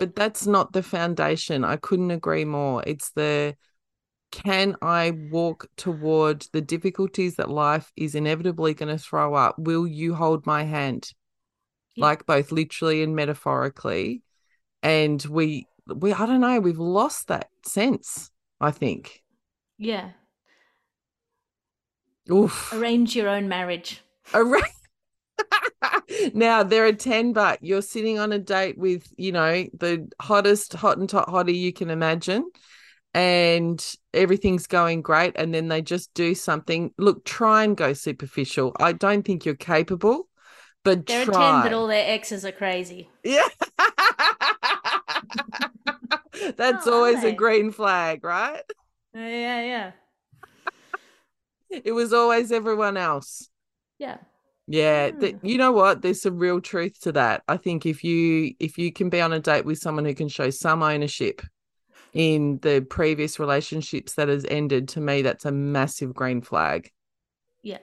but 0.00 0.16
that's 0.16 0.46
not 0.46 0.72
the 0.72 0.82
foundation. 0.82 1.62
I 1.62 1.76
couldn't 1.76 2.10
agree 2.10 2.46
more. 2.46 2.82
It's 2.86 3.10
the 3.10 3.54
can 4.32 4.74
I 4.80 5.12
walk 5.30 5.66
toward 5.76 6.46
the 6.52 6.62
difficulties 6.62 7.36
that 7.36 7.50
life 7.50 7.92
is 7.96 8.14
inevitably 8.14 8.72
going 8.74 8.88
to 8.88 9.02
throw 9.02 9.34
up? 9.34 9.56
Will 9.58 9.86
you 9.86 10.14
hold 10.14 10.46
my 10.46 10.62
hand? 10.62 11.12
Yeah. 11.94 12.06
Like 12.06 12.24
both 12.24 12.50
literally 12.50 13.02
and 13.02 13.14
metaphorically. 13.14 14.22
And 14.82 15.22
we 15.24 15.66
we 15.86 16.14
I 16.14 16.24
don't 16.24 16.40
know, 16.40 16.60
we've 16.60 16.78
lost 16.78 17.28
that 17.28 17.48
sense, 17.66 18.30
I 18.58 18.70
think. 18.70 19.22
Yeah. 19.76 20.12
Oof. 22.32 22.72
Arrange 22.72 23.14
your 23.14 23.28
own 23.28 23.48
marriage. 23.48 24.00
Arra- 24.32 24.62
now 26.34 26.62
there 26.62 26.86
are 26.86 26.92
10 26.92 27.32
but 27.32 27.58
you're 27.62 27.82
sitting 27.82 28.18
on 28.18 28.32
a 28.32 28.38
date 28.38 28.76
with 28.78 29.06
you 29.16 29.32
know 29.32 29.66
the 29.78 30.08
hottest 30.20 30.74
hot 30.74 30.98
and 30.98 31.08
tot 31.08 31.28
hottie 31.28 31.58
you 31.58 31.72
can 31.72 31.90
imagine 31.90 32.48
and 33.14 33.94
everything's 34.14 34.66
going 34.66 35.02
great 35.02 35.32
and 35.36 35.54
then 35.54 35.68
they 35.68 35.82
just 35.82 36.12
do 36.14 36.34
something. 36.34 36.92
Look 36.98 37.24
try 37.24 37.64
and 37.64 37.76
go 37.76 37.92
superficial. 37.92 38.72
I 38.78 38.92
don't 38.92 39.24
think 39.24 39.44
you're 39.44 39.54
capable 39.56 40.28
but 40.84 41.06
There 41.06 41.06
try 41.06 41.22
are 41.22 41.26
10 41.26 41.34
that 41.60 41.72
all 41.74 41.86
their 41.88 42.08
exes 42.10 42.44
are 42.44 42.52
crazy. 42.52 43.08
yeah. 43.24 43.42
That's 46.56 46.86
Oh, 46.86 46.88
always 46.92 47.24
a 47.24 47.32
green 47.32 47.72
flag 47.72 48.24
right? 48.24 48.62
Yeah, 49.14 49.62
yeah. 49.62 49.92
it 51.70 51.92
was 51.92 52.12
always 52.12 52.52
everyone 52.52 52.96
else. 52.96 53.48
Yeah. 53.98 54.18
Yeah, 54.72 55.10
th- 55.10 55.34
you 55.42 55.58
know 55.58 55.72
what? 55.72 56.00
There's 56.00 56.22
some 56.22 56.38
real 56.38 56.60
truth 56.60 57.00
to 57.00 57.10
that. 57.12 57.42
I 57.48 57.56
think 57.56 57.86
if 57.86 58.04
you 58.04 58.54
if 58.60 58.78
you 58.78 58.92
can 58.92 59.10
be 59.10 59.20
on 59.20 59.32
a 59.32 59.40
date 59.40 59.64
with 59.64 59.78
someone 59.78 60.04
who 60.04 60.14
can 60.14 60.28
show 60.28 60.48
some 60.50 60.84
ownership 60.84 61.42
in 62.12 62.60
the 62.62 62.86
previous 62.88 63.40
relationships 63.40 64.14
that 64.14 64.28
has 64.28 64.46
ended, 64.48 64.86
to 64.90 65.00
me, 65.00 65.22
that's 65.22 65.44
a 65.44 65.50
massive 65.50 66.14
green 66.14 66.40
flag. 66.40 66.92
Yeah. 67.64 67.78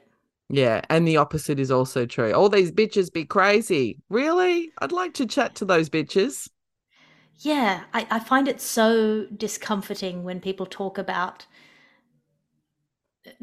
Yeah. 0.47 0.79
And 0.89 1.05
the 1.05 1.17
opposite 1.17 1.59
is 1.59 1.71
also 1.71 2.05
true. 2.05 2.31
All 2.31 2.47
these 2.47 2.71
bitches 2.71 3.11
be 3.11 3.25
crazy. 3.25 3.97
Really? 4.09 4.71
I'd 4.79 4.93
like 4.93 5.13
to 5.15 5.25
chat 5.25 5.55
to 5.55 5.65
those 5.65 5.89
bitches. 5.89 6.47
Yeah, 7.39 7.83
I, 7.93 8.07
I 8.09 8.19
find 8.19 8.47
it 8.47 8.61
so 8.61 9.25
discomforting 9.35 10.23
when 10.23 10.39
people 10.39 10.65
talk 10.65 10.97
about 10.97 11.47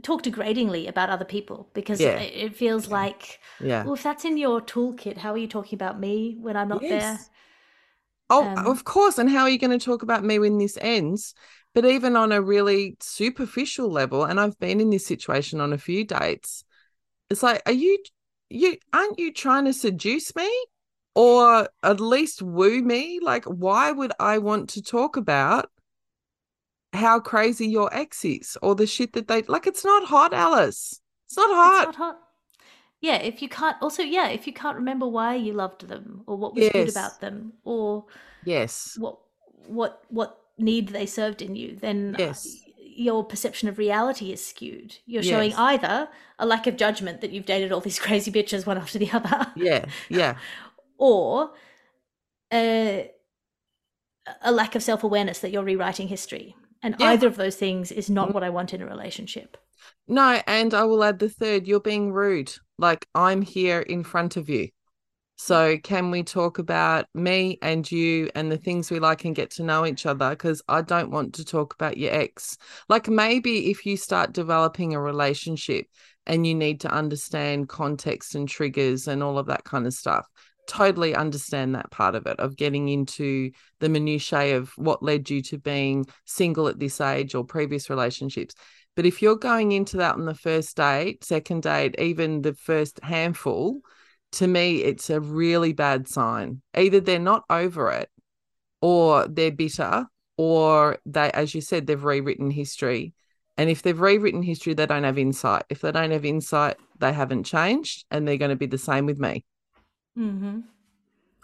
talk 0.02 0.23
degradingly 0.23 0.89
about 0.89 1.11
other 1.11 1.24
people 1.24 1.69
because 1.74 2.01
Yeah. 2.01 2.19
it, 2.20 2.56
feels 2.56 2.89
like 2.90 3.40
Yeah. 3.61 3.85
well 3.85 3.94
if 3.94 4.02
that's 4.02 4.24
in 4.24 4.36
your 4.36 4.61
toolkit 4.61 5.19
how 5.19 5.32
are 5.32 5.39
you 5.39 5.48
talking 5.48 5.77
about 5.77 5.98
me 5.98 6.36
when 6.40 6.56
i'm 6.56 6.69
not 6.69 6.89
there 6.89 7.19
Oh, 8.31 8.51
Um, 8.56 8.66
of 8.66 8.85
course. 8.85 9.19
And 9.19 9.28
how 9.31 9.43
are 9.43 9.51
you 9.51 9.59
going 9.59 9.78
to 9.78 9.85
talk 9.85 10.02
about 10.02 10.24
me 10.24 10.39
when 10.39 10.59
this 10.59 10.78
ends? 10.81 11.35
But 11.74 11.85
even 11.85 12.16
on 12.16 12.32
a 12.32 12.40
really 12.40 12.97
superficial 13.01 13.90
level, 13.90 14.24
and 14.24 14.40
I've 14.40 14.59
been 14.59 14.81
in 14.81 14.90
this 14.90 15.06
situation 15.06 15.61
on 15.61 15.73
a 15.73 15.78
few 15.78 16.05
dates, 16.05 16.65
it's 17.31 17.43
like, 17.43 17.62
are 17.66 17.73
you, 17.73 17.98
you, 18.51 18.77
aren't 18.93 19.19
you 19.19 19.32
trying 19.32 19.66
to 19.66 19.73
seduce 19.73 20.35
me 20.36 20.51
or 21.15 21.69
at 21.82 22.01
least 22.01 22.43
woo 22.43 22.82
me? 22.82 23.20
Like, 23.23 23.44
why 23.47 23.93
would 23.93 24.12
I 24.20 24.39
want 24.39 24.70
to 24.70 24.82
talk 24.82 25.16
about 25.16 25.70
how 26.95 27.21
crazy 27.21 27.66
your 27.66 27.93
ex 27.95 28.25
is 28.25 28.57
or 28.62 28.75
the 28.75 28.87
shit 28.87 29.12
that 29.15 29.29
they, 29.29 29.43
like, 29.43 29.66
it's 29.66 29.85
not 29.85 30.05
hot, 30.05 30.33
Alice. 30.33 31.01
It's 31.27 31.37
not 31.37 31.51
hot. 31.51 31.89
it's 31.89 31.99
not 31.99 32.07
hot 32.07 32.21
yeah 33.01 33.16
if 33.16 33.43
you 33.43 33.49
can't 33.51 33.77
also 33.83 34.03
yeah 34.03 34.29
if 34.29 34.47
you 34.47 34.53
can't 34.53 34.77
remember 34.77 35.07
why 35.07 35.35
you 35.35 35.53
loved 35.53 35.87
them 35.89 36.23
or 36.27 36.37
what 36.39 36.55
was 36.55 36.71
good 36.71 36.89
about 36.89 37.21
them 37.21 37.53
or 37.65 38.07
yes. 38.47 38.97
what 38.99 39.19
what 39.66 40.03
what 40.09 40.39
need 40.57 40.89
they 40.89 41.05
served 41.05 41.43
in 41.43 41.55
you 41.55 41.77
then 41.77 42.15
uh, 42.15 42.19
Yes. 42.19 42.57
your 42.79 43.23
perception 43.23 43.69
of 43.69 43.77
reality 43.77 44.33
is 44.33 44.45
skewed 44.45 44.97
you're 45.05 45.23
showing 45.23 45.51
Yes. 45.51 45.59
either 45.59 46.09
a 46.39 46.47
lack 46.47 46.66
of 46.66 46.77
judgment 46.79 47.21
that 47.21 47.31
you've 47.31 47.45
dated 47.45 47.73
all 47.73 47.81
these 47.81 47.99
crazy 48.07 48.33
bitches 48.33 48.65
one 48.65 48.79
after 48.79 48.99
the 48.99 49.11
other 49.11 49.53
Yeah. 49.55 49.85
Yeah. 50.09 50.37
or 50.97 51.51
a, 52.53 53.11
a 54.41 54.53
lack 54.53 54.75
of 54.75 54.83
self-awareness 54.83 55.41
that 55.41 55.51
you're 55.51 55.65
rewriting 55.65 56.09
history 56.09 56.57
and 56.85 56.94
Yeah. 57.01 57.11
either 57.11 57.27
of 57.27 57.36
those 57.36 57.56
things 57.56 57.90
is 57.90 58.09
not 58.09 58.32
what 58.32 58.44
i 58.44 58.51
want 58.51 58.73
in 58.73 58.81
a 58.82 58.86
relationship 58.86 59.56
No, 60.06 60.40
and 60.47 60.73
I 60.73 60.85
will 60.85 61.02
add 61.05 61.19
the 61.19 61.28
third. 61.28 61.66
You're 61.66 61.81
being 61.81 62.12
rude. 62.12 62.52
Like 62.78 63.06
I'm 63.15 63.43
here 63.43 63.81
in 63.81 64.02
front 64.05 64.36
of 64.36 64.48
you. 64.48 64.69
So 65.36 65.77
can 65.78 66.11
we 66.11 66.23
talk 66.23 66.59
about 66.59 67.06
me 67.15 67.59
and 67.61 67.90
you 67.90 68.31
and 68.35 68.51
the 68.51 68.56
things 68.56 68.90
we 68.90 68.98
like 69.01 69.24
and 69.24 69.35
get 69.35 69.51
to 69.52 69.62
know 69.62 69.85
each 69.85 70.06
other? 70.06 70.31
Because 70.31 70.62
I 70.69 70.81
don't 70.82 71.11
want 71.11 71.35
to 71.35 71.44
talk 71.44 71.74
about 71.74 71.97
your 71.98 72.12
ex. 72.15 72.56
Like 72.89 73.09
maybe 73.09 73.70
if 73.70 73.85
you 73.85 73.97
start 73.97 74.32
developing 74.32 74.94
a 74.94 75.01
relationship 75.01 75.86
and 76.27 76.47
you 76.47 76.55
need 76.55 76.81
to 76.81 76.90
understand 76.90 77.69
context 77.69 78.35
and 78.36 78.48
triggers 78.48 79.09
and 79.09 79.23
all 79.23 79.39
of 79.39 79.47
that 79.47 79.65
kind 79.65 79.86
of 79.86 79.93
stuff. 79.93 80.27
Totally 80.66 81.15
understand 81.15 81.74
that 81.74 81.91
part 81.91 82.15
of 82.15 82.27
it, 82.27 82.39
of 82.41 82.57
getting 82.57 82.89
into 82.89 83.51
the 83.81 83.89
minutiae 83.89 84.57
of 84.57 84.70
what 84.77 85.03
led 85.03 85.28
you 85.28 85.43
to 85.43 85.59
being 85.59 86.07
single 86.24 86.69
at 86.69 86.78
this 86.78 87.01
age 87.01 87.35
or 87.35 87.45
previous 87.45 87.91
relationships. 87.91 88.55
But 88.97 89.07
if 89.07 89.20
you're 89.20 89.36
going 89.36 89.73
into 89.73 89.97
that 89.99 90.15
on 90.15 90.24
the 90.24 90.35
first 90.35 90.77
date, 90.77 91.24
second 91.24 91.65
date, 91.65 91.97
even 91.99 92.43
the 92.43 92.55
first 92.55 93.01
handful, 93.03 93.81
to 94.32 94.47
me, 94.47 94.82
it's 94.82 95.11
a 95.11 95.20
really 95.20 95.73
bad 95.73 96.09
sign. 96.09 96.62
Either 96.77 97.01
they're 97.01 97.19
not 97.19 97.45
over 97.51 97.91
it 97.91 98.09
or 98.81 99.27
they're 99.28 99.51
bitter, 99.51 100.07
or 100.36 100.99
they, 101.07 101.31
as 101.31 101.55
you 101.55 101.61
said, 101.61 101.86
they've 101.86 102.03
rewritten 102.03 102.51
history. 102.51 103.15
And 103.57 103.70
if 103.70 103.82
they've 103.82 103.99
rewritten 103.99 104.43
history, 104.43 104.74
they 104.74 104.86
don't 104.86 105.05
have 105.05 105.19
insight. 105.19 105.65
If 105.69 105.81
they 105.81 105.93
don't 105.93 106.11
have 106.11 106.24
insight, 106.24 106.77
they 106.99 107.12
haven't 107.12 107.45
changed 107.45 108.05
and 108.11 108.27
they're 108.27 108.36
going 108.36 108.51
to 108.51 108.57
be 108.57 108.66
the 108.66 108.78
same 108.78 109.07
with 109.07 109.19
me. 109.19 109.45
Mm-hmm. 110.19 110.61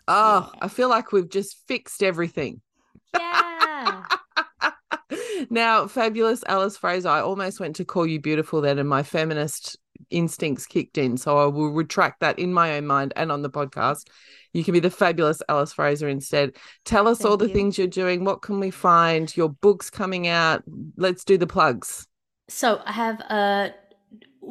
Oh, 0.08 0.52
I 0.60 0.68
feel 0.68 0.88
like 0.88 1.12
we've 1.12 1.28
just 1.28 1.56
fixed 1.68 2.02
everything. 2.02 2.60
yeah 3.16 4.04
now, 5.50 5.86
fabulous 5.86 6.42
Alice 6.46 6.76
Fraser, 6.76 7.08
I 7.08 7.20
almost 7.20 7.60
went 7.60 7.76
to 7.76 7.84
call 7.84 8.06
you 8.06 8.20
beautiful 8.20 8.60
then, 8.60 8.78
and 8.78 8.88
my 8.88 9.02
feminist 9.02 9.78
instincts 10.10 10.66
kicked 10.66 10.98
in. 10.98 11.16
So 11.16 11.38
I 11.38 11.46
will 11.46 11.70
retract 11.70 12.20
that 12.20 12.38
in 12.38 12.52
my 12.52 12.76
own 12.76 12.86
mind 12.86 13.12
and 13.16 13.30
on 13.30 13.42
the 13.42 13.50
podcast. 13.50 14.08
You 14.52 14.64
can 14.64 14.72
be 14.72 14.80
the 14.80 14.90
fabulous 14.90 15.42
Alice 15.48 15.72
Fraser 15.72 16.08
instead. 16.08 16.56
Tell 16.84 17.06
us 17.06 17.24
all 17.24 17.36
the 17.36 17.48
you. 17.48 17.54
things 17.54 17.78
you're 17.78 17.86
doing. 17.86 18.24
What 18.24 18.42
can 18.42 18.58
we 18.58 18.70
find? 18.70 19.34
Your 19.36 19.48
book's 19.48 19.90
coming 19.90 20.26
out. 20.26 20.64
Let's 20.96 21.24
do 21.24 21.38
the 21.38 21.46
plugs. 21.46 22.06
So 22.48 22.82
I 22.84 22.92
have 22.92 23.20
a 23.20 23.74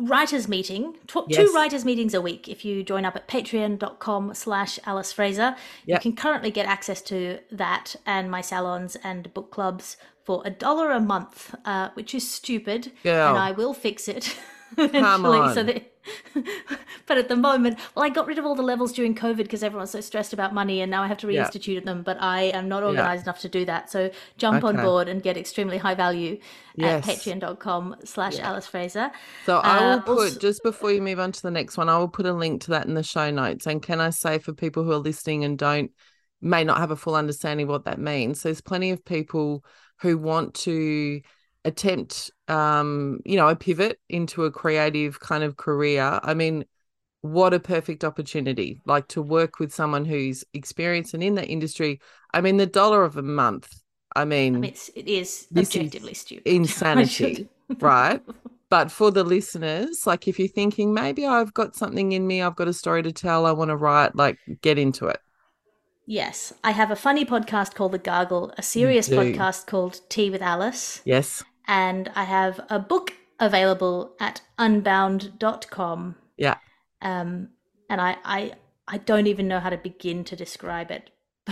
writers 0.07 0.47
meeting, 0.47 0.95
tw- 1.07 1.25
Yes. 1.27 1.47
two 1.47 1.53
writers 1.53 1.85
meetings 1.85 2.13
a 2.13 2.21
week. 2.21 2.47
If 2.47 2.63
you 2.65 2.83
join 2.83 3.05
up 3.05 3.15
at 3.15 3.27
patreon.com 3.27 4.33
slash 4.33 4.79
Alice 4.85 5.11
Fraser, 5.11 5.55
you 5.85 5.99
can 5.99 6.15
currently 6.15 6.51
get 6.51 6.65
access 6.65 7.01
to 7.03 7.39
that 7.51 7.95
and 8.05 8.29
my 8.31 8.41
salons 8.41 8.95
and 9.03 9.33
book 9.33 9.51
clubs 9.51 9.97
for 10.23 10.41
a 10.45 10.49
dollar 10.49 10.91
a 10.91 10.99
month, 10.99 11.55
uh, 11.65 11.89
which 11.95 12.13
is 12.13 12.29
stupid. 12.29 12.91
Girl. 13.03 13.29
And 13.29 13.37
I 13.37 13.51
will 13.51 13.73
fix 13.73 14.07
it 14.07 14.35
eventually. 14.77 15.53
So 15.53 15.59
on. 15.61 15.65
that, 15.67 15.91
but 17.05 17.17
at 17.17 17.27
the 17.29 17.35
moment, 17.35 17.79
well, 17.95 18.05
I 18.05 18.09
got 18.09 18.27
rid 18.27 18.37
of 18.37 18.45
all 18.45 18.55
the 18.55 18.61
levels 18.63 18.91
during 18.93 19.15
COVID 19.15 19.37
because 19.37 19.63
everyone's 19.63 19.91
so 19.91 20.01
stressed 20.01 20.33
about 20.33 20.53
money 20.53 20.81
and 20.81 20.89
now 20.91 21.03
I 21.03 21.07
have 21.07 21.17
to 21.19 21.31
Yeah. 21.31 21.43
reinstitute 21.45 21.85
them, 21.85 22.03
but 22.03 22.17
I 22.21 22.43
am 22.43 22.67
not 22.67 22.83
organized 22.83 23.23
enough 23.23 23.39
to 23.41 23.49
do 23.49 23.65
that. 23.65 23.89
So 23.89 24.11
jump 24.37 24.63
on 24.63 24.75
board 24.77 25.07
and 25.09 25.21
get 25.21 25.37
extremely 25.37 25.77
high 25.77 25.95
value 25.95 26.39
Yes. 26.75 27.07
at 27.07 27.15
patreon.com 27.17 27.95
slash 28.05 28.39
Alice 28.39 28.67
Fraser. 28.67 29.11
So 29.45 29.57
I 29.57 29.79
will 29.83 29.91
Uh, 29.91 30.01
put 30.01 30.17
also- 30.19 30.39
just 30.39 30.63
before 30.63 30.91
you 30.91 31.01
move 31.01 31.19
on 31.19 31.31
to 31.31 31.41
the 31.41 31.51
next 31.51 31.77
one, 31.77 31.89
I 31.89 31.97
will 31.97 32.07
put 32.07 32.25
a 32.25 32.33
link 32.33 32.61
to 32.63 32.71
that 32.71 32.85
in 32.85 32.93
the 32.93 33.03
show 33.03 33.29
notes. 33.31 33.67
And 33.67 33.81
can 33.81 33.99
I 33.99 34.11
say 34.11 34.39
for 34.39 34.53
people 34.53 34.83
who 34.83 34.91
are 34.91 34.97
listening 34.97 35.43
and 35.43 35.57
don't 35.57 35.91
may 36.41 36.63
not 36.63 36.77
have 36.77 36.89
a 36.91 36.95
full 36.95 37.15
understanding 37.15 37.65
of 37.65 37.69
what 37.69 37.83
that 37.83 37.99
means, 37.99 38.43
there's 38.43 38.61
plenty 38.61 38.91
of 38.91 39.03
people 39.03 39.63
who 40.01 40.17
want 40.17 40.53
to 40.53 41.19
attempt 41.69 42.31
um, 42.47 43.19
you 43.25 43.37
know, 43.37 43.47
a 43.47 43.55
pivot 43.55 43.99
into 44.09 44.43
a 44.43 44.51
creative 44.51 45.19
kind 45.19 45.43
of 45.43 45.55
career. 45.55 46.19
I 46.23 46.33
mean, 46.33 46.65
what 47.21 47.53
a 47.53 47.59
perfect 47.59 48.03
opportunity, 48.03 48.81
like 48.85 49.07
to 49.09 49.21
work 49.21 49.59
with 49.59 49.73
someone 49.73 50.05
who's 50.05 50.43
experienced 50.53 51.13
and 51.13 51.23
in 51.23 51.35
that 51.35 51.47
industry. 51.47 51.99
I 52.33 52.41
mean, 52.41 52.57
the 52.57 52.65
dollar 52.65 53.03
of 53.03 53.17
a 53.17 53.21
month. 53.21 53.69
I 54.15 54.25
mean, 54.25 54.55
I 54.55 54.59
mean, 54.59 54.71
it's, 54.71 54.89
it 54.95 55.07
is 55.07 55.47
This 55.51 55.69
is 55.69 55.75
objectively 55.75 56.13
stupid. 56.15 56.51
insanity, 56.51 57.47
right? 57.79 58.21
But 58.69 58.91
for 58.91 59.09
the 59.09 59.23
listeners, 59.23 60.05
like 60.05 60.27
if 60.27 60.37
you're 60.37 60.47
thinking 60.47 60.93
maybe 60.93 61.25
I've 61.25 61.53
got 61.55 61.75
something 61.75 62.11
in 62.11 62.27
me, 62.27 62.43
I've 62.43 62.55
got 62.55 62.67
a 62.67 62.73
story 62.73 63.01
to 63.01 63.11
tell, 63.11 63.47
I 63.47 63.51
want 63.51 63.69
to 63.69 63.75
write, 63.75 64.15
like 64.15 64.37
get 64.61 64.77
into 64.77 65.07
it. 65.07 65.19
Yes, 66.05 66.53
I 66.63 66.71
have 66.71 66.91
a 66.91 66.95
funny 66.95 67.25
podcast 67.25 67.75
called 67.75 67.91
The 67.91 67.99
Gargle, 67.99 68.53
a 68.57 68.63
serious 68.63 69.09
podcast 69.09 69.67
called 69.67 70.01
Tea 70.09 70.29
with 70.29 70.41
Alice, 70.41 71.01
Yes. 71.05 71.43
And 71.69 72.11
I 72.15 72.23
have 72.23 72.59
a 72.69 72.79
book 72.79 73.13
available 73.39 74.15
at 74.19 74.41
unbound.com. 74.57 76.15
Yeah. 76.35 76.57
Um, 77.01 77.49
and 77.89 78.01
I, 78.01 78.17
I, 78.25 78.53
I 78.87 78.97
don't 78.97 79.27
even 79.27 79.47
know 79.47 79.59
how 79.59 79.69
to 79.69 79.77
begin 79.77 80.23
to 80.25 80.35
describe 80.35 80.89
it. 80.91 81.11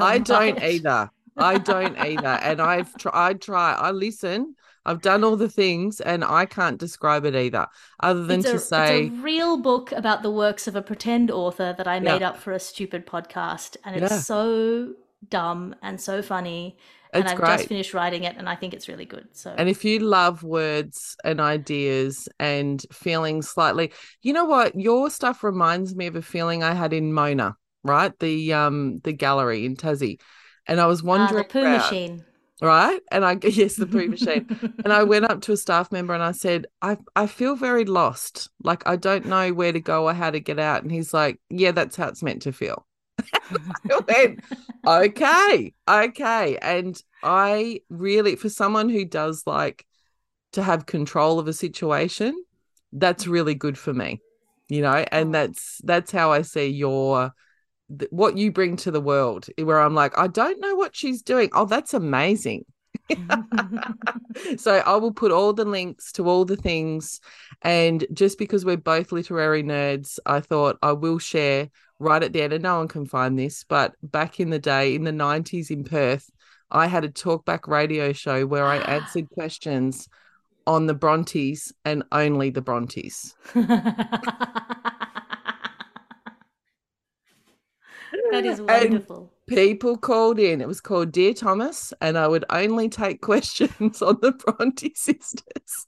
I 0.00 0.18
don't 0.18 0.58
it. 0.58 0.62
either. 0.62 1.10
I 1.36 1.58
don't 1.58 1.98
either. 1.98 2.38
And 2.42 2.62
I've 2.62 2.94
tried, 2.96 3.42
try, 3.42 3.72
I 3.72 3.90
listen, 3.90 4.54
I've 4.86 5.02
done 5.02 5.24
all 5.24 5.36
the 5.36 5.48
things 5.48 6.00
and 6.00 6.24
I 6.24 6.46
can't 6.46 6.78
describe 6.78 7.24
it 7.24 7.34
either, 7.34 7.66
other 8.00 8.24
than 8.24 8.40
It's 8.40 8.50
to 8.50 8.56
a, 8.56 8.60
say, 8.60 9.04
it's 9.06 9.14
a 9.14 9.22
real 9.22 9.56
book 9.56 9.90
about 9.92 10.22
the 10.22 10.30
works 10.30 10.68
of 10.68 10.76
a 10.76 10.82
pretend 10.82 11.30
author 11.32 11.74
that 11.76 11.88
I 11.88 11.98
made 11.98 12.20
Yeah. 12.20 12.30
up 12.30 12.36
for 12.36 12.52
a 12.52 12.60
stupid 12.60 13.06
podcast, 13.06 13.76
and 13.84 13.96
it's 13.96 14.10
Yeah. 14.12 14.18
so 14.20 14.94
dumb 15.28 15.74
and 15.82 16.00
so 16.00 16.22
funny. 16.22 16.76
And 17.14 17.28
I've 17.28 17.36
great. 17.36 17.44
just 17.44 17.68
finished 17.68 17.94
writing 17.94 18.24
it, 18.24 18.36
and 18.36 18.48
I 18.48 18.56
think 18.56 18.74
it's 18.74 18.88
really 18.88 19.04
good. 19.04 19.28
So 19.32 19.56
And 19.56 19.68
if 19.68 19.84
you 19.84 19.98
love 19.98 20.42
words 20.42 21.16
and 21.24 21.40
ideas 21.40 22.28
and 22.38 22.84
feeling 22.92 23.42
slightly, 23.42 23.92
you 24.22 24.32
know 24.32 24.46
what, 24.46 24.74
your 24.80 25.10
stuff 25.10 25.44
reminds 25.44 25.94
me 25.94 26.06
of 26.06 26.16
a 26.16 26.22
feeling 26.22 26.62
I 26.62 26.72
had 26.72 26.92
in 26.94 27.12
Mona, 27.12 27.56
right? 27.84 28.18
The 28.18 28.54
um 28.54 29.00
the 29.04 29.12
gallery 29.12 29.66
in 29.66 29.76
Tassie. 29.76 30.20
And 30.66 30.80
I 30.80 30.86
was 30.86 31.02
Ah, 31.14 31.32
wandering 31.32 31.32
the 31.32 31.44
poo 31.44 31.66
around, 31.66 31.70
machine. 31.70 32.24
right? 32.62 33.00
And 33.12 33.24
I 33.24 33.38
yes, 33.44 33.76
the 33.76 33.86
poo 33.88 34.08
machine. 34.08 34.46
And 34.84 34.92
I 34.92 35.04
went 35.04 35.26
up 35.30 35.42
to 35.42 35.52
a 35.52 35.56
staff 35.58 35.92
member 35.92 36.14
and 36.14 36.22
I 36.24 36.32
said, 36.32 36.66
I 36.82 36.98
I 37.16 37.26
feel 37.28 37.56
very 37.56 37.84
lost. 37.86 38.50
Like 38.64 38.86
I 38.88 38.96
don't 38.96 39.26
know 39.26 39.52
where 39.52 39.72
to 39.72 39.80
go 39.80 40.06
or 40.08 40.14
how 40.14 40.30
to 40.30 40.40
get 40.40 40.58
out. 40.60 40.82
And 40.84 40.92
he's 40.92 41.14
like, 41.14 41.40
Yeah, 41.50 41.72
that's 41.72 41.96
how 41.96 42.08
it's 42.08 42.22
meant 42.22 42.42
to 42.42 42.52
feel. 42.52 42.86
Went, 44.08 44.40
okay, 44.86 45.74
okay. 45.88 46.58
And 46.60 47.00
I 47.22 47.80
really, 47.88 48.36
for 48.36 48.48
someone 48.48 48.88
who 48.88 49.04
does 49.04 49.44
like 49.46 49.86
to 50.52 50.62
have 50.62 50.86
control 50.86 51.38
of 51.38 51.48
a 51.48 51.52
situation, 51.52 52.34
that's 52.92 53.26
really 53.26 53.54
good 53.54 53.78
for 53.78 53.94
me, 53.94 54.20
you 54.68 54.82
know. 54.82 55.04
And 55.12 55.28
Oh. 55.28 55.32
that's 55.32 55.80
that's 55.84 56.10
how 56.10 56.32
I 56.32 56.42
see 56.42 56.68
your 56.68 57.32
th- 57.98 58.10
what 58.10 58.36
you 58.38 58.52
bring 58.52 58.76
to 58.78 58.90
the 58.90 59.00
world, 59.00 59.48
eh, 59.58 59.62
where 59.62 59.80
I'm 59.80 59.94
like, 59.94 60.16
I 60.18 60.26
don't 60.26 60.60
know 60.60 60.74
what 60.76 60.96
she's 60.96 61.22
doing. 61.22 61.50
Oh, 61.52 61.66
that's 61.66 61.94
amazing. 61.94 62.64
so 64.56 64.74
I 64.74 64.96
will 64.96 65.12
put 65.12 65.32
all 65.32 65.52
the 65.52 65.64
links 65.64 66.12
to 66.12 66.28
all 66.28 66.44
the 66.44 66.56
things. 66.56 67.20
And 67.62 68.06
just 68.12 68.38
because 68.38 68.64
we're 68.64 68.76
both 68.76 69.12
literary 69.12 69.62
nerds, 69.62 70.18
I 70.26 70.40
thought 70.40 70.78
I 70.82 70.92
will 70.92 71.18
share 71.18 71.70
right 72.02 72.22
at 72.22 72.32
the 72.32 72.42
end. 72.42 72.52
And 72.52 72.62
no 72.62 72.78
one 72.78 72.88
can 72.88 73.06
find 73.06 73.38
this, 73.38 73.64
but 73.64 73.94
back 74.02 74.40
in 74.40 74.50
the 74.50 74.58
day, 74.58 74.94
in 74.94 75.04
the 75.04 75.12
90s 75.12 75.70
in 75.70 75.84
Perth, 75.84 76.30
I 76.70 76.86
had 76.86 77.04
a 77.04 77.08
talkback 77.08 77.68
radio 77.68 78.12
show 78.12 78.46
where 78.46 78.64
I 78.64 78.78
answered 78.78 79.28
questions 79.34 80.08
on 80.66 80.86
the 80.86 80.94
Brontes 80.94 81.72
and 81.84 82.04
only 82.12 82.50
the 82.50 82.62
Brontes. 82.62 83.34
that 83.54 85.08
is 88.32 88.60
wonderful. 88.60 89.32
And 89.48 89.56
people 89.56 89.98
called 89.98 90.38
in. 90.38 90.60
It 90.60 90.68
was 90.68 90.80
called 90.80 91.12
Dear 91.12 91.34
Thomas, 91.34 91.92
and 92.00 92.16
I 92.16 92.28
would 92.28 92.44
only 92.50 92.88
take 92.88 93.20
questions 93.20 94.02
on 94.02 94.18
the 94.22 94.32
Bronte 94.32 94.92
sisters 94.94 95.86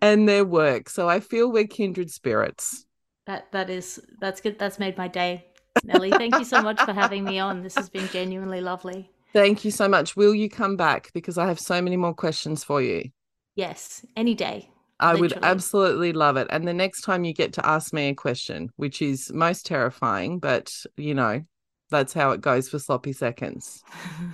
and 0.00 0.28
their 0.28 0.44
work. 0.44 0.88
So 0.88 1.08
I 1.08 1.20
feel 1.20 1.50
we're 1.50 1.66
kindred 1.66 2.10
spirits. 2.10 2.86
That 3.26 3.50
that 3.52 3.70
is 3.70 4.00
that's 4.20 4.40
good. 4.40 4.58
That's 4.58 4.78
made 4.78 4.98
my 4.98 5.08
day. 5.08 5.46
Nelly, 5.82 6.10
thank 6.10 6.38
you 6.38 6.44
so 6.44 6.62
much 6.62 6.80
for 6.80 6.92
having 6.92 7.24
me 7.24 7.38
on. 7.38 7.62
This 7.62 7.74
has 7.74 7.88
been 7.88 8.08
genuinely 8.08 8.60
lovely. 8.60 9.10
Thank 9.32 9.64
you 9.64 9.70
so 9.70 9.88
much. 9.88 10.16
Will 10.16 10.34
you 10.34 10.48
come 10.48 10.76
back? 10.76 11.10
Because 11.12 11.38
I 11.38 11.46
have 11.46 11.58
so 11.58 11.82
many 11.82 11.96
more 11.96 12.14
questions 12.14 12.62
for 12.62 12.80
you. 12.80 13.10
Yes, 13.56 14.04
any 14.16 14.34
day. 14.34 14.70
I 15.00 15.14
would 15.14 15.32
absolutely 15.42 16.12
love 16.12 16.36
it. 16.36 16.46
And 16.50 16.66
the 16.66 16.72
next 16.72 17.02
time 17.02 17.24
you 17.24 17.32
get 17.32 17.52
to 17.54 17.66
ask 17.66 17.92
me 17.92 18.08
a 18.08 18.14
question, 18.14 18.70
which 18.76 19.02
is 19.02 19.32
most 19.32 19.66
terrifying, 19.66 20.38
but 20.38 20.72
you 20.96 21.14
know, 21.14 21.42
that's 21.90 22.12
how 22.12 22.30
it 22.30 22.40
goes 22.40 22.68
for 22.68 22.78
sloppy 22.78 23.12
seconds. 23.12 23.82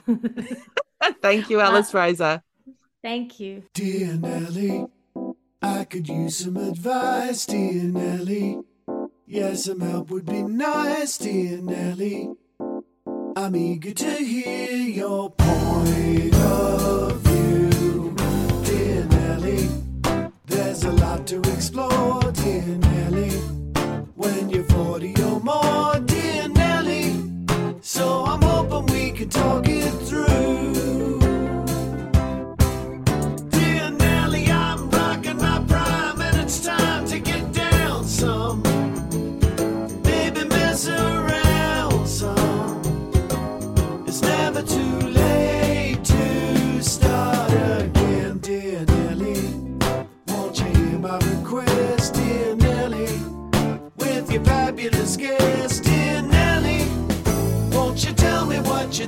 Thank 1.22 1.48
you, 1.50 1.60
Alice 1.60 1.88
uh, 1.88 1.92
Fraser. 1.92 2.42
Thank 3.02 3.40
you. 3.40 3.64
Dear 3.72 4.14
Nelly, 4.14 4.86
I 5.62 5.84
could 5.84 6.08
use 6.08 6.38
some 6.38 6.56
advice, 6.58 7.46
dear 7.46 7.84
Nelly. 7.84 8.60
Yeah, 9.32 9.54
some 9.54 9.78
help 9.78 10.10
would 10.10 10.26
be 10.26 10.42
nice, 10.42 11.16
dear 11.16 11.58
Nelly. 11.58 12.30
I'm 13.36 13.54
eager 13.54 13.92
to 13.92 14.10
hear 14.10 14.72
your 14.72 15.30
point 15.30 16.34
of 16.34 17.20
view, 17.20 18.16
dear 18.64 19.04
Nelly. 19.04 19.68
There's 20.46 20.82
a 20.82 20.90
lot 20.90 21.28
to 21.28 21.38
explore, 21.42 22.20
dear 22.32 22.76
Nelly. 22.76 23.30
When 24.16 24.50
you're 24.50 24.64
40 24.64 25.22
or 25.22 25.38
more, 25.38 26.00
dear 26.00 26.48
Nelly. 26.48 27.14
So 27.82 28.24
I'm 28.24 28.42
hoping 28.42 28.92
we 28.92 29.12
can 29.12 29.28
talk 29.28 29.69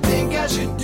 think 0.02 0.34
I 0.34 0.46
should 0.46 0.76
do. 0.76 0.81